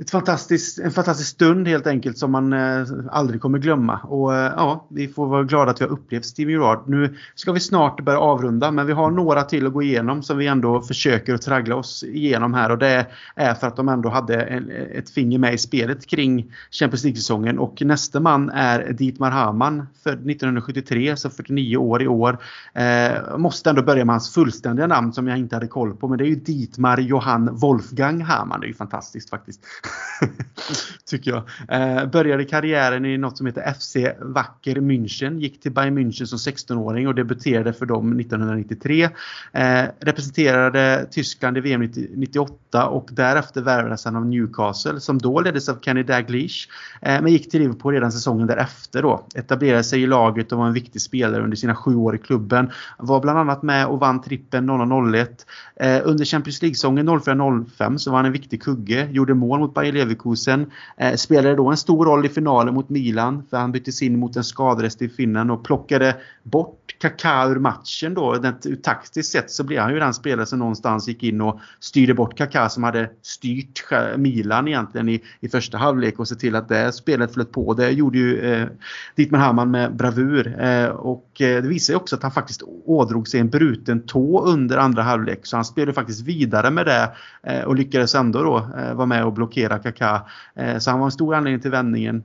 ett 0.02 0.12
fantastiskt, 0.12 0.80
en 0.80 0.92
fantastisk 0.92 1.30
stund 1.30 1.68
helt 1.68 1.88
enkelt 1.88 2.18
som 2.18 2.32
man 2.32 2.54
eh, 2.54 2.88
aldrig 3.12 3.42
kommer 3.42 3.60
glömma. 3.60 4.00
Och 4.04 4.36
eh, 4.36 4.54
ja, 4.56 4.88
vi 4.90 5.08
får 5.08 5.28
vara 5.28 5.44
glada 5.44 5.72
att 5.72 5.82
vi 5.82 5.86
har 5.86 5.92
upplevt 5.92 6.26
Steve 6.26 6.52
Gerard. 6.52 6.90
Nu 6.90 7.16
ska 7.36 7.52
vi 7.52 7.60
snart 7.60 8.02
börja 8.02 8.20
avrunda 8.20 8.72
men 8.72 8.88
vi 8.88 8.94
har 8.94 9.12
några 9.12 9.44
till 9.44 9.68
att 9.68 9.74
gå 9.74 9.82
igenom 9.82 10.24
som 10.24 10.38
vi 10.38 10.48
ändå 10.48 10.82
försöker 10.82 11.34
att 11.34 11.42
traggla 11.42 11.76
oss 11.76 12.04
igenom 12.04 12.54
här 12.54 12.72
och 12.72 12.78
det 12.78 13.08
är 13.36 13.54
för 13.54 13.68
att 13.68 13.76
de 13.76 13.90
ändå 13.90 14.10
hade 14.10 14.42
en, 14.42 14.72
ett 14.72 15.10
finger 15.10 15.40
med 15.40 15.54
i 15.54 15.58
spelet 15.58 16.06
kring 16.08 16.54
Champions 16.72 17.04
League-säsongen 17.04 17.60
och 17.60 17.82
nästa 17.82 18.20
man 18.20 18.50
är 18.50 18.94
Dietmar 18.94 19.32
Hamann 19.32 19.88
född 20.04 20.14
1973, 20.14 21.18
så 21.18 21.30
49 21.30 21.78
år 21.78 22.04
i 22.04 22.08
år. 22.08 22.38
Eh, 22.74 23.38
måste 23.38 23.70
ändå 23.70 23.84
börja 23.84 24.06
med 24.06 24.14
hans 24.14 24.34
fullständiga 24.34 24.88
namn 24.88 25.14
som 25.14 25.28
jag 25.28 25.38
inte 25.38 25.56
hade 25.56 25.68
koll 25.68 25.96
på 25.96 26.08
men 26.08 26.18
det 26.18 26.24
är 26.24 26.30
ju 26.30 26.36
Dietmar 26.36 26.98
Johann 26.98 27.56
Wolfgang 27.56 28.22
Hamann. 28.22 28.60
Det 28.60 28.66
är 28.66 28.68
ju 28.68 28.74
fantastiskt 28.74 29.30
faktiskt. 29.30 29.62
Tycker 31.06 31.32
jag. 31.32 31.44
Eh, 31.68 32.06
började 32.06 32.46
karriären 32.46 33.06
i 33.06 33.18
något 33.18 33.38
som 33.38 33.46
heter 33.46 33.74
FC 33.74 33.96
Wacker 34.20 34.76
München. 34.76 35.40
Gick 35.40 35.62
till 35.62 35.72
Bayern 35.72 35.98
München 35.98 36.26
som 36.26 36.38
16-åring 36.38 37.08
och 37.08 37.16
debuterade 37.16 37.74
för 37.74 37.86
dem 37.86 38.20
1993. 38.20 39.10
Eh, 39.52 39.84
representerade 40.00 41.08
Tyskland 41.12 41.58
i 41.58 41.62
VM 41.62 41.92
98 42.16 42.88
och 42.88 43.10
därefter 43.12 43.62
värvades 43.62 44.06
han 44.06 44.16
av 44.16 44.26
Newcastle 44.26 45.00
som 45.00 45.18
då 45.18 45.42
leddes 45.42 45.70
av 45.70 45.78
Kenny 45.82 46.04
Dalglish. 46.04 46.68
Eh, 47.02 47.22
men 47.22 47.32
gick 47.32 47.52
till 47.52 47.62
Liverpool 47.62 47.94
redan 47.94 48.12
säsongen 48.12 48.48
därefter 48.48 49.02
då. 49.02 49.26
Etablerade 49.36 49.84
sig 49.84 50.02
i 50.02 50.08
laget 50.08 50.52
och 50.52 50.58
var 50.58 50.68
en 50.68 50.74
viktig 50.74 51.02
spelare 51.02 51.44
under 51.44 51.58
sina 51.58 51.76
sju 51.76 51.96
år 51.96 52.16
i 52.16 52.18
klubben. 52.18 52.72
Var 52.98 53.20
bland 53.20 53.40
annat 53.40 53.64
med 53.64 53.88
och 53.88 54.00
vann 54.00 54.22
trippen 54.22 54.66
0001. 54.66 55.46
Eh, 55.76 56.02
under 56.04 56.26
Champions 56.26 56.62
League-säsongen 56.62 57.10
04-05 57.10 57.98
så 57.98 58.12
var 58.12 58.18
han 58.18 58.26
en 58.26 58.32
viktig 58.32 58.64
kugge. 58.64 59.08
Gjorde 59.12 59.34
mål 59.34 59.60
mot 59.60 59.71
Bayer 59.74 59.92
Leverkusen. 59.92 60.72
Eh, 60.98 61.16
spelade 61.16 61.56
då 61.56 61.70
en 61.70 61.78
stor 61.78 62.06
roll 62.06 62.26
i 62.26 62.30
finalen 62.30 62.74
mot 62.74 62.90
Milan 62.90 63.44
för 63.50 63.58
han 63.58 63.72
byttes 63.72 64.02
in 64.02 64.20
mot 64.20 64.36
en 64.36 64.44
skadrest 64.44 65.02
i 65.02 65.10
Finland 65.10 65.52
och 65.52 65.64
plockade 65.64 66.16
bort 66.44 66.96
Kaká 67.02 67.50
ur 67.50 67.60
matchen 67.60 68.14
då. 68.14 68.34
Den, 68.34 68.82
taktiskt 68.84 69.32
sett 69.32 69.52
så 69.52 69.64
blev 69.64 69.82
han 69.82 69.94
ju 69.94 70.00
den 70.00 70.14
spelare 70.14 70.46
som 70.46 70.60
någonstans 70.60 71.08
gick 71.08 71.24
in 71.24 71.42
och 71.42 71.60
styrde 71.80 72.14
bort 72.14 72.38
Kaká 72.38 72.70
som 72.70 72.84
hade 72.84 73.10
styrt 73.22 73.84
Milan 74.18 74.68
egentligen 74.68 75.10
i, 75.10 75.22
i 75.40 75.50
första 75.50 75.78
halvlek 75.78 76.20
och 76.20 76.28
se 76.28 76.36
till 76.36 76.56
att 76.56 76.70
det 76.70 76.92
spelet 76.92 77.34
flöt 77.34 77.52
på. 77.52 77.74
Det 77.74 77.90
gjorde 77.90 78.18
ju 78.18 78.40
eh, 78.40 78.68
Dietmar 79.16 79.40
Hamann 79.40 79.72
med 79.72 79.96
bravur. 79.96 80.62
Eh, 80.62 80.86
och 80.86 81.42
eh, 81.42 81.62
det 81.62 81.68
visar 81.68 81.94
ju 81.94 81.98
också 81.98 82.16
att 82.16 82.24
han 82.24 82.32
faktiskt 82.32 82.64
ådrog 82.86 83.28
sig 83.28 83.40
en 83.40 83.50
bruten 83.50 84.06
tå 84.06 84.46
under 84.46 84.78
andra 84.78 85.04
halvlek. 85.04 85.40
Så 85.44 85.58
han 85.58 85.66
spelade 85.66 85.94
faktiskt 85.94 86.22
vidare 86.22 86.72
med 86.72 86.86
det 86.86 87.12
eh, 87.44 87.64
och 87.64 87.76
lyckades 87.76 88.16
ändå 88.16 88.44
då 88.44 88.58
eh, 88.58 88.94
vara 88.94 89.06
med 89.06 89.26
och 89.26 89.34
blockera 89.34 89.61
Kaká. 89.70 90.28
Eh, 90.56 90.78
så 90.78 90.92
han 90.92 91.00
var 91.00 91.08
en 91.08 91.12
stor 91.12 91.36
anledning 91.36 91.62
till 91.62 91.72
vändningen 91.72 92.24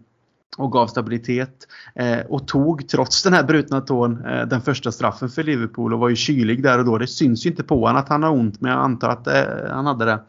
och 0.57 0.73
gav 0.73 0.87
stabilitet. 0.87 1.69
Eh, 1.95 2.21
och 2.29 2.49
tog, 2.49 2.89
trots 2.89 3.23
den 3.23 3.33
här 3.33 3.45
brutna 3.45 3.81
tån, 3.81 4.25
eh, 4.25 4.47
den 4.47 4.61
första 4.61 4.93
straffen 4.93 5.29
för 5.29 5.43
Liverpool 5.43 5.95
och 5.95 6.01
var 6.01 6.09
ju 6.09 6.17
kylig 6.17 6.63
där 6.63 6.79
och 6.79 6.85
då. 6.85 6.99
Det 6.99 7.07
syns 7.07 7.47
ju 7.47 7.51
inte 7.51 7.63
på 7.63 7.81
honom 7.81 7.97
att 7.97 8.09
han 8.09 8.23
har 8.23 8.31
ont, 8.31 8.61
men 8.61 8.73
jag 8.73 8.81
antar 8.81 9.09
att 9.09 9.27
eh, 9.27 9.43
han 9.71 9.87
hade 9.87 10.05
det. 10.05 10.21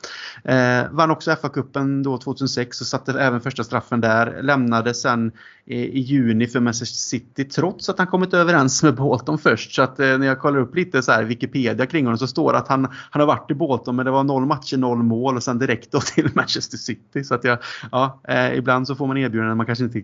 Eh, 0.53 0.91
vann 0.91 1.11
också 1.11 1.31
FA-cupen 1.31 2.03
då 2.03 2.17
2006 2.17 2.81
och 2.81 2.87
satte 2.87 3.21
även 3.21 3.41
första 3.41 3.63
straffen 3.63 4.01
där. 4.01 4.41
Lämnade 4.41 4.93
sen 4.93 5.31
eh, 5.65 5.77
i 5.77 5.99
juni 5.99 6.47
för 6.47 6.59
Manchester 6.59 6.97
City 6.97 7.45
trots 7.45 7.89
att 7.89 7.97
han 7.97 8.07
kommit 8.07 8.33
överens 8.33 8.83
med 8.83 8.95
Bolton 8.95 9.37
först. 9.37 9.75
Så 9.75 9.81
att 9.81 9.99
eh, 9.99 10.17
när 10.17 10.27
jag 10.27 10.39
kollar 10.39 10.59
upp 10.59 10.75
lite 10.75 11.01
så 11.01 11.11
här 11.11 11.23
Wikipedia 11.23 11.85
kring 11.85 12.05
honom 12.05 12.17
så 12.17 12.27
står 12.27 12.53
det 12.53 12.59
att 12.59 12.67
han, 12.67 12.87
han 13.11 13.19
har 13.19 13.27
varit 13.27 13.51
i 13.51 13.53
Bolton 13.53 13.95
men 13.95 14.05
det 14.05 14.11
var 14.11 14.23
noll 14.23 14.45
matcher, 14.45 14.77
noll 14.77 15.03
mål 15.03 15.35
och 15.35 15.43
sen 15.43 15.59
direkt 15.59 15.91
då 15.91 15.99
till 16.15 16.29
Manchester 16.33 16.77
City. 16.77 17.23
Så 17.23 17.35
att 17.35 17.43
jag, 17.43 17.57
ja, 17.91 18.21
eh, 18.27 18.57
ibland 18.57 18.87
så 18.87 18.95
får 18.95 19.07
man 19.07 19.17
erbjudanden 19.17 19.57
man 19.57 19.65
kanske 19.65 19.83
inte 19.83 19.99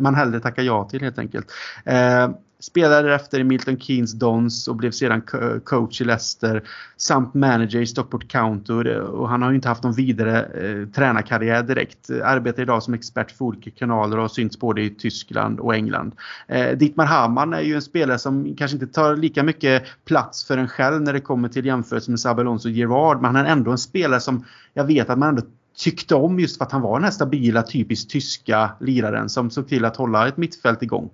man 0.00 0.14
hellre 0.14 0.40
tackar 0.40 0.62
ja 0.62 0.84
till 0.84 1.00
helt 1.00 1.18
enkelt. 1.18 1.52
Eh, 1.84 2.28
spelade 2.60 3.14
efter 3.14 3.40
i 3.40 3.44
Milton 3.44 3.80
Keynes 3.80 4.12
Dons 4.12 4.68
och 4.68 4.76
blev 4.76 4.90
sedan 4.90 5.22
coach 5.64 6.00
i 6.00 6.04
Leicester 6.04 6.62
samt 6.96 7.34
manager 7.34 7.80
i 7.80 7.86
Stockport 7.86 8.28
County 8.28 8.72
och 8.94 9.28
han 9.28 9.42
har 9.42 9.50
ju 9.50 9.56
inte 9.56 9.68
haft 9.68 9.82
någon 9.82 9.92
vidare 9.92 10.42
eh, 10.42 10.88
tränarkarriär 10.88 11.62
direkt. 11.62 12.10
Arbetar 12.10 12.62
idag 12.62 12.82
som 12.82 12.94
expert 12.94 13.30
för 13.30 13.44
olika 13.44 13.70
kanaler 13.70 14.16
och 14.16 14.22
har 14.22 14.28
synts 14.28 14.58
både 14.58 14.82
i 14.82 14.90
Tyskland 14.90 15.60
och 15.60 15.74
England. 15.74 16.12
Eh, 16.46 16.76
Dietmar 16.76 17.06
Hamann 17.06 17.54
är 17.54 17.60
ju 17.60 17.74
en 17.74 17.82
spelare 17.82 18.18
som 18.18 18.56
kanske 18.56 18.74
inte 18.74 18.86
tar 18.86 19.16
lika 19.16 19.42
mycket 19.42 19.82
plats 20.04 20.44
för 20.44 20.58
en 20.58 20.68
själv 20.68 21.02
när 21.02 21.12
det 21.12 21.20
kommer 21.20 21.48
till 21.48 21.66
jämförelse 21.66 22.10
med 22.10 22.20
Sabelons 22.20 22.64
och 22.64 22.70
Gerard 22.70 23.22
men 23.22 23.36
han 23.36 23.46
är 23.46 23.50
ändå 23.50 23.70
en 23.70 23.78
spelare 23.78 24.20
som 24.20 24.44
jag 24.74 24.84
vet 24.84 25.10
att 25.10 25.18
man 25.18 25.28
ändå 25.28 25.42
tyckte 25.78 26.14
om 26.14 26.40
just 26.40 26.58
för 26.58 26.64
att 26.64 26.72
han 26.72 26.82
var 26.82 26.94
den 26.94 27.04
här 27.04 27.10
stabila, 27.10 27.62
typiskt 27.62 28.10
tyska 28.10 28.70
liraren 28.80 29.28
som 29.28 29.50
såg 29.50 29.68
till 29.68 29.84
att 29.84 29.96
hålla 29.96 30.28
ett 30.28 30.36
mittfält 30.36 30.82
igång. 30.82 31.10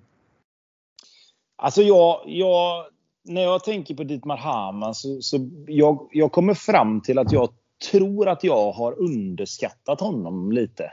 Alltså 1.57 1.83
jag, 1.83 2.23
jag, 2.27 2.85
när 3.25 3.43
jag 3.43 3.65
tänker 3.65 3.95
på 3.95 4.05
Dietmar 4.05 4.37
Hamann 4.37 4.95
så, 4.95 5.21
så 5.21 5.51
jag, 5.67 6.09
jag 6.13 6.33
kommer 6.33 6.55
fram 6.55 7.01
till 7.01 7.19
att 7.19 7.33
jag 7.33 7.49
tror 7.91 8.29
att 8.29 8.45
jag 8.45 8.73
har 8.73 9.01
underskattat 9.01 10.01
honom 10.01 10.53
lite. 10.53 10.85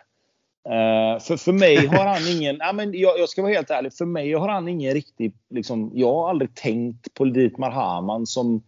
Uh, 0.70 1.20
för, 1.20 1.38
för 1.38 1.52
mig 1.52 1.88
har 1.88 2.06
han 2.06 2.28
ingen, 2.38 2.58
ja, 2.60 2.74
men 2.74 2.94
jag, 2.94 3.20
jag, 3.20 3.30
ska 3.30 3.42
vara 3.42 3.54
helt 3.54 3.70
ärlig, 3.70 3.94
för 3.94 4.06
mig 4.06 4.34
har 4.34 4.50
han 4.50 4.68
ingen 4.68 4.94
riktig, 4.94 5.34
liksom, 5.50 5.92
jag 5.94 6.14
har 6.14 6.30
aldrig 6.30 6.56
tänkt 6.56 7.14
på 7.14 7.26
Dietmar 7.26 7.72
Hamann 7.72 8.28
som, 8.28 8.64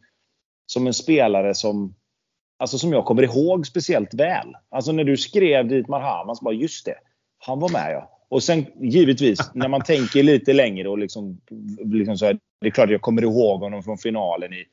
som 0.65 0.87
en 0.87 0.93
spelare 0.93 1.55
som, 1.55 1.95
alltså 2.59 2.77
som 2.77 2.93
jag 2.93 3.05
kommer 3.05 3.23
ihåg 3.23 3.67
speciellt 3.67 4.13
väl. 4.13 4.53
Alltså 4.69 4.91
när 4.91 5.03
du 5.03 5.17
skrev 5.17 5.67
Dietmar 5.67 5.99
Hamann 5.99 6.35
så 6.35 6.43
bara, 6.43 6.53
just 6.53 6.85
det, 6.85 6.95
han 7.37 7.59
var 7.59 7.69
med 7.69 7.91
ja. 7.93 8.09
Och 8.33 8.43
sen 8.43 8.65
givetvis, 8.81 9.39
när 9.53 9.67
man 9.67 9.81
tänker 9.81 10.23
lite 10.23 10.53
längre 10.53 10.89
och 10.89 10.97
liksom, 10.97 11.41
liksom 11.83 12.17
så 12.17 12.25
här, 12.25 12.39
det 12.61 12.67
är 12.67 12.71
klart 12.71 12.89
jag 12.89 13.01
kommer 13.01 13.21
ihåg 13.21 13.59
honom 13.59 13.83
från 13.83 13.97
finalen 13.97 14.53
i, 14.53 14.65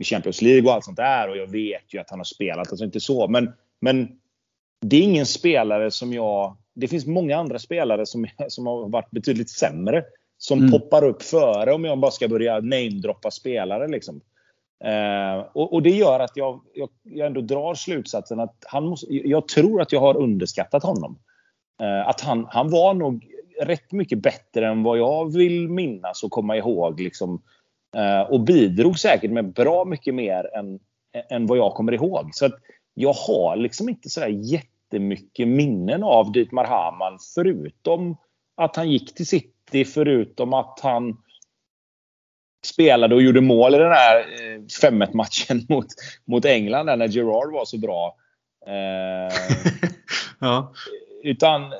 i 0.00 0.04
Champions 0.04 0.42
League 0.42 0.68
och 0.68 0.74
allt 0.74 0.84
sånt 0.84 0.96
där. 0.96 1.30
Och 1.30 1.36
jag 1.36 1.46
vet 1.46 1.94
ju 1.94 1.98
att 1.98 2.10
han 2.10 2.18
har 2.18 2.24
spelat, 2.24 2.68
alltså 2.68 2.84
inte 2.84 3.00
så. 3.00 3.28
Men, 3.28 3.52
men 3.80 4.08
det 4.80 4.96
är 4.96 5.02
ingen 5.02 5.26
spelare 5.26 5.90
som 5.90 6.12
jag... 6.12 6.56
Det 6.74 6.88
finns 6.88 7.06
många 7.06 7.36
andra 7.36 7.58
spelare 7.58 8.06
som, 8.06 8.26
som 8.48 8.66
har 8.66 8.88
varit 8.88 9.10
betydligt 9.10 9.50
sämre. 9.50 10.04
Som 10.38 10.58
mm. 10.58 10.70
poppar 10.70 11.04
upp 11.04 11.22
före 11.22 11.72
om 11.72 11.84
jag 11.84 11.98
bara 11.98 12.10
ska 12.10 12.28
börja 12.28 12.60
namedroppa 12.60 13.30
spelare. 13.30 13.88
Liksom. 13.88 14.20
Eh, 14.84 15.46
och, 15.52 15.72
och, 15.72 15.82
det 15.82 15.90
gör 15.90 16.20
att 16.20 16.36
jag, 16.36 16.60
jag, 16.74 16.88
jag 17.02 17.26
ändå 17.26 17.40
drar 17.40 17.74
slutsatsen 17.74 18.40
att 18.40 18.64
han 18.66 18.86
måste, 18.86 19.06
jag 19.10 19.48
tror 19.48 19.82
att 19.82 19.92
jag 19.92 20.00
har 20.00 20.16
underskattat 20.16 20.82
honom. 20.82 21.18
Eh, 21.82 22.08
att 22.08 22.20
han, 22.20 22.46
han 22.50 22.70
var 22.70 22.94
nog 22.94 23.26
rätt 23.60 23.92
mycket 23.92 24.22
bättre 24.22 24.66
än 24.66 24.82
vad 24.82 24.98
jag 24.98 25.32
vill 25.32 25.68
minnas 25.68 26.22
och 26.22 26.30
komma 26.30 26.56
ihåg. 26.56 27.00
Liksom, 27.00 27.42
eh, 27.96 28.20
och 28.20 28.40
bidrog 28.40 28.98
säkert 28.98 29.30
med 29.30 29.52
bra 29.52 29.84
mycket 29.84 30.14
mer 30.14 30.56
än, 30.56 30.80
än 31.30 31.46
vad 31.46 31.58
jag 31.58 31.74
kommer 31.74 31.92
ihåg. 31.92 32.28
Så 32.32 32.46
att 32.46 32.54
jag 32.94 33.12
har 33.12 33.56
liksom 33.56 33.88
inte 33.88 34.10
sådär 34.10 34.28
jättemycket 34.28 35.48
minnen 35.48 36.02
av 36.02 36.32
Dietmar 36.32 36.64
Hamann 36.64 37.18
förutom 37.34 38.16
att 38.54 38.76
han 38.76 38.90
gick 38.90 39.14
till 39.14 39.26
City, 39.26 39.84
förutom 39.84 40.52
att 40.52 40.80
han 40.82 41.16
spelade 42.66 43.14
och 43.14 43.22
gjorde 43.22 43.40
mål 43.40 43.74
i 43.74 43.78
den 43.78 43.92
här 43.92 44.24
5-1 44.82 45.02
eh, 45.02 45.14
matchen 45.14 45.66
mot, 45.68 45.86
mot 46.24 46.44
England 46.44 46.86
när 46.86 47.08
Gerard 47.08 47.52
var 47.52 47.64
så 47.64 47.78
bra. 47.78 48.16
Eh, 48.66 49.34
ja. 50.38 50.72
Utan 51.22 51.72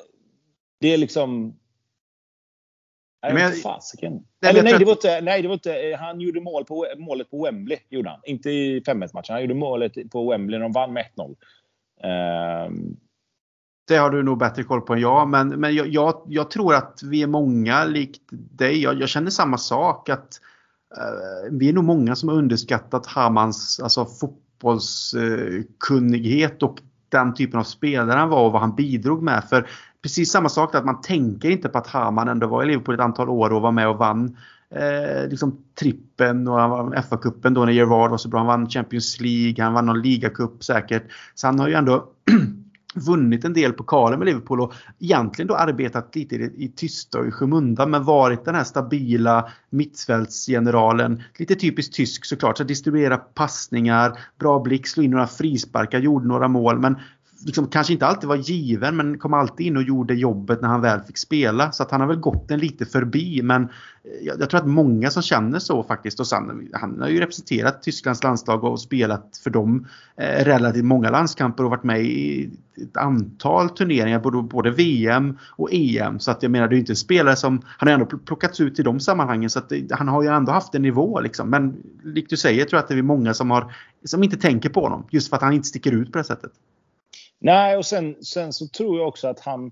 det 0.81 0.95
är 0.95 0.99
liksom... 0.99 1.59
Nej, 3.23 3.35
men 3.35 3.43
jag, 3.43 3.63
fasiken. 3.63 4.13
Nej, 4.13 4.51
Eller, 4.51 4.63
nej, 4.63 4.79
det 4.79 4.85
var 4.85 4.93
inte, 4.93 5.21
nej, 5.21 5.43
det 5.43 5.49
var 5.49 5.55
inte... 5.55 5.97
Han 6.01 6.21
gjorde 6.21 6.41
mål 6.41 6.65
på, 6.65 6.87
målet 6.97 7.31
på 7.31 7.45
Wembley. 7.45 7.79
Gjorde 7.89 8.11
han. 8.11 8.21
Inte 8.25 8.51
i 8.51 8.81
5-1 8.81 9.11
matchen. 9.15 9.33
Han 9.33 9.41
gjorde 9.41 9.55
målet 9.55 10.11
på 10.11 10.31
Wembley 10.31 10.59
när 10.59 10.65
de 10.65 10.73
vann 10.73 10.93
med 10.93 11.07
1-0. 11.17 11.29
Uh, 11.29 12.11
ehm. 12.11 12.97
det 13.89 13.97
har 13.97 14.11
du 14.11 14.23
nog 14.23 14.39
bättre 14.39 14.63
koll 14.63 14.81
på 14.81 14.93
än 14.93 15.01
jag. 15.01 15.29
Men, 15.29 15.49
men 15.49 15.75
jag, 15.75 15.87
jag, 15.89 16.23
jag 16.29 16.51
tror 16.51 16.75
att 16.75 17.01
vi 17.05 17.23
är 17.23 17.27
många 17.27 17.85
likt 17.85 18.23
dig. 18.31 18.83
Jag, 18.83 19.01
jag 19.01 19.09
känner 19.09 19.31
samma 19.31 19.59
sak. 19.59 20.09
att 20.09 20.41
Eh, 20.97 21.51
vi 21.51 21.69
är 21.69 21.73
nog 21.73 21.85
många 21.85 22.17
som 22.17 22.29
har 22.29 22.37
underskattat 22.37 23.07
Hamans 23.07 23.81
alltså, 23.81 24.05
fotbollskunnighet 24.05 26.63
och 26.63 26.79
den 27.09 27.35
typen 27.35 27.61
av 27.61 27.65
spelare 27.65 28.19
han 28.19 28.29
var 28.29 28.47
och 28.47 28.53
vad 28.53 28.61
han 28.61 28.75
bidrog 28.75 29.23
med. 29.23 29.45
För 29.45 29.69
precis 30.03 30.31
samma 30.31 30.49
sak 30.49 30.75
att 30.75 30.85
man 30.85 31.01
tänker 31.01 31.51
inte 31.51 31.69
på 31.69 31.79
att 31.79 31.87
Haman 31.87 32.29
ändå 32.29 32.47
var 32.47 32.63
i 32.63 32.67
Liverpool 32.67 32.95
ett 32.95 33.01
antal 33.01 33.29
år 33.29 33.53
och 33.53 33.63
var 33.63 33.73
med 33.73 33.89
och 33.89 33.97
vann 33.97 34.37
eh, 34.71 35.29
liksom 35.31 35.63
trippen 35.81 36.49
och 36.49 36.61
han 36.61 36.71
vann 36.71 36.95
FA-cupen 36.95 37.55
då 37.55 37.65
när 37.65 37.73
Gerard 37.73 38.11
var 38.11 38.19
så 38.19 38.29
bra. 38.29 38.41
Han 38.41 38.47
vann 38.47 38.69
Champions 38.69 39.21
League, 39.21 39.65
han 39.65 39.75
vann 39.75 39.87
någon 39.87 40.03
ligacup 40.03 40.65
säkert. 40.65 41.05
Så 41.35 41.47
han 41.47 41.59
har 41.59 41.69
ju 41.69 41.75
ändå 41.75 41.95
eh, 42.31 42.37
vunnit 42.95 43.45
en 43.45 43.53
del 43.53 43.73
pokaler 43.73 44.17
med 44.17 44.27
Liverpool 44.27 44.61
och 44.61 44.73
egentligen 44.99 45.47
då 45.47 45.55
arbetat 45.55 46.17
lite 46.17 46.37
i, 46.37 46.53
i 46.57 46.69
tysta 46.69 47.19
och 47.19 47.27
i 47.27 47.31
skymundan 47.31 47.91
men 47.91 48.05
varit 48.05 48.45
den 48.45 48.55
här 48.55 48.65
stabila 48.65 49.49
mittfältsgeneralen. 49.71 51.23
Lite 51.39 51.55
typiskt 51.55 51.95
tysk 51.95 52.25
såklart, 52.25 52.59
så 52.59 52.65
distribuera 52.65 53.17
passningar, 53.17 54.19
bra 54.39 54.61
blick, 54.61 54.87
slå 54.87 55.03
in 55.03 55.11
några 55.11 55.27
frisparkar, 55.27 55.99
gjorde 55.99 56.29
några 56.29 56.49
mål 56.49 56.79
men 56.79 56.97
liksom, 57.47 57.67
kanske 57.67 57.93
inte 57.93 58.07
alltid 58.07 58.29
var 58.29 58.37
given 58.37 58.97
men 58.97 59.19
kom 59.19 59.35
alltid 59.35 59.67
in 59.67 59.77
och 59.77 59.83
gjorde 59.83 60.15
jobbet 60.15 60.63
när 60.63 60.69
han 60.69 60.81
väl 60.81 61.01
fick 61.01 61.19
spela. 61.19 61.73
Så 61.73 61.83
att 61.83 61.91
han 61.91 62.01
har 62.01 62.09
väl 62.09 62.17
gått 62.17 62.51
en 62.51 62.59
lite 62.59 62.87
förbi 62.87 63.43
men 63.43 63.63
eh, 63.63 63.69
jag, 64.23 64.41
jag 64.41 64.51
tror 64.51 64.61
att 64.61 64.67
många 64.67 65.11
som 65.11 65.23
känner 65.23 65.59
så 65.59 65.83
faktiskt 65.83 66.21
och 66.21 66.27
sen, 66.27 66.69
han 66.73 67.01
har 67.01 67.09
ju 67.09 67.21
representerat 67.21 67.83
Tysklands 67.83 68.23
landslag 68.23 68.65
och 68.65 68.81
spelat 68.81 69.41
för 69.45 69.51
dem 69.51 69.87
eh, 70.17 70.45
relativt 70.45 70.85
många 70.85 71.11
landskamper 71.11 71.65
och 71.65 71.71
varit 71.71 71.85
med 71.85 72.01
i 72.01 72.51
ett 72.83 72.97
antal 72.97 73.71
turneringar 73.71 74.21
både, 74.21 74.43
både 74.43 74.71
VM 74.71 75.39
och 75.57 75.69
EM. 75.73 76.19
Så 76.19 76.31
att 76.31 76.43
jag 76.43 76.53
menar 76.53 76.69
det 76.69 76.73
är 76.73 76.77
ju 76.77 76.81
inte 76.81 76.93
en 76.93 76.97
spelare 76.97 77.37
som, 77.37 77.63
han 77.65 77.89
har 77.89 77.95
ändå 77.95 78.07
plockats 78.07 78.61
ut 78.61 78.79
i 78.79 78.83
de 78.83 79.01
sammanhangen 79.01 79.51
så 79.51 79.59
att 79.59 79.69
det, 79.69 79.93
han 79.93 80.09
har 80.09 80.23
ju 80.23 80.29
ändå 80.29 80.53
haft 80.53 80.75
en 80.75 80.83
nivå 80.83 81.21
liksom. 81.21 81.51
Men 81.51 81.77
likt 82.05 82.31
du 82.31 82.37
säger 82.37 82.65
tror 82.65 82.79
jag 82.79 82.83
att 82.83 82.89
det 82.89 82.95
är 82.95 83.03
många 83.03 83.35
som 83.35 83.51
har 83.51 83.73
som 84.05 84.23
inte 84.23 84.37
tänker 84.37 84.69
på 84.69 84.81
honom 84.81 85.07
just 85.11 85.29
för 85.29 85.37
att 85.37 85.43
han 85.43 85.53
inte 85.53 85.69
sticker 85.69 85.93
ut 85.93 86.13
på 86.13 86.19
det 86.19 86.25
sättet. 86.25 86.53
Nej, 87.41 87.77
och 87.77 87.87
sen, 87.87 88.25
sen 88.25 88.53
så 88.53 88.69
tror 88.69 88.99
jag 88.99 89.09
också 89.09 89.29
att 89.29 89.41
han, 89.41 89.71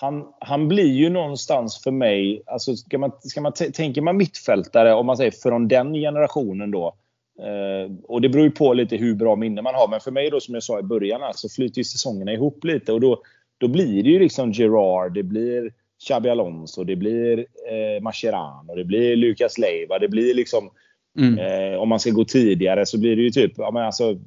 han, 0.00 0.24
han 0.40 0.68
blir 0.68 0.92
ju 0.92 1.10
någonstans 1.10 1.82
för 1.82 1.90
mig, 1.90 2.42
alltså 2.46 2.76
ska 2.76 2.98
man, 2.98 3.12
ska 3.20 3.40
man 3.40 3.52
tänker 3.52 4.00
man 4.00 4.16
mittfältare, 4.16 4.94
om 4.94 5.06
man 5.06 5.16
säger 5.16 5.30
från 5.30 5.68
den 5.68 5.94
generationen 5.94 6.70
då, 6.70 6.94
eh, 7.40 7.92
och 8.02 8.20
det 8.20 8.28
beror 8.28 8.44
ju 8.44 8.50
på 8.50 8.74
lite 8.74 8.96
hur 8.96 9.14
bra 9.14 9.36
minne 9.36 9.62
man 9.62 9.74
har, 9.74 9.88
men 9.88 10.00
för 10.00 10.10
mig 10.10 10.30
då 10.30 10.40
som 10.40 10.54
jag 10.54 10.62
sa 10.62 10.78
i 10.78 10.82
början 10.82 11.20
så 11.20 11.26
alltså, 11.26 11.48
flyter 11.48 11.78
ju 11.78 11.84
säsongerna 11.84 12.32
ihop 12.32 12.64
lite 12.64 12.92
och 12.92 13.00
då, 13.00 13.22
då 13.58 13.68
blir 13.68 14.02
det 14.02 14.10
ju 14.10 14.18
liksom 14.18 14.52
Gerard, 14.52 15.14
det 15.14 15.22
blir 15.22 15.72
Xabi 16.08 16.28
Alonso, 16.28 16.84
det 16.84 16.96
blir 16.96 17.38
eh, 17.38 18.02
Mascherano, 18.02 18.74
det 18.74 18.84
blir 18.84 19.16
Lucas 19.16 19.58
Leiva, 19.58 19.98
det 19.98 20.08
blir 20.08 20.34
liksom 20.34 20.70
mm. 21.18 21.38
eh, 21.38 21.78
om 21.78 21.88
man 21.88 22.00
ska 22.00 22.10
gå 22.10 22.24
tidigare 22.24 22.86
så 22.86 23.00
blir 23.00 23.16
det 23.16 23.22
ju 23.22 23.30
typ, 23.30 23.52
ja 23.56 23.70
men 23.70 23.82
alltså 23.82 24.18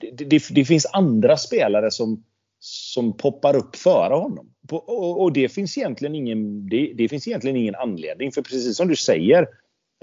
det, 0.00 0.24
det, 0.24 0.42
det, 0.50 0.64
finns 0.64 0.86
andra 0.92 1.36
spelare 1.36 1.90
som, 1.90 2.24
som 2.58 3.16
poppar 3.16 3.56
upp 3.56 3.76
före 3.76 4.14
honom. 4.14 4.50
Och, 4.70 5.22
och, 5.22 5.32
det, 5.32 5.48
finns 5.48 5.78
egentligen 5.78 6.14
ingen, 6.14 6.68
det, 6.68 6.92
det, 6.94 7.08
finns 7.08 7.28
egentligen 7.28 7.56
ingen 7.56 7.74
anledning. 7.74 8.32
För 8.32 8.42
precis 8.42 8.76
som 8.76 8.88
du 8.88 8.96
säger, 8.96 9.46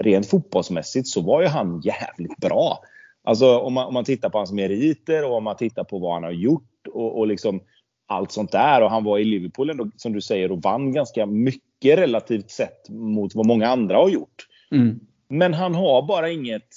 rent 0.02 0.26
fotbollsmässigt 0.26 1.08
så 1.08 1.20
var 1.20 1.42
ju 1.42 1.48
han 1.48 1.80
jävligt 1.80 2.36
bra. 2.36 2.78
Alltså 3.24 3.58
om 3.58 3.72
man, 3.72 3.86
om 3.86 3.94
man 3.94 4.04
tittar 4.04 4.30
på 4.30 4.38
hans 4.38 4.52
meriter 4.52 5.24
och 5.24 5.36
om 5.36 5.44
man 5.44 5.56
tittar 5.56 5.84
på 5.84 5.98
vad 5.98 6.14
han 6.14 6.22
har 6.22 6.30
gjort 6.30 6.86
och, 6.94 7.18
och 7.18 7.26
liksom 7.26 7.60
allt 8.06 8.32
sånt 8.32 8.52
där. 8.52 8.82
Och 8.82 8.90
han 8.90 9.04
var 9.04 9.18
i 9.18 9.24
Liverpool 9.24 9.70
ändå, 9.70 9.90
som 9.96 10.12
du 10.12 10.20
säger 10.20 10.52
och 10.52 10.62
vann 10.62 10.92
ganska 10.92 11.26
mycket 11.26 11.98
relativt 11.98 12.50
sett 12.50 12.88
mot 12.88 13.34
vad 13.34 13.46
många 13.46 13.68
andra 13.68 13.96
har 13.96 14.08
gjort. 14.08 14.46
Mm. 14.70 15.00
Men 15.28 15.54
han 15.54 15.74
har 15.74 16.02
bara 16.02 16.30
inget 16.30 16.68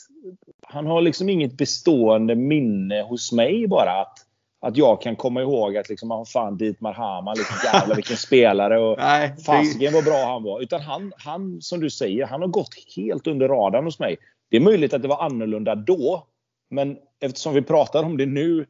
han 0.71 0.85
har 0.85 1.01
liksom 1.01 1.29
inget 1.29 1.57
bestående 1.57 2.35
minne 2.35 3.01
hos 3.01 3.31
mig 3.31 3.67
bara. 3.67 4.01
Att, 4.01 4.25
att 4.61 4.77
jag 4.77 5.01
kan 5.01 5.15
komma 5.15 5.41
ihåg 5.41 5.77
att 5.77 5.89
liksom, 5.89 6.11
ah, 6.11 6.25
fan 6.25 6.57
Dietmar 6.57 6.93
Hamann, 6.93 7.37
liksom, 7.37 7.55
jävlar 7.73 7.95
vilken 7.95 8.17
spelare 8.17 8.79
och 8.79 8.99
fasiken 9.45 9.93
vad 9.93 10.03
bra 10.03 10.25
han 10.25 10.43
var. 10.43 10.61
Utan 10.61 10.81
han, 10.81 11.11
han, 11.17 11.61
som 11.61 11.79
du 11.79 11.89
säger, 11.89 12.25
han 12.25 12.41
har 12.41 12.47
gått 12.47 12.75
helt 12.95 13.27
under 13.27 13.47
radarn 13.47 13.85
hos 13.85 13.99
mig. 13.99 14.17
Det 14.49 14.57
är 14.57 14.61
möjligt 14.61 14.93
att 14.93 15.01
det 15.01 15.07
var 15.07 15.23
annorlunda 15.23 15.75
då. 15.75 16.27
Men 16.69 16.97
eftersom 17.19 17.53
vi 17.53 17.61
pratar 17.61 18.03
om 18.03 18.17
det 18.17 18.25
nu, 18.25 18.65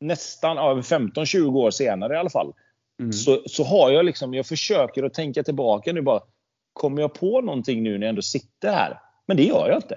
nästan 0.00 0.56
ja, 0.56 0.74
15-20 0.74 1.56
år 1.56 1.70
senare 1.70 2.14
i 2.14 2.16
alla 2.16 2.30
fall. 2.30 2.52
Mm. 3.00 3.12
Så, 3.12 3.42
så 3.46 3.64
har 3.64 3.90
jag 3.90 4.04
liksom, 4.04 4.34
jag 4.34 4.46
försöker 4.46 5.02
att 5.02 5.14
tänka 5.14 5.42
tillbaka 5.42 5.92
nu 5.92 6.02
bara. 6.02 6.20
Kommer 6.72 7.02
jag 7.02 7.14
på 7.14 7.40
någonting 7.40 7.82
nu 7.82 7.98
när 7.98 8.06
jag 8.06 8.08
ändå 8.08 8.22
sitter 8.22 8.72
här? 8.72 8.98
Men 9.28 9.36
det 9.36 9.44
gör 9.44 9.68
jag 9.68 9.78
inte. 9.78 9.96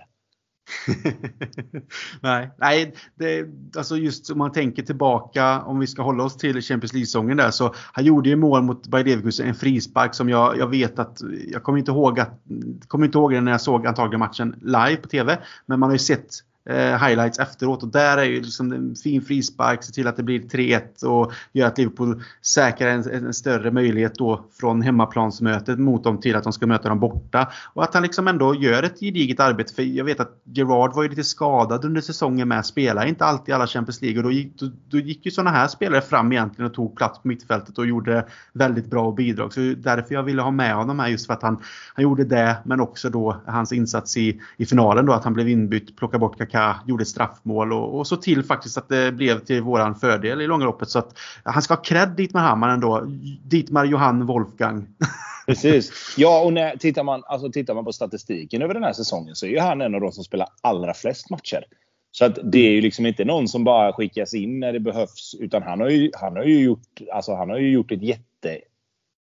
nej, 2.21 2.51
nej 2.57 2.95
det, 3.15 3.45
alltså 3.77 3.97
just 3.97 4.31
om 4.31 4.37
man 4.37 4.51
tänker 4.51 4.83
tillbaka 4.83 5.61
om 5.61 5.79
vi 5.79 5.87
ska 5.87 6.01
hålla 6.01 6.23
oss 6.23 6.37
till 6.37 6.61
Champions 6.61 6.93
League-säsongen 6.93 7.37
där 7.37 7.51
så 7.51 7.73
han 7.93 8.05
gjorde 8.05 8.29
ju 8.29 8.35
mål 8.35 8.63
mot 8.63 8.87
Bayer 8.87 9.05
Leverkusen, 9.05 9.47
en 9.47 9.55
frispark 9.55 10.13
som 10.13 10.29
jag, 10.29 10.57
jag 10.57 10.67
vet 10.67 10.99
att 10.99 11.21
jag 11.51 11.63
kommer 11.63 11.79
inte 11.79 11.91
ihåg 11.91 12.19
att 12.19 12.41
kommer 12.87 13.05
inte 13.05 13.17
ihåg 13.17 13.31
det 13.31 13.41
när 13.41 13.51
jag 13.51 13.61
såg 13.61 13.87
antagligen 13.87 14.19
matchen 14.19 14.55
live 14.61 14.95
på 14.95 15.07
TV 15.07 15.37
men 15.65 15.79
man 15.79 15.89
har 15.89 15.95
ju 15.95 15.99
sett 15.99 16.29
eh, 16.69 17.03
highlights 17.07 17.39
efteråt. 17.39 17.83
Och 17.83 17.89
där 17.89 18.17
är 18.17 18.23
ju 18.23 18.41
liksom 18.41 18.71
en 18.71 18.95
fin 18.95 19.21
frispark, 19.21 19.83
se 19.83 19.91
till 19.91 20.07
att 20.07 20.17
det 20.17 20.23
blir 20.23 20.39
3-1 20.39 21.03
och 21.05 21.33
gör 21.53 21.67
att 21.67 21.77
Liverpool 21.77 22.23
säkrar 22.41 22.89
en, 22.89 23.09
en, 23.09 23.33
större 23.33 23.71
möjlighet 23.71 24.15
då 24.15 24.45
från 24.59 24.81
hemmaplansmötet 24.81 25.79
mot 25.79 26.03
dem 26.03 26.21
till 26.21 26.35
att 26.35 26.43
de 26.43 26.53
ska 26.53 26.67
möta 26.67 26.89
dem 26.89 26.99
borta. 26.99 27.51
Och 27.73 27.83
att 27.83 27.93
han 27.93 28.03
liksom 28.03 28.27
ändå 28.27 28.55
gör 28.55 28.83
ett 28.83 28.99
gediget 28.99 29.39
arbete. 29.39 29.73
För 29.73 29.83
jag 29.83 30.05
vet 30.05 30.19
att 30.19 30.41
Gerard 30.43 30.95
var 30.95 31.03
ju 31.03 31.09
lite 31.09 31.23
skadad 31.23 31.85
under 31.85 32.01
säsongen 32.01 32.47
med. 32.47 32.65
Spelar 32.65 33.05
inte 33.05 33.25
alltid 33.25 33.55
alla 33.55 33.67
Champions 33.67 34.01
League. 34.01 34.17
Och 34.17 34.23
då 34.23 34.31
gick, 34.31 34.59
då, 34.59 34.71
då 34.89 34.97
gick 34.97 35.25
ju 35.25 35.31
sådana 35.31 35.51
här 35.51 35.67
spelare 35.67 36.01
fram 36.01 36.31
egentligen 36.31 36.69
och 36.69 36.75
tog 36.75 36.95
plats 36.97 37.21
på 37.21 37.27
mittfältet 37.27 37.77
och 37.77 37.85
gjorde 37.85 38.25
väldigt 38.53 38.85
bra 38.85 39.11
bidrag. 39.11 39.53
Så 39.53 39.59
därför 39.77 40.15
jag 40.15 40.23
ville 40.23 40.41
ha 40.41 40.51
med 40.51 40.75
honom 40.75 40.99
här 40.99 41.07
just 41.07 41.25
för 41.25 41.33
att 41.33 41.41
han, 41.41 41.57
han 41.93 42.03
gjorde 42.03 42.23
det. 42.23 42.57
Men 42.65 42.81
också 42.81 43.09
då 43.09 43.41
hans 43.45 43.71
insats 43.71 44.17
i, 44.17 44.41
i 44.57 44.65
finalen 44.65 45.05
då 45.05 45.13
att 45.13 45.23
han 45.23 45.33
blev 45.33 45.49
inbytt, 45.49 45.97
plockade 45.97 46.19
bort 46.19 46.37
Kaká 46.37 46.54
Xhaka 46.55 46.79
gjorde 46.87 47.05
straffmål 47.05 47.73
och, 47.73 47.99
och 47.99 48.07
så 48.07 48.17
till 48.17 48.43
faktiskt 48.43 48.77
att 48.77 48.89
det 48.89 49.11
blev 49.11 49.39
till 49.39 49.61
våran 49.61 49.95
fördel 49.95 50.41
i 50.41 50.47
långa 50.47 50.65
loppet. 50.65 50.89
Så 50.89 50.99
att 50.99 51.17
han 51.43 51.61
ska 51.61 51.73
ha 51.73 51.81
cred 51.81 52.09
Dietmar 52.09 52.41
Hammar 52.41 52.69
ändå. 52.69 53.01
Dietmar 53.43 53.85
Johan 53.85 54.25
Wolfgang. 54.25 54.87
Precis. 55.47 56.15
Ja, 56.17 56.43
och 56.43 56.53
när, 56.53 56.77
tittar, 56.77 57.03
man, 57.03 57.23
alltså, 57.25 57.51
tittar 57.51 57.73
man 57.73 57.85
på 57.85 57.93
statistiken 57.93 58.61
över 58.61 58.73
den 58.73 58.83
här 58.83 58.93
säsongen 58.93 59.35
så 59.35 59.45
är 59.45 59.49
ju 59.49 59.59
han 59.59 59.81
en 59.81 59.95
av 59.95 60.01
de 60.01 60.11
som 60.11 60.23
spelar 60.23 60.47
allra 60.61 60.93
flest 60.93 61.29
matcher. 61.29 61.63
Så 62.11 62.25
att 62.25 62.39
det 62.43 62.67
är 62.67 62.71
ju 62.71 62.81
liksom 62.81 63.05
inte 63.05 63.25
någon 63.25 63.47
som 63.47 63.63
bara 63.63 63.93
skickas 63.93 64.33
in 64.33 64.59
när 64.59 64.73
det 64.73 64.79
behövs. 64.79 65.35
Utan 65.39 65.63
han 65.63 65.81
har 65.81 65.89
ju, 65.89 66.11
han 66.13 66.35
har 66.35 66.43
ju, 66.43 66.63
gjort, 66.63 67.01
alltså, 67.13 67.35
han 67.35 67.49
har 67.49 67.57
ju 67.57 67.71
gjort 67.71 67.91
ett 67.91 68.03
jätte, 68.03 68.59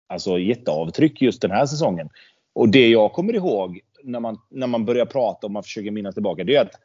alltså, 0.09 0.39
jätteavtryck 0.39 1.23
just 1.23 1.43
den 1.43 1.51
här 1.51 1.67
säsongen. 1.67 2.09
Och 2.53 2.69
det 2.69 2.89
jag 2.89 3.13
kommer 3.13 3.35
ihåg 3.35 3.81
när 4.03 4.21
man, 4.21 4.39
när 4.51 4.67
man 4.67 4.85
börjar 4.85 5.07
prata 5.07 5.47
och 5.47 5.51
man 5.51 5.63
försöker 5.63 5.91
minnas 5.91 6.15
tillbaka. 6.15 6.45
Det 6.45 6.57
är 6.57 6.63
att 6.63 6.81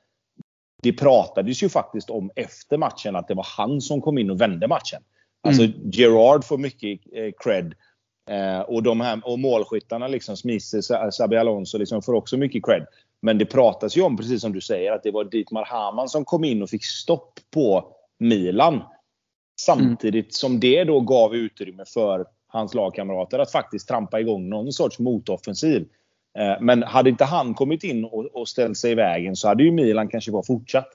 det 0.86 0.94
pratades 0.94 1.64
ju 1.64 1.70
faktiskt 1.70 2.10
om 2.10 2.32
efter 2.36 2.78
matchen 2.78 3.16
att 3.16 3.28
det 3.28 3.34
var 3.34 3.48
han 3.58 3.82
som 3.82 4.02
kom 4.02 4.18
in 4.18 4.30
och 4.30 4.42
vände 4.42 4.68
matchen. 4.68 5.02
Alltså 5.44 5.64
mm. 5.64 5.92
Gerard 5.92 6.44
får 6.44 6.58
mycket 6.58 7.00
eh, 7.14 7.32
cred. 7.44 7.74
Eh, 8.30 8.60
och, 8.60 8.84
de 8.84 9.02
här, 9.02 9.22
och 9.24 9.40
målskyttarna, 9.40 10.08
liksom 10.08 10.38
Smith, 10.38 10.66
Sabi 11.12 11.38
Alonso, 11.38 11.78
liksom 11.78 12.02
får 12.02 12.14
också 12.14 12.38
mycket 12.38 12.66
cred. 12.66 12.86
Men 13.22 13.38
det 13.38 13.46
pratas 13.46 13.98
ju 13.98 14.02
om, 14.02 14.18
precis 14.18 14.42
som 14.42 14.54
du 14.54 14.62
säger, 14.62 14.92
att 14.92 15.04
det 15.04 15.12
var 15.12 15.24
Dietmar 15.24 15.66
Hamann 15.66 16.10
som 16.10 16.26
kom 16.26 16.44
in 16.44 16.62
och 16.62 16.70
fick 16.70 16.86
stopp 16.86 17.40
på 17.54 17.96
Milan. 18.20 18.82
Samtidigt 19.62 20.26
mm. 20.26 20.32
som 20.32 20.60
det 20.60 20.84
då 20.84 21.00
gav 21.00 21.36
utrymme 21.36 21.84
för 21.94 22.26
hans 22.48 22.74
lagkamrater 22.74 23.40
att 23.40 23.52
faktiskt 23.52 23.88
trampa 23.88 24.20
igång 24.20 24.50
någon 24.50 24.72
sorts 24.72 25.00
motoffensiv. 25.00 25.88
Eh, 26.38 26.62
men 26.62 26.84
hade 26.84 27.10
inte 27.10 27.26
han 27.26 27.54
kommit 27.54 27.84
in 27.84 28.06
och, 28.06 28.48
ställt 28.48 28.78
sig 28.78 28.92
i 28.92 28.96
vägen 28.96 29.36
så 29.36 29.48
hade 29.48 29.64
ju 29.64 29.72
Milan 29.72 30.08
kanske 30.08 30.32
bara 30.32 30.44
fortsatt. 30.44 30.88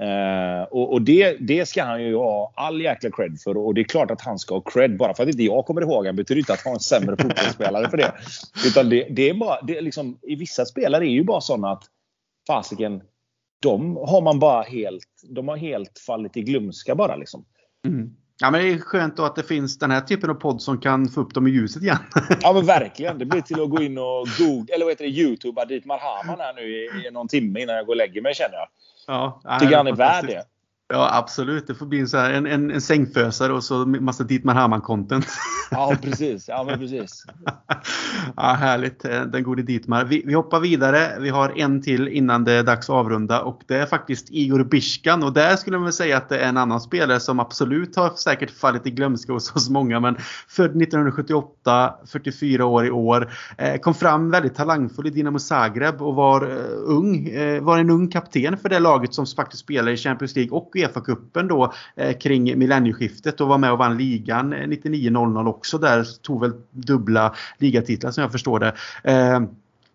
Uh, 0.00 0.62
och, 0.62 0.92
och 0.92 1.02
det, 1.02 1.36
det, 1.40 1.66
ska 1.66 1.84
han 1.84 2.02
ju 2.02 2.16
ha 2.16 2.52
all 2.56 2.80
jäkla 2.80 3.10
cred 3.10 3.40
för. 3.44 3.56
Och 3.56 3.74
det 3.74 3.80
är 3.80 3.84
klart 3.84 4.10
att 4.10 4.20
han 4.20 4.38
ska 4.38 4.54
ha 4.54 4.60
cred. 4.60 4.96
Bara 4.96 5.14
för 5.14 5.22
att 5.22 5.28
inte 5.28 5.42
jag 5.42 5.66
kommer 5.66 5.82
ihåg 5.82 6.06
han 6.06 6.16
betyder 6.16 6.38
inte 6.38 6.52
att 6.52 6.64
han 6.64 6.70
är 6.70 6.74
en 6.74 6.80
sämre 6.80 7.16
fotbollsspelare 7.16 7.90
för 7.90 7.96
det. 7.96 8.14
Utan 8.66 8.88
det, 8.88 9.06
det 9.10 9.30
är 9.30 9.34
bara, 9.34 9.60
det 9.62 9.78
är 9.78 9.82
liksom, 9.82 10.18
i 10.22 10.34
vissa 10.34 10.64
spelare 10.64 11.04
är 11.06 11.10
ju 11.10 11.24
bara 11.24 11.40
sådana 11.40 11.70
att 11.70 11.84
fasiken, 12.46 13.02
de 13.62 13.96
har 13.96 14.22
man 14.22 14.38
bara 14.38 14.62
helt, 14.62 15.08
de 15.30 15.48
har 15.48 15.56
helt 15.56 15.98
fallit 15.98 16.36
i 16.36 16.42
glömska 16.42 16.94
bara 16.94 17.16
liksom. 17.16 17.44
Mm. 17.86 18.16
Ja, 18.40 18.50
men 18.50 18.60
det 18.60 18.68
är 18.72 18.78
skönt 18.78 19.16
då 19.16 19.24
att 19.24 19.36
det 19.36 19.42
finns 19.42 19.78
den 19.78 19.90
här 19.90 20.00
typen 20.00 20.30
av 20.30 20.34
podd 20.34 20.62
som 20.62 20.80
kan 20.80 21.08
få 21.08 21.20
upp 21.20 21.34
dem 21.34 21.46
i 21.46 21.50
ljuset 21.50 21.82
igen. 21.82 21.98
ja, 22.40 22.52
men 22.52 22.66
verkligen. 22.66 23.18
Det 23.18 23.24
blir 23.24 23.40
till 23.40 23.62
att 23.62 23.70
gå 23.70 23.82
in 23.82 23.98
och 23.98 24.26
googla, 24.38 24.74
eller 24.74 24.84
vad 24.84 24.92
heter 24.92 25.04
det, 25.04 25.10
youtuba 25.10 25.64
Dietmar 25.64 25.98
Hamann 25.98 26.40
här 26.40 26.54
nu 26.54 26.62
i, 26.62 27.06
i 27.06 27.10
någon 27.10 27.28
timme 27.28 27.62
innan 27.62 27.76
jag 27.76 27.86
går 27.86 27.92
och 27.92 27.96
lägger 27.96 28.20
mig 28.20 28.34
känner 28.34 28.54
jag. 28.54 28.68
Ja, 29.06 29.58
Tycker 29.60 29.76
han 29.76 29.86
är 29.86 29.92
värd 29.92 30.26
det. 30.26 30.44
Ja 30.92 31.10
absolut, 31.12 31.66
det 31.66 31.74
får 31.74 31.86
bli 31.86 32.00
en, 32.00 32.08
så 32.08 32.16
här, 32.16 32.32
en, 32.32 32.46
en, 32.46 32.70
en 32.70 32.80
sängfösare 32.80 33.52
och 33.52 33.64
så 33.64 33.86
massa 33.86 34.24
Dietmar 34.24 34.54
Hamann-content. 34.54 35.26
Ja 35.72 35.96
precis, 36.02 36.48
ja 36.48 36.64
men 36.64 36.78
precis. 36.78 37.24
ja, 38.36 38.42
härligt, 38.42 39.04
eh, 39.04 39.22
den 39.22 39.42
gode 39.42 39.62
Dietmar. 39.62 40.04
Vi, 40.04 40.22
vi, 40.26 40.34
hoppar 40.34 40.60
vidare, 40.60 41.18
vi 41.20 41.28
har 41.28 41.58
en 41.58 41.82
till 41.82 42.08
innan 42.08 42.44
det 42.44 42.52
är 42.52 42.62
dags 42.62 42.90
att 42.90 42.96
avrunda 42.96 43.42
och 43.42 43.60
det 43.66 43.76
är 43.76 43.86
faktiskt 43.86 44.30
Igor 44.30 44.64
Biskan 44.64 45.22
och 45.22 45.32
där 45.32 45.56
skulle 45.56 45.78
man 45.78 45.92
säga 45.92 46.16
att 46.16 46.28
det 46.28 46.38
är 46.38 46.48
en 46.48 46.56
annan 46.56 46.80
spelare 46.80 47.20
som 47.20 47.40
absolut 47.40 47.96
har 47.96 48.10
säkert 48.10 48.50
fallit 48.50 48.86
i 48.86 48.90
glömska 48.90 49.32
hos 49.32 49.56
oss 49.56 49.70
många 49.70 50.00
men 50.00 50.16
född 50.48 50.82
1978, 50.82 51.94
44 52.06 52.66
år 52.66 52.86
i 52.86 52.90
år. 52.90 53.32
Eh, 53.58 53.76
kom 53.76 53.94
fram 53.94 54.30
väldigt 54.30 54.54
talangfull 54.54 55.06
i 55.06 55.10
Dinamo 55.10 55.38
Zagreb 55.38 56.02
och 56.02 56.14
var 56.14 56.50
eh, 56.50 56.56
ung, 56.84 57.30
var 57.62 57.78
en 57.78 57.90
ung 57.90 58.08
kapten 58.08 58.58
för 58.58 58.68
det 58.68 58.78
laget 58.78 59.14
som 59.14 59.26
faktiskt 59.26 59.62
spelar 59.62 59.92
i 59.92 59.96
Champions 59.96 60.36
League 60.36 60.58
och 60.58 60.76
Uefa-cupen 60.80 61.48
då 61.48 61.72
eh, 61.96 62.18
kring 62.18 62.58
millennieskiftet 62.58 63.40
och 63.40 63.48
var 63.48 63.58
med 63.58 63.72
och 63.72 63.78
vann 63.78 63.98
ligan 63.98 64.52
eh, 64.52 64.56
99-00 64.56 65.46
också 65.46 65.78
där. 65.78 66.04
Tog 66.22 66.40
väl 66.40 66.52
dubbla 66.70 67.34
ligatitlar 67.58 68.10
som 68.10 68.22
jag 68.22 68.32
förstår 68.32 68.58
det. 68.58 68.74
Eh, 69.04 69.40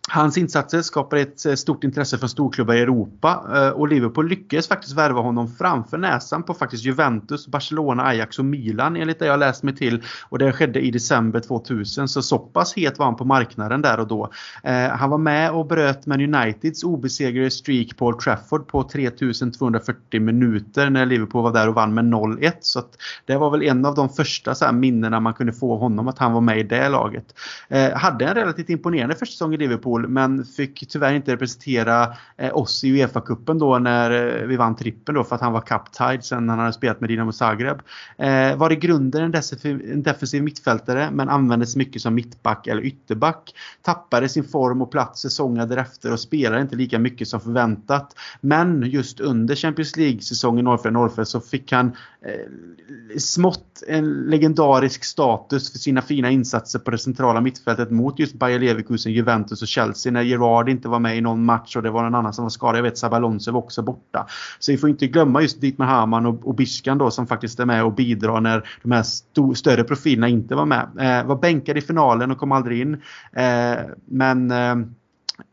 Hans 0.09 0.37
insatser 0.37 0.81
skapar 0.81 1.17
ett 1.17 1.45
eh, 1.45 1.53
stort 1.53 1.83
intresse 1.83 2.17
för 2.17 2.27
storklubbar 2.27 2.73
i 2.73 2.79
Europa 2.79 3.45
eh, 3.55 3.69
och 3.69 3.87
Liverpool 3.87 4.27
lyckades 4.27 4.67
faktiskt 4.67 4.97
värva 4.97 5.21
honom 5.21 5.47
framför 5.47 5.97
näsan 5.97 6.43
på 6.43 6.53
faktiskt 6.53 6.83
Juventus, 6.83 7.47
Barcelona, 7.47 8.03
Ajax 8.03 8.39
och 8.39 8.45
Milan 8.45 8.95
enligt 8.95 9.19
det 9.19 9.25
jag 9.25 9.39
läst 9.39 9.63
mig 9.63 9.75
till. 9.75 10.03
Och 10.29 10.39
det 10.39 10.53
skedde 10.53 10.81
i 10.81 10.91
december 10.91 11.39
2000 11.39 12.07
så 12.07 12.21
så 12.21 12.39
pass 12.39 12.73
het 12.73 12.99
var 12.99 13.05
han 13.05 13.15
på 13.15 13.25
marknaden 13.25 13.81
där 13.81 13.99
och 13.99 14.07
då. 14.07 14.29
Eh, 14.63 14.89
han 14.89 15.09
var 15.09 15.17
med 15.17 15.51
och 15.51 15.65
bröt 15.65 16.05
Man 16.05 16.21
Uniteds 16.21 16.83
obesegrade 16.83 17.51
streak 17.51 17.97
på 17.97 18.05
Old 18.05 18.19
Trafford 18.19 18.67
på 18.67 18.83
3240 18.83 20.21
minuter 20.21 20.89
när 20.89 21.05
Liverpool 21.05 21.43
var 21.43 21.53
där 21.53 21.69
och 21.69 21.75
vann 21.75 21.93
med 21.93 22.05
0-1. 22.05 22.51
Så 22.59 22.81
det 23.25 23.37
var 23.37 23.51
väl 23.51 23.63
en 23.63 23.85
av 23.85 23.95
de 23.95 24.09
första 24.09 24.55
så 24.55 24.65
här 24.65 24.71
minnena 24.71 25.19
man 25.19 25.33
kunde 25.33 25.53
få 25.53 25.77
honom 25.77 26.07
att 26.07 26.19
han 26.19 26.33
var 26.33 26.41
med 26.41 26.59
i 26.59 26.63
det 26.63 26.89
laget. 26.89 27.25
Hade 27.95 28.25
en 28.25 28.35
relativt 28.35 28.69
imponerande 28.69 29.15
första 29.15 29.31
säsong 29.31 29.53
i 29.53 29.57
Liverpool 29.57 29.94
Liverpool 29.97 30.07
men 30.07 30.45
fick 30.45 30.87
tyvärr 30.89 31.13
inte 31.13 31.31
representera 31.31 32.15
eh, 32.37 32.57
oss 32.57 32.83
i 32.83 32.91
Uefa-cupen 32.91 33.59
då 33.59 33.79
när 33.79 34.11
eh, 34.11 34.47
vi 34.47 34.57
vann 34.57 34.75
trippen 34.75 35.15
då 35.15 35.23
för 35.23 35.35
att 35.35 35.41
han 35.41 35.53
var 35.53 35.61
cup-tied 35.61 36.21
sen 36.21 36.49
han 36.49 36.59
hade 36.59 36.73
spelat 36.73 37.01
med 37.01 37.09
Dinamo 37.09 37.31
Zagreb. 37.31 37.81
Eh, 38.17 38.55
var 38.57 38.71
i 38.71 38.75
grunden 38.75 39.23
en 39.23 39.31
defensiv, 39.31 39.81
en 39.91 40.03
defensiv 40.03 40.43
mittfältare 40.43 41.09
men 41.11 41.29
användes 41.29 41.75
mycket 41.75 42.01
som 42.01 42.15
mittback 42.15 42.67
eller 42.67 42.81
ytterback. 42.81 43.53
Tappade 43.81 44.29
sin 44.29 44.43
form 44.43 44.81
och 44.81 44.91
plats 44.91 45.21
säsongen 45.21 45.69
därefter 45.69 46.11
och 46.11 46.19
spelade 46.19 46.61
inte 46.61 46.75
lika 46.75 46.99
mycket 46.99 47.27
som 47.27 47.39
förväntat. 47.39 48.15
Men 48.41 48.83
just 48.83 49.19
under 49.19 49.55
Champions 49.55 49.97
League-säsongen 49.97 50.67
04-05 50.67 51.23
så 51.23 51.41
fick 51.41 51.71
han 51.71 51.87
eh, 52.25 53.17
smått 53.17 53.83
en 53.87 54.29
legendarisk 54.29 55.03
status 55.03 55.71
för 55.71 55.79
sina 55.79 56.01
fina 56.01 56.31
insatser 56.31 56.79
på 56.79 56.91
det 56.91 56.97
centrala 56.97 57.41
mittfältet 57.41 57.91
mot 57.91 58.19
just 58.19 58.33
Bayer 58.33 58.59
Leverkusen, 58.59 59.11
Juventus 59.13 59.61
och 59.61 59.67
Chelsea 59.67 59.84
Chelsea 59.85 60.11
när 60.11 60.21
Gerard 60.21 60.69
inte 60.69 60.87
var 60.87 60.99
med 60.99 61.17
i 61.17 61.21
någon 61.21 61.45
match 61.45 61.75
och 61.75 61.83
det 61.83 61.89
var 61.89 62.03
någon 62.03 62.15
annan 62.15 62.33
som 62.33 62.45
var 62.45 62.49
skadad. 62.49 62.77
Jag 62.77 62.83
vet 62.83 62.97
Sabalonse 62.97 63.51
var 63.51 63.59
också 63.59 63.81
borta. 63.81 64.27
Så 64.59 64.71
vi 64.71 64.77
får 64.77 64.89
inte 64.89 65.07
glömma 65.07 65.41
just 65.41 65.61
Dietmar 65.61 65.85
Hamann 65.85 66.25
och, 66.25 66.47
och 66.47 66.55
Biskan 66.55 66.97
då 66.97 67.11
som 67.11 67.27
faktiskt 67.27 67.59
är 67.59 67.65
med 67.65 67.83
och 67.83 67.93
bidrar 67.93 68.41
när 68.41 68.67
de 68.83 68.91
här 68.91 69.01
st 69.01 69.55
större 69.55 69.83
profilerna 69.83 70.27
inte 70.27 70.55
var 70.55 70.65
med. 70.65 70.87
Eh, 70.99 71.27
var 71.27 71.35
bänkad 71.35 71.77
i 71.77 71.81
finalen 71.81 72.31
och 72.31 72.37
kom 72.37 72.51
aldrig 72.51 72.81
in. 72.81 72.93
Eh, 73.33 73.77
men 74.05 74.51
eh, 74.51 74.75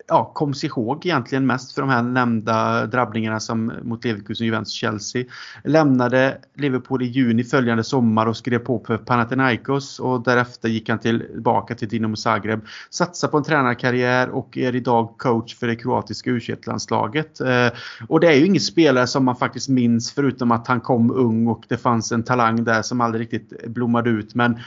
ja, 0.08 0.30
kom 0.34 0.54
sig 0.54 0.66
ihåg 0.66 1.06
egentligen 1.06 1.46
mest 1.46 1.72
för 1.72 1.82
de 1.82 1.90
här 1.90 2.02
nämnda 2.02 2.86
drabbningarna 2.86 3.40
som 3.40 3.72
mot 3.82 4.04
Leverkusen, 4.04 4.46
Juventus, 4.46 4.72
Chelsea. 4.72 5.24
Lämnade 5.64 6.38
Liverpool 6.54 7.02
i 7.02 7.06
juni 7.06 7.44
följande 7.44 7.84
sommar 7.84 8.26
och 8.26 8.36
skrev 8.36 8.58
på 8.58 8.82
för 8.86 8.98
Panathinaikos 8.98 10.00
och 10.00 10.22
därefter 10.22 10.68
gick 10.68 10.88
han 10.88 10.98
tillbaka 10.98 11.74
till 11.74 11.88
Dinamo 11.88 12.16
Zagreb. 12.16 12.60
Satsar 12.90 13.28
på 13.28 13.36
en 13.36 13.44
tränarkarriär 13.44 14.28
och 14.28 14.58
är 14.58 14.74
idag 14.74 15.14
coach 15.18 15.56
för 15.56 15.66
det 15.66 15.76
kroatiska 15.76 16.30
u 16.30 16.40
landslaget 16.66 17.40
eh, 17.40 17.68
Och 18.08 18.20
det 18.20 18.28
är 18.28 18.36
ju 18.36 18.46
ingen 18.46 18.60
spelare 18.60 19.06
som 19.06 19.24
man 19.24 19.36
faktiskt 19.36 19.68
minns 19.68 20.12
förutom 20.12 20.50
att 20.50 20.66
han 20.66 20.80
kom 20.80 21.10
ung 21.10 21.46
och 21.46 21.64
det 21.68 21.76
fanns 21.76 22.12
en 22.12 22.22
talang 22.22 22.64
där 22.64 22.82
som 22.82 23.00
aldrig 23.00 23.22
riktigt 23.22 23.66
blommade 23.66 24.10
ut. 24.10 24.34
Men 24.34 24.58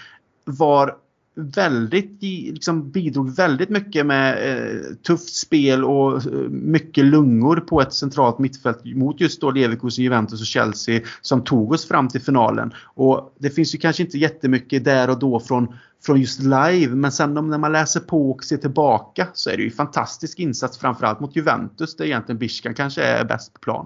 var 0.46 0.96
väldigt, 1.36 2.22
liksom 2.22 2.92
bidrog 2.92 3.36
väldigt 3.36 3.70
mycket 3.70 4.06
med 4.06 4.52
eh, 4.52 4.82
tufft 5.08 5.36
spel 5.36 5.86
och 5.86 6.26
eh, 6.26 6.32
mycket 6.50 7.06
lungor 7.06 7.56
på 7.56 7.82
ett 7.82 7.94
centralt 7.94 8.40
mittfält 8.40 8.86
mot 8.86 9.22
just 9.22 9.42
då 9.42 9.52
Leverkusen, 9.52 10.04
Juventus 10.04 10.42
och 10.42 10.48
Chelsea 10.48 11.02
som 11.22 11.44
tog 11.44 11.72
oss 11.72 11.88
fram 11.88 12.10
till 12.10 12.22
finalen. 12.22 12.74
Och 12.84 13.36
det 13.40 13.50
finns 13.50 13.76
ju 13.76 13.80
kanske 13.80 14.04
inte 14.04 14.18
jättemycket 14.18 14.84
där 14.84 15.10
och 15.10 15.20
då 15.20 15.40
från, 15.40 15.76
från 16.06 16.22
just 16.22 16.40
live 16.40 16.96
men 16.96 17.12
sen 17.12 17.34
när 17.34 17.58
man 17.58 17.72
läser 17.72 18.00
på 18.00 18.32
och 18.32 18.44
ser 18.44 18.58
tillbaka 18.58 19.28
så 19.34 19.50
är 19.50 19.58
det 19.58 19.64
ju 19.64 19.72
fantastisk 19.72 20.40
insats 20.40 20.78
framförallt 20.78 21.20
mot 21.20 21.36
Juventus 21.36 21.96
där 21.96 22.06
egentligen 22.06 22.40
Biskan 22.40 22.74
kanske 22.74 23.04
är 23.04 23.26
bäst 23.26 23.54
på 23.54 23.60
plan. 23.60 23.86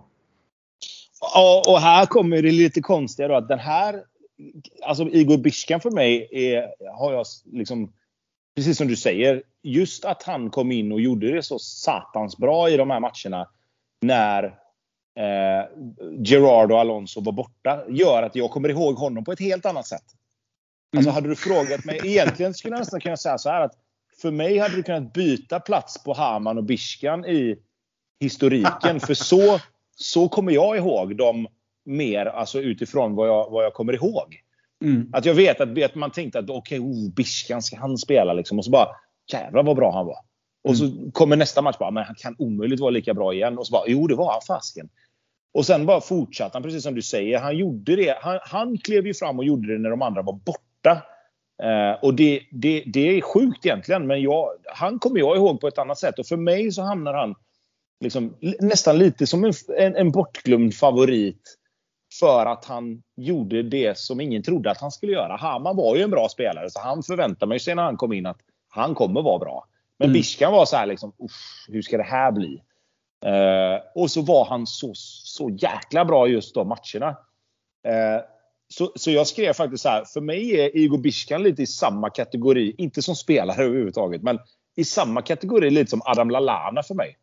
Ja, 1.22 1.64
och 1.68 1.80
här 1.80 2.06
kommer 2.06 2.42
det 2.42 2.52
lite 2.52 2.82
konstiga 2.82 3.28
då 3.28 3.36
att 3.36 3.48
den 3.48 3.60
här 3.60 3.96
alltså 4.82 5.04
Igor 5.04 5.38
Biskan 5.38 5.82
för 5.82 5.92
mig 5.92 6.28
är, 6.32 6.74
har 6.94 7.14
jag 7.14 7.26
liksom, 7.52 7.94
precis 8.56 8.78
som 8.78 8.88
du 8.88 8.96
säger, 8.96 9.44
just 9.64 10.06
att 10.06 10.24
han 10.24 10.50
kom 10.50 10.72
in 10.72 10.92
och 10.92 11.02
gjorde 11.02 11.32
det 11.32 11.44
så 11.44 11.60
satans 11.60 12.38
bra 12.38 12.70
i 12.70 12.78
de 12.78 12.90
här 12.90 13.00
matcherna 13.00 13.50
när 14.02 14.44
eh, 15.20 15.66
Gerard 16.24 16.72
och 16.72 16.80
Alonso 16.80 17.22
var 17.22 17.32
borta, 17.32 17.84
gör 17.90 18.24
att 18.24 18.36
jag 18.36 18.52
kommer 18.52 18.70
ihåg 18.70 18.96
honom 18.96 19.24
på 19.24 19.32
ett 19.32 19.40
helt 19.40 19.66
annat 19.66 19.88
sätt. 19.88 20.06
Alltså 20.98 21.10
mm. 21.10 21.16
hade 21.16 21.30
du 21.30 21.36
frågat 21.36 21.86
mig, 21.86 22.00
egentligen 22.04 22.54
skulle 22.54 22.74
jag 22.74 22.80
nästan 22.80 23.00
kunna 23.00 23.18
säga 23.18 23.38
så 23.38 23.50
här 23.50 23.62
att 23.62 23.74
för 24.22 24.32
mig 24.32 24.58
hade 24.58 24.76
du 24.76 24.84
kunnat 24.84 25.14
byta 25.14 25.60
plats 25.60 26.04
på 26.04 26.14
Haman 26.14 26.58
och 26.58 26.64
Biskan 26.64 27.26
i 27.26 27.60
historiken. 28.20 29.00
för 29.00 29.14
så, 29.14 29.60
så 29.96 30.30
kommer 30.30 30.52
jag 30.52 30.78
ihåg 30.78 31.18
dem 31.18 31.48
mer 31.90 32.26
alltså 32.26 32.62
utifrån 32.62 33.16
vad 33.16 33.28
jag, 33.28 33.50
vad 33.50 33.66
jag 33.66 33.74
kommer 33.74 33.94
ihåg. 33.94 34.42
Mm. 34.84 35.10
Att 35.14 35.26
jag 35.26 35.34
vet 35.34 35.62
att, 35.62 35.84
att 35.84 35.96
man 35.96 36.12
tänkte 36.12 36.40
att 36.40 36.50
okej, 36.50 36.80
okay, 36.80 36.80
oh, 36.80 37.14
Biskan 37.14 37.62
ska 37.62 37.78
han 37.78 37.98
spela 37.98 38.34
liksom. 38.34 38.58
Och 38.58 38.66
så 38.66 38.72
bara 38.72 38.88
jävlar 39.34 39.64
vad 39.64 39.76
bra 39.76 39.92
han 39.92 40.06
var. 40.06 40.18
Och 40.64 40.78
så 40.78 40.86
mm. 40.86 41.12
kommer 41.12 41.36
nästa 41.36 41.62
match 41.62 41.78
bara, 41.80 41.92
men 41.92 42.04
han 42.04 42.16
kan 42.16 42.36
omöjligt 42.40 42.80
vara 42.80 42.90
lika 42.90 43.14
bra 43.14 43.34
igen. 43.34 43.58
Och 43.58 43.68
så 43.68 43.72
bara, 43.72 43.84
jo 43.88 44.08
det 44.08 44.16
var 44.16 44.32
han 44.32 44.42
fasken. 44.48 44.90
Och 45.54 45.66
sen 45.66 45.86
bara 45.86 46.02
fortsatte 46.02 46.56
han, 46.56 46.64
precis 46.64 46.84
som 46.84 46.96
du 46.96 47.02
säger. 47.02 47.40
Han 47.40 47.58
gjorde 47.58 47.96
det. 47.96 48.18
Han, 48.22 48.40
han 48.42 48.78
klev 48.78 49.08
ju 49.08 49.14
fram 49.14 49.40
och 49.40 49.46
gjorde 49.46 49.74
det 49.74 49.80
när 49.80 49.90
de 49.90 50.02
andra 50.02 50.22
var 50.22 50.34
borta. 50.34 51.04
Eh, 51.64 52.04
och 52.04 52.14
det, 52.14 52.42
det, 52.52 52.84
det 52.86 53.18
är 53.18 53.22
sjukt 53.22 53.66
egentligen, 53.66 54.08
men 54.08 54.22
jag, 54.22 54.50
han 54.66 55.00
kommer 55.00 55.20
jag 55.20 55.38
ihåg 55.38 55.62
på 55.62 55.68
ett 55.68 55.78
annat 55.78 55.98
sätt. 55.98 56.20
Och 56.20 56.26
för 56.26 56.38
mig 56.38 56.72
så 56.72 56.82
hamnar 56.82 57.14
han 57.14 57.36
liksom, 58.00 58.36
nästan 58.60 58.98
lite 58.98 59.28
som 59.28 59.44
en, 59.44 59.54
en, 59.78 59.96
en 59.96 60.12
bortglömd 60.12 60.76
favorit 60.76 61.59
för 62.20 62.46
att 62.46 62.66
han 62.66 63.04
gjorde 63.16 63.64
det 63.64 63.98
som 63.98 64.22
ingen 64.22 64.44
trodde 64.44 64.72
att 64.72 64.82
han 64.82 64.92
skulle 64.92 65.12
göra. 65.12 65.36
Hammar 65.36 65.74
var 65.74 65.96
ju 65.96 66.02
en 66.02 66.12
bra 66.12 66.30
spelare, 66.30 66.70
så 66.70 66.80
han 66.80 67.04
förväntade 67.04 67.50
mig 67.50 67.60
sig 67.60 67.76
när 67.76 67.84
han 67.84 67.98
kom 67.98 68.14
in 68.14 68.26
att 68.26 68.40
han 68.70 68.96
kommer 68.96 69.22
vara 69.22 69.40
bra. 69.40 69.66
Men 69.98 70.06
mm. 70.06 70.14
Biskan 70.14 70.52
var 70.52 70.66
så 70.66 70.76
här 70.76 70.86
liksom, 70.86 71.14
hur 71.68 71.82
ska 71.82 71.98
det 71.98 72.04
här 72.04 72.32
bli? 72.32 72.64
Uh, 73.26 73.82
och 73.96 74.12
så 74.12 74.22
var 74.22 74.46
han 74.46 74.68
så, 74.68 74.92
så 74.96 75.50
jäkla 75.50 76.06
bra 76.06 76.28
just 76.28 76.56
de 76.56 76.68
matcherna. 76.68 77.10
Uh, 77.88 78.22
så, 78.68 78.92
så 78.96 79.12
jag 79.12 79.28
skrev 79.28 79.54
faktiskt 79.54 79.84
så 79.84 79.90
här, 79.90 80.06
för 80.06 80.22
mig 80.22 80.60
är 80.60 80.78
Igor 80.78 80.98
Biskan 80.98 81.44
lite 81.44 81.62
i 81.62 81.68
samma 81.68 82.10
kategori, 82.10 82.76
inte 82.78 83.02
som 83.02 83.16
spelare 83.16 83.64
överhuvudtaget, 83.64 84.24
men 84.24 84.40
i 84.76 84.84
samma 84.86 85.22
kategori 85.22 85.70
lite 85.70 85.90
som 85.90 86.02
Adam 86.06 86.30
Lalana 86.30 86.84
för 86.84 86.96
mig. 86.96 87.18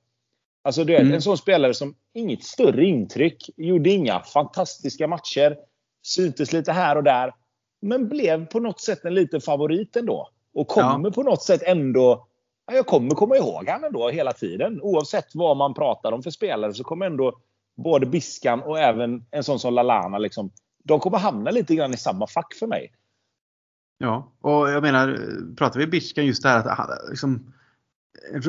Alltså 0.67 0.85
du 0.85 0.93
vet, 0.93 1.03
mm. 1.03 1.15
en 1.15 1.23
sån 1.23 1.39
spelare 1.39 1.75
som 1.75 1.95
inget 2.15 2.45
större 2.45 2.85
intryck, 2.85 3.51
gjorde 3.57 3.91
inga 3.91 4.21
fantastiska 4.21 5.09
matcher, 5.09 5.57
syntes 6.03 6.53
lite 6.53 6.73
här 6.73 6.97
och 6.97 7.05
där. 7.05 7.35
Men 7.83 8.09
blev 8.09 8.47
på 8.47 8.61
något 8.61 8.81
sätt 8.81 9.05
en 9.05 9.15
liten 9.15 9.41
favorit 9.41 9.97
ändå. 9.97 10.31
Och 10.55 10.69
kommer 10.69 11.09
ja. 11.09 11.11
på 11.11 11.23
något 11.23 11.43
sätt 11.43 11.63
ändå... 11.67 12.27
Jag 12.73 12.87
kommer 12.87 13.11
komma 13.11 13.37
ihåg 13.37 13.69
honom 13.69 13.85
ändå 13.85 14.11
hela 14.11 14.33
tiden. 14.33 14.81
Oavsett 14.83 15.35
vad 15.35 15.57
man 15.57 15.75
pratar 15.75 16.13
om 16.13 16.23
för 16.23 16.31
spelare 16.31 16.75
så 16.75 16.85
kommer 16.85 17.07
ändå 17.07 17.39
både 17.77 18.07
Biskan 18.07 18.63
och 18.63 18.79
även 18.79 19.27
en 19.31 19.45
sån 19.45 19.59
som 19.59 19.75
Lalana 19.75 20.19
liksom, 20.19 20.51
de 20.85 21.01
kommer 21.01 21.19
hamna 21.19 21.51
lite 21.51 21.75
grann 21.75 21.95
i 21.95 21.97
samma 21.97 22.27
fack 22.27 22.55
för 22.55 22.67
mig. 22.67 22.93
Ja, 23.99 24.33
och 24.41 24.71
jag 24.71 24.83
menar, 24.83 25.19
pratar 25.57 25.81
vi 25.81 25.87
Biskan 25.87 26.27
just 26.27 26.43
det 26.43 26.49
här 26.49 26.69
att 26.69 27.11
liksom, 27.11 27.53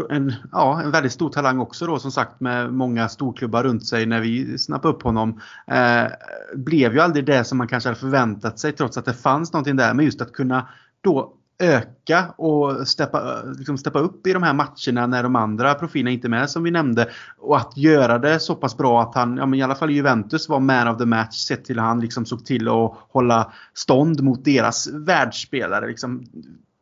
en, 0.09 0.33
ja, 0.51 0.81
en 0.81 0.91
väldigt 0.91 1.11
stor 1.11 1.29
talang 1.29 1.59
också 1.59 1.85
då 1.85 1.99
som 1.99 2.11
sagt 2.11 2.39
med 2.39 2.73
många 2.73 3.09
storklubbar 3.09 3.63
runt 3.63 3.85
sig 3.85 4.05
när 4.05 4.21
vi 4.21 4.57
snappade 4.57 4.93
upp 4.93 5.03
honom. 5.03 5.41
Eh, 5.67 6.11
blev 6.55 6.93
ju 6.93 6.99
aldrig 6.99 7.25
det 7.25 7.43
som 7.43 7.57
man 7.57 7.67
kanske 7.67 7.89
hade 7.89 7.99
förväntat 7.99 8.59
sig 8.59 8.71
trots 8.71 8.97
att 8.97 9.05
det 9.05 9.13
fanns 9.13 9.53
någonting 9.53 9.75
där. 9.75 9.93
Men 9.93 10.05
just 10.05 10.21
att 10.21 10.33
kunna 10.33 10.67
då 11.01 11.33
öka 11.59 12.33
och 12.37 12.87
steppa, 12.87 13.41
liksom 13.57 13.77
steppa 13.77 13.99
upp 13.99 14.27
i 14.27 14.33
de 14.33 14.43
här 14.43 14.53
matcherna 14.53 15.07
när 15.07 15.23
de 15.23 15.35
andra 15.35 15.73
profilerna 15.73 16.11
inte 16.11 16.27
är 16.27 16.29
med 16.29 16.49
som 16.49 16.63
vi 16.63 16.71
nämnde. 16.71 17.09
Och 17.37 17.57
att 17.57 17.77
göra 17.77 18.19
det 18.19 18.39
så 18.39 18.55
pass 18.55 18.77
bra 18.77 19.01
att 19.01 19.15
han, 19.15 19.37
ja, 19.37 19.45
men 19.45 19.59
i 19.59 19.63
alla 19.63 19.75
fall 19.75 19.91
Juventus 19.91 20.49
var 20.49 20.59
man 20.59 20.87
of 20.87 20.97
the 20.97 21.05
match 21.05 21.35
sett 21.35 21.65
till 21.65 21.79
att 21.79 21.85
han 21.85 21.99
liksom 21.99 22.25
såg 22.25 22.45
till 22.45 22.67
att 22.67 22.93
hålla 23.09 23.51
stånd 23.73 24.23
mot 24.23 24.45
deras 24.45 24.87
världsspelare. 24.87 25.87
Liksom, 25.87 26.25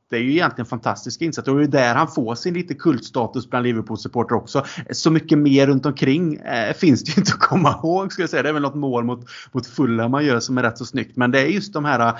det 0.09 0.15
är 0.15 0.19
ju 0.19 0.31
egentligen 0.31 0.65
fantastiska 0.65 1.25
insatser 1.25 1.51
och 1.51 1.57
det 1.57 1.63
är 1.63 1.67
där 1.67 1.95
han 1.95 2.07
får 2.07 2.35
sin 2.35 2.53
lite 2.53 2.73
kultstatus 2.73 3.49
bland 3.49 3.65
Liverpool-supportrar 3.65 4.37
också. 4.37 4.65
Så 4.91 5.11
mycket 5.11 5.37
mer 5.37 5.67
runt 5.67 5.85
omkring 5.85 6.35
eh, 6.35 6.73
finns 6.73 7.03
det 7.03 7.11
ju 7.11 7.21
inte 7.21 7.33
att 7.33 7.39
komma 7.39 7.79
ihåg 7.83 8.11
skulle 8.11 8.23
jag 8.23 8.29
säga. 8.29 8.43
Det 8.43 8.49
är 8.49 8.53
väl 8.53 8.61
något 8.61 8.75
mål 8.75 9.03
mot, 9.03 9.25
mot 9.51 9.67
Fulham 9.67 10.11
man 10.11 10.25
gör 10.25 10.39
som 10.39 10.57
är 10.57 10.63
rätt 10.63 10.77
så 10.77 10.85
snyggt. 10.85 11.17
Men 11.17 11.31
det 11.31 11.39
är 11.39 11.45
just 11.45 11.73
de 11.73 11.85
här 11.85 12.07
eh, 12.07 12.13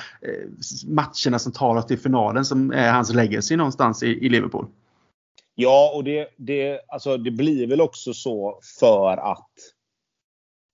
matcherna 0.87 1.39
som 1.39 1.51
tar 1.51 1.75
oss 1.75 1.85
till 1.85 1.99
finalen 1.99 2.45
som 2.45 2.71
är 2.71 2.91
hans 2.91 3.13
legacy 3.13 3.55
någonstans 3.55 4.03
i, 4.03 4.07
i 4.07 4.29
Liverpool. 4.29 4.67
Ja, 5.55 5.91
och 5.95 6.03
det, 6.03 6.27
det, 6.37 6.79
alltså 6.87 7.17
det 7.17 7.31
blir 7.31 7.67
väl 7.67 7.81
också 7.81 8.13
så 8.13 8.59
för 8.79 9.17
att 9.31 9.49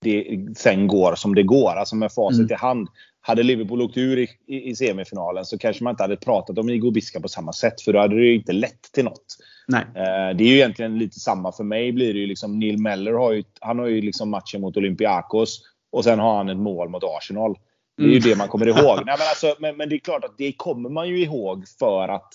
det 0.02 0.38
sen 0.56 0.86
går 0.86 1.14
som 1.14 1.34
det 1.34 1.42
går. 1.42 1.70
Alltså 1.76 1.96
med 1.96 2.12
facit 2.12 2.38
mm. 2.38 2.52
i 2.52 2.54
hand 2.54 2.88
hade 3.22 3.42
Liverpool 3.42 3.82
åkt 3.82 3.96
ur 3.96 4.18
i, 4.18 4.28
i, 4.46 4.70
i, 4.70 4.76
semifinalen 4.76 5.44
så 5.44 5.58
kanske 5.58 5.84
man 5.84 5.90
inte 5.90 6.02
hade 6.02 6.16
pratat 6.16 6.58
om 6.58 6.68
Igor 6.68 6.90
Biska 6.90 7.20
på 7.20 7.28
samma 7.28 7.52
sätt. 7.52 7.80
För 7.80 7.92
då 7.92 7.98
hade 7.98 8.16
det 8.16 8.26
ju 8.26 8.34
inte 8.34 8.52
lett 8.52 8.82
till 8.92 9.04
något. 9.04 9.26
Nej. 9.68 9.84
Eh, 9.94 10.36
det 10.36 10.44
är 10.44 10.48
ju 10.48 10.54
egentligen 10.54 10.98
lite 10.98 11.20
samma 11.20 11.52
för 11.52 11.64
mig. 11.64 11.92
blir 11.92 12.14
det 12.14 12.20
ju 12.20 12.26
liksom 12.26 12.58
Neil 12.58 12.78
Meller 12.78 13.12
har 13.12 13.32
ju, 13.32 13.44
han 13.60 13.78
har 13.78 13.86
ju 13.86 14.00
liksom 14.00 14.30
matchen 14.30 14.60
mot 14.60 14.76
Olympiakos. 14.76 15.62
Och 15.92 16.04
sen 16.04 16.18
har 16.18 16.36
han 16.36 16.48
ett 16.48 16.56
mål 16.56 16.88
mot 16.88 17.04
Arsenal. 17.04 17.58
Det 17.96 18.02
är 18.02 18.06
ju 18.06 18.16
mm. 18.16 18.28
det 18.28 18.36
man 18.36 18.48
kommer 18.48 18.66
ihåg. 18.66 18.96
Nej, 18.96 19.04
men, 19.04 19.28
alltså, 19.28 19.54
men, 19.58 19.76
men, 19.76 19.88
det 19.88 19.96
är 19.96 19.98
klart 19.98 20.24
att 20.24 20.38
det 20.38 20.52
kommer 20.52 20.90
man 20.90 21.08
ju 21.08 21.22
ihåg 21.22 21.64
för 21.78 22.08
att 22.08 22.32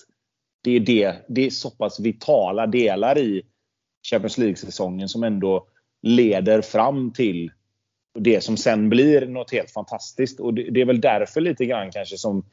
det 0.64 0.72
är, 0.72 0.80
det, 0.80 1.16
det 1.28 1.46
är 1.46 1.50
så 1.50 1.70
pass 1.70 2.00
vitala 2.00 2.68
delar 2.68 3.18
i 3.18 3.42
Champions 4.10 4.38
League-säsongen 4.38 5.10
som 5.10 5.24
ändå 5.24 5.68
leder 6.02 6.62
fram 6.62 7.14
till 7.14 7.52
det 8.20 8.44
som 8.44 8.58
sen 8.58 8.90
blir 8.90 9.28
något 9.28 9.52
helt 9.52 9.72
fantastiskt. 9.72 10.40
Och 10.40 10.54
det, 10.54 10.72
det, 10.72 10.82
är 10.82 10.86
väl 10.86 11.02
därför 11.02 11.42
lite 11.42 11.66
grann 11.66 11.92
kanske 11.92 12.18
som, 12.18 12.46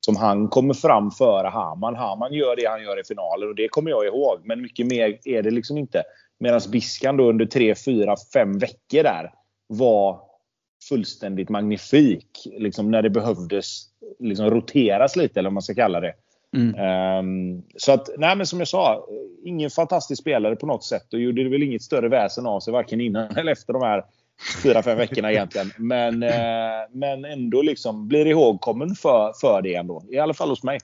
som 0.00 0.16
han 0.16 0.48
kommer 0.48 0.74
fram 0.74 1.10
före 1.10 1.48
Haman. 1.48 1.96
Haman 1.96 2.32
gör 2.32 2.56
det 2.56 2.66
han 2.68 2.82
gör 2.82 3.00
i 3.00 3.04
finalen 3.04 3.48
och 3.48 3.54
det 3.54 3.68
kommer 3.68 3.90
jag 3.90 4.06
ihåg. 4.06 4.40
Men 4.44 4.62
mycket 4.62 4.86
mer 4.86 5.18
är 5.24 5.42
det 5.42 5.50
liksom 5.50 5.78
inte. 5.78 6.02
Medan 6.38 6.60
Biskan 6.72 7.16
då 7.16 7.28
under 7.28 7.46
3, 7.46 7.74
4, 7.74 8.16
5 8.34 8.58
veckor 8.58 9.02
där 9.02 9.32
var 9.66 10.20
fullständigt 10.88 11.48
magnifik. 11.48 12.48
Liksom 12.58 12.90
när 12.90 13.02
det 13.02 13.10
behövdes 13.10 13.84
liksom 14.18 14.50
roteras 14.50 15.16
lite 15.16 15.40
eller 15.40 15.48
vad 15.48 15.54
man 15.54 15.62
ska 15.62 15.74
kalla 15.74 16.00
det. 16.00 16.14
Mm. 16.56 17.18
Um, 17.18 17.62
så 17.76 17.92
att, 17.92 18.08
nej 18.18 18.36
men 18.36 18.46
som 18.46 18.58
jag 18.58 18.68
sa, 18.68 19.06
ingen 19.44 19.70
fantastisk 19.70 20.22
spelare 20.22 20.56
på 20.56 20.66
något 20.66 20.84
sätt 20.84 21.14
och 21.14 21.20
gjorde 21.20 21.48
väl 21.48 21.62
inget 21.62 21.82
större 21.82 22.08
väsen 22.08 22.46
av 22.46 22.60
sig 22.60 22.72
varken 22.72 23.00
innan 23.00 23.36
eller 23.36 23.52
efter 23.52 23.72
de 23.72 23.82
här 23.82 24.04
fyra, 24.62 24.82
fem 24.82 24.98
veckorna 24.98 25.32
egentligen. 25.32 25.72
Men, 25.78 26.22
eh, 26.22 26.80
men 26.92 27.24
ändå 27.24 27.62
liksom 27.62 28.08
blir 28.08 28.26
ihågkommen 28.26 28.94
för, 28.94 29.32
för 29.40 29.62
det 29.62 29.74
ändå. 29.74 30.04
I 30.10 30.18
alla 30.18 30.34
fall 30.34 30.48
hos 30.48 30.62
mig. 30.62 30.78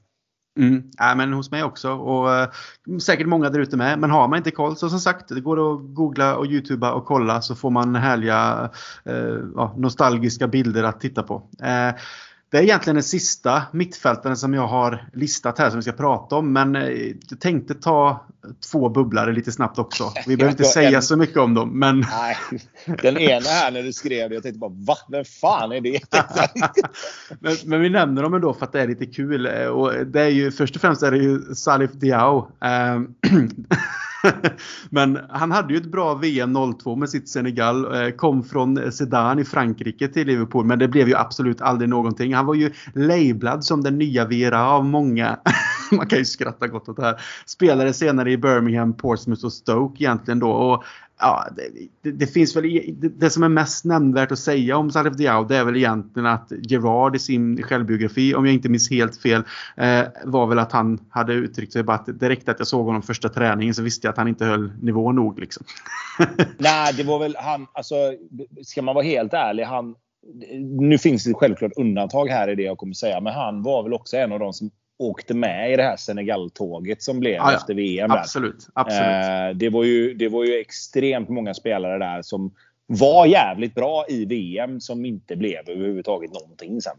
Mm. 0.58 0.82
Ja, 0.96 1.14
men 1.14 1.32
hos 1.32 1.50
mig 1.50 1.64
också 1.64 1.90
och 1.90 2.28
uh, 2.28 2.98
säkert 2.98 3.26
många 3.26 3.50
där 3.50 3.60
ute 3.60 3.76
med. 3.76 3.98
Men 3.98 4.10
har 4.10 4.28
man 4.28 4.36
inte 4.36 4.50
koll 4.50 4.76
så 4.76 4.88
som 4.88 5.00
sagt, 5.00 5.28
det 5.28 5.40
går 5.40 5.72
att 5.72 5.94
googla 5.94 6.36
och 6.36 6.46
youtuba 6.46 6.92
och 6.92 7.04
kolla 7.04 7.42
så 7.42 7.54
får 7.54 7.70
man 7.70 7.94
härliga 7.94 8.70
uh, 9.08 9.78
nostalgiska 9.78 10.48
bilder 10.48 10.82
att 10.82 11.00
titta 11.00 11.22
på. 11.22 11.34
Uh, 11.34 12.00
det 12.50 12.58
är 12.58 12.62
egentligen 12.62 12.94
den 12.94 13.02
sista 13.02 13.62
mittfältaren 13.72 14.36
som 14.36 14.54
jag 14.54 14.66
har 14.66 15.08
listat 15.12 15.58
här 15.58 15.70
som 15.70 15.78
vi 15.78 15.82
ska 15.82 15.92
prata 15.92 16.36
om. 16.36 16.52
Men 16.52 16.76
eh, 16.76 16.88
jag 17.28 17.40
tänkte 17.40 17.74
ta 17.74 18.26
två 18.72 18.88
bubblare 18.88 19.32
lite 19.32 19.52
snabbt 19.52 19.78
också. 19.78 20.12
Vi 20.26 20.36
behöver 20.36 20.52
inte 20.58 20.64
säga 20.64 21.02
så 21.02 21.16
mycket 21.16 21.36
om 21.36 21.54
dem. 21.54 21.78
Men... 21.78 22.04
Nej, 22.10 22.36
den 23.02 23.18
ena 23.18 23.48
här 23.48 23.70
när 23.70 23.82
du 23.82 23.92
skrev 23.92 24.28
det, 24.28 24.34
jag 24.34 24.42
tänkte 24.42 24.58
bara 24.58 24.70
va? 24.74 24.96
Vem 25.08 25.24
fan 25.24 25.72
är 25.72 25.80
det? 25.80 26.00
men, 27.40 27.56
men, 27.64 27.80
vi 27.80 27.90
nämner 27.90 28.22
dem 28.22 28.34
ändå 28.34 28.54
för 28.54 28.66
att 28.66 28.72
det 28.72 28.80
är 28.80 28.88
lite 28.88 29.06
kul. 29.06 29.46
Eh, 29.46 29.66
och 29.66 30.06
det 30.06 30.20
är 30.20 30.28
ju, 30.28 30.50
först 30.50 30.74
och 30.74 30.80
främst 30.80 31.02
är 31.02 31.10
det 31.10 31.18
ju 31.18 31.54
Salif 31.54 31.92
Diao. 31.92 32.50
Men 34.90 35.18
han 35.28 35.52
hade 35.52 35.74
ju 35.74 35.80
ett 35.80 35.92
bra 35.92 36.14
VM 36.14 36.56
02 36.78 36.96
med 36.96 37.10
sitt 37.10 37.28
Senegal. 37.28 38.02
Eh, 38.02 38.10
kom 38.10 38.44
från 38.44 38.92
Sedan 38.92 39.38
i 39.38 39.44
Frankrike 39.44 40.08
till 40.08 40.26
Liverpool. 40.26 40.66
Men 40.66 40.78
det 40.78 40.88
blev 40.88 41.08
ju 41.08 41.16
absolut 41.16 41.60
aldrig 41.60 41.88
någonting. 41.88 42.34
Han 42.34 42.46
var 42.46 42.54
ju 42.54 42.72
lablad 42.94 43.64
som 43.64 43.82
den 43.82 43.98
nya 43.98 44.24
Vera 44.24 44.68
av 44.68 44.84
många. 44.84 45.38
man 45.96 46.06
kan 46.06 46.18
ju 46.18 46.24
skratta 46.24 46.66
gott 46.66 46.88
åt 46.88 46.96
det 46.96 47.02
här. 47.02 47.20
Spelade 47.46 47.92
senare 47.92 48.32
i 48.32 48.36
Birmingham, 48.36 48.96
Portsmouth 48.96 49.44
och 49.44 49.52
Stoke 49.52 50.04
egentligen 50.04 50.38
då. 50.38 50.50
Och 50.50 50.84
ja, 51.18 51.48
det, 51.56 51.62
det, 52.02 52.10
det, 52.10 52.26
finns 52.26 52.56
väl 52.56 52.62
det, 53.00 53.08
det, 53.08 53.30
som 53.30 53.42
är 53.42 53.48
mest 53.48 53.84
nämnvärt 53.84 54.32
att 54.32 54.38
säga 54.38 54.76
om 54.76 54.90
Salif 54.90 55.16
Diao 55.16 55.44
det 55.44 55.56
är 55.56 55.64
väl 55.64 55.76
egentligen 55.76 56.26
att 56.26 56.52
Gerard 56.62 57.16
i 57.16 57.18
sin 57.18 57.62
självbiografi, 57.62 58.34
om 58.34 58.46
jag 58.46 58.54
inte 58.54 58.68
minns 58.68 58.90
helt 58.90 59.16
fel, 59.16 59.42
eh, 59.76 60.02
var 60.24 60.46
väl 60.46 60.58
att 60.58 60.72
han 60.72 60.98
hade 61.10 61.32
uttryckt 61.32 61.72
sig 61.72 61.82
bara 61.82 61.96
att 61.96 62.20
direkt 62.20 62.48
att 62.48 62.58
jag 62.58 62.68
såg 62.68 62.86
honom 62.86 63.02
första 63.02 63.28
träningen 63.28 63.74
så 63.74 63.82
visste 63.82 64.06
jag 64.06 64.12
att 64.12 64.18
han 64.18 64.28
inte 64.28 64.44
höll 64.44 64.72
nivå 64.80 65.12
nog. 65.12 65.38
Liksom. 65.38 65.66
Nej, 66.58 66.94
det 66.96 67.02
var 67.02 67.18
väl 67.18 67.36
han, 67.38 67.66
alltså 67.72 67.94
ska 68.62 68.82
man 68.82 68.94
vara 68.94 69.04
helt 69.04 69.32
ärlig, 69.32 69.64
han 69.64 69.94
nu 70.80 70.98
finns 70.98 71.24
det 71.24 71.34
självklart 71.34 71.72
undantag 71.76 72.26
här 72.26 72.48
i 72.48 72.54
det 72.54 72.62
jag 72.62 72.78
kommer 72.78 72.94
säga, 72.94 73.20
men 73.20 73.34
han 73.34 73.62
var 73.62 73.82
väl 73.82 73.92
också 73.92 74.16
en 74.16 74.32
av 74.32 74.38
de 74.38 74.52
som 74.52 74.70
åkte 74.98 75.34
med 75.34 75.72
i 75.72 75.76
det 75.76 75.82
här 75.82 75.96
Senegal-tåget 75.96 77.02
som 77.02 77.20
blev 77.20 77.42
ah, 77.42 77.50
ja. 77.50 77.56
efter 77.56 77.74
VM. 77.74 78.10
Absolut. 78.10 78.68
absolut. 78.72 79.50
Eh, 79.52 79.56
det, 79.56 79.68
var 79.68 79.84
ju, 79.84 80.14
det 80.14 80.28
var 80.28 80.44
ju 80.44 80.54
extremt 80.54 81.28
många 81.28 81.54
spelare 81.54 81.98
där 81.98 82.22
som 82.22 82.54
var 82.86 83.26
jävligt 83.26 83.74
bra 83.74 84.04
i 84.08 84.24
VM 84.24 84.80
som 84.80 85.04
inte 85.04 85.36
blev 85.36 85.70
överhuvudtaget 85.70 86.32
någonting 86.32 86.80
sen. 86.80 86.96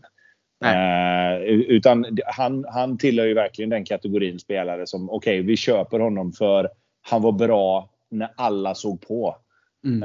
Eh, 0.65 1.41
utan 1.47 2.17
han, 2.26 2.65
han 2.67 2.97
tillhör 2.97 3.26
ju 3.26 3.34
verkligen 3.34 3.69
den 3.69 3.85
kategorin 3.85 4.39
spelare 4.39 4.88
som 4.88 5.09
okej, 5.09 5.39
okay, 5.39 5.47
vi 5.47 5.57
köper 5.57 5.99
honom 5.99 6.31
för 6.31 6.69
han 7.01 7.21
var 7.21 7.31
bra 7.31 7.89
när 8.09 8.30
alla 8.35 8.76
såg 8.76 9.07
på. 9.07 9.35
Mm. 9.85 10.03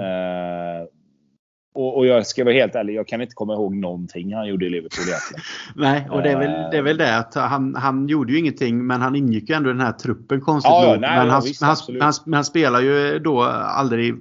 Och, 1.75 1.97
och, 1.97 2.07
jag 2.07 2.27
ska 2.27 2.45
vara 2.45 2.55
helt 2.55 2.75
ärlig, 2.75 2.95
jag 2.95 3.09
kan 3.09 3.21
inte 3.21 3.35
komma 3.35 3.55
ihåg 3.55 3.75
någonting 3.75 4.35
han 4.35 4.49
gjorde 4.49 4.67
i 4.67 4.71
Liverpool 4.71 5.05
egentligen. 5.09 5.43
nej, 5.75 6.09
och 6.11 6.23
det 6.23 6.31
är, 6.31 6.39
väl, 6.39 6.71
det 6.71 6.77
är 6.77 6.83
väl 6.83 6.97
det 6.97 7.17
att 7.17 7.35
han, 7.35 7.75
han 7.75 8.09
gjorde 8.09 8.33
ju 8.33 8.39
ingenting 8.39 8.87
men 8.87 9.01
han 9.01 9.17
ingick 9.17 9.49
ju 9.49 9.55
ändå 9.55 9.71
i 9.71 9.73
den 9.73 9.83
här 9.83 9.93
truppen 9.93 10.41
konstigt 10.41 10.71
ja, 10.71 10.93
nog. 10.93 11.01
Nej, 11.01 11.19
men, 11.19 11.31
han, 11.31 11.43
han, 11.61 11.77
han, 12.01 12.35
han 12.35 12.45
spelar 12.45 12.81
ju 12.81 13.19
då 13.19 13.43
aldrig 13.43 14.15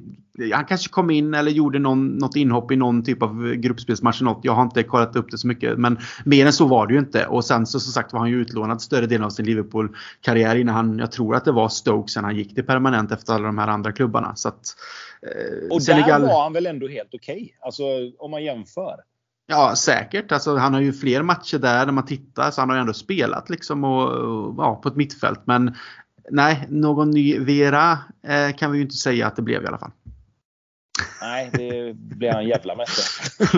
han 0.54 0.66
kanske 0.66 0.90
kom 0.90 1.10
in 1.10 1.34
eller 1.34 1.52
gjorde 1.52 1.80
någon, 1.80 2.08
något 2.08 2.36
inhopp 2.36 2.72
i 2.72 2.76
någon 2.76 3.04
typ 3.04 3.24
av 3.24 3.54
gruppspelsmatch. 3.54 4.22
Något. 4.22 4.40
Jag 4.44 4.54
har 4.54 4.64
inte 4.64 4.84
kollat 4.84 5.16
upp 5.16 5.32
det 5.32 5.38
så 5.38 5.48
mycket. 5.48 5.78
Men 5.78 5.98
mer 6.26 6.46
än 6.46 6.54
så 6.54 6.68
var 6.68 6.88
det 6.88 6.94
ju 6.94 7.00
inte. 7.00 7.26
Och 7.26 7.46
sen 7.46 7.66
så 7.66 7.80
som 7.80 7.92
sagt 7.92 8.14
var 8.14 8.20
han 8.20 8.30
ju 8.30 8.42
utlånad 8.42 8.82
större 8.82 9.06
delen 9.06 9.26
av 9.26 9.30
sin 9.30 9.46
Liverpool-karriär 9.46 10.56
innan 10.56 10.76
han, 10.76 11.00
jag 11.00 11.12
tror 11.12 11.36
att 11.36 11.46
det 11.46 11.52
var 11.52 11.70
Stoke 11.70 12.12
sen 12.12 12.24
han 12.24 12.36
gick 12.36 12.56
till 12.56 12.66
permanent 12.66 13.12
efter 13.12 13.34
alla 13.34 13.46
de 13.46 13.58
här 13.58 13.68
andra 13.68 13.92
klubbarna. 13.92 14.36
Så 14.36 14.48
att, 14.48 14.76
eh, 15.22 15.76
och 15.76 15.84
Senegal... 15.84 16.22
där 16.22 16.28
var 16.28 16.44
han 16.44 16.54
väl 16.54 16.66
ändå 16.66 16.88
helt 16.88 17.14
okej? 17.14 17.36
Okay. 17.36 17.50
Alltså 17.62 17.84
om 18.20 18.32
man 18.32 18.44
jämför. 18.44 18.96
Ja, 19.48 19.76
säkert. 19.76 20.32
Alltså, 20.32 20.56
han 20.56 20.74
har 20.74 20.82
ju 20.82 20.94
fler 20.94 21.22
matcher 21.22 21.58
där 21.58 21.86
när 21.86 21.94
man 21.94 22.06
tittar. 22.06 22.52
Så 22.52 22.62
han 22.62 22.70
har 22.70 22.78
ju 22.78 22.82
ändå 22.82 22.94
spelat 22.94 23.50
liksom 23.50 23.84
och, 23.84 24.10
och 24.10 24.56
ja, 24.58 24.76
på 24.76 24.90
ett 24.90 24.96
mittfält. 24.96 25.42
Men 25.46 25.76
nej, 26.30 26.68
någon 26.70 27.12
ny 27.12 27.40
Vera 27.40 27.98
eh, 28.28 28.56
kan 28.56 28.72
vi 28.72 28.78
ju 28.78 28.84
inte 28.84 28.96
säga 28.96 29.28
att 29.28 29.36
det 29.36 29.42
blev 29.42 29.64
i 29.64 29.68
alla 29.68 29.78
fall. 29.78 29.92
Nej, 31.22 31.50
det 31.54 31.94
blir 31.96 32.32
han 32.32 32.48
jävla 32.48 32.76
mästare. 32.76 33.54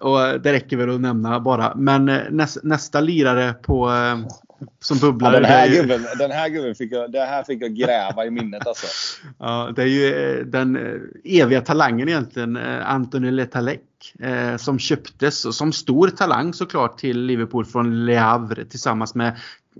och 0.00 0.40
det 0.40 0.52
räcker 0.52 0.76
väl 0.76 0.94
att 0.94 1.00
nämna 1.00 1.40
bara. 1.40 1.74
Men 1.74 2.08
eh, 2.08 2.20
näs, 2.30 2.58
nästa 2.62 3.00
lirare 3.00 3.52
på 3.52 3.90
eh, 3.90 4.18
som 4.80 4.98
bubblar. 4.98 5.32
Ja, 5.32 5.40
den, 5.40 5.50
här 5.50 5.68
ju... 5.68 5.74
gubben, 5.74 6.06
den 6.18 6.30
här 6.30 6.48
gubben 6.48 6.74
fick 6.74 6.92
jag, 6.92 7.12
det 7.12 7.20
här 7.20 7.42
fick 7.42 7.62
jag 7.62 7.74
gräva 7.74 8.24
i 8.26 8.30
minnet 8.30 8.66
alltså. 8.66 8.86
Ja, 9.38 9.72
det 9.76 9.82
är 9.82 9.86
ju 9.86 10.14
eh, 10.14 10.44
den 10.44 11.00
eviga 11.24 11.60
talangen 11.60 12.08
egentligen, 12.08 12.56
Anthony 12.82 13.30
Letalec. 13.30 13.80
som 14.58 14.78
köptes 14.78 15.44
och 15.44 15.54
som 15.54 15.72
stor 15.72 16.08
talang 16.08 16.54
såklart 16.54 16.98
till 16.98 17.20
Liverpool 17.20 17.64
från 17.64 18.06
Le 18.06 18.16
Havre 18.16 18.64
tillsammans 18.64 19.14
med 19.14 19.36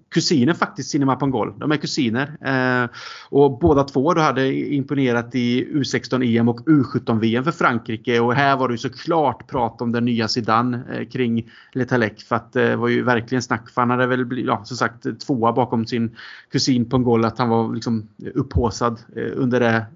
kusiner 0.08 0.54
faktiskt, 0.54 0.90
Cinema 0.90 1.16
Pangol. 1.16 1.54
De 1.58 1.72
är 1.72 1.76
kusiner. 1.76 2.36
Eh, 2.40 2.90
och 3.30 3.58
båda 3.58 3.84
två 3.84 4.14
då 4.14 4.20
hade 4.20 4.54
imponerat 4.54 5.34
i 5.34 5.64
U16-EM 5.64 6.48
och 6.48 6.60
U17-VM 6.60 7.44
för 7.44 7.52
Frankrike. 7.52 8.20
Och 8.20 8.34
här 8.34 8.56
var 8.56 8.68
det 8.68 8.74
ju 8.74 8.78
såklart 8.78 9.50
prat 9.50 9.80
om 9.80 9.92
den 9.92 10.04
nya 10.04 10.28
Zidane 10.28 10.82
eh, 10.92 11.08
kring 11.08 11.50
Letalec. 11.72 12.24
För 12.24 12.36
att 12.36 12.56
eh, 12.56 12.62
det 12.62 12.76
var 12.76 12.88
ju 12.88 13.02
verkligen 13.02 13.42
snack. 13.42 13.70
För 13.70 13.80
han 13.80 13.90
hade 13.90 14.06
väl 14.06 14.24
blivit, 14.24 14.46
ja, 14.46 14.64
som 14.64 14.76
sagt 14.76 15.20
tvåa 15.26 15.52
bakom 15.52 15.86
sin 15.86 16.16
kusin 16.52 16.84
Pangol. 16.84 17.24
Att 17.24 17.38
han 17.38 17.48
var 17.48 17.74
liksom 17.74 18.08
upphåsad 18.34 19.00
eh, 19.16 19.32
under 19.34 19.60
det 19.60 19.86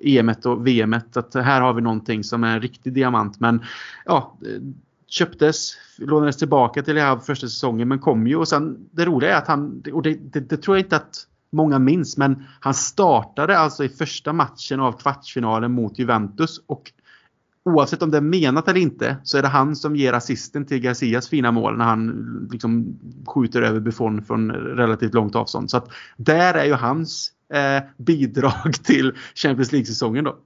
eh, 0.00 0.16
EMet 0.16 0.46
och 0.46 0.66
VMet. 0.66 1.16
Att 1.16 1.34
här 1.34 1.60
har 1.60 1.74
vi 1.74 1.82
någonting 1.82 2.24
som 2.24 2.44
är 2.44 2.54
en 2.54 2.60
riktig 2.60 2.92
diamant. 2.92 3.40
Men 3.40 3.62
ja 4.04 4.36
eh, 4.42 4.62
köptes, 5.12 5.76
lånades 5.98 6.36
tillbaka 6.36 6.82
till 6.82 6.94
Le 6.94 7.20
första 7.20 7.48
säsongen 7.48 7.88
men 7.88 7.98
kom 7.98 8.26
ju. 8.26 8.36
Och 8.36 8.48
sen 8.48 8.88
det 8.90 9.04
roliga 9.04 9.34
är 9.34 9.38
att 9.38 9.48
han, 9.48 9.82
och 9.92 10.02
det, 10.02 10.14
det, 10.14 10.40
det, 10.40 10.56
tror 10.56 10.76
jag 10.76 10.84
inte 10.86 10.96
att 10.96 11.26
många 11.52 11.78
minns, 11.78 12.16
men 12.16 12.44
han 12.60 12.74
startade 12.74 13.58
alltså 13.58 13.84
i 13.84 13.88
första 13.88 14.32
matchen 14.32 14.80
av 14.80 14.92
kvartsfinalen 14.92 15.72
mot 15.72 15.98
Juventus. 15.98 16.60
Och 16.66 16.92
oavsett 17.64 18.02
om 18.02 18.10
det 18.10 18.16
är 18.16 18.20
menat 18.20 18.68
eller 18.68 18.80
inte 18.80 19.16
så 19.24 19.38
är 19.38 19.42
det 19.42 19.48
han 19.48 19.76
som 19.76 19.96
ger 19.96 20.12
assisten 20.12 20.66
till 20.66 20.78
Garcias 20.78 21.28
fina 21.28 21.52
mål 21.52 21.76
när 21.76 21.84
han 21.84 22.48
liksom 22.52 22.98
skjuter 23.26 23.62
över 23.62 23.80
Buffon 23.80 24.22
från 24.22 24.50
relativt 24.50 25.14
långt 25.14 25.36
avstånd. 25.36 25.70
Så 25.70 25.76
att 25.76 25.88
där 26.16 26.54
är 26.54 26.64
ju 26.64 26.74
hans 26.74 27.32
eh, 27.54 27.82
bidrag 27.96 28.72
till 28.84 29.12
Champions 29.34 29.72
League-säsongen 29.72 30.24
då 30.24 30.36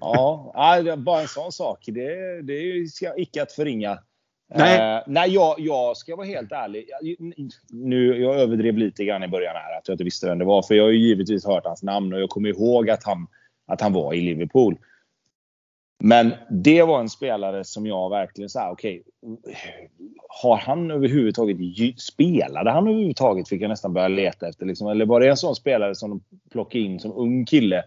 ja, 0.00 0.96
bara 0.96 1.20
en 1.20 1.28
sån 1.28 1.52
sak. 1.52 1.84
Det, 1.86 2.42
det 2.42 2.52
är 2.52 3.20
icke 3.20 3.42
att 3.42 3.52
förringa. 3.52 3.98
Nej, 4.54 4.96
eh, 4.96 5.02
nej 5.06 5.30
jag, 5.30 5.54
jag 5.58 5.96
ska 5.96 6.16
vara 6.16 6.26
helt 6.26 6.52
ärlig. 6.52 6.88
Nu, 7.70 8.20
jag 8.20 8.36
överdrev 8.36 8.78
lite 8.78 9.04
grann 9.04 9.24
i 9.24 9.28
början 9.28 9.54
här 9.54 9.78
att 9.78 9.88
jag 9.88 9.94
inte 9.94 10.04
visste 10.04 10.26
vem 10.26 10.38
det 10.38 10.44
var. 10.44 10.62
För 10.62 10.74
jag 10.74 10.84
har 10.84 10.90
ju 10.90 10.98
givetvis 10.98 11.46
hört 11.46 11.64
hans 11.64 11.82
namn 11.82 12.12
och 12.12 12.20
jag 12.20 12.30
kommer 12.30 12.48
ihåg 12.48 12.90
att 12.90 13.04
han, 13.04 13.26
att 13.66 13.80
han 13.80 13.92
var 13.92 14.14
i 14.14 14.20
Liverpool. 14.20 14.76
Men 15.98 16.32
det 16.50 16.82
var 16.82 17.00
en 17.00 17.08
spelare 17.08 17.64
som 17.64 17.86
jag 17.86 18.10
verkligen 18.10 18.48
sa, 18.48 18.70
okej. 18.70 19.02
Okay, 19.22 19.54
har 20.28 20.56
han 20.56 20.90
överhuvudtaget 20.90 21.56
spelade 22.00 22.70
han 22.70 22.88
överhuvudtaget? 22.88 23.48
Fick 23.48 23.62
jag 23.62 23.68
nästan 23.68 23.92
börja 23.92 24.08
leta 24.08 24.48
efter. 24.48 24.66
Liksom. 24.66 24.88
Eller 24.88 25.06
var 25.06 25.20
det 25.20 25.28
en 25.28 25.36
sån 25.36 25.54
spelare 25.54 25.94
som 25.94 26.10
de 26.10 26.20
plockade 26.50 26.84
in 26.84 27.00
som 27.00 27.12
ung 27.12 27.46
kille? 27.46 27.84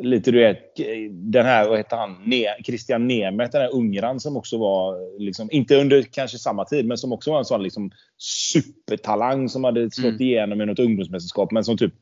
Lite 0.00 0.30
du 0.30 0.38
vet, 0.38 0.76
den 1.10 1.46
här, 1.46 1.68
vad 1.68 1.78
heter 1.78 1.96
han, 1.96 2.16
ne 2.24 2.46
Christian 2.64 3.08
Nemeth, 3.08 3.52
den 3.52 3.62
här 3.62 3.74
ungran 3.74 4.20
som 4.20 4.36
också 4.36 4.58
var, 4.58 5.18
liksom, 5.18 5.48
inte 5.52 5.76
under 5.76 6.02
kanske 6.02 6.38
samma 6.38 6.64
tid, 6.64 6.86
men 6.86 6.98
som 6.98 7.12
också 7.12 7.30
var 7.30 7.38
en 7.38 7.44
sån 7.44 7.62
liksom, 7.62 7.90
supertalang 8.18 9.48
som 9.48 9.64
hade 9.64 9.90
slått 9.90 10.10
mm. 10.10 10.22
igenom 10.22 10.60
i 10.60 10.66
något 10.66 10.78
ungdomsmästerskap, 10.78 11.52
men 11.52 11.64
som 11.64 11.76
typ 11.76 11.94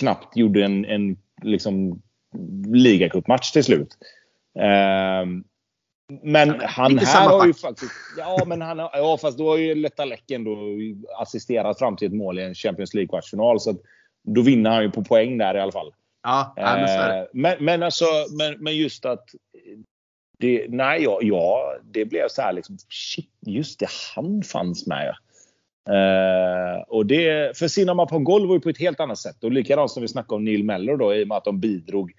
knappt 0.00 0.36
gjorde 0.36 0.64
en, 0.64 0.84
en 0.84 1.16
liksom, 1.42 2.02
ligacupmatch 2.74 3.50
till 3.50 3.64
slut. 3.64 3.96
Uh, 4.58 5.42
men 6.22 6.60
han 6.60 6.92
Lite 6.92 7.06
här 7.06 7.28
har 7.28 7.46
ju 7.46 7.54
faktiskt... 7.54 7.92
Ja, 8.18 8.44
men 8.46 8.62
han 8.62 8.78
har, 8.78 8.90
ja, 8.92 9.18
fast 9.20 9.38
då 9.38 9.48
har 9.48 9.56
ju 9.56 9.74
Letalec 9.74 10.20
ändå 10.32 10.56
assisterat 11.18 11.78
fram 11.78 11.96
till 11.96 12.08
ett 12.08 12.14
mål 12.14 12.38
i 12.38 12.42
en 12.42 12.54
Champions 12.54 12.94
League-kvartsfinal. 12.94 13.58
Så 13.58 13.74
då 14.22 14.42
vinner 14.42 14.70
han 14.70 14.82
ju 14.82 14.90
på 14.90 15.04
poäng 15.04 15.38
där 15.38 15.54
i 15.54 15.60
alla 15.60 15.72
fall. 15.72 15.92
Ja, 16.22 16.54
men, 16.56 16.84
eh, 16.84 17.24
men, 17.32 17.64
men, 17.64 17.82
alltså, 17.82 18.04
men, 18.38 18.56
men 18.58 18.76
just 18.76 19.04
att 19.04 19.24
det, 20.38 20.66
nej, 20.68 21.02
ja, 21.02 21.18
ja, 21.22 21.74
det 21.84 22.04
blev 22.04 22.28
så 22.28 22.42
här 22.42 22.52
liksom, 22.52 22.78
shit, 22.88 23.30
just 23.46 23.80
det, 23.80 23.88
han 24.14 24.42
fanns 24.42 24.86
med. 24.86 25.14
Uh, 25.88 26.82
och 26.88 27.06
det, 27.06 27.58
för 27.58 27.68
Sinama 27.68 28.06
på 28.06 28.18
golv 28.18 28.48
var 28.48 28.54
ju 28.54 28.60
på 28.60 28.68
ett 28.68 28.78
helt 28.78 29.00
annat 29.00 29.18
sätt. 29.18 29.44
Och 29.44 29.52
likadant 29.52 29.90
som 29.90 30.02
vi 30.02 30.08
snackade 30.08 30.34
om 30.34 30.44
Neil 30.44 30.64
Mellor 30.64 30.96
då, 30.96 31.14
i 31.14 31.24
och 31.24 31.28
med 31.28 31.36
att 31.36 31.44
de 31.44 31.60
bidrog 31.60 32.12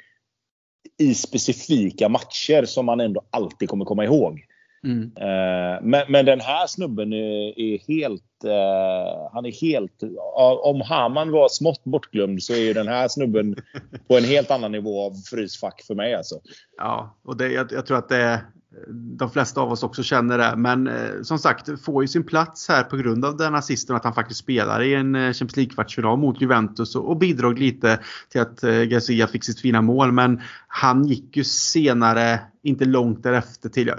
i 0.98 1.14
specifika 1.14 2.10
matcher 2.10 2.66
som 2.66 2.86
man 2.86 3.00
ändå 3.00 3.24
alltid 3.30 3.70
kommer 3.70 3.86
komma 3.86 4.06
ihåg. 4.06 4.46
Mm. 4.84 5.02
Uh, 5.02 5.80
men, 5.82 6.02
men, 6.10 6.26
den 6.26 6.40
här 6.40 6.68
snubben 6.68 7.14
är, 7.14 7.60
är 7.60 7.78
helt... 7.88 8.24
Uh, 8.46 9.30
han 9.34 9.46
är 9.46 9.62
helt... 9.62 10.04
Uh, 10.04 10.10
om 10.64 10.82
Haman 10.82 11.32
var 11.32 11.50
smått 11.50 11.84
bortglömd 11.84 12.44
så 12.44 12.54
är 12.54 12.58
ju 12.58 12.74
den 12.74 12.88
här 12.88 13.08
snubben 13.08 13.56
på 14.08 14.18
en 14.18 14.24
helt 14.24 14.52
annan 14.52 14.72
nivå 14.72 15.06
av 15.06 15.14
frysfack 15.30 15.82
för 15.88 15.96
mig. 15.96 16.16
Alltså. 16.16 16.36
Ja, 16.78 17.18
och 17.24 17.38
det, 17.38 17.52
jag, 17.52 17.72
jag 17.72 17.86
tror 17.86 17.98
att 17.98 18.10
det 18.10 18.42
de 19.18 19.32
flesta 19.32 19.62
av 19.62 19.72
oss 19.72 19.84
också 19.84 20.04
känner 20.04 20.38
det. 20.38 20.54
Men 20.58 20.88
eh, 20.88 21.22
som 21.24 21.40
sagt, 21.40 21.84
får 21.86 22.04
ju 22.04 22.08
sin 22.08 22.24
plats 22.24 22.68
här 22.70 22.84
på 22.84 22.98
grund 22.98 23.26
av 23.26 23.38
den 23.38 23.56
assisten 23.56 23.96
att 23.96 24.04
han 24.04 24.14
faktiskt 24.14 24.40
spelar 24.40 24.82
i 24.82 24.94
en 24.94 25.16
eh, 25.16 25.34
Champions 25.34 25.56
League-kvartsfinal 25.58 26.18
mot 26.18 26.42
Juventus 26.42 26.96
och, 26.96 27.10
och 27.10 27.18
bidrog 27.18 27.60
lite 27.60 28.00
till 28.30 28.42
att 28.42 28.64
eh, 28.64 28.82
Garcia 28.82 29.28
fick 29.28 29.44
sitt 29.44 29.60
fina 29.60 29.82
mål. 29.82 30.12
Men 30.12 30.42
han 30.68 31.06
gick 31.06 31.38
ju 31.38 31.44
senare, 31.44 32.40
inte 32.64 32.86
långt 32.86 33.24
därefter 33.24 33.70
till, 33.70 33.92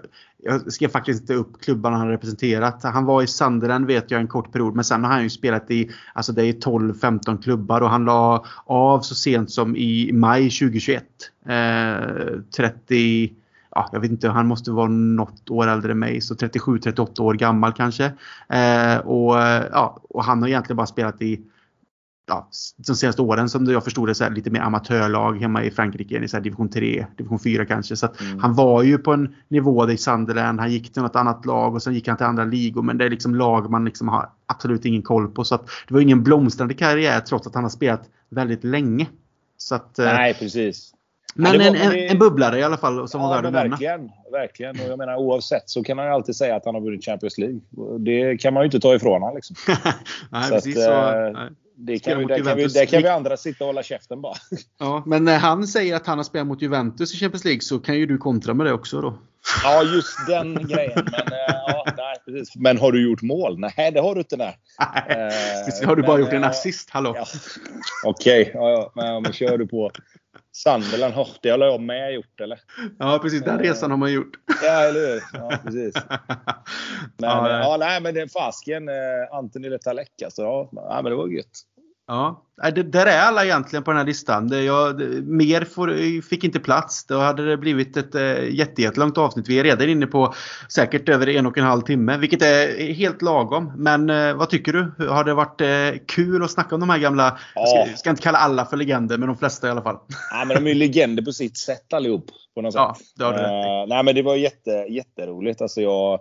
jag 0.45 0.73
skrev 0.73 0.89
faktiskt 0.89 1.21
inte 1.21 1.35
upp 1.35 1.61
klubbarna 1.61 1.97
han 1.97 2.09
representerat. 2.09 2.83
Han 2.83 3.05
var 3.05 3.23
i 3.23 3.27
Sunderland 3.27 3.87
vet 3.87 4.11
jag 4.11 4.21
en 4.21 4.29
kort 4.29 4.53
period 4.53 4.75
men 4.75 4.85
sen 4.85 5.05
har 5.05 5.13
han 5.13 5.23
ju 5.23 5.31
spelat 5.31 5.71
i 5.71 5.91
alltså 6.13 6.33
det 6.33 6.45
är 6.45 6.53
12-15 6.53 7.43
klubbar 7.43 7.81
och 7.81 7.91
han 7.91 8.05
la 8.05 8.45
av 8.65 9.01
så 9.01 9.15
sent 9.15 9.51
som 9.51 9.77
i 9.77 10.11
maj 10.13 10.43
2021. 10.43 11.05
Eh, 11.47 12.41
30 12.57 13.33
ja, 13.75 13.89
jag 13.93 14.01
vet 14.01 14.11
inte, 14.11 14.29
han 14.29 14.47
måste 14.47 14.71
vara 14.71 14.89
något 14.89 15.51
år 15.51 15.67
äldre 15.67 15.93
än 15.93 15.99
mig, 15.99 16.21
så 16.21 16.35
37-38 16.35 17.21
år 17.21 17.35
gammal 17.35 17.73
kanske. 17.73 18.05
Eh, 18.49 18.97
och, 18.97 19.41
eh, 19.41 19.65
ja, 19.73 20.01
och 20.09 20.25
han 20.25 20.43
har 20.43 20.49
egentligen 20.49 20.77
bara 20.77 20.87
spelat 20.87 21.23
i 21.23 21.41
ja, 22.27 22.49
de 22.87 22.95
senaste 22.95 23.23
åren 23.23 23.49
som 23.49 23.65
jag 23.65 23.85
förstod 23.85 24.09
det 24.09 24.15
så 24.15 24.25
här, 24.25 24.31
lite 24.31 24.51
mer 24.51 24.61
amatörlag 24.61 25.41
hemma 25.41 25.65
i 25.65 25.71
Frankrike 25.71 26.19
i 26.19 26.29
så 26.29 26.37
här, 26.37 26.45
division 26.45 26.71
3, 26.71 27.07
division 27.17 27.39
4 27.39 27.65
kanske. 27.65 27.97
Så 27.97 28.09
mm. 28.21 28.39
han 28.39 28.55
var 28.55 28.83
ju 28.83 28.99
på 28.99 29.13
en 29.13 29.35
nivå 29.49 29.91
i 29.91 29.97
Sunderland, 29.97 30.61
han 30.61 30.73
gick 30.73 30.93
till 30.93 31.03
något 31.03 31.17
annat 31.17 31.47
lag 31.47 31.75
och 31.75 31.83
sen 31.83 31.95
gick 31.95 32.09
han 32.09 32.17
till 32.17 32.27
andra 32.27 32.45
ligor. 32.45 32.83
Men 32.83 32.99
det 32.99 33.05
är 33.05 33.11
liksom 33.11 33.35
lag 33.35 33.71
man 33.71 33.85
liksom 33.85 34.09
har 34.09 34.31
absolut 34.47 34.85
ingen 34.85 35.03
koll 35.03 35.29
på. 35.29 35.45
Så 35.45 35.55
att 35.55 35.67
det 35.89 35.95
var 35.95 36.01
ingen 36.01 36.23
blomstrande 36.23 36.75
karriär 36.75 37.21
trots 37.21 37.47
att 37.47 37.55
han 37.55 37.65
har 37.65 37.71
spelat 37.71 38.03
väldigt 38.29 38.65
länge. 38.65 39.07
Så 39.57 39.75
att, 39.75 39.99
eh, 39.99 40.05
Nej, 40.05 40.35
precis. 40.35 40.93
Men 41.35 41.61
en, 41.61 41.75
en, 41.75 41.93
en, 41.93 42.19
bubblare 42.19 42.59
i 42.59 42.63
alla 42.63 42.77
fall 42.77 43.09
som 43.09 43.21
ja, 43.21 43.29
var 43.29 43.37
värd 43.37 43.47
att 43.47 43.71
verkligen, 43.71 44.11
verkligen. 44.33 44.81
Och 44.81 44.87
jag 44.87 44.99
menar 44.99 45.17
oavsett 45.17 45.71
så 45.71 45.83
kan 45.83 45.99
han 45.99 46.07
ju 46.07 46.13
alltid 46.13 46.37
säga 46.37 46.57
att 46.57 46.65
han 46.65 46.75
har 46.75 46.83
vunnit 46.83 47.05
Champions 47.05 47.39
League. 47.39 47.61
Det 47.99 48.37
kan 48.37 48.55
man 48.55 48.63
ju 48.63 48.65
inte 48.65 48.81
ta 48.81 48.95
ifrån 48.95 49.23
honom. 49.23 49.35
Liksom. 49.37 49.57
nej, 50.31 50.45
så 50.45 50.55
precis. 50.55 50.77
Att, 50.77 50.85
så, 50.85 50.91
eh, 50.91 51.49
det 51.77 51.99
kan, 51.99 52.19
vi, 52.19 52.25
där, 52.25 52.45
kan 52.45 52.57
vi, 52.57 52.67
där 52.67 52.87
kan 52.87 53.03
vi 53.03 53.09
andra 53.09 53.37
sitta 53.37 53.65
och 53.65 53.67
hålla 53.67 53.83
käften 53.83 54.21
bara. 54.21 54.35
Ja, 54.79 55.03
men 55.07 55.25
när 55.25 55.39
han 55.39 55.67
säger 55.67 55.97
att 55.97 56.07
han 56.07 56.19
har 56.19 56.25
spelat 56.25 56.47
mot 56.47 56.63
Juventus 56.63 57.15
i 57.15 57.17
Champions 57.17 57.45
League 57.45 57.61
så 57.61 57.79
kan 57.79 57.99
ju 57.99 58.07
du 58.07 58.19
kontra 58.19 58.55
med 58.55 58.67
det 58.67 58.73
också 58.73 59.01
då. 59.01 59.19
Ja, 59.65 59.83
just 59.83 60.27
den 60.27 60.55
grejen. 60.55 60.93
Men, 60.95 61.33
äh, 61.33 61.55
ja. 61.67 61.85
men 62.57 62.79
har 62.79 62.93
du 62.93 63.09
gjort 63.09 63.23
mål? 63.23 63.59
Nej, 63.59 63.91
det 63.95 64.01
har 64.01 64.15
du 64.15 64.21
inte. 64.21 64.37
Där. 64.37 64.57
Äh, 64.79 65.87
har 65.87 65.97
du 65.97 66.03
bara 66.03 66.21
gjort 66.21 66.33
en 66.33 66.45
assist? 66.45 66.91
Hallå? 66.91 67.13
Ja. 67.17 67.27
Okej, 68.05 68.43
okay, 68.43 68.53
ja, 68.55 68.93
ja, 68.95 69.21
men, 69.21 69.33
kör 69.33 69.59
du 69.59 69.67
på 69.67 69.91
Sunderland, 70.53 71.15
oh, 71.15 71.29
det 71.43 71.51
har 71.51 71.59
jag 71.59 71.81
med 71.81 72.15
gjort 72.15 72.41
eller? 72.41 72.61
Ja 72.99 73.19
precis, 73.23 73.43
den 73.43 73.59
resan 73.59 73.91
har 73.91 73.99
man 73.99 74.13
gjort. 74.13 74.33
Ja, 74.63 74.83
eller 74.83 75.01
hur? 75.01 75.23
Ja, 75.33 75.59
precis. 75.65 75.95
Men, 77.17 77.31
ja, 77.31 77.51
ja, 77.51 77.77
nej, 77.79 78.01
men 78.01 78.15
den 78.15 78.29
fasken, 78.29 78.89
eh, 78.89 78.95
Anthony 79.31 79.69
Letalek 79.69 80.23
alltså. 80.25 80.43
Ja, 80.43 81.01
men 81.03 81.05
det 81.05 81.15
var 81.15 81.29
gött. 81.29 81.61
Ja, 82.07 82.45
det, 82.75 82.83
där 82.83 83.07
är 83.07 83.21
alla 83.21 83.45
egentligen 83.45 83.83
på 83.83 83.91
den 83.91 83.99
här 83.99 84.07
listan. 84.07 84.49
Det, 84.49 84.63
jag, 84.63 84.99
det, 84.99 85.07
mer 85.23 85.65
får, 85.65 86.21
fick 86.23 86.45
inte 86.45 86.61
plats. 86.61 87.07
Då 87.07 87.19
hade 87.19 87.49
det 87.49 87.57
blivit 87.57 87.97
ett 87.97 88.15
äh, 88.15 88.49
jättelångt 88.55 89.19
avsnitt. 89.19 89.49
Vi 89.49 89.59
är 89.59 89.65
redan 89.65 89.89
inne 89.89 90.07
på 90.07 90.35
säkert 90.69 91.09
över 91.09 91.29
en 91.29 91.47
och 91.47 91.59
en 91.59 91.65
halv 91.65 91.83
timme, 91.83 92.17
vilket 92.17 92.43
är 92.43 92.93
helt 92.93 93.23
lagom. 93.23 93.73
Men 93.77 94.11
äh, 94.11 94.35
vad 94.35 94.51
tycker 94.51 94.73
du? 94.73 95.07
Har 95.09 95.25
det 95.25 95.35
varit 95.35 95.61
äh, 95.61 96.01
kul 96.07 96.45
att 96.45 96.51
snacka 96.51 96.75
om 96.75 96.81
de 96.81 96.91
här 96.91 96.99
gamla, 96.99 97.39
ja. 97.55 97.67
ska, 97.67 97.97
ska, 97.97 98.11
inte 98.11 98.23
kalla 98.23 98.39
alla 98.39 98.65
för 98.65 98.77
legender, 98.77 99.19
men 99.19 99.29
de 99.29 99.37
flesta 99.37 99.69
i 99.69 99.71
alla 99.71 99.83
fall. 99.83 99.99
Ja, 100.31 100.45
men 100.45 100.57
de 100.57 100.71
är 100.71 100.75
ju 100.75 100.79
legender 100.79 101.23
på 101.23 101.33
sitt 101.33 101.59
sätt 101.59 101.93
allihop. 101.93 102.27
På 102.55 102.63
något 102.63 102.75
ja, 102.75 102.97
det 103.17 103.25
har 103.25 103.33
du 103.33 103.39
uh, 103.39 103.89
Nej, 103.89 104.05
men 104.05 104.15
det 104.15 104.23
var 104.23 104.37
jätte, 104.37 104.71
jätteroligt. 104.71 105.63
Alltså 105.63 105.81
jag, 105.81 106.21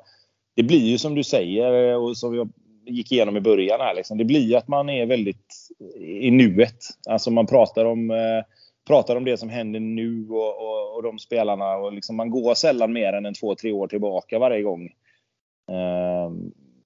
det 0.55 0.63
blir 0.63 0.89
ju 0.89 0.97
som 0.97 1.15
du 1.15 1.23
säger 1.23 1.97
och 1.97 2.17
som 2.17 2.35
jag 2.35 2.49
gick 2.91 3.11
igenom 3.11 3.37
i 3.37 3.41
början 3.41 3.79
här. 3.79 3.95
Liksom. 3.95 4.17
Det 4.17 4.25
blir 4.25 4.57
att 4.57 4.67
man 4.67 4.89
är 4.89 5.05
väldigt 5.05 5.53
i 5.99 6.31
nuet. 6.31 6.77
Alltså 7.09 7.31
man 7.31 7.47
pratar 7.47 7.85
om, 7.85 8.11
eh, 8.11 8.43
pratar 8.87 9.15
om 9.15 9.25
det 9.25 9.37
som 9.37 9.49
händer 9.49 9.79
nu 9.79 10.27
och, 10.29 10.61
och, 10.61 10.95
och 10.95 11.03
de 11.03 11.19
spelarna. 11.19 11.75
Och 11.75 11.93
liksom 11.93 12.15
man 12.15 12.29
går 12.29 12.53
sällan 12.53 12.93
mer 12.93 13.13
än 13.13 13.25
en 13.25 13.33
två, 13.33 13.55
tre 13.55 13.71
år 13.71 13.87
tillbaka 13.87 14.39
varje 14.39 14.61
gång. 14.61 14.85
Eh, 15.69 16.31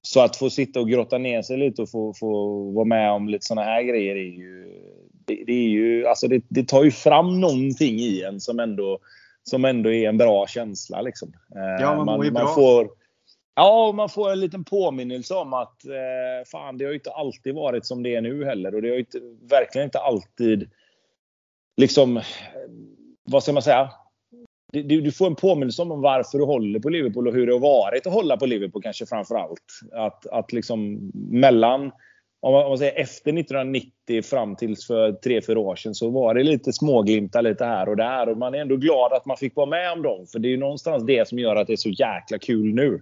så 0.02 0.19
att 0.23 0.36
få 0.36 0.49
sitta 0.49 0.80
och 0.80 0.90
grotta 0.90 1.18
ner 1.18 1.41
sig 1.41 1.57
lite 1.57 1.82
och 1.82 1.90
få, 1.90 2.14
få 2.14 2.61
vara 2.72 2.86
med 2.86 3.11
om 3.11 3.30
lite 3.30 3.45
sådana 3.45 3.68
här 3.68 3.84
grejer 3.84 4.15
är 4.15 4.38
ju... 4.38 4.82
Det, 5.27 5.44
det 5.48 5.53
är 5.53 5.69
ju 5.69 6.07
alltså 6.07 6.27
det, 6.27 6.44
det, 6.49 6.68
tar 6.68 6.84
ju 6.84 6.91
fram 6.91 7.41
någonting 7.41 7.99
i 7.99 8.23
en 8.23 8.40
som 8.40 8.60
ändå, 8.60 8.99
som 9.44 9.65
ändå 9.65 9.91
är 9.91 10.10
en 10.10 10.18
bra 10.18 10.48
känsla. 10.48 11.02
Liksom. 11.02 11.34
Eh, 11.56 11.82
ja, 11.82 11.95
man, 11.95 12.06
man, 12.06 12.34
man 12.34 12.56
får, 12.56 12.90
Ja, 13.56 13.91
man 13.95 14.10
får 14.10 14.32
en 14.32 14.40
liten 14.40 14.64
påminnelse 14.64 15.36
om 15.36 15.53
att 15.53 15.86
eh, 15.86 16.45
fan, 16.52 16.77
det 16.77 16.86
har 16.86 16.91
ju 16.91 16.98
inte 16.98 17.11
alltid 17.11 17.56
varit 17.56 17.86
som 17.86 18.03
det 18.03 18.15
är 18.15 18.22
nu 18.22 18.45
heller. 18.45 18.76
Och 18.76 18.82
det 18.82 18.88
har 18.88 18.94
ju 18.94 18.99
inte, 18.99 19.19
verkligen 19.49 19.86
inte 19.86 19.99
alltid 19.99 20.69
liksom, 21.77 22.22
vad 23.23 23.44
ska 23.44 23.53
man 23.53 23.64
säga? 23.64 23.90
Du, 24.72 25.02
du, 25.02 25.11
får 25.11 25.27
en 25.27 25.36
påminnelse 25.36 25.82
om 25.82 26.02
varför 26.02 26.38
du 26.38 26.44
håller 26.44 26.80
på 26.80 26.90
Liverpool 26.90 27.27
och 27.27 27.34
hur 27.34 27.48
det 27.48 27.53
har 27.53 27.60
varit 27.60 28.07
att 28.07 28.14
hålla 28.14 28.38
på 28.38 28.45
Liverpool 28.45 28.82
kanske 28.82 29.06
framför 29.06 29.36
allt. 29.36 29.80
Att, 29.91 30.27
att 30.27 30.53
liksom 30.53 31.11
mellan, 31.14 31.82
om 32.40 32.53
man, 32.53 32.64
om 32.64 32.69
man 32.69 32.77
säger 32.77 33.02
efter 33.02 33.40
1990 33.40 34.22
fram 34.23 34.56
tills 34.56 34.88
för 34.88 35.11
3-4 35.11 35.56
år 35.56 35.76
sedan 35.76 35.95
så 35.95 36.10
var 36.10 36.34
det 36.34 36.44
lite 36.44 36.73
småglimtar 36.73 37.41
lite 37.41 37.65
här 37.65 37.90
och 37.90 37.98
där. 37.98 38.30
Och 38.30 38.38
man 38.38 38.56
är 38.56 38.60
ändå 38.60 38.77
glad 38.77 39.14
att 39.14 39.26
man 39.26 39.38
fick 39.38 39.56
vara 39.56 39.69
med 39.69 39.91
om 39.91 40.02
dem. 40.02 40.26
För 40.32 40.40
det 40.40 40.48
är 40.48 40.49
ju 40.49 40.57
någonstans 40.57 41.03
det 41.06 41.27
som 41.27 41.40
gör 41.40 41.56
att 41.56 41.68
det 41.68 41.73
är 41.73 41.77
så 41.77 41.90
jäkla 41.90 42.38
kul 42.40 42.73
nu. 42.73 43.02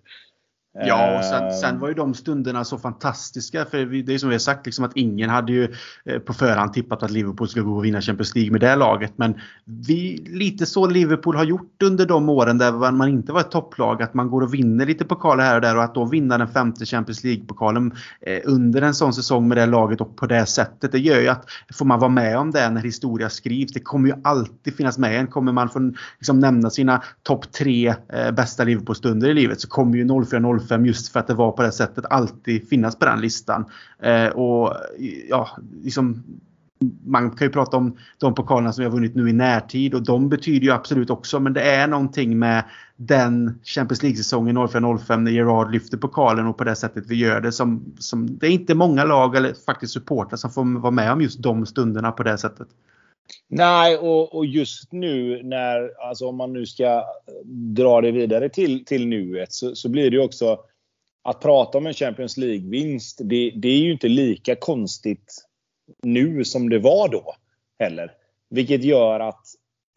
Ja, 0.80 1.18
och 1.18 1.26
sen, 1.26 1.52
sen, 1.52 1.80
var 1.80 1.88
ju 1.88 1.94
de 1.94 2.14
stunderna 2.14 2.64
så 2.64 2.78
fantastiska. 2.78 3.66
För 3.66 4.04
det 4.04 4.14
är 4.14 4.18
som 4.18 4.30
vi 4.30 4.36
har 4.36 4.40
sagt, 4.40 4.66
liksom 4.66 4.86
att 4.86 4.92
ingen 4.96 5.30
hade 5.30 5.52
ju 5.52 5.74
eh, 6.06 6.20
på 6.20 6.34
förhand 6.34 6.74
tippat 6.74 7.04
att 7.04 7.12
Liverpool 7.12 7.48
skulle 7.48 7.66
gå 7.66 7.76
och 7.76 7.86
vinna 7.86 8.02
Champions 8.02 8.36
League 8.36 8.52
med 8.52 8.62
det 8.62 8.76
laget. 8.76 9.14
Men 9.16 9.36
vi, 9.66 10.26
lite 10.30 10.66
så 10.66 10.88
Liverpool 10.88 11.36
har 11.36 11.44
gjort 11.44 11.84
under 11.84 12.06
de 12.06 12.30
åren 12.30 12.58
där 12.58 12.92
man 12.92 13.10
inte 13.10 13.32
var 13.32 13.40
ett 13.40 13.52
topplag. 13.52 14.02
Att 14.02 14.14
man 14.14 14.30
går 14.30 14.42
och 14.42 14.54
vinner 14.54 14.86
lite 14.86 15.06
pokaler 15.06 15.44
här 15.44 15.56
och 15.56 15.62
där 15.62 15.78
och 15.78 15.84
att 15.84 15.96
då 15.96 16.06
vinna 16.06 16.38
den 16.38 16.48
femte 16.48 16.86
Champions 16.86 17.24
League-pokalen 17.24 17.92
eh, 18.22 18.40
under 18.46 18.82
en 18.82 18.94
sån 18.94 19.14
säsong 19.14 19.48
med 19.48 19.58
det 19.58 19.66
laget 19.66 20.02
och 20.02 20.18
på 20.18 20.26
det 20.26 20.46
sättet. 20.46 20.92
Det 20.92 21.00
gör 21.00 21.20
ju 21.20 21.28
att 21.28 21.46
får 21.74 21.86
man 21.86 22.00
vara 22.00 22.12
med 22.12 22.38
om 22.38 22.52
det 22.52 22.70
när 22.70 22.82
historia 22.82 23.30
skrivs. 23.30 23.74
Det 23.74 23.80
kommer 23.80 24.10
ju 24.10 24.16
alltid 24.24 24.76
finnas 24.76 24.98
med 24.98 25.20
en. 25.20 25.28
Kommer 25.28 25.52
man 25.52 25.70
få 25.70 25.94
liksom, 26.20 26.40
nämna 26.40 26.70
sina 26.70 27.04
topp 27.24 27.52
tre 27.52 27.94
eh, 28.14 28.32
bästa 28.32 28.64
Liverpool-stunder 28.64 29.30
i 29.30 29.34
livet 29.34 29.62
så 29.62 29.68
kommer 29.68 29.98
ju 29.98 30.26
04 30.26 30.40
05 30.68 30.86
just 30.86 31.08
för 31.08 31.20
att 31.20 31.28
det 31.28 31.34
var 31.34 31.52
på 31.52 31.62
det 31.62 31.72
sättet 31.72 32.06
alltid 32.10 32.70
finnas 32.70 32.96
på 32.96 33.06
den 33.06 33.22
listan. 33.22 33.66
Eh, 34.00 34.28
och 34.28 34.74
ja, 35.30 35.50
liksom, 35.84 36.24
man 37.06 37.32
kan 37.32 37.48
ju 37.48 37.52
prata 37.52 37.78
om 37.78 37.98
de 38.18 38.36
pokalerna 38.36 38.74
som 38.74 38.82
vi 38.82 38.86
har 38.86 38.96
vunnit 38.96 39.16
nu 39.16 39.30
i 39.30 39.34
närtid 39.34 39.94
och 39.94 40.04
de 40.04 40.30
betyder 40.30 40.66
ju 40.66 40.72
absolut 40.72 41.10
också 41.10 41.40
men 41.40 41.54
det 41.54 41.62
är 41.62 41.88
någonting 41.88 42.40
med 42.40 42.64
den 42.96 43.60
Champions 43.64 44.04
League-säsongen 44.04 44.58
04-05 44.58 45.18
när 45.18 45.32
Gerard 45.32 45.72
lyfter 45.72 45.98
pokalen 45.98 46.48
och 46.48 46.58
på 46.58 46.64
det 46.64 46.76
sättet 46.76 47.04
vi 47.08 47.16
gör 47.16 47.42
det 47.42 47.52
som, 47.52 47.94
som 48.00 48.38
det 48.38 48.48
är 48.48 48.52
inte 48.52 48.76
många 48.76 49.04
lag 49.04 49.36
eller 49.36 49.54
faktiskt 49.66 49.94
supportrar 49.94 50.38
som 50.38 50.52
får 50.52 50.80
vara 50.80 50.92
med 50.92 51.12
om 51.12 51.22
just 51.22 51.44
de 51.44 51.66
stunderna 51.66 52.12
på 52.12 52.24
det 52.24 52.38
sättet. 52.38 52.68
Nej, 53.48 53.98
och, 53.98 54.36
och, 54.36 54.46
just 54.46 54.92
nu 54.92 55.44
när, 55.44 56.02
alltså 56.08 56.28
om 56.28 56.38
man 56.38 56.54
nu 56.54 56.66
ska 56.66 57.06
dra 57.76 58.02
det 58.02 58.12
vidare 58.12 58.50
till, 58.50 58.86
till 58.86 59.08
nuet 59.08 59.54
så, 59.54 59.76
så 59.76 59.90
blir 59.90 60.12
det 60.12 60.18
ju 60.18 60.24
också 60.24 60.60
att 61.24 61.42
prata 61.42 61.78
om 61.78 61.88
en 61.88 61.94
Champions 61.94 62.38
League-vinst, 62.38 63.22
det, 63.24 63.52
det, 63.56 63.68
är 63.68 63.78
ju 63.78 63.92
inte 63.92 64.08
lika 64.08 64.56
konstigt 64.56 65.46
nu 66.04 66.46
som 66.46 66.70
det 66.70 66.80
var 66.80 67.08
då 67.08 67.36
heller. 67.80 68.12
Vilket 68.50 68.84
gör 68.84 69.20
att 69.20 69.46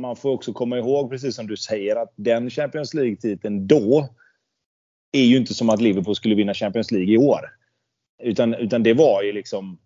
man 0.02 0.16
får 0.16 0.30
också 0.30 0.52
komma 0.52 0.78
ihåg, 0.78 1.10
precis 1.10 1.36
som 1.36 1.46
du 1.46 1.56
säger, 1.56 1.96
att 1.96 2.12
den 2.16 2.50
Champions 2.50 2.94
League-titeln 2.94 3.66
då 3.66 4.08
är 5.12 5.24
ju 5.24 5.36
inte 5.36 5.54
som 5.54 5.70
att 5.70 5.80
Liverpool 5.80 6.14
skulle 6.14 6.34
vinna 6.34 6.54
Champions 6.54 6.90
League 6.90 7.14
i 7.14 7.18
år. 7.18 7.40
Utan, 8.22 8.54
utan 8.54 8.82
det 8.82 8.94
var 8.94 9.22
ju 9.22 9.32
liksom 9.32 9.78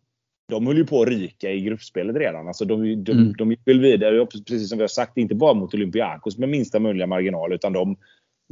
de 0.50 0.66
höll 0.66 0.76
ju 0.76 0.86
på 0.86 1.02
att 1.02 1.08
ryka 1.08 1.50
i 1.50 1.60
gruppspelet 1.60 2.16
redan. 2.16 2.48
Alltså 2.48 2.64
de, 2.64 3.04
de, 3.04 3.12
mm. 3.12 3.32
de 3.32 3.50
gick 3.50 3.60
väl 3.64 3.80
vidare, 3.80 4.26
precis 4.26 4.68
som 4.68 4.78
vi 4.78 4.82
har 4.82 4.88
sagt, 4.88 5.16
inte 5.16 5.34
bara 5.34 5.54
mot 5.54 5.74
Olympiakos 5.74 6.38
med 6.38 6.48
minsta 6.48 6.78
möjliga 6.78 7.06
marginal. 7.06 7.52
Utan 7.52 7.72
de, 7.72 7.96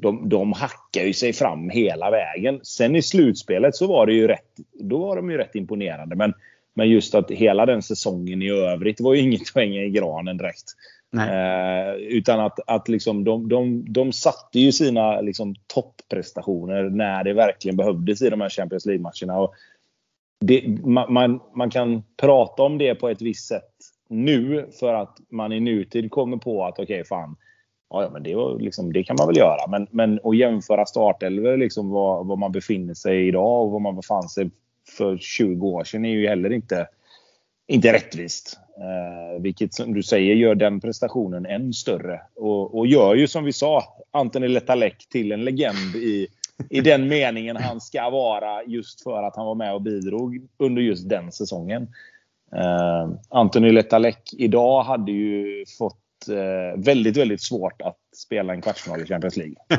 de, 0.02 0.28
de 0.28 0.52
hackar 0.52 1.02
ju 1.02 1.12
sig 1.12 1.32
fram 1.32 1.70
hela 1.70 2.10
vägen. 2.10 2.60
Sen 2.62 2.96
i 2.96 3.02
slutspelet 3.02 3.74
så 3.74 3.86
var 3.86 4.06
det 4.06 4.12
ju 4.12 4.28
rätt, 4.28 4.56
då 4.80 4.98
var 4.98 5.16
de 5.16 5.30
ju 5.30 5.36
rätt 5.36 5.54
imponerande. 5.54 6.16
Men, 6.16 6.32
men 6.74 6.88
just 6.88 7.14
att 7.14 7.30
hela 7.30 7.66
den 7.66 7.82
säsongen 7.82 8.42
i 8.42 8.50
övrigt 8.50 9.00
var 9.00 9.14
ju 9.14 9.20
inget 9.20 9.52
poäng 9.54 9.76
i 9.76 9.90
granen 9.90 10.36
direkt. 10.36 10.74
Eh, 11.16 11.94
utan 11.94 12.40
att, 12.40 12.58
att 12.66 12.88
liksom 12.88 13.24
de, 13.24 13.48
de, 13.48 13.92
de 13.92 14.12
satte 14.12 14.60
ju 14.60 14.72
sina 14.72 15.20
liksom, 15.20 15.54
topprestationer 15.66 16.82
när 16.82 17.24
det 17.24 17.32
verkligen 17.32 17.76
behövdes 17.76 18.22
i 18.22 18.30
de 18.30 18.40
här 18.40 18.48
Champions 18.48 18.86
League-matcherna. 18.86 19.48
Det, 20.40 20.84
man, 20.84 21.12
man, 21.12 21.40
man, 21.54 21.70
kan 21.70 22.02
prata 22.16 22.62
om 22.62 22.78
det 22.78 22.94
på 22.94 23.08
ett 23.08 23.22
visst 23.22 23.48
sätt 23.48 23.74
nu 24.08 24.68
för 24.80 24.94
att 24.94 25.16
man 25.30 25.52
i 25.52 25.60
nutid 25.60 26.10
kommer 26.10 26.36
på 26.36 26.64
att 26.64 26.72
okej, 26.72 26.84
okay, 26.84 27.04
fan. 27.04 27.36
Ja, 27.90 28.10
men 28.12 28.22
det, 28.22 28.34
var 28.34 28.58
liksom, 28.58 28.92
det 28.92 29.04
kan 29.04 29.16
man 29.18 29.26
väl 29.26 29.36
göra. 29.36 29.66
Men, 29.68 29.86
men 29.90 30.20
att 30.24 30.36
jämföra 30.36 30.86
startelvor, 30.86 31.56
liksom 31.56 31.90
var, 31.90 32.24
var 32.24 32.36
man 32.36 32.52
befinner 32.52 32.94
sig 32.94 33.28
idag 33.28 33.64
och 33.64 33.70
var 33.70 33.80
man 33.80 33.96
befann 33.96 34.28
sig 34.28 34.50
för 34.96 35.18
20 35.18 35.68
år 35.68 35.84
sedan 35.84 36.04
är 36.04 36.10
ju 36.10 36.28
heller 36.28 36.52
inte, 36.52 36.86
inte 37.66 37.92
rättvist. 37.92 38.58
Eh, 38.78 39.42
vilket 39.42 39.74
som 39.74 39.94
du 39.94 40.02
säger 40.02 40.34
gör 40.34 40.54
den 40.54 40.80
prestationen 40.80 41.46
än 41.46 41.72
större. 41.72 42.20
Och, 42.36 42.78
och 42.78 42.86
gör 42.86 43.14
ju 43.14 43.28
som 43.28 43.44
vi 43.44 43.52
sa 43.52 43.82
Anthony 44.10 44.48
Letalek 44.48 45.08
till 45.08 45.32
en 45.32 45.44
legend 45.44 45.96
i, 45.96 46.28
i 46.70 46.80
den 46.80 47.08
meningen 47.08 47.56
han 47.56 47.80
ska 47.80 48.10
vara 48.10 48.64
just 48.64 49.02
för 49.02 49.22
att 49.22 49.36
han 49.36 49.46
var 49.46 49.54
med 49.54 49.74
och 49.74 49.82
bidrog 49.82 50.46
under 50.58 50.82
just 50.82 51.08
den 51.08 51.32
säsongen. 51.32 51.88
Eh, 52.52 52.60
uh, 52.60 53.14
Anthony 53.28 53.72
Letalek 53.72 54.30
idag 54.32 54.82
hade 54.82 55.12
ju 55.12 55.64
fått 55.78 56.28
uh, 56.30 56.82
väldigt, 56.84 57.16
väldigt 57.16 57.42
svårt 57.42 57.82
att 57.82 57.98
spela 58.18 58.52
en 58.52 58.62
kvartsfinal 58.62 59.00
i 59.00 59.06
Champions 59.06 59.36
League. 59.36 59.54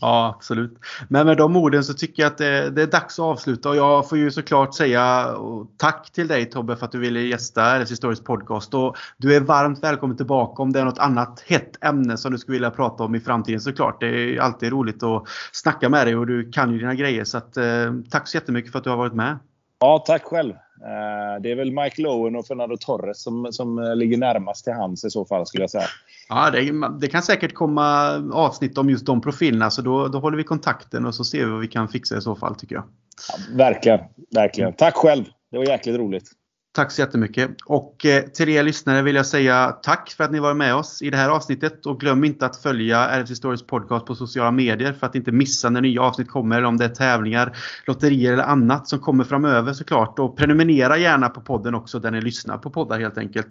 ja, 0.00 0.34
absolut. 0.36 0.78
Men 1.08 1.26
med 1.26 1.36
de 1.36 1.56
orden 1.56 1.84
så 1.84 1.94
tycker 1.94 2.22
jag 2.22 2.30
att 2.30 2.38
det, 2.38 2.70
det, 2.70 2.82
är 2.82 2.86
dags 2.86 3.18
att 3.18 3.24
avsluta 3.24 3.68
och 3.68 3.76
jag 3.76 4.08
får 4.08 4.18
ju 4.18 4.30
såklart 4.30 4.74
säga 4.74 5.34
tack 5.76 6.10
till 6.12 6.28
dig 6.28 6.50
Tobbe 6.50 6.76
för 6.76 6.86
att 6.86 6.92
du 6.92 6.98
ville 6.98 7.20
gästa 7.20 7.84
RS 7.84 7.90
Historisk 7.90 8.24
podcast. 8.24 8.74
Och 8.74 8.96
du 9.16 9.34
är 9.34 9.40
varmt 9.40 9.82
välkommen 9.82 10.16
tillbaka 10.16 10.62
om 10.62 10.72
det 10.72 10.80
är 10.80 10.84
något 10.84 10.98
annat 10.98 11.44
hett 11.46 11.84
ämne 11.84 12.16
som 12.16 12.32
du 12.32 12.38
skulle 12.38 12.54
vilja 12.54 12.70
prata 12.70 13.04
om 13.04 13.14
i 13.14 13.20
framtiden 13.20 13.60
såklart. 13.60 14.00
Det 14.00 14.06
är 14.06 14.40
alltid 14.40 14.70
roligt 14.72 15.02
att 15.02 15.28
snacka 15.52 15.88
med 15.88 16.06
dig 16.06 16.16
och 16.16 16.26
du 16.26 16.50
kan 16.50 16.72
ju 16.72 16.78
dina 16.78 16.94
grejer. 16.94 17.24
Så 17.24 17.38
att, 17.38 17.56
eh, 17.56 17.92
tack 18.10 18.28
så 18.28 18.36
jättemycket 18.36 18.72
för 18.72 18.78
att 18.78 18.84
du 18.84 18.90
har 18.90 18.96
varit 18.96 19.14
med. 19.14 19.38
Ja, 19.80 19.98
tack 20.06 20.22
själv. 20.22 20.50
Eh, 20.84 21.42
det 21.42 21.50
är 21.50 21.54
väl 21.54 21.72
Mike 21.72 22.02
Lowen 22.02 22.36
och 22.36 22.46
Fernando 22.46 22.76
Torres 22.76 23.22
som, 23.22 23.52
som 23.52 23.78
eh, 23.78 23.96
ligger 23.96 24.16
närmast 24.16 24.64
till 24.64 24.72
hands 24.72 25.04
i 25.04 25.10
så 25.10 25.24
fall 25.24 25.46
skulle 25.46 25.62
jag 25.62 25.70
säga. 25.70 25.86
Ja, 26.28 26.50
det, 26.50 26.72
det, 27.00 27.08
kan 27.08 27.22
säkert 27.22 27.54
komma 27.54 28.14
avsnitt 28.32 28.78
om 28.78 28.90
just 28.90 29.06
de 29.06 29.20
profilerna 29.20 29.70
så 29.70 29.82
då, 29.82 30.08
då 30.08 30.18
håller 30.18 30.36
vi 30.36 30.44
kontakten 30.44 31.06
och 31.06 31.14
så 31.14 31.24
ser 31.24 31.44
vi 31.44 31.50
vad 31.50 31.60
vi 31.60 31.68
kan 31.68 31.88
fixa 31.88 32.16
i 32.16 32.20
så 32.20 32.36
fall 32.36 32.54
tycker 32.54 32.74
jag. 32.74 32.84
Ja, 33.28 33.56
verkligen, 33.56 34.00
verkligen. 34.34 34.72
Tack 34.72 34.94
själv. 34.94 35.24
Det 35.50 35.58
var 35.58 35.64
jäkligt 35.64 35.96
roligt. 35.96 36.30
Tack 36.72 36.92
så 36.92 37.00
jättemycket. 37.00 37.50
Och 37.64 38.06
eh, 38.06 38.24
till 38.24 38.48
er 38.48 38.62
lyssnare 38.62 39.02
vill 39.02 39.14
jag 39.14 39.26
säga 39.26 39.70
tack 39.82 40.10
för 40.10 40.24
att 40.24 40.30
ni 40.30 40.38
var 40.38 40.54
med 40.54 40.74
oss 40.74 41.02
i 41.02 41.10
det 41.10 41.16
här 41.16 41.28
avsnittet. 41.28 41.86
Och 41.86 42.00
glöm 42.00 42.24
inte 42.24 42.46
att 42.46 42.56
följa 42.56 43.08
RFC 43.08 43.36
Stories 43.36 43.66
podcast 43.66 44.06
på 44.06 44.14
sociala 44.14 44.50
medier 44.50 44.92
för 44.92 45.06
att 45.06 45.14
inte 45.14 45.32
missa 45.32 45.70
när 45.70 45.80
nya 45.80 46.02
avsnitt 46.02 46.28
kommer. 46.28 46.64
Om 46.64 46.76
det 46.76 46.84
är 46.84 46.88
tävlingar, 46.88 47.56
lotterier 47.86 48.32
eller 48.32 48.42
annat 48.42 48.88
som 48.88 48.98
kommer 48.98 49.24
framöver 49.24 49.72
såklart. 49.72 50.18
Och 50.18 50.36
prenumerera 50.36 50.98
gärna 50.98 51.28
på 51.28 51.40
podden 51.40 51.74
också 51.74 51.98
där 51.98 52.10
ni 52.10 52.20
lyssnar 52.20 52.58
på 52.58 52.70
poddar 52.70 53.00
helt 53.00 53.18
enkelt. 53.18 53.48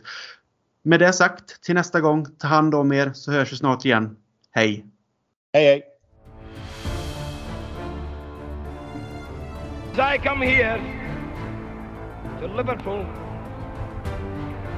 Med 0.84 1.00
det 1.00 1.14
sagt, 1.14 1.62
till 1.62 1.76
nästa 1.76 2.02
gång, 2.02 2.26
ta 2.38 2.48
hand 2.48 2.76
om 2.76 2.92
er 2.92 3.12
så 3.14 3.32
hörs 3.32 3.54
vi 3.54 3.58
snart 3.58 3.86
igen. 3.86 4.16
Hej! 4.52 4.86
Hej 5.54 5.66
hej! 5.66 5.84
I 10.16 10.18
come 10.18 10.46
here 10.46 10.99
to 12.40 12.48
Liverpool. 12.48 13.06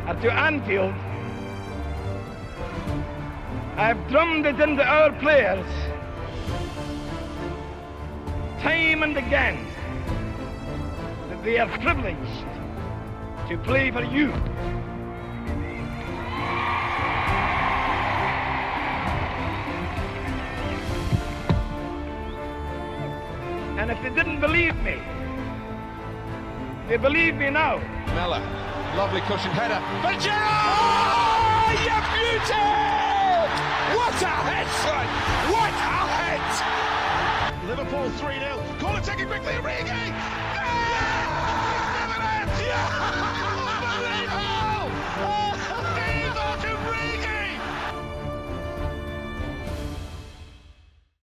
Or 0.08 0.16
to 0.16 0.34
Anfield, 0.34 0.96
I've 3.78 4.08
drummed 4.10 4.48
it 4.48 4.60
into 4.60 4.84
our 4.84 5.12
players. 5.20 5.66
Time 8.62 9.04
and 9.04 9.16
again 9.16 9.68
that 11.30 11.44
they 11.44 11.60
are 11.60 11.68
privileged 11.80 12.46
to 13.48 13.58
play 13.64 13.92
for 13.92 14.04
you. 14.04 14.32
And 23.78 23.92
if 23.92 24.02
they 24.02 24.10
didn't 24.10 24.40
believe 24.40 24.76
me, 24.84 25.00
they 26.92 26.98
believe 26.98 27.36
me 27.36 27.50
now. 27.50 27.78
Mella, 28.08 28.44
lovely 28.98 29.22
cushioned 29.22 29.54
header. 29.54 29.80
But 30.04 30.20
Gerard! 30.20 30.36
Oh, 30.44 31.72
you 31.88 32.00
beauty! 32.12 32.68
What 33.96 34.20
a 34.20 34.36
head, 34.44 34.68
son! 34.84 35.08
What 35.56 35.72
a 35.72 36.04
head! 36.20 36.44
Liverpool 37.66 38.10
3 38.10 38.40
0. 38.40 38.60
Call 38.80 38.98
it 38.98 39.06
taking 39.06 39.28
quickly. 39.28 39.54
Origi! 39.54 40.12
Ah! 40.60 40.92
Yeah! 42.60 42.68
Yeah! 42.68 43.31